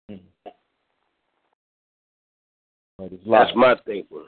Hmm. 0.08 0.16
But 2.98 3.12
it's 3.12 3.22
That's 3.28 3.50
my 3.56 3.74
thinking. 3.84 4.26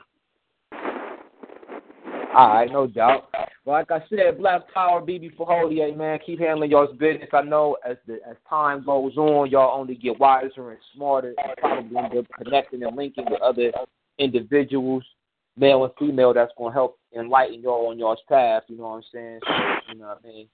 All 2.36 2.48
right, 2.48 2.70
no 2.70 2.86
doubt. 2.86 3.30
But 3.64 3.70
like 3.70 3.90
I 3.90 4.04
said, 4.10 4.36
Black 4.36 4.70
Power, 4.74 5.00
BB 5.00 5.36
for 5.36 5.46
Holiday, 5.46 5.94
man. 5.94 6.18
Keep 6.24 6.40
handling 6.40 6.70
y'all's 6.70 6.94
business. 6.98 7.30
I 7.32 7.40
know 7.40 7.78
as 7.88 7.96
the 8.06 8.18
as 8.28 8.36
time 8.46 8.84
goes 8.84 9.16
on, 9.16 9.48
y'all 9.48 9.80
only 9.80 9.94
get 9.94 10.20
wiser 10.20 10.70
and 10.70 10.78
smarter, 10.94 11.34
and 11.42 11.56
probably 11.56 11.96
end 11.96 12.18
up 12.18 12.26
connecting 12.36 12.82
and 12.82 12.94
linking 12.94 13.24
with 13.30 13.40
other 13.40 13.72
individuals, 14.18 15.02
male 15.56 15.84
and 15.84 15.94
female, 15.98 16.34
that's 16.34 16.52
gonna 16.58 16.74
help 16.74 16.98
enlighten 17.16 17.62
y'all 17.62 17.88
on 17.88 17.98
y'all's 17.98 18.18
path. 18.28 18.64
You 18.68 18.76
know 18.76 18.88
what 18.88 18.96
I'm 18.96 19.02
saying? 19.14 19.40
So, 19.46 19.54
you 19.94 19.98
know 20.00 20.08
what 20.08 20.20
I 20.22 20.28
mean? 20.28 20.48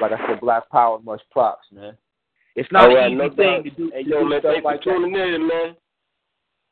Like 0.00 0.12
I 0.12 0.26
said, 0.26 0.40
Black 0.40 0.70
Power, 0.70 0.98
much 1.00 1.20
props, 1.30 1.66
man. 1.70 1.98
It's 2.56 2.72
not 2.72 2.88
All 2.88 2.96
an 2.96 3.12
easy 3.12 3.14
no 3.16 3.28
thing 3.28 3.36
doubt. 3.36 3.64
to 3.64 3.70
do. 3.70 3.90
Hey, 3.92 4.04
yo, 4.06 4.24
man, 4.24 4.40
thanks 4.40 4.62
for 4.62 4.70
like 4.70 4.80
that. 4.80 4.84
tuning 4.84 5.14
in, 5.14 5.46
man. 5.46 5.76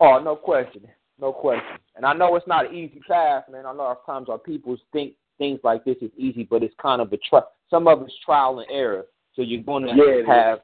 Oh, 0.00 0.18
no 0.22 0.36
question. 0.36 0.82
No 1.20 1.32
question. 1.32 1.78
And 1.94 2.04
I 2.04 2.12
know 2.12 2.36
it's 2.36 2.46
not 2.46 2.66
an 2.66 2.74
easy 2.74 3.00
path, 3.08 3.44
man. 3.50 3.66
I 3.66 3.72
know 3.72 3.78
a 3.78 3.82
lot 3.82 3.98
of 3.98 4.06
times 4.06 4.28
our 4.28 4.38
people 4.38 4.76
think 4.92 5.14
things 5.38 5.60
like 5.64 5.84
this 5.84 5.96
is 6.00 6.10
easy, 6.16 6.44
but 6.44 6.62
it's 6.62 6.74
kind 6.80 7.00
of 7.00 7.12
a 7.12 7.16
tri- 7.16 7.40
some 7.70 7.88
of 7.88 8.02
it's 8.02 8.14
trial 8.24 8.60
and 8.60 8.70
error. 8.70 9.06
So 9.34 9.42
you're 9.42 9.62
going 9.62 9.84
to 9.84 9.94
Yeah, 9.94 10.26
have, 10.26 10.60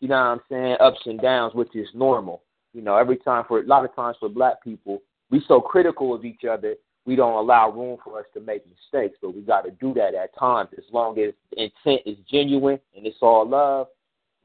you 0.00 0.08
know 0.08 0.16
what 0.16 0.22
I'm 0.22 0.40
saying, 0.48 0.76
ups 0.80 1.00
and 1.06 1.20
downs, 1.20 1.54
which 1.54 1.74
is 1.74 1.88
normal. 1.94 2.42
You 2.72 2.82
know, 2.82 2.96
every 2.96 3.16
time 3.16 3.44
for 3.48 3.60
a 3.60 3.66
lot 3.66 3.84
of 3.84 3.94
times 3.94 4.16
for 4.20 4.28
black 4.28 4.62
people, 4.62 5.02
we 5.30 5.42
so 5.48 5.60
critical 5.60 6.14
of 6.14 6.24
each 6.24 6.44
other, 6.44 6.74
we 7.04 7.16
don't 7.16 7.34
allow 7.34 7.70
room 7.70 7.98
for 8.04 8.18
us 8.18 8.26
to 8.34 8.40
make 8.40 8.62
mistakes. 8.68 9.18
But 9.22 9.34
we 9.34 9.42
got 9.42 9.62
to 9.62 9.70
do 9.72 9.94
that 9.94 10.14
at 10.14 10.36
times. 10.38 10.70
As 10.76 10.84
long 10.92 11.18
as 11.18 11.32
the 11.50 11.64
intent 11.64 12.02
is 12.04 12.18
genuine 12.30 12.78
and 12.96 13.06
it's 13.06 13.16
all 13.22 13.48
love, 13.48 13.88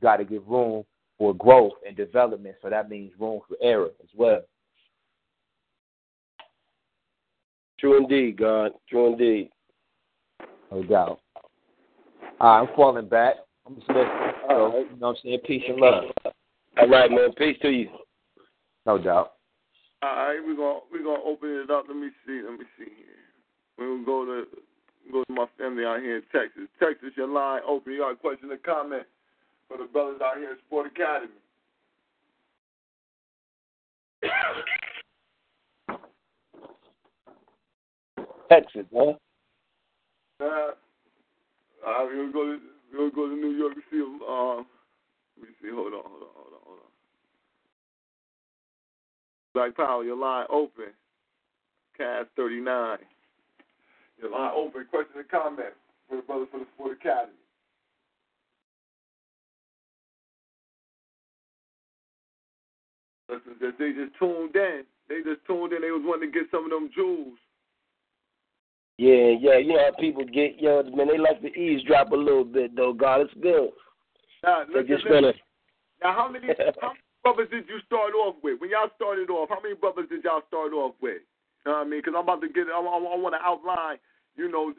got 0.02 0.18
to 0.18 0.24
give 0.24 0.48
room 0.48 0.86
for 1.18 1.36
growth 1.36 1.74
and 1.86 1.96
development. 1.96 2.56
So 2.62 2.70
that 2.70 2.90
means 2.90 3.12
room 3.20 3.42
for 3.48 3.58
error 3.62 3.90
as 4.02 4.10
well. 4.16 4.42
True 7.82 7.98
indeed, 7.98 8.38
God. 8.38 8.74
True 8.88 9.14
indeed. 9.14 9.50
No 10.72 10.84
doubt. 10.84 11.20
All 12.40 12.62
right, 12.62 12.62
I'm 12.62 12.76
falling 12.76 13.10
back. 13.10 13.38
I'm 13.66 13.76
just 13.76 13.90
listening. 13.90 14.08
So, 14.48 14.86
you 14.92 15.00
know 15.00 15.08
what 15.08 15.10
I'm 15.10 15.16
saying? 15.24 15.40
Peace 15.46 15.64
and 15.68 15.78
love. 15.78 16.04
All 16.78 16.88
right, 16.88 17.10
man. 17.10 17.34
Peace 17.38 17.58
to 17.64 17.70
you. 17.70 17.90
No 18.86 19.00
doubt. 19.00 19.34
All 20.04 20.16
right, 20.16 20.40
we're 20.46 20.56
gonna 20.56 20.80
we're 20.92 21.04
gonna 21.04 21.24
open 21.26 21.50
it 21.50 21.72
up. 21.72 21.86
Let 21.88 21.98
me 21.98 22.10
see. 22.26 22.42
Let 22.48 22.60
me 22.60 22.66
see 22.78 22.92
here. 22.96 23.22
We're 23.78 23.96
gonna 23.96 24.06
go 24.06 24.26
to 24.26 24.44
go 25.12 25.24
to 25.24 25.34
my 25.34 25.46
family 25.58 25.84
out 25.84 26.02
here 26.02 26.18
in 26.18 26.24
Texas. 26.32 26.70
Texas, 26.80 27.10
your 27.18 27.28
line 27.28 27.62
open. 27.68 27.94
You 27.94 28.00
got 28.00 28.14
a 28.14 28.16
question 28.16 28.52
or 28.52 28.58
comment 28.58 29.04
for 29.68 29.78
the 29.78 29.86
brothers 29.86 30.22
out 30.24 30.38
here 30.38 30.52
in 30.52 30.58
Sport 30.68 30.88
Academy? 30.88 31.34
Texas, 38.52 38.86
huh? 38.94 39.14
Uh, 40.42 40.72
we're 42.04 42.16
gonna 42.18 42.34
go 42.34 42.44
to 42.44 42.60
gonna 42.92 43.12
go 43.12 43.30
to 43.30 43.36
New 43.36 43.56
York 43.56 43.76
to 43.76 43.82
see 43.90 44.00
them. 44.00 44.20
Uh, 44.28 44.58
let 45.40 45.48
me 45.48 45.56
see. 45.62 45.70
Hold 45.72 45.94
on, 45.94 46.04
hold 46.04 46.24
on, 46.24 46.36
hold 46.36 46.54
on, 46.54 46.60
hold 46.66 46.80
on. 46.80 46.92
Black 49.54 49.78
Power, 49.78 50.04
your 50.04 50.18
line 50.18 50.46
open. 50.50 50.92
Cast 51.98 52.28
39. 52.36 52.98
Your 54.22 54.32
line 54.32 54.52
open. 54.54 54.86
Question 54.90 55.20
and 55.20 55.30
comment 55.30 55.74
for 56.10 56.18
the 56.18 56.22
brothers 56.24 56.48
for 56.52 56.60
the 56.60 56.66
Sport 56.76 56.98
Academy. 57.00 57.34
Listen, 63.30 63.56
they 63.80 63.94
just 63.94 64.20
tuned 64.20 64.56
in. 64.58 64.84
They 65.08 65.24
just 65.24 65.46
tuned 65.48 65.72
in. 65.72 65.82
They 65.82 65.92
was 65.92 66.04
wanting 66.04 66.34
to 66.34 66.40
get 66.40 66.52
some 66.52 66.66
of 66.66 66.72
them 66.72 66.92
jewels. 66.94 67.40
Yeah, 68.98 69.34
yeah, 69.40 69.58
you 69.58 69.74
know 69.74 69.84
how 69.84 70.00
people 70.00 70.26
get, 70.26 70.62
yo, 70.62 70.84
man, 70.94 71.08
they 71.08 71.18
like 71.18 71.42
to 71.42 71.48
eavesdrop 71.48 72.12
a 72.12 72.16
little 72.16 72.46
bit, 72.46 72.76
though, 72.76 72.94
God. 72.94 73.22
It's 73.22 73.34
good. 73.42 73.72
Now, 74.44 74.64
They 74.66 74.82
listen, 74.82 74.88
just 74.88 75.08
gonna, 75.08 75.34
Now, 76.04 76.14
how 76.14 76.30
many, 76.30 76.48
how 76.82 76.94
many 76.94 77.02
brothers 77.24 77.50
did 77.50 77.66
you 77.68 77.80
start 77.86 78.14
off 78.14 78.36
with? 78.44 78.60
When 78.60 78.70
y'all 78.70 78.92
started 78.96 79.30
off, 79.30 79.50
how 79.50 79.62
many 79.62 79.76
brothers 79.76 80.10
did 80.10 80.24
y'all 80.24 80.44
start 80.48 80.74
off 80.74 80.94
with? 81.02 81.22
You 81.66 81.72
know 81.72 81.78
what 81.80 81.88
I 81.88 81.90
mean? 81.90 82.00
Because 82.00 82.14
I'm 82.18 82.24
about 82.24 82.42
to 82.42 82.50
get, 82.50 82.68
I, 82.68 82.78
I, 82.78 82.98
I 82.98 83.18
want 83.18 83.34
to 83.34 83.42
outline, 83.42 83.98
you 84.36 84.50
know, 84.52 84.74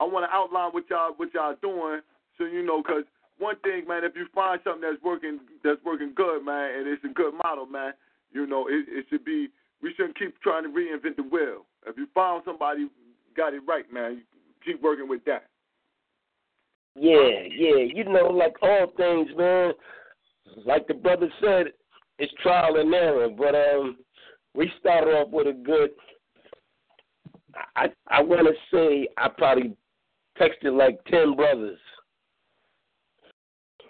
I 0.00 0.04
want 0.04 0.28
to 0.28 0.32
outline 0.34 0.72
what 0.72 0.84
y'all 0.90 1.12
what 1.16 1.32
y'all 1.32 1.56
doing, 1.62 2.00
so 2.36 2.44
you 2.44 2.62
know, 2.62 2.82
because 2.82 3.04
one 3.38 3.56
thing, 3.60 3.88
man, 3.88 4.04
if 4.04 4.12
you 4.14 4.26
find 4.34 4.60
something 4.64 4.82
that's 4.82 5.02
working 5.02 5.40
that's 5.64 5.82
working 5.84 6.12
good, 6.14 6.44
man, 6.44 6.76
and 6.76 6.88
it's 6.88 7.04
a 7.04 7.12
good 7.12 7.32
model, 7.44 7.66
man, 7.66 7.92
you 8.32 8.46
know, 8.46 8.68
it, 8.68 8.84
it 8.88 9.06
should 9.08 9.24
be. 9.24 9.48
We 9.82 9.92
shouldn't 9.94 10.18
keep 10.18 10.40
trying 10.40 10.64
to 10.64 10.70
reinvent 10.70 11.16
the 11.16 11.22
wheel. 11.22 11.64
If 11.86 11.96
you 11.96 12.08
found 12.14 12.42
somebody 12.44 12.88
got 13.36 13.54
it 13.54 13.62
right, 13.66 13.90
man, 13.92 14.22
keep 14.64 14.82
working 14.82 15.08
with 15.08 15.24
that. 15.24 15.46
yeah, 16.94 17.42
yeah, 17.50 17.84
you 17.94 18.04
know, 18.04 18.28
like 18.28 18.54
all 18.62 18.92
things, 18.96 19.28
man. 19.36 19.72
Like 20.64 20.86
the 20.86 20.94
brother 20.94 21.28
said, 21.40 21.66
it's 22.18 22.32
trial 22.42 22.76
and 22.80 22.92
error. 22.94 23.28
But 23.28 23.54
um, 23.54 23.98
we 24.54 24.70
started 24.80 25.10
off 25.10 25.28
with 25.30 25.46
a 25.46 25.52
good. 25.52 25.90
I 27.74 27.88
I 28.08 28.22
want 28.22 28.46
to 28.46 28.54
say 28.74 29.08
I 29.16 29.28
probably 29.28 29.76
texted 30.40 30.76
like 30.76 31.02
ten 31.04 31.34
brothers 31.36 31.78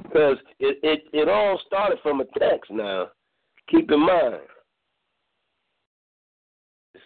because 0.02 0.36
it, 0.58 0.78
it 0.82 1.04
it 1.12 1.28
all 1.28 1.60
started 1.66 1.98
from 2.02 2.20
a 2.20 2.24
text. 2.38 2.70
Now, 2.70 3.08
keep 3.68 3.90
in 3.90 4.00
mind, 4.00 4.42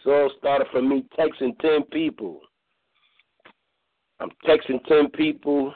all 0.05 0.31
started 0.37 0.67
from 0.71 0.89
me 0.89 1.05
texting 1.17 1.57
ten 1.59 1.83
people. 1.91 2.41
I'm 4.19 4.29
texting 4.47 4.83
ten 4.87 5.09
people, 5.11 5.73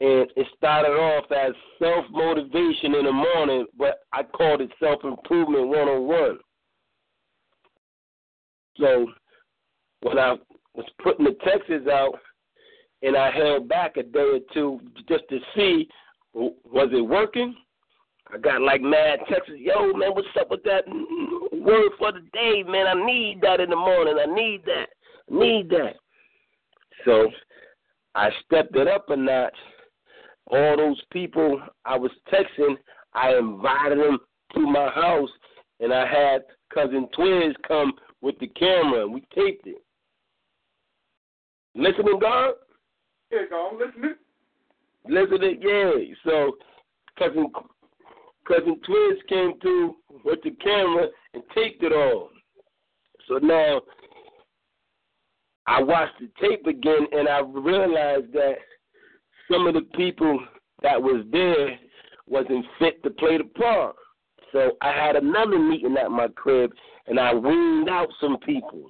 and 0.00 0.30
it 0.36 0.46
started 0.56 0.90
off 0.90 1.24
as 1.32 1.52
self 1.78 2.04
motivation 2.10 2.94
in 2.94 3.04
the 3.04 3.12
morning, 3.12 3.66
but 3.78 4.00
I 4.12 4.22
called 4.22 4.60
it 4.60 4.70
self 4.78 5.04
improvement 5.04 5.68
one 5.68 5.88
on 5.88 6.06
one. 6.06 6.38
So 8.78 9.06
when 10.02 10.18
I 10.18 10.36
was 10.74 10.86
putting 11.02 11.24
the 11.24 11.36
texts 11.44 11.88
out, 11.90 12.14
and 13.02 13.16
I 13.16 13.30
held 13.30 13.68
back 13.68 13.96
a 13.96 14.02
day 14.02 14.18
or 14.20 14.38
two 14.54 14.80
just 15.08 15.24
to 15.28 15.38
see 15.54 15.88
was 16.34 16.88
it 16.92 17.00
working. 17.00 17.54
I 18.32 18.38
got 18.38 18.62
like 18.62 18.80
mad 18.80 19.18
texts, 19.28 19.52
yo 19.56 19.92
man, 19.92 20.14
what's 20.14 20.26
up 20.40 20.50
with 20.50 20.62
that 20.64 20.84
word 20.88 21.92
for 21.98 22.12
the 22.12 22.22
day, 22.32 22.62
man? 22.66 22.86
I 22.86 23.06
need 23.06 23.40
that 23.42 23.60
in 23.60 23.68
the 23.68 23.76
morning. 23.76 24.16
I 24.18 24.32
need 24.32 24.62
that. 24.64 24.86
I 25.30 25.38
need 25.38 25.68
that. 25.70 25.94
So 27.04 27.28
I 28.14 28.30
stepped 28.46 28.74
it 28.76 28.88
up 28.88 29.10
a 29.10 29.16
notch. 29.16 29.54
All 30.46 30.76
those 30.76 31.00
people 31.10 31.60
I 31.84 31.96
was 31.96 32.10
texting, 32.32 32.76
I 33.12 33.36
invited 33.36 33.98
them 33.98 34.18
to 34.54 34.60
my 34.60 34.88
house, 34.90 35.30
and 35.80 35.92
I 35.92 36.06
had 36.06 36.42
cousin 36.72 37.08
twins 37.14 37.54
come 37.66 37.92
with 38.22 38.38
the 38.38 38.48
camera, 38.48 39.02
and 39.02 39.12
we 39.12 39.20
taped 39.34 39.66
it. 39.66 39.82
Listening, 41.74 42.18
God? 42.18 42.54
Yeah, 43.30 43.40
go 43.48 43.56
on, 43.56 43.78
listening. 43.78 44.14
Listening, 45.08 45.60
yeah. 45.62 46.14
So, 46.24 46.52
cousin, 47.18 47.46
cousin 48.52 48.80
Twins 48.84 49.18
came 49.28 49.58
through 49.60 49.96
with 50.24 50.40
the 50.42 50.50
camera 50.62 51.06
and 51.34 51.42
taped 51.54 51.82
it 51.82 51.92
all. 51.92 52.30
So 53.28 53.38
now 53.38 53.80
I 55.66 55.82
watched 55.82 56.20
the 56.20 56.28
tape 56.40 56.66
again 56.66 57.06
and 57.12 57.28
I 57.28 57.40
realized 57.40 58.32
that 58.32 58.56
some 59.50 59.66
of 59.66 59.74
the 59.74 59.86
people 59.94 60.38
that 60.82 61.00
was 61.00 61.24
there 61.30 61.78
wasn't 62.26 62.66
fit 62.78 63.02
to 63.04 63.10
play 63.10 63.38
the 63.38 63.44
part. 63.44 63.96
So 64.52 64.72
I 64.82 64.92
had 64.92 65.16
another 65.16 65.58
meeting 65.58 65.96
at 65.96 66.10
my 66.10 66.28
crib 66.28 66.72
and 67.06 67.18
I 67.18 67.32
weaned 67.32 67.88
out 67.88 68.08
some 68.20 68.38
people. 68.38 68.84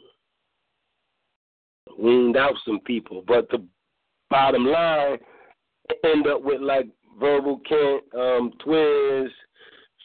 Weaned 1.98 2.36
out 2.36 2.54
some 2.64 2.80
people. 2.80 3.22
But 3.26 3.48
the 3.50 3.64
bottom 4.30 4.66
line 4.66 5.18
end 6.04 6.26
up 6.26 6.42
with 6.42 6.60
like 6.60 6.86
Verbal 7.20 7.60
Kent, 7.68 8.02
um, 8.18 8.52
Twins, 8.64 9.30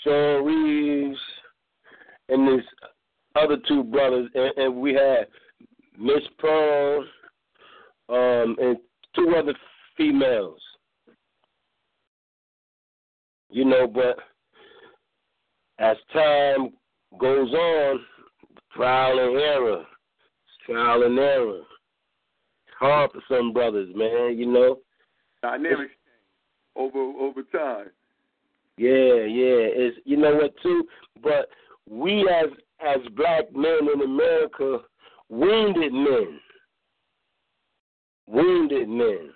Sean 0.07 0.45
Reeves, 0.45 1.19
and 2.29 2.47
this 2.47 2.65
other 3.35 3.57
two 3.67 3.83
brothers, 3.83 4.29
and, 4.33 4.57
and 4.57 4.75
we 4.75 4.93
had 4.93 5.27
Miss 5.99 6.23
Pearl, 6.39 7.03
um, 8.09 8.55
and 8.59 8.77
two 9.15 9.35
other 9.37 9.53
females. 9.97 10.59
You 13.49 13.65
know, 13.65 13.87
but 13.87 14.17
as 15.79 15.97
time 16.13 16.69
goes 17.19 17.51
on, 17.53 17.99
trial 18.75 19.19
and 19.19 19.37
error, 19.37 19.83
trial 20.65 21.03
and 21.03 21.19
error. 21.19 21.59
It's 21.59 22.75
hard 22.79 23.11
for 23.11 23.21
some 23.29 23.51
brothers, 23.51 23.89
man. 23.95 24.37
You 24.37 24.45
know. 24.45 24.77
Dynamics 25.41 25.91
over 26.75 26.99
over 26.99 27.43
time. 27.43 27.87
Yeah, 28.77 29.25
yeah. 29.25 29.65
It's 29.73 29.97
you 30.05 30.17
know 30.17 30.35
what 30.35 30.53
too, 30.61 30.87
but 31.21 31.49
we 31.89 32.27
as 32.29 32.49
as 32.79 32.99
black 33.15 33.45
men 33.53 33.87
in 33.93 34.01
America, 34.01 34.79
wounded 35.29 35.93
men, 35.93 36.39
wounded 38.27 38.87
men, 38.87 39.29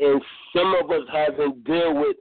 and 0.00 0.22
some 0.54 0.74
of 0.82 0.90
us 0.90 1.06
haven't 1.12 1.62
dealt 1.64 1.96
with 1.96 2.16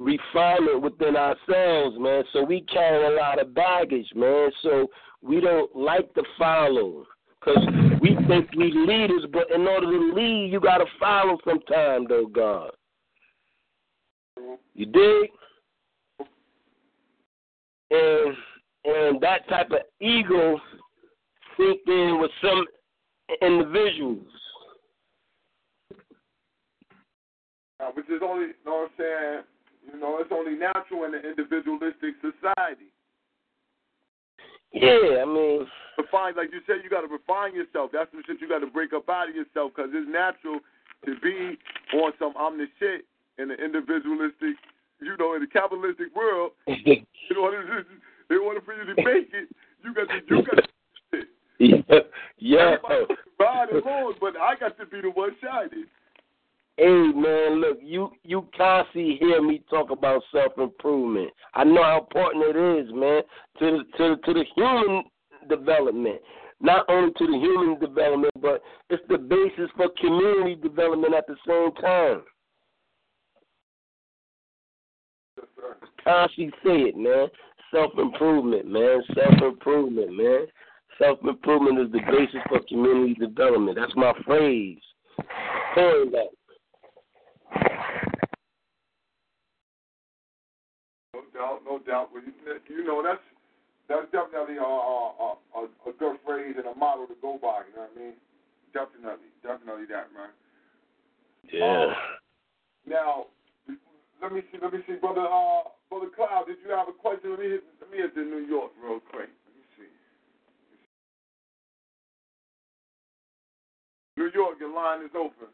refinement 0.00 0.82
within 0.82 1.14
ourselves, 1.16 1.96
man. 1.98 2.24
So 2.32 2.42
we 2.42 2.62
carry 2.62 3.14
a 3.14 3.16
lot 3.16 3.40
of 3.40 3.54
baggage, 3.54 4.08
man. 4.16 4.50
So 4.62 4.88
we 5.22 5.40
don't 5.40 5.74
like 5.76 6.12
to 6.14 6.22
follow. 6.38 7.06
Because 7.40 7.66
we 8.02 8.16
think 8.28 8.50
we 8.54 8.70
leaders, 8.70 9.24
but 9.32 9.50
in 9.50 9.66
order 9.66 9.86
to 9.86 10.12
lead, 10.14 10.50
you 10.52 10.60
got 10.60 10.78
to 10.78 10.84
follow 10.98 11.38
sometime, 11.44 12.06
though, 12.06 12.26
God. 12.26 12.70
You 14.74 14.86
dig? 14.86 15.30
And 17.90 18.36
and 18.84 19.20
that 19.20 19.48
type 19.48 19.70
of 19.72 19.80
ego 20.00 20.58
sink 21.56 21.80
in 21.86 22.18
with 22.20 22.30
some 22.40 22.64
individuals. 23.42 24.26
Uh, 27.80 27.90
which 27.94 28.06
is 28.06 28.20
only, 28.22 28.48
you 28.48 28.64
know 28.66 28.88
what 28.88 28.90
I'm 28.90 28.96
saying, 28.98 29.42
you 29.92 30.00
know, 30.00 30.18
it's 30.20 30.30
only 30.32 30.52
natural 30.52 31.04
in 31.04 31.14
an 31.14 31.24
individualistic 31.24 32.14
society. 32.20 32.92
Yeah, 34.72 35.22
I 35.22 35.24
mean, 35.24 35.66
refine, 35.98 36.36
like 36.36 36.52
you 36.52 36.60
said, 36.66 36.84
you 36.84 36.90
got 36.90 37.00
to 37.00 37.08
refine 37.08 37.54
yourself. 37.54 37.90
That's 37.92 38.10
the 38.12 38.22
shit 38.26 38.40
you 38.40 38.48
got 38.48 38.60
to 38.60 38.66
break 38.66 38.92
up 38.92 39.08
out 39.08 39.28
of 39.28 39.34
yourself 39.34 39.72
because 39.74 39.90
it's 39.92 40.08
natural 40.08 40.60
to 41.06 41.18
be 41.20 41.58
on 41.98 42.12
some 42.18 42.34
shit 42.78 43.04
in 43.40 43.48
the 43.48 43.54
individualistic, 43.54 44.56
you 45.00 45.16
know, 45.18 45.34
in 45.34 45.40
the 45.40 45.46
capitalistic 45.46 46.14
world. 46.14 46.52
in 46.66 47.36
order 47.40 47.66
to, 47.66 48.34
in 48.34 48.40
order 48.40 48.60
for 48.60 48.74
you 48.74 48.84
to 48.84 49.02
make 49.02 49.28
it, 49.32 49.48
you 49.82 49.94
got 49.94 50.08
to, 50.08 50.20
you 50.28 50.42
got 50.42 50.56
to. 50.56 50.62
Yeah, 51.62 51.98
yeah. 52.38 52.76
Ride 53.38 53.68
along, 53.68 54.14
but 54.18 54.34
I 54.34 54.54
got 54.58 54.78
to 54.78 54.86
be 54.86 55.02
the 55.02 55.10
one 55.10 55.32
shining. 55.42 55.84
Hey 56.78 57.12
man, 57.14 57.60
look, 57.60 57.76
you 57.82 58.10
you 58.22 58.48
constantly 58.56 59.18
hear 59.20 59.42
me 59.42 59.62
talk 59.68 59.90
about 59.90 60.22
self 60.32 60.52
improvement. 60.56 61.30
I 61.52 61.64
know 61.64 61.82
how 61.82 61.98
important 61.98 62.56
it 62.56 62.56
is, 62.56 62.90
man, 62.94 63.22
to 63.58 63.82
the, 63.82 63.98
to 63.98 64.16
to 64.16 64.32
the 64.32 64.44
human 64.56 65.04
development. 65.50 66.22
Not 66.62 66.86
only 66.88 67.12
to 67.18 67.26
the 67.26 67.38
human 67.38 67.78
development, 67.78 68.32
but 68.40 68.62
it's 68.88 69.02
the 69.10 69.18
basis 69.18 69.70
for 69.76 69.88
community 70.00 70.54
development 70.54 71.12
at 71.14 71.26
the 71.26 71.36
same 71.46 71.72
time. 71.82 72.22
Say 76.04 76.92
it, 76.92 76.96
man. 76.96 77.28
Self 77.72 77.92
improvement, 77.98 78.66
man. 78.66 79.02
Self 79.14 79.42
improvement, 79.42 80.16
man. 80.16 80.46
Self 80.98 81.18
improvement 81.24 81.78
is 81.78 81.92
the 81.92 82.00
basis 82.10 82.40
for 82.48 82.60
community 82.68 83.14
development. 83.14 83.78
That's 83.80 83.94
my 83.96 84.12
phrase. 84.26 84.78
Coin 85.74 86.12
that. 86.12 86.28
No 91.14 91.22
doubt, 91.34 91.60
no 91.64 91.78
doubt. 91.78 92.08
Well, 92.12 92.22
you, 92.22 92.32
you 92.68 92.84
know, 92.84 93.02
that's 93.02 93.20
that's 93.88 94.06
definitely 94.12 94.56
a, 94.56 94.62
a, 94.62 95.34
a, 95.56 95.60
a 95.64 95.92
good 95.98 96.16
phrase 96.24 96.54
and 96.56 96.66
a 96.66 96.74
model 96.78 97.06
to 97.06 97.14
go 97.20 97.38
by. 97.40 97.62
You 97.68 97.76
know 97.76 97.88
what 97.88 97.92
I 97.96 97.98
mean? 97.98 98.14
Definitely, 98.72 99.30
definitely 99.42 99.86
that, 99.90 100.12
man. 100.14 100.30
Yeah. 101.52 101.86
Um, 101.86 101.94
now, 102.86 103.26
let 104.22 104.32
me 104.32 104.42
see, 104.52 104.58
let 104.62 104.72
me 104.72 104.80
see, 104.86 104.94
brother, 104.94 105.22
uh, 105.22 105.62
brother 105.90 106.06
Cloud. 106.14 106.46
Did 106.46 106.58
you 106.64 106.70
have 106.70 106.88
a 106.88 106.92
question? 106.92 107.30
Let 107.30 107.40
me 107.40 107.50
hit, 107.50 107.64
let 107.80 107.90
me 107.90 107.98
hit 107.98 108.14
the 108.14 108.22
New 108.22 108.46
York 108.46 108.70
real 108.82 109.00
quick. 109.00 109.28
Let 109.28 109.54
me 109.56 109.64
see. 109.76 109.90
New 114.16 114.30
York, 114.32 114.56
your 114.60 114.74
line 114.74 115.02
is 115.02 115.10
open. 115.16 115.48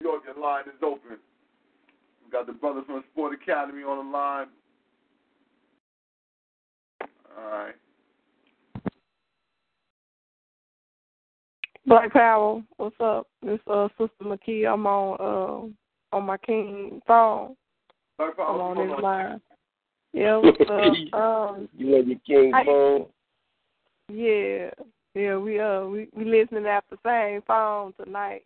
New 0.00 0.10
York, 0.10 0.22
your 0.26 0.42
line 0.42 0.64
is 0.68 0.82
open. 0.82 1.18
We 2.24 2.30
got 2.30 2.46
the 2.46 2.52
brothers 2.52 2.84
from 2.86 3.02
Sport 3.12 3.32
Academy 3.42 3.82
on 3.82 4.06
the 4.06 4.12
line. 4.12 4.46
All 7.36 7.50
right. 7.50 7.74
Black 11.86 12.12
Power, 12.12 12.62
what's 12.76 12.96
up? 12.98 13.26
This 13.42 13.58
uh 13.66 13.88
Sister 13.98 14.10
McKee. 14.22 14.66
I'm 14.66 14.86
on 14.86 15.18
uh 15.20 15.68
on 16.14 16.24
my 16.24 16.36
King 16.38 17.02
phone. 17.06 17.56
I'm 18.18 18.30
on 18.38 18.76
this 18.88 19.02
line. 19.02 19.40
Yeah, 20.12 20.36
up? 20.36 21.12
Um 21.12 21.68
You 21.76 21.96
on 21.96 22.08
your 22.08 22.18
king 22.24 22.54
I- 22.54 22.64
phone? 22.64 23.06
yeah. 24.08 24.70
Yeah, 25.16 25.36
we 25.38 25.58
uh 25.58 25.86
we, 25.86 26.08
we 26.14 26.24
listening 26.24 26.66
at 26.66 26.84
the 26.88 26.96
same 27.04 27.42
phone 27.42 27.94
tonight. 27.94 28.44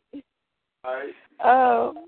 All 0.82 0.95
right. 0.95 1.89
Um 1.90 2.07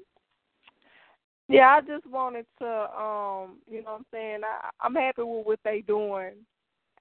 yeah, 1.49 1.69
I 1.69 1.81
just 1.83 2.07
wanted 2.07 2.47
to 2.61 2.67
um 2.67 3.59
you 3.71 3.83
know 3.83 3.91
what 3.93 3.99
I'm 3.99 4.07
saying, 4.11 4.41
I 4.45 4.71
I'm 4.81 4.95
happy 4.95 5.23
with 5.23 5.45
what 5.47 5.61
they 5.63 5.83
doing 5.87 6.33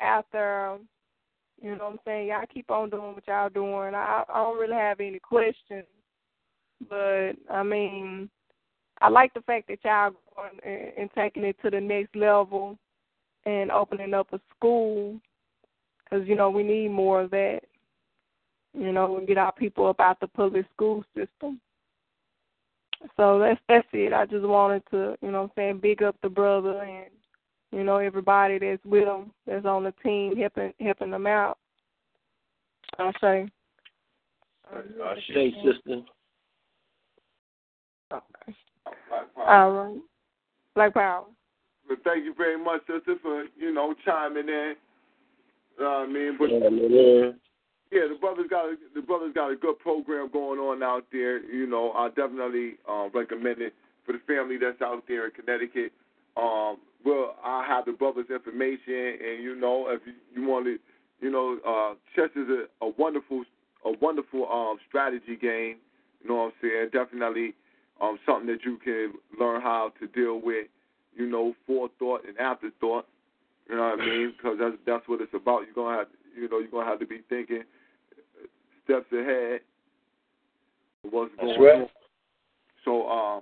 after 0.02 0.80
you 1.62 1.78
know 1.78 1.86
what 1.86 1.94
I'm 1.94 2.00
saying, 2.06 2.28
y'all 2.28 2.44
keep 2.54 2.70
on 2.70 2.90
doing 2.90 3.14
what 3.14 3.26
y'all 3.26 3.48
doing. 3.48 3.96
I 3.96 4.24
I 4.28 4.34
don't 4.36 4.60
really 4.60 4.74
have 4.76 5.00
any 5.00 5.20
questions. 5.20 5.86
But 6.90 7.34
I 7.50 7.64
mean 7.64 8.30
I 9.02 9.10
like 9.10 9.34
the 9.34 9.42
fact 9.42 9.68
that 9.70 9.80
y'all 9.84 10.12
going 10.36 10.60
and, 10.66 10.92
and 10.98 11.10
taking 11.16 11.44
it 11.44 11.56
to 11.64 11.70
the 11.70 11.80
next 11.80 12.16
level 12.16 12.78
and 13.46 13.72
opening 13.72 14.14
up 14.14 14.28
a 14.34 14.40
school 14.56 15.20
because 16.04 16.28
you 16.28 16.36
know 16.36 16.50
we 16.50 16.64
need 16.64 16.90
more 16.90 17.22
of 17.22 17.32
that. 17.32 17.62
You 18.78 18.92
know, 18.92 19.18
and 19.18 19.28
get 19.28 19.40
our 19.40 19.52
people 19.52 19.88
up 19.88 20.00
out 20.00 20.20
the 20.20 20.28
public 20.28 20.66
school 20.76 21.04
system. 21.16 21.60
So 23.18 23.40
that's 23.40 23.60
that's 23.68 23.88
it. 23.94 24.14
I 24.14 24.26
just 24.26 24.46
wanted 24.46 24.84
to, 24.92 25.16
you 25.22 25.32
know, 25.32 25.44
what 25.44 25.52
I'm 25.52 25.52
saying, 25.56 25.80
big 25.80 26.04
up 26.04 26.16
the 26.22 26.30
brother 26.30 26.82
and 26.82 27.08
you 27.72 27.84
know 27.84 27.98
everybody 27.98 28.60
that's 28.60 28.84
with 28.84 29.08
him, 29.08 29.32
that's 29.48 29.66
on 29.66 29.84
the 29.84 29.94
team, 30.04 30.36
helping 30.36 30.74
helping 30.80 31.12
them 31.12 31.28
out. 31.28 31.58
I 32.98 33.12
say. 33.22 33.50
I 34.72 35.16
say, 35.34 35.54
sister. 35.64 36.02
Okay. 38.12 38.56
Black 39.10 39.36
Power. 39.36 39.48
All 39.48 39.72
right. 39.72 40.02
Black 40.76 40.94
Power. 40.94 41.26
But 41.88 42.04
thank 42.04 42.24
you 42.26 42.34
very 42.36 42.64
much, 42.64 42.82
sister, 42.82 43.16
for 43.22 43.46
you 43.58 43.74
know 43.74 43.94
chiming 44.06 44.48
in. 44.48 44.76
You 45.78 45.84
know 45.84 45.90
what 45.90 46.10
I 46.10 46.12
mean? 46.12 46.38
But 46.38 46.50
Yeah, 46.52 47.32
yeah, 47.92 48.08
the 48.08 48.18
brothers 48.20 48.48
got 48.50 48.66
a, 48.66 48.76
the 48.94 49.02
brothers 49.02 49.34
got 49.34 49.52
a 49.52 49.56
good 49.56 49.80
program 49.80 50.30
going 50.32 50.60
on 50.60 50.84
out 50.84 51.06
there. 51.12 51.44
You 51.44 51.68
know, 51.68 51.92
I 51.94 52.10
definitely 52.10 52.76
uh, 52.88 53.10
recommend 53.14 53.62
it 53.62 53.74
for 54.06 54.14
the 54.14 54.20
family 54.28 54.58
that's 54.58 54.82
out 54.82 55.04
there 55.08 55.26
in 55.26 55.32
Connecticut. 55.32 55.92
Um, 56.38 56.78
well, 57.04 57.38
I 57.44 57.66
have 57.68 57.86
the 57.86 57.94
brothers' 57.94 58.28
information, 58.30 59.18
and 59.24 59.44
you 59.44 59.56
know, 59.56 59.88
if 59.90 60.02
you, 60.06 60.14
you 60.36 60.48
want 60.48 60.66
to 60.66 60.78
you 61.22 61.32
know, 61.32 61.60
uh, 61.68 61.96
chess 62.16 62.30
is 62.36 62.48
a, 62.50 62.86
a 62.86 62.90
wonderful, 62.98 63.44
a 63.86 63.92
wonderful 64.02 64.48
um, 64.50 64.78
strategy 64.88 65.36
game. 65.40 65.78
You 66.22 66.30
know 66.30 66.36
what 66.36 66.46
I'm 66.46 66.52
saying? 66.62 66.90
Definitely 66.94 67.54
um, 68.02 68.20
something 68.26 68.48
that 68.48 68.64
you 68.64 68.78
can 68.84 69.14
learn 69.40 69.62
how 69.62 69.92
to 70.00 70.08
deal 70.08 70.40
with. 70.42 70.68
You 71.16 71.30
know, 71.30 71.54
forethought 71.68 72.22
and 72.28 72.38
afterthought. 72.38 73.06
You 73.70 73.76
know 73.76 73.90
what 73.90 74.02
I 74.02 74.06
mean? 74.06 74.34
Because 74.38 74.58
that's 74.60 74.76
that's 74.86 75.08
what 75.08 75.22
it's 75.22 75.34
about. 75.34 75.64
You're 75.66 75.76
gonna 75.76 75.98
have, 75.98 76.08
you 76.36 76.50
know, 76.50 76.60
you're 76.60 76.72
gonna 76.72 76.90
have 76.90 77.00
to 77.00 77.06
be 77.06 77.22
thinking 77.30 77.64
steps 78.86 79.12
ahead. 79.12 79.62
What's 81.04 81.32
That's 81.38 81.48
going 81.48 81.62
right. 81.62 81.82
on? 81.82 81.88
So, 82.86 83.08
um, 83.08 83.42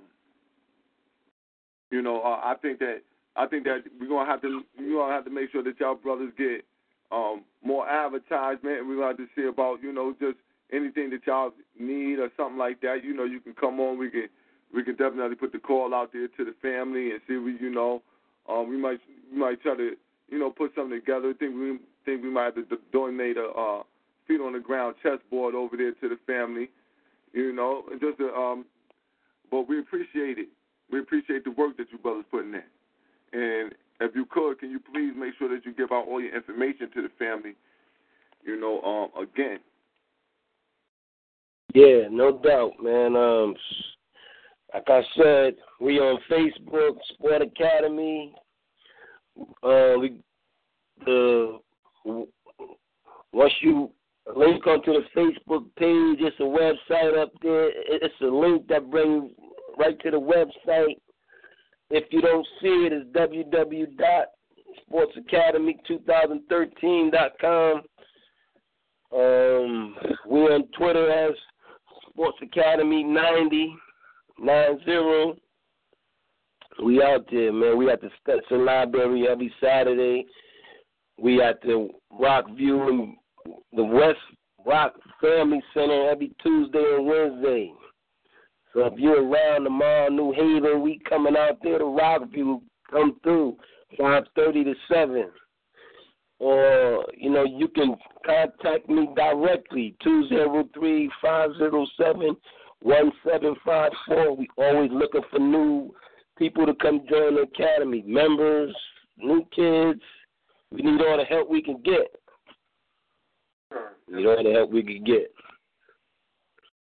you 1.91 2.01
know, 2.01 2.21
uh, 2.21 2.41
I 2.43 2.55
think 2.61 2.79
that 2.79 3.01
I 3.35 3.47
think 3.47 3.63
that 3.65 3.83
we're 3.99 4.09
gonna 4.09 4.29
have 4.29 4.41
to 4.41 4.61
we're 4.77 4.97
gonna 4.97 5.13
have 5.13 5.25
to 5.25 5.31
make 5.31 5.51
sure 5.51 5.63
that 5.63 5.79
y'all 5.79 5.95
brothers 5.95 6.33
get 6.37 6.65
um, 7.11 7.43
more 7.63 7.87
advertisement, 7.87 8.79
and 8.79 8.87
we're 8.87 8.95
gonna 8.95 9.07
have 9.07 9.17
to 9.17 9.27
see 9.35 9.47
about 9.47 9.81
you 9.81 9.93
know 9.93 10.13
just 10.19 10.37
anything 10.71 11.09
that 11.11 11.25
y'all 11.25 11.51
need 11.79 12.19
or 12.19 12.29
something 12.35 12.57
like 12.57 12.81
that. 12.81 13.03
You 13.03 13.15
know, 13.15 13.23
you 13.23 13.39
can 13.39 13.53
come 13.53 13.79
on. 13.79 13.97
We 13.97 14.09
can 14.09 14.27
we 14.73 14.83
can 14.83 14.95
definitely 14.95 15.35
put 15.35 15.51
the 15.51 15.59
call 15.59 15.93
out 15.93 16.11
there 16.13 16.27
to 16.27 16.45
the 16.45 16.53
family 16.61 17.11
and 17.11 17.21
see 17.27 17.37
we 17.37 17.57
you 17.59 17.69
know. 17.69 18.01
Um, 18.49 18.69
we 18.69 18.77
might 18.77 18.99
we 19.31 19.39
might 19.39 19.61
try 19.61 19.75
to 19.75 19.95
you 20.29 20.39
know 20.39 20.51
put 20.51 20.71
something 20.75 20.99
together. 20.99 21.33
think 21.33 21.55
we 21.55 21.79
think 22.05 22.23
we 22.23 22.29
might 22.29 22.45
have 22.45 22.55
to 22.55 22.63
do- 22.63 22.81
donate 22.91 23.37
a 23.37 23.47
uh, 23.47 23.83
feet 24.27 24.41
on 24.41 24.53
the 24.53 24.59
ground 24.59 24.95
chessboard 25.01 25.55
over 25.55 25.77
there 25.77 25.93
to 25.93 26.09
the 26.09 26.17
family. 26.25 26.69
You 27.33 27.53
know, 27.53 27.83
and 27.91 27.99
just 27.99 28.17
to, 28.19 28.33
um, 28.33 28.65
but 29.51 29.67
we 29.67 29.79
appreciate 29.79 30.37
it. 30.37 30.47
We 30.91 30.99
appreciate 30.99 31.43
the 31.43 31.51
work 31.51 31.77
that 31.77 31.87
you 31.91 31.97
brothers 31.97 32.25
putting 32.31 32.53
in. 32.53 32.63
And 33.33 33.73
if 33.99 34.15
you 34.15 34.25
could, 34.25 34.59
can 34.59 34.71
you 34.71 34.79
please 34.79 35.13
make 35.15 35.33
sure 35.37 35.49
that 35.49 35.65
you 35.65 35.73
give 35.73 35.91
out 35.91 36.07
all 36.07 36.21
your 36.21 36.35
information 36.35 36.89
to 36.95 37.01
the 37.01 37.09
family? 37.19 37.55
You 38.43 38.59
know, 38.59 38.81
um, 38.81 39.21
again. 39.21 39.59
Yeah, 41.73 42.07
no 42.09 42.37
doubt, 42.37 42.81
man. 42.81 43.15
Um, 43.15 43.55
like 44.73 44.89
I 44.89 45.01
said, 45.15 45.55
we 45.79 45.99
on 45.99 46.19
Facebook, 46.29 46.97
Sport 47.13 47.41
Academy. 47.41 48.33
Uh, 49.63 49.93
we 49.99 50.19
the 51.05 51.59
once 53.33 53.53
you 53.61 53.91
link 54.35 54.65
onto 54.65 54.93
the 54.93 55.03
Facebook 55.15 55.65
page, 55.77 56.19
it's 56.21 56.39
a 56.39 56.43
website 56.43 57.15
up 57.17 57.31
there. 57.41 57.69
It's 57.73 58.15
a 58.21 58.25
link 58.25 58.67
that 58.67 58.89
brings 58.89 59.31
right 59.77 59.99
to 60.01 60.11
the 60.11 60.19
website. 60.19 60.97
If 61.89 62.11
you 62.11 62.19
don't 62.21 62.45
see 62.61 62.87
it, 62.87 62.93
it's 62.93 63.09
www.sportsacademy2013.com. 64.91 67.81
Um, 69.09 69.95
we're 70.25 70.53
on 70.53 70.67
Twitter 70.77 71.09
as 71.09 71.33
Sports 72.09 72.39
Academy 72.41 73.03
90, 73.03 73.73
90. 74.39 75.41
We 76.83 77.01
out 77.01 77.25
there, 77.31 77.51
man. 77.51 77.77
We 77.77 77.89
at 77.89 78.01
the 78.01 78.09
Stetson 78.21 78.65
Library 78.65 79.27
every 79.27 79.51
Saturday. 79.61 80.25
We 81.19 81.41
at 81.41 81.61
the 81.61 81.89
Rockview 82.13 82.89
and 82.89 83.15
the 83.73 83.83
West 83.83 84.19
Rock 84.65 84.93
Family 85.19 85.61
Center 85.73 86.09
every 86.09 86.31
Tuesday 86.43 86.83
and 86.97 87.07
Wednesday. 87.07 87.71
So 88.73 88.85
if 88.85 88.93
you're 88.97 89.27
around 89.27 89.63
tomorrow, 89.63 90.09
New 90.09 90.33
Haven, 90.33 90.83
we 90.83 90.99
coming 91.09 91.35
out 91.35 91.57
there 91.63 91.79
to 91.79 91.85
Rockview. 91.85 92.61
Come 92.91 93.19
through, 93.23 93.57
five 93.99 94.25
thirty 94.35 94.63
to 94.63 94.73
seven. 94.91 95.29
Or 96.39 97.03
you 97.17 97.31
know 97.31 97.43
you 97.43 97.67
can 97.69 97.95
contact 98.25 98.87
me 98.87 99.09
directly 99.15 99.95
two 100.03 100.27
zero 100.29 100.69
three 100.73 101.09
five 101.21 101.49
zero 101.57 101.87
seven 101.99 102.37
one 102.81 103.11
seven 103.25 103.55
five 103.65 103.91
four. 104.07 104.35
We 104.35 104.47
always 104.57 104.91
looking 104.91 105.21
for 105.29 105.39
new 105.39 105.93
people 106.37 106.65
to 106.65 106.73
come 106.75 107.01
join 107.09 107.35
the 107.35 107.41
academy, 107.41 108.03
members, 108.05 108.75
new 109.17 109.45
kids. 109.55 110.01
We 110.71 110.81
need 110.81 111.01
all 111.01 111.17
the 111.17 111.23
help 111.23 111.49
we 111.49 111.61
can 111.61 111.81
get. 111.83 112.13
Sure. 113.71 113.93
We 114.07 114.17
need 114.17 114.25
all 114.27 114.43
the 114.43 114.51
help 114.51 114.69
we 114.71 114.83
can 114.83 115.03
get. 115.03 115.31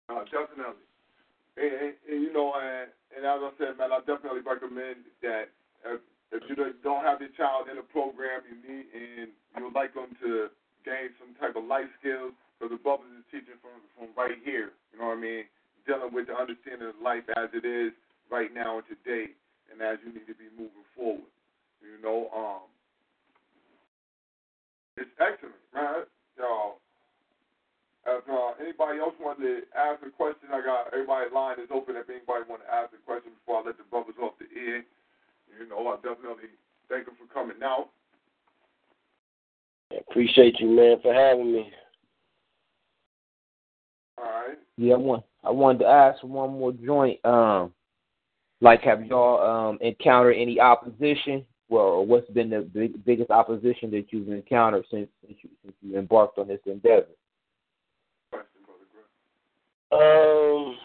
Uh, 0.09 0.23
definitely. 0.25 0.83
And, 1.57 1.73
and, 1.73 1.93
and 2.09 2.21
you 2.21 2.31
know, 2.31 2.53
and, 2.53 2.91
and 3.15 3.25
as 3.25 3.39
I 3.41 3.51
said, 3.57 3.77
man, 3.77 3.91
I 3.91 3.99
definitely 4.05 4.41
recommend 4.45 5.07
that 5.23 5.49
if, 5.85 6.01
if 6.31 6.43
you 6.49 6.55
don't- 6.55 7.03
have 7.03 7.21
your 7.21 7.31
child 7.37 7.71
in 7.71 7.77
a 7.77 7.87
program, 7.87 8.41
you 8.51 8.57
need 8.59 8.85
and 8.91 9.31
you 9.55 9.63
would 9.63 9.73
like 9.73 9.93
them 9.95 10.11
to 10.21 10.51
gain 10.83 11.15
some 11.19 11.31
type 11.39 11.55
of 11.55 11.63
life 11.63 11.87
skills, 11.99 12.35
because 12.59 12.75
the 12.75 12.83
brothers 12.83 13.07
is 13.15 13.23
teaching 13.31 13.55
from 13.63 13.79
from 13.95 14.11
right 14.17 14.35
here. 14.43 14.75
You 14.91 14.99
know 14.99 15.07
what 15.07 15.17
I 15.17 15.21
mean? 15.21 15.43
Dealing 15.87 16.11
with 16.11 16.27
the 16.27 16.35
understanding 16.35 16.91
of 16.91 16.99
life 17.01 17.23
as 17.39 17.47
it 17.55 17.63
is 17.63 17.95
right 18.29 18.53
now 18.53 18.83
and 18.83 18.87
today, 18.91 19.31
and 19.71 19.79
as 19.81 19.97
you 20.03 20.11
need 20.11 20.27
to 20.27 20.35
be 20.35 20.51
moving 20.51 20.83
forward. 20.91 21.31
You 21.79 21.95
know, 22.03 22.27
um, 22.35 22.67
it's 24.99 25.09
excellent, 25.15 25.55
man. 25.73 26.03
Y'all. 26.37 26.83
If 28.07 28.23
uh, 28.27 28.55
anybody 28.63 28.99
else 28.99 29.15
wanted 29.19 29.43
to 29.43 29.55
ask 29.75 29.99
a 30.03 30.11
question, 30.11 30.47
I 30.51 30.63
got 30.63 30.91
everybody's 30.91 31.31
line 31.31 31.59
is 31.59 31.67
open. 31.71 31.95
If 31.95 32.09
anybody 32.09 32.47
want 32.47 32.63
to 32.63 32.71
ask 32.71 32.91
a 32.95 33.01
question 33.03 33.35
before 33.35 33.63
I 33.63 33.67
let 33.67 33.77
the 33.77 33.83
brothers 33.87 34.15
off 34.19 34.39
the 34.39 34.47
air, 34.47 34.83
you 35.59 35.67
know, 35.67 35.87
I 35.91 35.95
definitely 35.99 36.55
thank 36.87 37.05
them 37.05 37.15
for 37.19 37.27
coming 37.33 37.59
out. 37.63 37.91
Appreciate 39.91 40.59
you, 40.59 40.67
man, 40.67 40.97
for 41.01 41.13
having 41.13 41.51
me. 41.51 41.71
All 44.17 44.23
right. 44.23 44.59
Yeah, 44.77 44.95
I 44.95 44.97
want 44.97 45.23
I 45.47 45.51
wanted 45.51 45.79
to 45.79 45.85
ask 45.85 46.21
one 46.23 46.51
more 46.51 46.73
joint. 46.73 47.23
Um, 47.25 47.71
like, 48.59 48.81
have 48.81 49.05
y'all 49.05 49.41
um 49.41 49.77
encountered 49.81 50.35
any 50.37 50.59
opposition? 50.59 51.45
Well, 51.69 51.83
or 51.83 52.05
what's 52.05 52.29
been 52.31 52.49
the 52.49 52.61
big, 52.61 53.03
biggest 53.05 53.31
opposition 53.31 53.89
that 53.91 54.07
you've 54.09 54.29
encountered 54.29 54.85
since 54.91 55.07
since 55.25 55.37
you, 55.41 55.49
since 55.63 55.75
you 55.81 55.97
embarked 55.97 56.37
on 56.37 56.49
this 56.49 56.59
endeavor? 56.65 57.07
Um, 59.89 60.75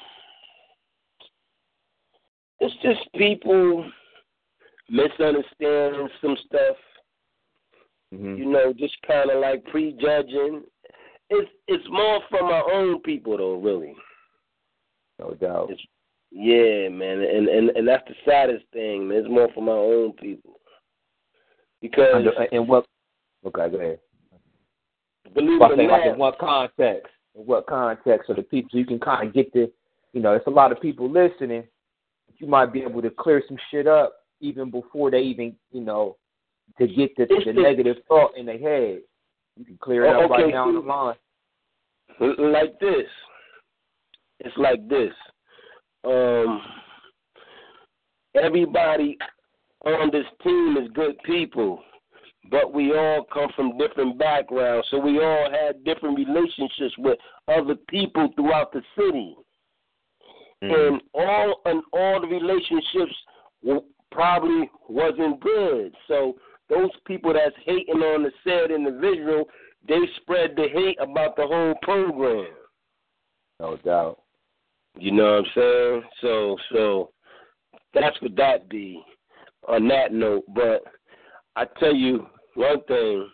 it's 2.60 2.74
just 2.82 3.12
people 3.16 3.90
misunderstanding 4.88 6.08
some 6.20 6.36
stuff. 6.46 6.76
You 8.12 8.44
know, 8.44 8.72
just 8.78 8.94
kind 9.06 9.30
of 9.30 9.40
like 9.40 9.64
prejudging. 9.64 10.62
It's 11.30 11.50
it's 11.66 11.84
more 11.90 12.20
from 12.28 12.44
our 12.44 12.70
own 12.70 13.00
people 13.00 13.38
though, 13.38 13.54
really. 13.54 13.96
No 15.18 15.34
doubt. 15.34 15.70
It's, 15.70 15.80
yeah, 16.30 16.88
man, 16.88 17.20
and 17.20 17.48
and 17.48 17.70
and 17.70 17.86
that's 17.86 18.06
the 18.08 18.14
saddest 18.24 18.64
thing. 18.72 19.08
Man. 19.08 19.18
It's 19.18 19.28
more 19.28 19.48
for 19.54 19.62
my 19.62 19.72
own 19.72 20.12
people 20.14 20.58
because 21.80 22.08
Under, 22.14 22.32
in 22.52 22.60
uh, 22.60 22.62
what? 22.62 22.86
Okay, 23.46 23.68
go 23.70 23.76
ahead. 23.78 23.98
believe 25.34 25.60
it 25.60 25.64
or 25.64 25.76
like 25.76 25.88
not, 25.88 26.06
in 26.06 26.18
what 26.18 26.38
context? 26.38 27.08
In 27.34 27.42
what 27.42 27.66
context 27.66 28.30
are 28.30 28.34
the 28.36 28.42
people? 28.42 28.70
So 28.72 28.78
you 28.78 28.86
can 28.86 28.98
kind 29.00 29.26
of 29.28 29.34
get 29.34 29.52
the, 29.52 29.70
you 30.12 30.20
know, 30.22 30.32
it's 30.34 30.46
a 30.46 30.50
lot 30.50 30.72
of 30.72 30.80
people 30.80 31.10
listening. 31.10 31.64
You 32.38 32.46
might 32.46 32.72
be 32.72 32.80
able 32.82 33.02
to 33.02 33.10
clear 33.10 33.42
some 33.46 33.58
shit 33.70 33.86
up 33.86 34.14
even 34.40 34.70
before 34.70 35.10
they 35.10 35.20
even, 35.20 35.54
you 35.70 35.80
know, 35.82 36.16
to 36.78 36.86
get 36.86 37.14
the, 37.16 37.26
the 37.26 37.52
the- 37.52 37.60
negative 37.60 37.96
thought 38.08 38.36
in 38.36 38.46
their 38.46 38.58
head. 38.58 39.00
You 39.58 39.64
can 39.66 39.78
clear 39.82 40.06
it 40.06 40.14
Oh, 40.16 40.24
up 40.24 40.30
right 40.30 40.44
okay, 40.44 40.52
down 40.52 40.74
the 40.74 40.80
line. 40.80 41.14
like 42.18 42.78
this. 42.80 43.06
It's 44.44 44.56
like 44.56 44.88
this. 44.88 45.12
Um, 46.04 46.60
everybody 48.34 49.16
on 49.84 50.10
this 50.10 50.26
team 50.42 50.76
is 50.76 50.90
good 50.94 51.16
people, 51.24 51.80
but 52.50 52.72
we 52.72 52.92
all 52.92 53.24
come 53.32 53.48
from 53.54 53.78
different 53.78 54.18
backgrounds, 54.18 54.86
so 54.90 54.98
we 54.98 55.22
all 55.22 55.48
had 55.50 55.84
different 55.84 56.16
relationships 56.16 56.94
with 56.98 57.18
other 57.48 57.76
people 57.88 58.28
throughout 58.34 58.72
the 58.72 58.82
city, 58.96 59.36
and 60.60 61.00
all 61.14 61.60
and 61.64 61.82
all 61.92 62.20
the 62.20 62.26
relationships 62.26 63.14
probably 64.10 64.70
wasn't 64.88 65.40
good. 65.40 65.94
So 66.08 66.34
those 66.68 66.90
people 67.06 67.32
that's 67.32 67.54
hating 67.64 67.96
on 67.96 68.24
the 68.24 68.32
said 68.44 68.70
individual, 68.70 69.44
they 69.86 70.00
spread 70.20 70.54
the 70.56 70.66
hate 70.72 70.98
about 71.00 71.36
the 71.36 71.46
whole 71.46 71.74
program. 71.82 72.54
No 73.60 73.76
doubt. 73.78 74.21
You 74.98 75.12
know 75.12 75.24
what 75.24 75.38
I'm 75.38 75.44
saying? 75.54 76.02
So 76.20 76.56
so 76.72 77.10
that's 77.94 78.20
what 78.20 78.36
that 78.36 78.68
be 78.68 79.02
on 79.68 79.88
that 79.88 80.12
note. 80.12 80.44
But 80.54 80.82
I 81.56 81.64
tell 81.78 81.94
you 81.94 82.26
one 82.54 82.82
thing. 82.84 83.28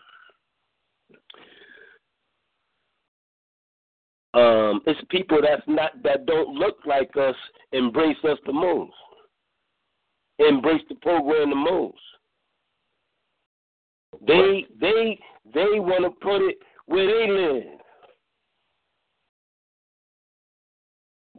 Um, 4.35 4.81
it's 4.85 4.99
people 5.09 5.39
that's 5.41 5.63
not 5.67 5.91
that 6.03 6.27
don't 6.27 6.53
look 6.53 6.77
like 6.85 7.09
us 7.17 7.35
embrace 7.71 8.17
us 8.23 8.37
the 8.45 8.53
most. 8.53 8.93
Embrace 10.37 10.83
the 10.87 10.95
program 10.95 11.49
the 11.49 11.55
most. 11.55 11.97
They 14.25 14.65
they 14.79 15.19
they 15.53 15.79
want 15.79 16.03
to 16.03 16.11
put 16.21 16.47
it 16.47 16.57
where 16.85 17.05
they 17.05 17.31
live. 17.31 17.78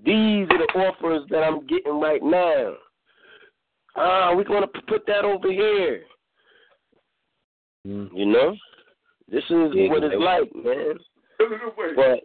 These 0.04 0.46
are 0.50 0.58
the 0.58 0.78
offers 0.78 1.26
that 1.30 1.42
I'm 1.42 1.66
getting 1.66 2.00
right 2.00 2.22
now. 2.22 2.74
Ah, 3.96 4.32
we're 4.34 4.44
going 4.44 4.62
to 4.62 4.80
put 4.88 5.04
that 5.06 5.24
over 5.24 5.50
here. 5.50 6.02
Mm. 7.86 8.08
You 8.14 8.26
know, 8.26 8.56
this 9.28 9.44
is 9.44 9.72
Yeah, 9.74 9.88
what 9.90 10.04
it's 10.04 10.12
they- 10.14 10.18
like, 10.18 10.54
man. 10.54 10.98
Wait, 11.76 11.96
But 11.96 12.20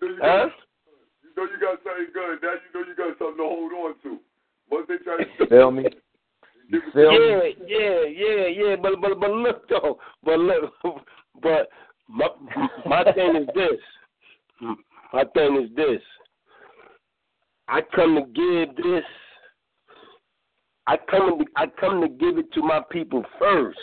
you 0.00 0.08
know 0.08 0.08
you 0.08 0.18
huh? 0.20 0.46
got, 0.46 0.52
you 1.22 1.30
know 1.36 1.42
you 1.44 1.60
got 1.60 1.78
something 1.82 2.06
good. 2.12 2.38
Now 2.42 2.52
you 2.52 2.80
know 2.80 2.86
you 2.86 2.94
got 2.94 3.18
something 3.18 3.36
to 3.38 3.42
hold 3.44 3.72
on 3.72 3.94
to. 4.02 4.18
Once 4.70 4.86
they 4.88 4.98
try 4.98 5.16
to 5.24 5.46
Feel 5.48 5.70
me? 5.70 5.84
Yeah, 6.70 7.40
yeah, 7.66 8.02
yeah, 8.06 8.46
yeah. 8.46 8.76
But 8.76 9.00
but 9.00 9.18
but 9.18 9.30
look 9.30 9.66
though, 9.70 9.98
but 10.22 10.38
look, 10.38 10.72
but 11.42 11.68
my 12.08 12.28
my 12.84 13.04
thing 13.14 13.36
is 13.36 13.48
this. 13.54 13.80
My 15.14 15.24
thing 15.32 15.56
is 15.62 15.74
this. 15.74 16.02
I 17.68 17.80
come 17.94 18.14
to 18.14 18.22
give 18.22 18.76
this. 18.76 19.04
I 20.86 20.96
come 21.10 21.38
to 21.38 21.44
I 21.56 21.66
come 21.78 22.00
to 22.00 22.08
give 22.08 22.38
it 22.38 22.52
to 22.54 22.62
my 22.62 22.80
people 22.90 23.24
first, 23.38 23.78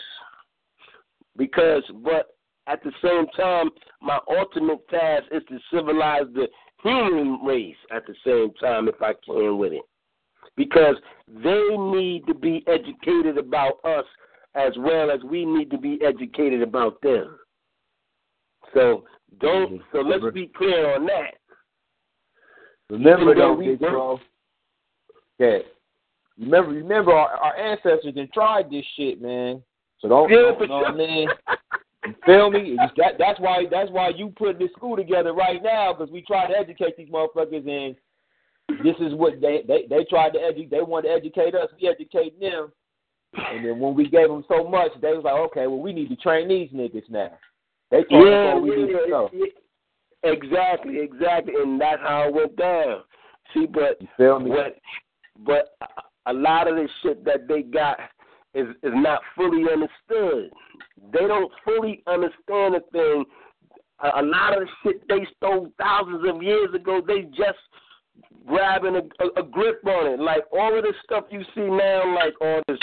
because 1.38 1.84
but 2.04 2.36
at 2.68 2.84
the 2.84 2.92
same 3.04 3.28
time, 3.38 3.70
my 4.02 4.20
ultimate 4.28 4.88
task 4.90 5.26
is 5.32 5.44
to 5.50 5.60
civilize 5.72 6.26
the 6.34 6.48
human 6.84 7.40
race 7.46 7.76
at 7.92 8.04
the 8.08 8.16
same 8.26 8.54
time, 8.56 8.88
if 8.88 9.02
I 9.02 9.14
can 9.26 9.58
with 9.58 9.74
it 9.74 9.84
because 10.58 10.96
they 11.28 11.76
need 11.78 12.26
to 12.28 12.34
be 12.34 12.64
educated 12.68 13.38
about 13.38 13.84
us 13.84 14.06
as 14.56 14.72
well 14.78 15.12
as 15.12 15.22
we 15.24 15.46
need 15.46 15.70
to 15.72 15.78
be 15.78 16.00
educated 16.06 16.62
about 16.62 17.02
them. 17.02 17.38
So 18.74 19.04
don't. 19.40 19.74
Mm-hmm. 19.74 19.84
So 19.92 20.00
let's 20.00 20.34
be 20.34 20.50
clear 20.56 20.96
on 20.96 21.06
that. 21.08 21.36
Remember 22.90 23.34
though 23.34 23.42
though, 23.42 23.54
we 23.54 23.68
big 23.70 23.80
bro. 23.80 24.20
Yeah. 25.40 25.60
Remember, 26.40 26.72
remember, 26.72 27.14
our, 27.14 27.30
our 27.30 27.56
ancestors 27.56 28.14
done 28.14 28.30
tried 28.34 28.70
this 28.70 28.86
shit, 28.98 29.22
man. 29.22 29.62
So 30.00 30.10
don't, 30.10 30.30
Yeah, 30.30 30.52
don't 30.52 30.62
you 30.62 30.68
know 30.68 30.78
what 30.80 30.94
I 30.94 30.96
mean? 30.96 31.30
You 32.06 32.14
feel 32.26 32.52
me? 32.52 32.78
That, 32.98 33.14
that's 33.18 33.40
why. 33.40 33.66
That's 33.72 33.90
why 33.90 34.10
you 34.10 34.34
put 34.38 34.60
this 34.60 34.72
school 34.76 34.96
together 34.96 35.34
right 35.34 35.64
now 35.64 35.94
because 35.94 36.12
we 36.12 36.22
try 36.22 36.48
to 36.48 36.58
educate 36.58 36.98
these 36.98 37.10
motherfuckers, 37.10 37.68
and 37.68 37.96
this 38.84 38.96
is 39.00 39.14
what 39.14 39.40
they 39.42 39.64
they 39.68 39.86
they 39.90 40.04
tried 40.10 40.34
to 40.34 40.40
educate. 40.40 40.72
They 40.72 40.82
wanted 40.82 41.10
to 41.10 41.14
educate 41.16 41.56
us. 41.56 41.70
We 41.82 41.88
educate 41.88 42.40
them, 42.40 42.72
and 43.34 43.66
then 43.66 43.80
when 43.80 43.96
we 43.96 44.10
gave 44.10 44.28
them 44.28 44.44
so 44.48 44.68
much, 44.68 44.92
they 45.02 45.14
was 45.14 45.24
like, 45.24 45.34
okay, 45.34 45.68
well, 45.68 45.80
we 45.80 45.94
need 45.94 46.10
to 46.10 46.16
train 46.18 46.50
these 46.50 46.70
niggas 46.72 47.10
now. 47.10 47.32
They 47.92 48.04
told 48.04 48.28
us 48.28 48.32
Yeah, 48.32 48.52
all 48.54 48.62
we 48.62 48.76
need 48.76 48.88
to 48.88 48.92
yeah, 48.92 49.10
know. 49.10 49.30
Exactly, 50.26 51.00
exactly, 51.00 51.54
and 51.56 51.80
that's 51.80 52.02
how 52.02 52.28
it 52.28 52.34
went 52.34 52.56
down. 52.58 53.02
See, 53.54 53.66
but 53.68 54.02
You 54.02 54.08
feel 54.18 54.40
me? 54.40 54.50
what, 54.52 54.78
but 55.46 55.76
a- 56.26 56.34
lot 56.34 56.68
of 56.68 56.76
the 56.76 56.88
shit 57.02 57.24
that 57.26 57.48
they 57.48 57.62
got 57.62 57.98
is 58.54 58.68
is 58.84 58.94
not 58.96 59.22
fully 59.36 59.64
understood. 59.72 60.52
They 61.14 61.28
don't 61.28 61.52
fully 61.64 62.02
understand 62.08 62.74
the 62.76 62.82
thing. 62.92 63.26
A, 64.00 64.22
a 64.22 64.24
lot 64.24 64.54
of 64.60 64.68
the 64.68 64.70
shit 64.84 65.08
they 65.08 65.26
stole 65.38 65.72
thousands 65.78 66.28
of 66.28 66.42
years 66.42 66.74
ago, 66.74 67.02
they 67.06 67.22
just 67.38 67.60
grabbing 68.48 68.96
a, 68.96 69.24
a, 69.24 69.42
a 69.42 69.44
grip 69.44 69.86
on 69.86 70.08
it. 70.14 70.20
Like 70.20 70.44
all 70.52 70.76
of 70.78 70.84
this 70.84 70.96
stuff 71.04 71.26
you 71.30 71.44
see 71.54 71.62
now, 71.62 72.16
like 72.16 72.34
all 72.42 72.62
this 72.68 72.80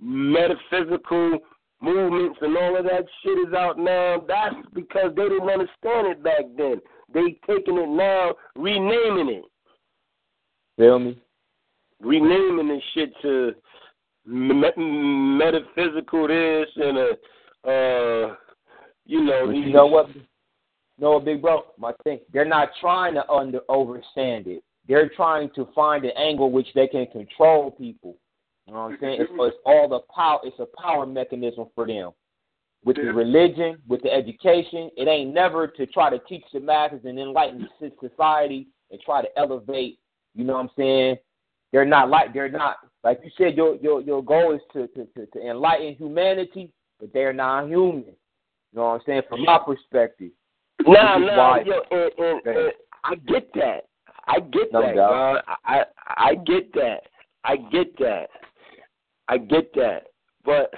metaphysical 0.00 1.38
movements 1.82 2.38
and 2.40 2.56
all 2.56 2.76
of 2.76 2.84
that 2.84 3.04
shit 3.22 3.48
is 3.48 3.54
out 3.54 3.78
now. 3.78 4.22
That's 4.26 4.54
because 4.74 5.12
they 5.16 5.22
didn't 5.22 5.48
understand 5.48 6.06
it 6.08 6.22
back 6.22 6.44
then. 6.56 6.80
They 7.12 7.38
taking 7.46 7.78
it 7.78 7.88
now, 7.88 8.34
renaming 8.56 9.28
it 9.28 9.44
Feel 10.76 10.98
me? 10.98 11.22
renaming 12.00 12.68
this 12.68 12.82
shit 12.94 13.12
to 13.22 13.54
me- 14.26 14.72
metaphysical 14.76 16.28
this 16.28 16.68
and 16.76 16.98
a 16.98 17.10
uh 17.64 18.34
you 19.04 19.22
know 19.24 19.46
But 19.46 19.56
you 19.56 19.72
know 19.72 19.86
what? 19.86 20.08
No, 20.98 21.18
big 21.20 21.42
bro. 21.42 21.64
My 21.78 21.92
thing, 22.04 22.20
they're 22.32 22.44
not 22.44 22.70
trying 22.80 23.14
to 23.14 23.28
under 23.28 23.60
overstand 23.68 24.46
it. 24.46 24.62
They're 24.88 25.10
trying 25.16 25.50
to 25.54 25.68
find 25.74 26.04
an 26.04 26.12
angle 26.16 26.50
which 26.50 26.68
they 26.74 26.86
can 26.86 27.06
control 27.06 27.70
people. 27.72 28.16
You 28.66 28.74
know 28.74 28.84
what 28.84 28.92
I'm 28.92 28.98
saying? 29.00 29.20
It's, 29.20 29.30
it's 29.34 29.56
all 29.64 29.88
the 29.88 30.00
power. 30.14 30.40
It's 30.44 30.58
a 30.58 30.66
power 30.80 31.06
mechanism 31.06 31.66
for 31.74 31.86
them. 31.86 32.12
With 32.84 32.96
the 32.96 33.12
religion, 33.12 33.78
with 33.86 34.02
the 34.02 34.12
education, 34.12 34.90
it 34.96 35.06
ain't 35.06 35.32
never 35.32 35.68
to 35.68 35.86
try 35.86 36.10
to 36.10 36.18
teach 36.28 36.44
the 36.52 36.58
masses 36.58 37.00
and 37.04 37.18
enlighten 37.18 37.68
society 38.00 38.66
and 38.90 39.00
try 39.00 39.22
to 39.22 39.28
elevate. 39.36 39.98
You 40.34 40.44
know 40.44 40.54
what 40.54 40.60
I'm 40.64 40.70
saying? 40.76 41.16
They're 41.72 41.84
not 41.84 42.10
like 42.10 42.34
they're 42.34 42.50
not 42.50 42.78
like 43.04 43.20
you 43.24 43.30
said. 43.38 43.56
Your 43.56 43.76
your 43.76 44.00
your 44.00 44.22
goal 44.22 44.54
is 44.54 44.60
to 44.72 44.88
to 44.88 45.06
to, 45.16 45.26
to 45.26 45.48
enlighten 45.48 45.94
humanity, 45.94 46.72
but 46.98 47.12
they're 47.12 47.32
not 47.32 47.68
human. 47.68 48.04
You 48.04 48.14
know 48.74 48.84
what 48.84 48.94
I'm 48.94 49.00
saying? 49.06 49.22
From 49.28 49.44
my 49.44 49.58
perspective. 49.64 50.32
Is 50.80 50.86
nah, 50.88 51.58
yo, 51.64 51.82
and, 51.90 52.10
and, 52.18 52.46
and 52.46 52.72
I 53.04 53.14
get 53.14 53.52
that. 53.54 53.84
I 54.26 54.40
get 54.40 54.72
No 54.72 54.82
that, 54.82 54.94
doubt. 54.96 55.44
God. 55.46 55.56
I 55.64 55.82
I 56.08 56.34
get 56.34 56.72
that. 56.74 57.02
I 57.44 57.56
get 57.56 57.96
that. 57.98 58.26
I 59.28 59.38
get 59.38 59.72
that. 59.74 60.04
But 60.44 60.72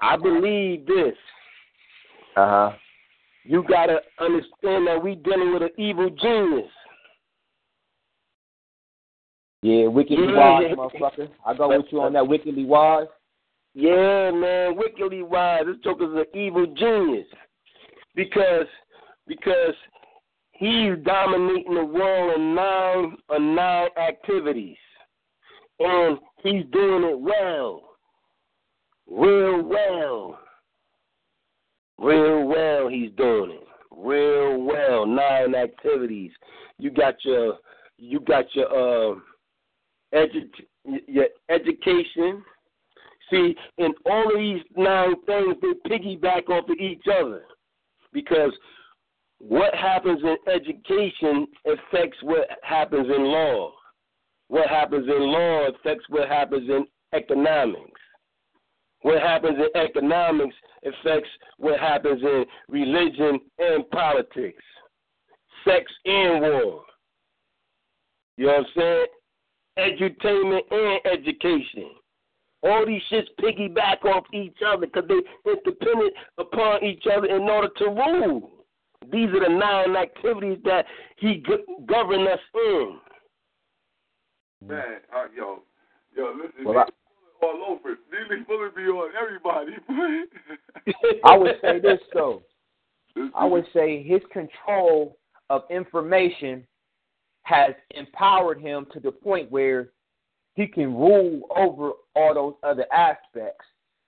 I 0.00 0.16
believe 0.16 0.86
this. 0.86 1.14
Uh 2.36 2.46
huh. 2.46 2.72
You 3.44 3.64
gotta 3.68 4.00
understand 4.20 4.86
that 4.86 5.02
we 5.02 5.14
dealing 5.14 5.52
with 5.52 5.62
an 5.62 5.70
evil 5.78 6.10
genius. 6.10 6.70
Yeah, 9.62 9.86
wickedly 9.86 10.26
Yeah. 10.26 10.36
wise, 10.36 10.76
motherfucker. 10.76 11.30
I 11.44 11.54
go 11.54 11.68
with 11.68 11.90
you 11.90 12.00
on 12.00 12.12
that 12.12 12.26
wickedly 12.26 12.64
wise. 12.64 13.08
Yeah, 13.74 14.30
man, 14.30 14.76
wickedly 14.76 15.22
wise. 15.22 15.66
This 15.66 15.76
Joker's 15.78 16.14
an 16.14 16.38
evil 16.38 16.66
genius 16.66 17.26
because 18.14 18.66
because 19.26 19.74
he's 20.52 20.96
dominating 21.04 21.74
the 21.74 21.84
world 21.84 22.36
in 22.36 22.54
nine 22.54 23.16
uh, 23.28 23.38
nine 23.38 23.88
activities, 23.96 24.76
and 25.80 26.18
he's 26.42 26.64
doing 26.72 27.04
it 27.04 27.18
well, 27.18 27.82
real 29.10 29.62
well, 29.62 30.38
real 31.98 32.46
well. 32.46 32.88
He's 32.88 33.10
doing 33.16 33.52
it 33.52 33.68
real 33.90 34.62
well. 34.62 35.06
Nine 35.06 35.54
activities. 35.54 36.30
You 36.78 36.90
got 36.90 37.14
your 37.24 37.58
you 37.98 38.20
got 38.20 38.44
your 38.54 38.68
um 39.12 39.22
edu- 40.14 41.02
your 41.06 41.26
education. 41.48 42.42
See, 43.30 43.54
in 43.76 43.92
all 44.06 44.32
of 44.32 44.38
these 44.38 44.62
nine 44.74 45.14
things, 45.26 45.56
they 45.60 45.90
piggyback 45.90 46.48
off 46.48 46.68
of 46.70 46.78
each 46.78 47.04
other 47.12 47.42
because 48.12 48.52
what 49.38 49.74
happens 49.74 50.20
in 50.22 50.36
education 50.52 51.46
affects 51.66 52.16
what 52.22 52.48
happens 52.62 53.06
in 53.06 53.24
law. 53.24 53.72
What 54.48 54.68
happens 54.68 55.06
in 55.06 55.20
law 55.20 55.68
affects 55.68 56.04
what 56.08 56.28
happens 56.28 56.68
in 56.68 56.86
economics. 57.12 58.00
What 59.02 59.20
happens 59.22 59.58
in 59.58 59.80
economics 59.80 60.56
affects 60.84 61.28
what 61.58 61.78
happens 61.78 62.22
in 62.22 62.44
religion 62.68 63.38
and 63.58 63.88
politics, 63.90 64.62
sex 65.64 65.84
and 66.04 66.40
war. 66.40 66.82
You 68.36 68.46
know 68.46 68.64
what 68.74 68.82
I'm 68.84 69.06
saying? 69.76 69.98
Edutainment 70.00 70.62
and 70.70 71.00
education. 71.18 71.90
All 72.62 72.84
these 72.86 73.02
shits 73.10 73.28
piggyback 73.40 74.04
off 74.04 74.24
each 74.32 74.56
other 74.66 74.86
because 74.86 75.04
they're 75.08 75.54
dependent 75.64 76.12
upon 76.38 76.82
each 76.82 77.04
other 77.12 77.26
in 77.26 77.42
order 77.42 77.68
to 77.78 77.84
rule. 77.84 78.50
These 79.12 79.28
are 79.28 79.48
the 79.48 79.54
nine 79.54 79.96
activities 79.96 80.58
that 80.64 80.86
he 81.18 81.36
go- 81.36 81.64
govern 81.86 82.26
us 82.26 82.40
in. 82.54 82.98
Man, 84.66 85.00
uh, 85.14 85.26
yo, 85.36 85.62
yo, 86.16 86.32
listen, 86.32 86.64
Well, 86.64 86.78
I- 86.78 87.46
all 87.46 87.64
over. 87.68 87.92
it. 87.92 87.98
Neely 88.10 88.44
Fuller 88.44 88.70
be 88.70 88.82
on 88.82 89.12
everybody. 89.14 89.76
I 91.24 91.36
would 91.36 91.60
say 91.62 91.78
this 91.78 92.00
though. 92.12 92.42
I 93.34 93.44
would 93.44 93.66
say 93.72 94.02
his 94.02 94.20
control 94.32 95.18
of 95.48 95.62
information 95.70 96.66
has 97.42 97.74
empowered 97.92 98.60
him 98.60 98.86
to 98.92 99.00
the 99.00 99.12
point 99.12 99.50
where 99.50 99.90
he 100.54 100.66
can 100.66 100.94
rule 100.94 101.42
over 101.54 101.92
all 102.14 102.34
those 102.34 102.54
other 102.62 102.86
aspects. 102.92 103.64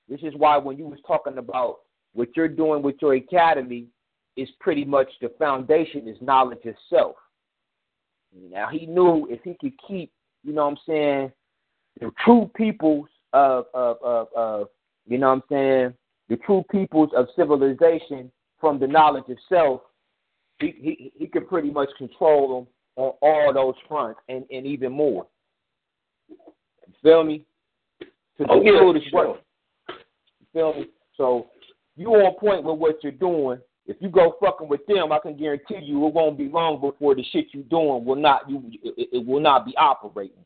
This 0.09 0.21
is 0.23 0.35
why 0.37 0.59
when 0.59 0.77
you 0.77 0.87
was 0.87 0.99
talking 1.07 1.39
about 1.39 1.81
what 2.13 2.37
you're 2.37 2.49
doing 2.49 2.83
with 2.83 2.97
your 3.01 3.15
academy 3.15 3.87
is 4.37 4.49
pretty 4.59 4.85
much 4.85 5.09
the 5.21 5.31
foundation 5.39 6.09
is 6.09 6.17
knowledge 6.21 6.65
itself. 6.65 7.17
Now 8.51 8.69
he 8.69 8.87
knew 8.87 9.27
if 9.31 9.41
he 9.45 9.57
could 9.61 9.75
keep, 9.87 10.13
you 10.45 10.53
know 10.53 10.65
what 10.65 10.73
I'm 10.73 10.79
saying, 10.87 11.33
the 12.01 12.11
true 12.25 12.51
peoples 12.55 13.09
of 13.33 13.67
of 13.75 13.97
of, 14.03 14.29
of 14.37 14.69
you 15.07 15.19
know 15.19 15.29
what 15.29 15.35
I'm 15.35 15.43
saying, 15.51 15.95
the 16.29 16.37
true 16.39 16.65
peoples 16.71 17.11
of 17.17 17.29
civilization 17.37 18.31
from 18.61 18.79
the 18.79 18.87
knowledge 18.87 19.25
of 19.29 19.39
self, 19.49 19.83
he 20.59 20.75
he, 20.79 21.13
he 21.17 21.27
can 21.27 21.47
pretty 21.47 21.71
much 21.71 21.89
control 21.99 22.59
them 22.59 22.67
on 22.97 23.13
all 23.23 23.53
those 23.53 23.75
fronts 23.89 24.21
and, 24.29 24.45
and 24.51 24.67
even 24.67 24.93
more. 24.93 25.27
You 26.29 26.95
feel 27.03 27.25
me? 27.25 27.45
To 28.39 28.47
Oh, 28.49 28.63
yeah, 28.63 28.79
conclude 28.79 29.03
sure. 29.11 29.29
work. 29.29 29.41
You 29.89 30.47
feel 30.53 30.75
me? 30.75 30.87
So 31.17 31.47
you 31.97 32.09
on 32.09 32.35
point 32.39 32.65
with 32.65 32.79
what 32.79 33.03
you're 33.03 33.13
doing. 33.13 33.59
If 33.87 33.97
you 34.01 34.09
go 34.09 34.37
fucking 34.41 34.69
with 34.69 34.87
them, 34.87 35.11
I 35.11 35.19
can 35.19 35.37
guarantee 35.37 35.81
you 35.83 36.07
it 36.07 36.15
won't 36.15 36.39
be 36.39 36.49
long 36.49 36.81
before 36.81 37.15
the 37.15 37.25
shit 37.33 37.47
you 37.53 37.63
doing 37.65 38.05
will 38.05 38.17
not 38.17 38.49
you 38.49 38.63
it, 38.83 39.09
it 39.13 39.27
will 39.27 39.41
not 39.41 39.65
be 39.65 39.77
operating 39.77 40.45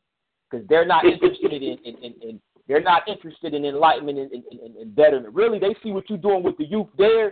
because 0.51 0.67
they're 0.69 0.87
not 0.87 1.05
interested 1.05 1.53
in, 1.53 1.63
in, 1.63 1.79
in, 1.85 2.15
in 2.23 2.41
they're 2.67 2.81
not 2.81 3.07
interested 3.09 3.53
in 3.53 3.65
enlightenment 3.65 4.19
and, 4.19 4.33
and, 4.33 4.61
and, 4.61 4.77
and 4.77 4.95
betterment. 4.95 5.35
Really, 5.35 5.59
they 5.59 5.77
see 5.83 5.91
what 5.91 6.09
you're 6.09 6.19
doing 6.19 6.43
with 6.43 6.57
the 6.57 6.65
youth 6.65 6.87
there, 6.97 7.27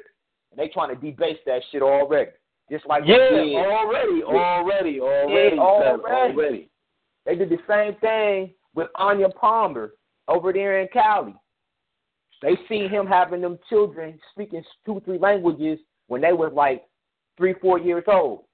and 0.51 0.59
they 0.59 0.69
trying 0.69 0.95
to 0.95 1.01
debase 1.01 1.39
that 1.47 1.63
shit 1.71 1.83
already. 1.83 2.33
Just 2.71 2.87
like 2.87 3.05
Yeah, 3.07 3.17
already, 3.17 4.23
already, 4.23 5.01
already, 5.01 5.01
already. 5.01 5.59
already. 5.59 6.69
They 7.25 7.37
did 7.37 7.51
the 7.51 7.59
same 7.69 7.95
thing 8.01 8.55
with 8.75 8.89
Anyim 8.97 9.35
Palmer 9.35 9.93
over 10.29 10.53
there 10.53 10.81
in 10.81 10.89
Cali. 10.93 11.35
They 12.41 12.57
seen 12.69 12.91
him 12.91 13.07
having 13.07 13.41
them 13.41 13.59
children 13.69 14.19
speaking 14.33 14.65
two, 14.85 15.01
three 15.05 15.19
languages 15.19 15.79
when 16.13 16.21
they 16.21 16.35
was 16.35 16.53
like 16.55 16.85
three, 17.39 17.55
four 17.55 17.79
years 17.81 18.05
old. 18.07 18.45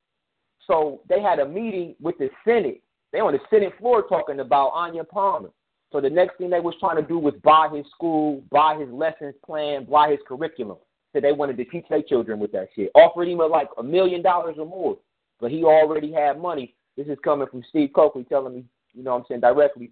So 0.68 1.00
they 1.08 1.20
had 1.20 1.40
a 1.40 1.48
meeting 1.48 1.96
with 2.00 2.16
the 2.18 2.30
Senate. 2.44 2.80
They 3.12 3.18
on 3.18 3.32
the 3.32 3.40
Senate 3.50 3.72
floor 3.80 4.06
talking 4.06 4.38
about 4.38 4.74
Anyim 4.74 5.08
Palmer. 5.08 5.50
So 5.90 6.00
the 6.00 6.08
next 6.08 6.38
thing 6.38 6.50
they 6.50 6.60
was 6.60 6.76
trying 6.78 7.02
to 7.02 7.02
do 7.02 7.18
was 7.18 7.34
buy 7.42 7.68
his 7.74 7.84
school, 7.92 8.44
buy 8.52 8.76
his 8.78 8.88
lessons 8.90 9.34
plan, 9.44 9.86
buy 9.90 10.10
his 10.10 10.20
curriculum. 10.28 10.76
So 11.12 11.20
they 11.20 11.32
wanted 11.32 11.56
to 11.56 11.64
teach 11.64 11.86
their 11.90 12.02
children 12.02 12.38
with 12.38 12.52
that 12.52 12.68
shit. 12.76 12.92
Offered 12.94 13.26
him 13.26 13.38
like 13.38 13.70
a 13.76 13.82
million 13.82 14.22
dollars 14.22 14.54
or 14.56 14.66
more. 14.66 14.96
But 15.40 15.50
he 15.50 15.64
already 15.64 16.12
had 16.12 16.40
money. 16.40 16.76
This 16.96 17.08
is 17.08 17.18
coming 17.24 17.48
from 17.48 17.64
Steve 17.70 17.90
Cokely 17.92 18.22
telling 18.22 18.54
me, 18.54 18.64
you 18.94 19.02
know 19.02 19.14
what 19.14 19.20
I'm 19.20 19.24
saying, 19.26 19.40
directly. 19.40 19.90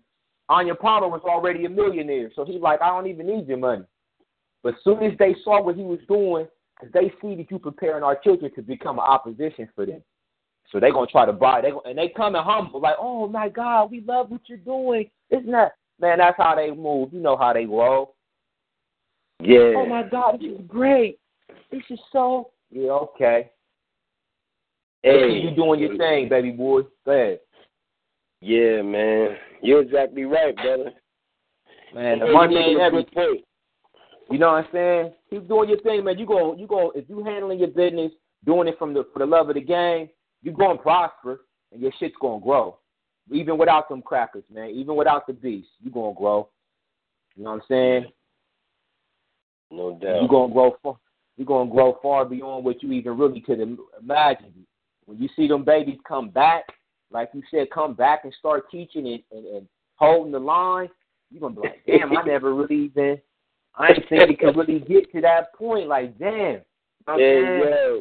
Anyim 0.49 0.79
Palmer 0.79 1.09
was 1.09 1.23
already 1.25 1.65
a 1.65 1.69
millionaire. 1.69 2.31
So 2.37 2.45
he's 2.45 2.61
like, 2.61 2.81
I 2.81 2.91
don't 2.91 3.09
even 3.09 3.27
need 3.27 3.49
your 3.49 3.59
money. 3.59 3.87
But 4.63 4.75
as 4.75 4.85
soon 4.85 5.03
as 5.03 5.19
they 5.19 5.35
saw 5.43 5.61
what 5.61 5.75
he 5.75 5.83
was 5.83 5.99
doing, 6.07 6.47
they 6.93 7.13
see 7.23 7.35
that 7.37 7.51
you 7.51 7.59
preparing 7.59 8.03
our 8.03 8.17
children 8.17 8.53
to 8.55 8.63
become 8.63 8.99
an 8.99 9.05
opposition 9.05 9.69
for 9.75 9.87
them. 9.87 10.03
So 10.71 10.81
they're 10.81 10.93
gonna 10.93 11.07
try 11.07 11.25
to 11.27 11.33
buy. 11.33 11.61
They 11.61 11.73
and 11.85 11.97
they 11.97 12.13
come 12.17 12.35
and 12.35 12.45
humble, 12.45 12.81
like, 12.81 12.97
oh 12.99 13.29
my 13.29 13.49
God, 13.49 13.91
we 13.91 14.01
love 14.01 14.31
what 14.31 14.43
you're 14.47 14.59
doing. 14.59 15.11
Isn't 15.31 15.53
that 15.53 15.73
man? 16.01 16.19
That's 16.19 16.37
how 16.37 16.55
they 16.55 16.71
move. 16.71 17.13
You 17.13 17.21
know 17.21 17.37
how 17.37 17.53
they 17.53 17.67
roll. 17.67 18.15
Yeah. 19.41 19.75
Oh 19.77 19.87
my 19.87 20.03
God, 20.03 20.39
this 20.41 20.53
is 20.53 20.67
great. 20.67 21.19
This 21.71 21.83
is 21.91 22.01
so. 22.13 22.51
Yeah, 22.71 22.91
okay. 22.91 23.51
Hey. 25.03 25.41
you 25.41 25.55
doing 25.55 25.79
your 25.79 25.97
thing, 25.97 26.29
baby 26.29 26.51
boy. 26.51 26.83
Go 27.05 27.13
ahead. 27.13 27.41
Yeah, 28.41 28.83
man. 28.83 29.37
You're 29.63 29.83
exactly 29.83 30.25
right, 30.25 30.55
brother. 30.57 30.91
Man, 31.95 32.19
the 32.19 32.27
money 32.27 32.57
ain't 32.57 32.81
everything. 32.81 33.43
You 34.31 34.39
know 34.39 34.53
what 34.53 34.65
I'm 34.65 34.71
saying? 34.73 35.13
Keep 35.31 35.49
doing 35.49 35.69
your 35.69 35.81
thing, 35.81 36.05
man. 36.05 36.19
You 36.19 36.27
go, 36.27 36.57
you 36.57 36.67
go. 36.67 36.93
If 36.95 37.09
you 37.09 37.23
handling 37.25 37.61
your 37.61 37.69
business, 37.69 38.13
doing 38.45 38.69
it 38.69 38.79
from 38.79 38.93
the 38.93 39.07
for 39.13 39.21
the 39.21 39.27
love 39.27 39.49
of 39.49 39.55
the 39.55 39.61
game, 39.61 40.09
you 40.43 40.53
gonna 40.53 40.79
prosper, 40.79 41.41
and 41.73 41.81
your 41.81 41.93
shit's 41.99 42.15
gonna 42.21 42.43
grow. 42.43 42.79
Even 43.31 43.59
without 43.59 43.89
them 43.89 44.03
crackers, 44.03 44.45
man. 44.53 44.71
Even 44.71 44.97
without 44.97 45.27
the 45.27 45.33
beast, 45.33 45.69
you 45.83 45.91
gonna 45.91 46.15
grow. 46.15 46.49
You 47.37 47.45
know 47.45 47.51
what 47.51 47.57
I'm 47.57 47.63
saying? 47.69 48.07
No 49.71 49.99
doubt. 50.01 50.23
You 50.23 50.29
gonna 50.29 50.53
grow 50.53 50.77
far. 50.83 50.97
You 51.37 51.45
gonna 51.45 51.71
grow 51.71 51.99
far 52.03 52.25
beyond 52.25 52.65
what 52.65 52.83
you 52.83 52.93
even 52.93 53.19
really 53.19 53.41
could 53.41 53.61
imagine. 53.61 54.67
When 55.05 55.19
you 55.19 55.29
see 55.37 55.47
them 55.47 55.65
babies 55.65 55.99
come 56.07 56.31
back, 56.31 56.65
like 57.11 57.31
you 57.35 57.43
said, 57.51 57.71
come 57.71 57.95
back 57.95 58.21
and 58.25 58.35
start 58.39 58.71
teaching 58.71 59.07
and, 59.07 59.23
and, 59.31 59.47
and 59.57 59.69
holding 59.97 60.33
the 60.33 60.39
line, 60.39 60.89
you're 61.31 61.41
gonna 61.41 61.55
be 61.55 61.61
like, 61.61 61.83
damn, 61.87 62.17
I 62.17 62.23
never 62.27 62.55
really 62.55 62.87
even. 62.87 63.19
I 63.77 63.93
didn't 63.93 64.09
think 64.09 64.31
it 64.31 64.39
could 64.39 64.57
really 64.57 64.81
get 64.81 65.11
to 65.13 65.21
that 65.23 65.55
point. 65.55 65.89
Like, 65.89 66.19
damn. 66.19 66.61
You 67.09 67.35
know 67.35 67.59
what 67.59 67.69
I'm 67.69 67.69
Yeah, 67.69 68.01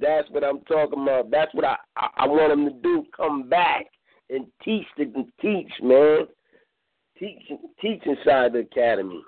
that's 0.00 0.30
what 0.30 0.44
I'm 0.44 0.60
talking 0.60 1.02
about. 1.02 1.30
That's 1.30 1.52
what 1.54 1.64
I, 1.64 1.76
I 1.96 2.08
I 2.18 2.26
want 2.26 2.50
them 2.50 2.64
to 2.66 2.82
do. 2.82 3.04
Come 3.16 3.48
back 3.48 3.86
and 4.30 4.46
teach 4.64 4.86
the 4.96 5.04
and 5.04 5.26
teach, 5.40 5.70
man. 5.82 6.26
Teach 7.18 7.42
teach 7.80 8.02
inside 8.06 8.52
the 8.52 8.60
academy. 8.60 9.22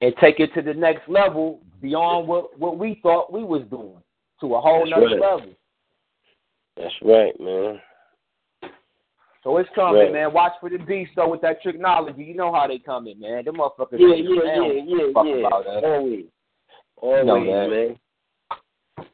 and 0.00 0.14
take 0.20 0.40
it 0.40 0.52
to 0.54 0.62
the 0.62 0.74
next 0.74 1.08
level 1.08 1.60
beyond 1.80 2.26
what 2.28 2.58
what 2.58 2.78
we 2.78 2.98
thought 3.02 3.32
we 3.32 3.44
was 3.44 3.62
doing 3.70 3.96
to 4.40 4.54
a 4.54 4.60
whole 4.60 4.80
That's 4.80 4.90
nother 4.90 5.06
right. 5.06 5.20
level. 5.20 5.54
That's 6.76 6.94
right, 7.02 7.38
man. 7.40 7.80
So 9.44 9.58
it's 9.58 9.68
coming, 9.74 10.00
Right. 10.00 10.12
man. 10.12 10.32
Watch 10.32 10.54
for 10.58 10.70
the 10.70 10.78
beast 10.78 11.12
though 11.14 11.28
with 11.28 11.42
that 11.42 11.62
technology. 11.62 12.24
You 12.24 12.34
know 12.34 12.50
how 12.52 12.66
they 12.66 12.78
coming, 12.78 13.20
man. 13.20 13.44
Them 13.44 13.56
motherfuckers. 13.56 13.98
Yeah, 14.00 14.08
they 14.08 14.16
yeah, 14.22 14.40
don't 14.40 14.88
yeah, 14.88 14.96
yeah, 14.96 15.34
yeah. 15.34 15.46
About 15.46 15.64
that. 15.66 15.84
Always, 15.84 16.24
always, 16.96 17.18
You 17.18 17.24
know 17.24 17.44
that. 17.44 17.70
man. 17.70 19.08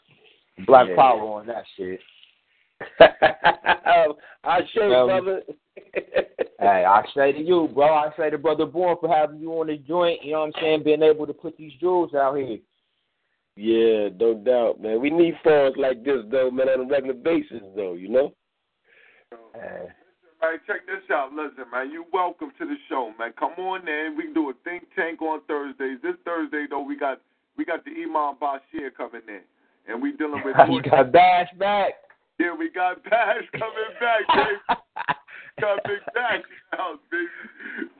Black 0.67 0.89
Yeah. 0.89 0.95
power 0.97 1.21
on 1.21 1.47
that 1.49 1.65
shit. 1.77 2.01
I 4.45 4.65
show, 4.73 4.89
Yeah. 4.89 5.05
brother. 5.21 5.43
Hey, 6.61 6.85
I 6.85 7.03
say 7.15 7.33
to 7.33 7.41
you, 7.41 7.69
bro. 7.73 7.87
I 7.87 8.11
say 8.19 8.29
to 8.29 8.37
brother 8.37 8.67
Born 8.67 8.99
for 9.01 9.09
having 9.09 9.41
you 9.41 9.51
on 9.59 9.69
the 9.69 9.79
joint. 9.79 10.23
You 10.23 10.33
know 10.33 10.41
what 10.41 10.47
I'm 10.57 10.63
saying? 10.63 10.83
Being 10.83 11.03
able 11.03 11.27
to 11.27 11.33
put 11.33 11.57
these 11.57 11.73
jewels 11.81 12.13
out 12.13 12.37
here. 12.37 12.59
Yeah, 13.57 14.11
no 14.21 14.35
doubt, 14.35 14.79
man. 14.79 15.01
We 15.01 15.09
need 15.09 15.39
phones 15.43 15.77
like 15.79 16.05
this, 16.05 16.23
though, 16.31 16.51
man, 16.51 16.69
on 16.69 16.81
a 16.81 16.85
regular 16.85 17.15
basis, 17.15 17.63
though. 17.75 17.95
You 17.95 18.11
know. 18.11 18.35
Hey. 19.55 19.87
Man, 20.41 20.57
check 20.67 20.87
this 20.87 21.05
out. 21.13 21.33
Listen, 21.33 21.69
man, 21.71 21.93
you're 21.93 22.09
welcome 22.13 22.51
to 22.59 22.65
the 22.65 22.77
show, 22.89 23.13
man. 23.19 23.33
Come 23.39 23.53
on 23.61 23.87
in. 23.87 24.17
We 24.17 24.25
can 24.25 24.35
do 24.35 24.49
a 24.49 24.55
think 24.65 24.89
tank 24.97 25.21
on 25.21 25.41
Thursdays. 25.47 25.99
This 26.03 26.17
Thursday 26.25 26.65
though, 26.69 26.83
we 26.83 26.97
got 26.97 27.21
we 27.59 27.65
got 27.65 27.85
the 27.85 27.93
Imam 27.93 28.41
Bashir 28.41 28.89
coming 28.97 29.21
in, 29.29 29.45
and 29.87 30.01
we 30.01 30.13
dealing 30.13 30.41
with. 30.43 30.57
you 30.71 30.81
got 30.81 31.13
Bash 31.13 31.49
back. 31.59 31.93
Yeah, 32.39 32.57
we 32.57 32.71
got 32.71 33.05
Bash 33.05 33.45
coming 33.53 33.93
back, 34.01 34.25
baby. 34.33 34.81
got 35.61 35.85
Big 35.85 36.01
Bash 36.15 36.41
house, 36.73 36.99
baby. 37.13 37.29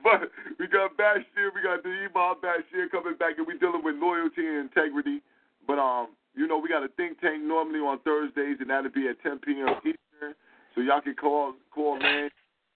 But 0.01 0.33
we 0.57 0.65
got 0.65 0.97
Bash 0.97 1.21
here, 1.37 1.51
we 1.53 1.61
got 1.61 1.83
the 1.83 1.93
Imam 1.93 2.41
Bashir 2.41 2.89
coming 2.89 3.17
back, 3.21 3.37
and 3.37 3.45
we 3.45 3.59
dealing 3.59 3.83
with 3.83 4.01
loyalty 4.01 4.41
and 4.41 4.65
integrity. 4.65 5.21
But 5.67 5.77
um, 5.77 6.17
you 6.33 6.47
know, 6.47 6.57
we 6.57 6.69
got 6.69 6.81
a 6.81 6.89
think 6.97 7.21
tank 7.21 7.43
normally 7.43 7.79
on 7.85 7.99
Thursdays, 7.99 8.57
and 8.59 8.69
that'll 8.71 8.89
be 8.89 9.07
at 9.07 9.21
10 9.21 9.39
p.m. 9.45 9.77
Eastern. 9.85 10.33
So 10.75 10.81
y'all 10.81 11.01
can 11.01 11.15
call 11.15 11.53
call 11.73 11.97
in. 11.97 12.29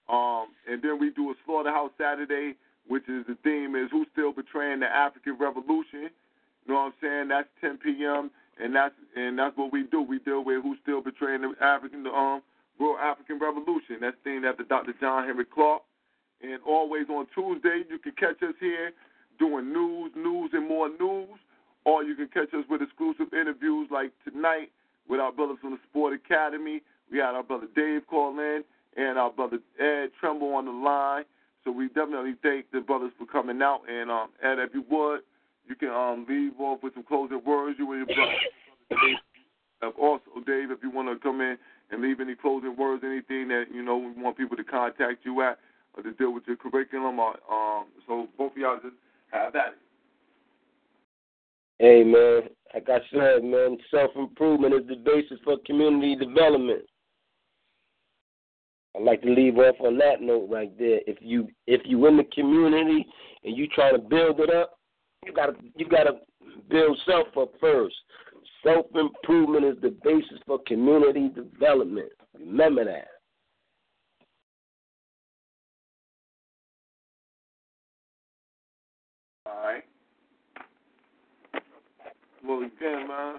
Um, 0.08 0.48
and 0.70 0.82
then 0.82 1.00
we 1.00 1.10
do 1.12 1.32
a 1.32 1.34
slaughterhouse 1.46 1.92
Saturday, 1.98 2.56
which 2.88 3.04
is 3.10 3.26
the 3.28 3.38
theme 3.44 3.76
is 3.76 3.90
who's 3.92 4.08
still 4.12 4.32
betraying 4.32 4.82
the 4.82 4.88
African 4.88 5.38
Revolution. 5.40 6.10
You 6.66 6.74
know 6.74 6.76
what 6.76 6.94
I'm 6.94 6.94
saying? 7.02 7.28
That's 7.30 7.48
10 7.62 7.78
p.m. 7.78 8.30
and 8.62 8.76
that's 8.76 8.94
and 9.16 9.38
that's 9.38 9.58
what 9.58 9.72
we 9.72 9.84
do. 9.84 10.02
We 10.02 10.20
deal 10.20 10.44
with 10.44 10.62
who's 10.64 10.78
still 10.84 11.02
betraying 11.02 11.42
the 11.42 11.54
African 11.64 12.04
the 12.04 12.12
um 12.12 12.42
World 12.80 12.98
African 13.02 13.40
Revolution. 13.40 13.98
That's 14.02 14.18
themed 14.26 14.50
after 14.50 14.64
Dr. 14.64 14.94
John 15.00 15.26
Henrik 15.26 15.52
Clarke. 15.52 15.84
And 16.42 16.60
always 16.68 17.08
on 17.10 17.28
Tuesday, 17.34 17.84
you 17.90 17.98
can 17.98 18.12
catch 18.14 18.44
us 18.44 18.56
here 18.60 18.92
doing 19.40 19.72
news, 19.72 20.12
news, 20.16 20.52
and 20.54 20.68
more 20.68 20.90
news. 20.90 21.40
Or 21.86 22.04
you 22.04 22.16
can 22.16 22.28
catch 22.28 22.54
us 22.54 22.66
with 22.70 22.82
exclusive 22.82 23.34
interviews 23.34 23.88
like 23.92 24.12
tonight 24.28 24.72
with 25.08 25.20
our 25.20 25.32
brothers 25.32 25.58
from 25.62 25.72
the 25.72 25.80
Sport 25.90 26.14
Academy. 26.14 26.82
We 27.12 27.20
had 27.20 27.36
our 27.36 27.44
brother 27.44 27.68
Dave 27.76 28.08
call 28.08 28.38
in 28.40 28.64
and 28.98 29.18
our 29.18 29.32
brother 29.32 29.60
Ed 29.80 30.10
Tremble 30.20 30.56
on 30.56 30.66
the 30.66 30.72
line. 30.72 31.24
So 31.64 31.72
we 31.72 31.88
definitely 31.88 32.36
thank 32.44 32.72
the 32.72 32.82
brothers 32.82 33.12
for 33.18 33.26
coming 33.26 33.62
out. 33.62 33.82
And 33.90 34.12
um, 34.12 34.30
Ed, 34.44 34.60
if 34.60 34.74
you 34.74 34.84
would, 34.90 35.22
you 35.68 35.76
can 35.76 35.90
um, 35.90 36.26
leave 36.30 36.60
off 36.60 36.84
with 36.84 36.94
some 36.94 37.04
closing 37.04 37.42
words. 37.46 37.78
You 37.80 37.92
and 37.92 38.08
your 38.08 38.16
brother. 38.16 38.34
Dave. 38.90 39.18
Also, 40.00 40.24
Dave, 40.46 40.72
if 40.72 40.80
you 40.82 40.90
want 40.90 41.10
to 41.10 41.22
come 41.22 41.42
in 41.42 41.58
and 41.92 42.02
leave 42.02 42.20
any 42.20 42.36
closing 42.36 42.76
words, 42.76 43.04
anything 43.06 43.48
that 43.50 43.66
you 43.74 43.84
know 43.84 43.98
we 43.98 44.22
want 44.22 44.38
people 44.38 44.58
to 44.58 44.64
contact 44.64 45.26
you 45.26 45.42
at 45.42 45.60
or 45.96 46.04
to 46.04 46.12
deal 46.14 46.34
with 46.34 46.44
your 46.48 46.56
curriculum, 46.56 47.20
or, 47.20 47.36
um, 47.52 47.86
so 48.08 48.28
both 48.38 48.52
of 48.52 48.58
y'all 48.58 48.78
just 48.82 48.96
have 49.32 49.54
that. 49.54 49.76
Hey, 51.80 52.04
man, 52.04 52.50
like 52.74 52.88
I 52.90 53.00
said, 53.12 53.44
man, 53.44 53.78
self 53.92 54.12
improvement 54.16 54.74
is 54.74 54.88
the 54.88 54.96
basis 54.96 55.40
for 55.44 55.58
community 55.66 56.16
development. 56.16 56.84
I'd 58.96 59.04
like 59.04 59.22
to 59.24 59.30
leave 59.30 59.58
off 59.58 59.76
on 59.82 59.98
that 59.98 60.22
note 60.22 60.48
right 60.50 60.78
there. 60.78 61.00
If 61.08 61.18
you 61.22 61.48
if 61.68 61.82
you 61.86 62.06
in 62.08 62.18
the 62.18 62.24
community 62.26 63.06
and 63.44 63.58
you 63.58 63.68
try 63.68 63.92
to 63.92 63.98
build 63.98 64.40
it 64.40 64.50
up, 64.50 64.80
you 65.26 65.34
gotta 65.34 65.54
you 65.76 65.88
gotta 65.88 66.20
build 66.70 66.98
self 67.06 67.28
up 67.38 67.52
first. 67.60 67.96
Self 68.64 68.86
improvement 68.96 69.66
is 69.66 69.76
the 69.82 69.96
basis 70.04 70.40
for 70.46 70.60
community 70.66 71.30
development. 71.30 72.10
Remember 72.40 72.86
that. 72.86 73.08
All 79.46 79.62
right. 79.64 79.84
Well, 82.48 82.60
again, 82.60 83.08
man. 83.08 83.36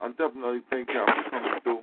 I 0.00 0.08
definitely 0.08 0.60
thank 0.68 0.88
y'all 0.88 1.06
for 1.06 1.30
coming 1.30 1.60
through. 1.62 1.80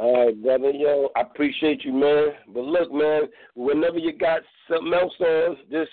All 0.00 0.24
right, 0.24 0.42
brother. 0.42 0.70
Yo, 0.70 1.10
I 1.14 1.20
appreciate 1.20 1.84
you, 1.84 1.92
man. 1.92 2.28
But 2.54 2.64
look, 2.64 2.90
man, 2.90 3.24
whenever 3.54 3.98
you 3.98 4.16
got 4.16 4.40
something 4.66 4.94
else 4.94 5.12
on, 5.20 5.56
just 5.70 5.90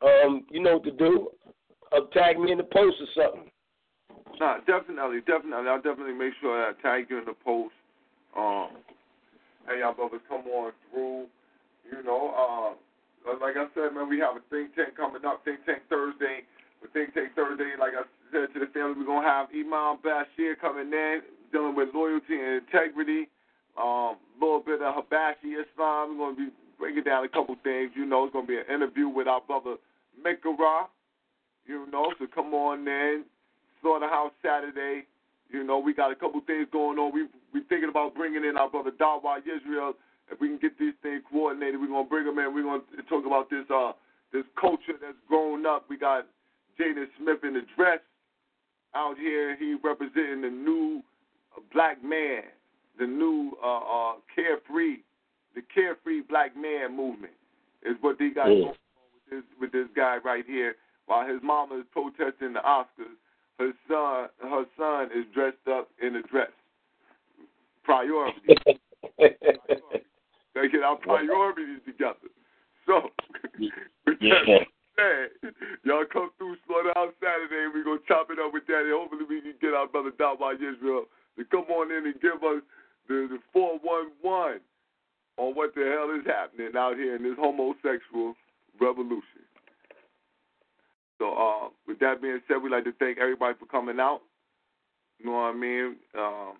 um, 0.00 0.46
you 0.50 0.62
know 0.62 0.80
what 0.80 0.84
to 0.84 0.92
do. 0.92 1.28
Uh, 1.92 2.08
tag 2.14 2.40
me 2.40 2.50
in 2.50 2.56
the 2.56 2.64
post 2.64 2.96
or 3.04 3.08
something. 3.12 3.50
Nah, 4.40 4.64
definitely, 4.64 5.20
definitely. 5.28 5.68
I'll 5.68 5.82
definitely 5.82 6.14
make 6.14 6.32
sure 6.40 6.56
I 6.56 6.72
tag 6.80 7.08
you 7.10 7.18
in 7.18 7.26
the 7.26 7.36
post. 7.44 7.74
Um, 8.34 8.80
hey, 9.68 9.80
y'all 9.80 9.92
brothers, 9.92 10.24
come 10.26 10.48
on 10.48 10.72
through. 10.90 11.26
You 11.84 12.02
know, 12.02 12.32
uh, 12.32 13.36
like 13.42 13.60
I 13.60 13.68
said, 13.74 13.92
man, 13.92 14.08
we 14.08 14.20
have 14.20 14.36
a 14.36 14.42
think 14.48 14.74
tank 14.74 14.96
coming 14.96 15.20
up, 15.26 15.44
Think 15.44 15.66
Tank 15.66 15.82
Thursday. 15.90 16.48
With 16.80 16.94
Think 16.94 17.12
Tank 17.12 17.36
Thursday, 17.36 17.76
like 17.78 17.92
I 17.92 18.08
said 18.32 18.54
to 18.54 18.60
the 18.60 18.72
family, 18.72 18.96
we're 18.96 19.04
gonna 19.04 19.28
have 19.28 19.48
Imam 19.52 20.00
Bashir 20.00 20.56
coming 20.58 20.88
in, 20.88 21.20
dealing 21.52 21.74
with 21.74 21.88
loyalty 21.94 22.34
and 22.34 22.62
integrity. 22.62 23.28
A 23.76 23.80
um, 23.80 24.16
little 24.40 24.60
bit 24.60 24.82
of 24.82 24.94
Habashi 24.94 25.54
Islam. 25.54 26.18
We're 26.18 26.32
gonna 26.32 26.36
be 26.36 26.52
breaking 26.78 27.04
down 27.04 27.24
a 27.24 27.28
couple 27.28 27.54
things. 27.62 27.92
You 27.94 28.06
know, 28.06 28.24
it's 28.24 28.32
gonna 28.32 28.46
be 28.46 28.58
an 28.58 28.66
interview 28.72 29.08
with 29.08 29.28
our 29.28 29.40
brother 29.40 29.76
Mikara. 30.18 30.86
You 31.66 31.86
know, 31.92 32.12
so 32.18 32.26
come 32.34 32.54
on 32.54 32.86
in. 32.86 33.24
Slaughterhouse 33.80 34.32
Saturday. 34.42 35.06
You 35.50 35.64
know, 35.64 35.78
we 35.78 35.94
got 35.94 36.10
a 36.10 36.16
couple 36.16 36.40
things 36.46 36.66
going 36.72 36.98
on. 36.98 37.12
We 37.14 37.28
we 37.52 37.62
thinking 37.68 37.88
about 37.88 38.14
bringing 38.14 38.44
in 38.44 38.56
our 38.58 38.68
brother 38.68 38.90
Dawa 38.90 39.38
Israel. 39.40 39.94
If 40.30 40.40
we 40.40 40.48
can 40.48 40.58
get 40.58 40.78
these 40.78 40.94
things 41.02 41.22
coordinated, 41.30 41.80
we're 41.80 41.88
gonna 41.88 42.08
bring 42.08 42.26
them 42.26 42.38
in. 42.38 42.54
We're 42.54 42.64
gonna 42.64 42.82
talk 43.08 43.24
about 43.24 43.48
this 43.48 43.64
uh 43.70 43.92
this 44.32 44.44
culture 44.60 44.98
that's 45.00 45.16
grown 45.28 45.64
up. 45.66 45.86
We 45.88 45.96
got 45.96 46.26
Jaden 46.78 47.06
Smith 47.18 47.44
in 47.44 47.54
the 47.54 47.62
dress 47.76 48.00
out 48.94 49.16
here. 49.16 49.56
He 49.56 49.76
representing 49.82 50.42
the 50.42 50.50
new 50.50 51.02
black 51.72 52.02
man, 52.02 52.42
the 52.98 53.06
new 53.06 53.52
uh, 53.62 53.78
uh 53.78 54.12
carefree, 54.34 54.98
the 55.54 55.62
carefree 55.74 56.22
black 56.22 56.56
man 56.56 56.96
movement 56.96 57.32
is 57.82 57.96
what 58.00 58.18
they 58.18 58.30
got 58.30 58.46
going 58.46 58.62
on 58.62 58.74
with 59.12 59.30
this 59.30 59.44
with 59.60 59.72
this 59.72 59.88
guy 59.94 60.18
right 60.24 60.44
here. 60.46 60.76
While 61.06 61.26
his 61.26 61.40
mama 61.42 61.78
is 61.78 61.84
protesting 61.90 62.52
the 62.52 62.60
Oscars, 62.60 63.16
her 63.58 63.72
son 63.88 64.28
her 64.42 64.64
son 64.76 65.08
is 65.16 65.24
dressed 65.34 65.66
up 65.70 65.88
in 66.02 66.16
a 66.16 66.22
dress. 66.22 66.50
Priority. 67.84 68.56
They 70.58 70.68
get 70.68 70.82
our 70.82 70.96
priorities 70.96 71.78
together. 71.86 72.26
So 72.86 73.14
with 74.06 74.18
that 74.18 74.66
said, 74.98 75.54
y'all 75.84 76.04
come 76.10 76.30
through 76.38 76.56
Slaughterhouse 76.66 77.14
Saturday. 77.22 77.70
We're 77.70 77.84
gonna 77.84 78.02
chop 78.08 78.34
it 78.34 78.42
up 78.42 78.50
with 78.52 78.66
that 78.66 78.82
and 78.82 78.90
hopefully 78.90 79.22
we 79.28 79.40
can 79.40 79.54
get 79.60 79.74
our 79.74 79.86
brother 79.86 80.10
Dawa 80.10 80.58
Israel 80.58 81.06
to 81.38 81.44
come 81.44 81.64
on 81.70 81.90
in 81.90 82.06
and 82.06 82.20
give 82.20 82.42
us 82.44 82.62
the, 83.08 83.28
the 83.30 83.38
411 83.52 84.60
on 85.38 85.54
what 85.54 85.74
the 85.74 85.86
hell 85.86 86.10
is 86.18 86.26
happening 86.26 86.76
out 86.76 86.96
here 86.96 87.16
in 87.16 87.22
this 87.22 87.38
homosexual 87.38 88.34
revolution. 88.80 89.46
So, 91.18 91.34
uh, 91.34 91.68
with 91.86 91.98
that 92.00 92.22
being 92.22 92.40
said, 92.46 92.62
we'd 92.62 92.70
like 92.70 92.84
to 92.84 92.92
thank 92.98 93.18
everybody 93.18 93.54
for 93.58 93.66
coming 93.66 93.98
out. 93.98 94.20
You 95.18 95.26
know 95.26 95.32
what 95.32 95.50
I 95.50 95.52
mean? 95.54 95.96
Um, 96.16 96.52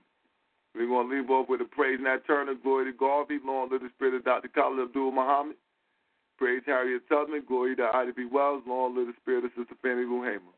we're 0.74 0.88
going 0.88 1.08
to 1.08 1.14
leave 1.14 1.30
off 1.30 1.48
with 1.48 1.60
a 1.60 1.64
praise 1.64 1.98
Nat 2.00 2.26
Turner, 2.26 2.54
glory 2.54 2.90
to 2.90 2.96
Garvey, 2.96 3.38
long 3.44 3.70
live 3.70 3.82
the 3.82 3.90
spirit 3.94 4.14
of 4.14 4.24
Dr. 4.24 4.48
Khallid 4.48 4.82
Abdul 4.82 5.12
Muhammad. 5.12 5.56
Praise 6.38 6.62
Harriet 6.66 7.02
Tubman, 7.08 7.42
glory 7.46 7.74
to 7.76 7.82
Ida 7.82 8.12
B. 8.12 8.26
Wells, 8.30 8.62
long 8.66 8.96
live 8.96 9.08
the 9.08 9.12
spirit 9.20 9.44
of 9.44 9.50
Sister 9.56 9.74
Fannie 9.82 10.06
Lou 10.06 10.22
Hamer. 10.22 10.57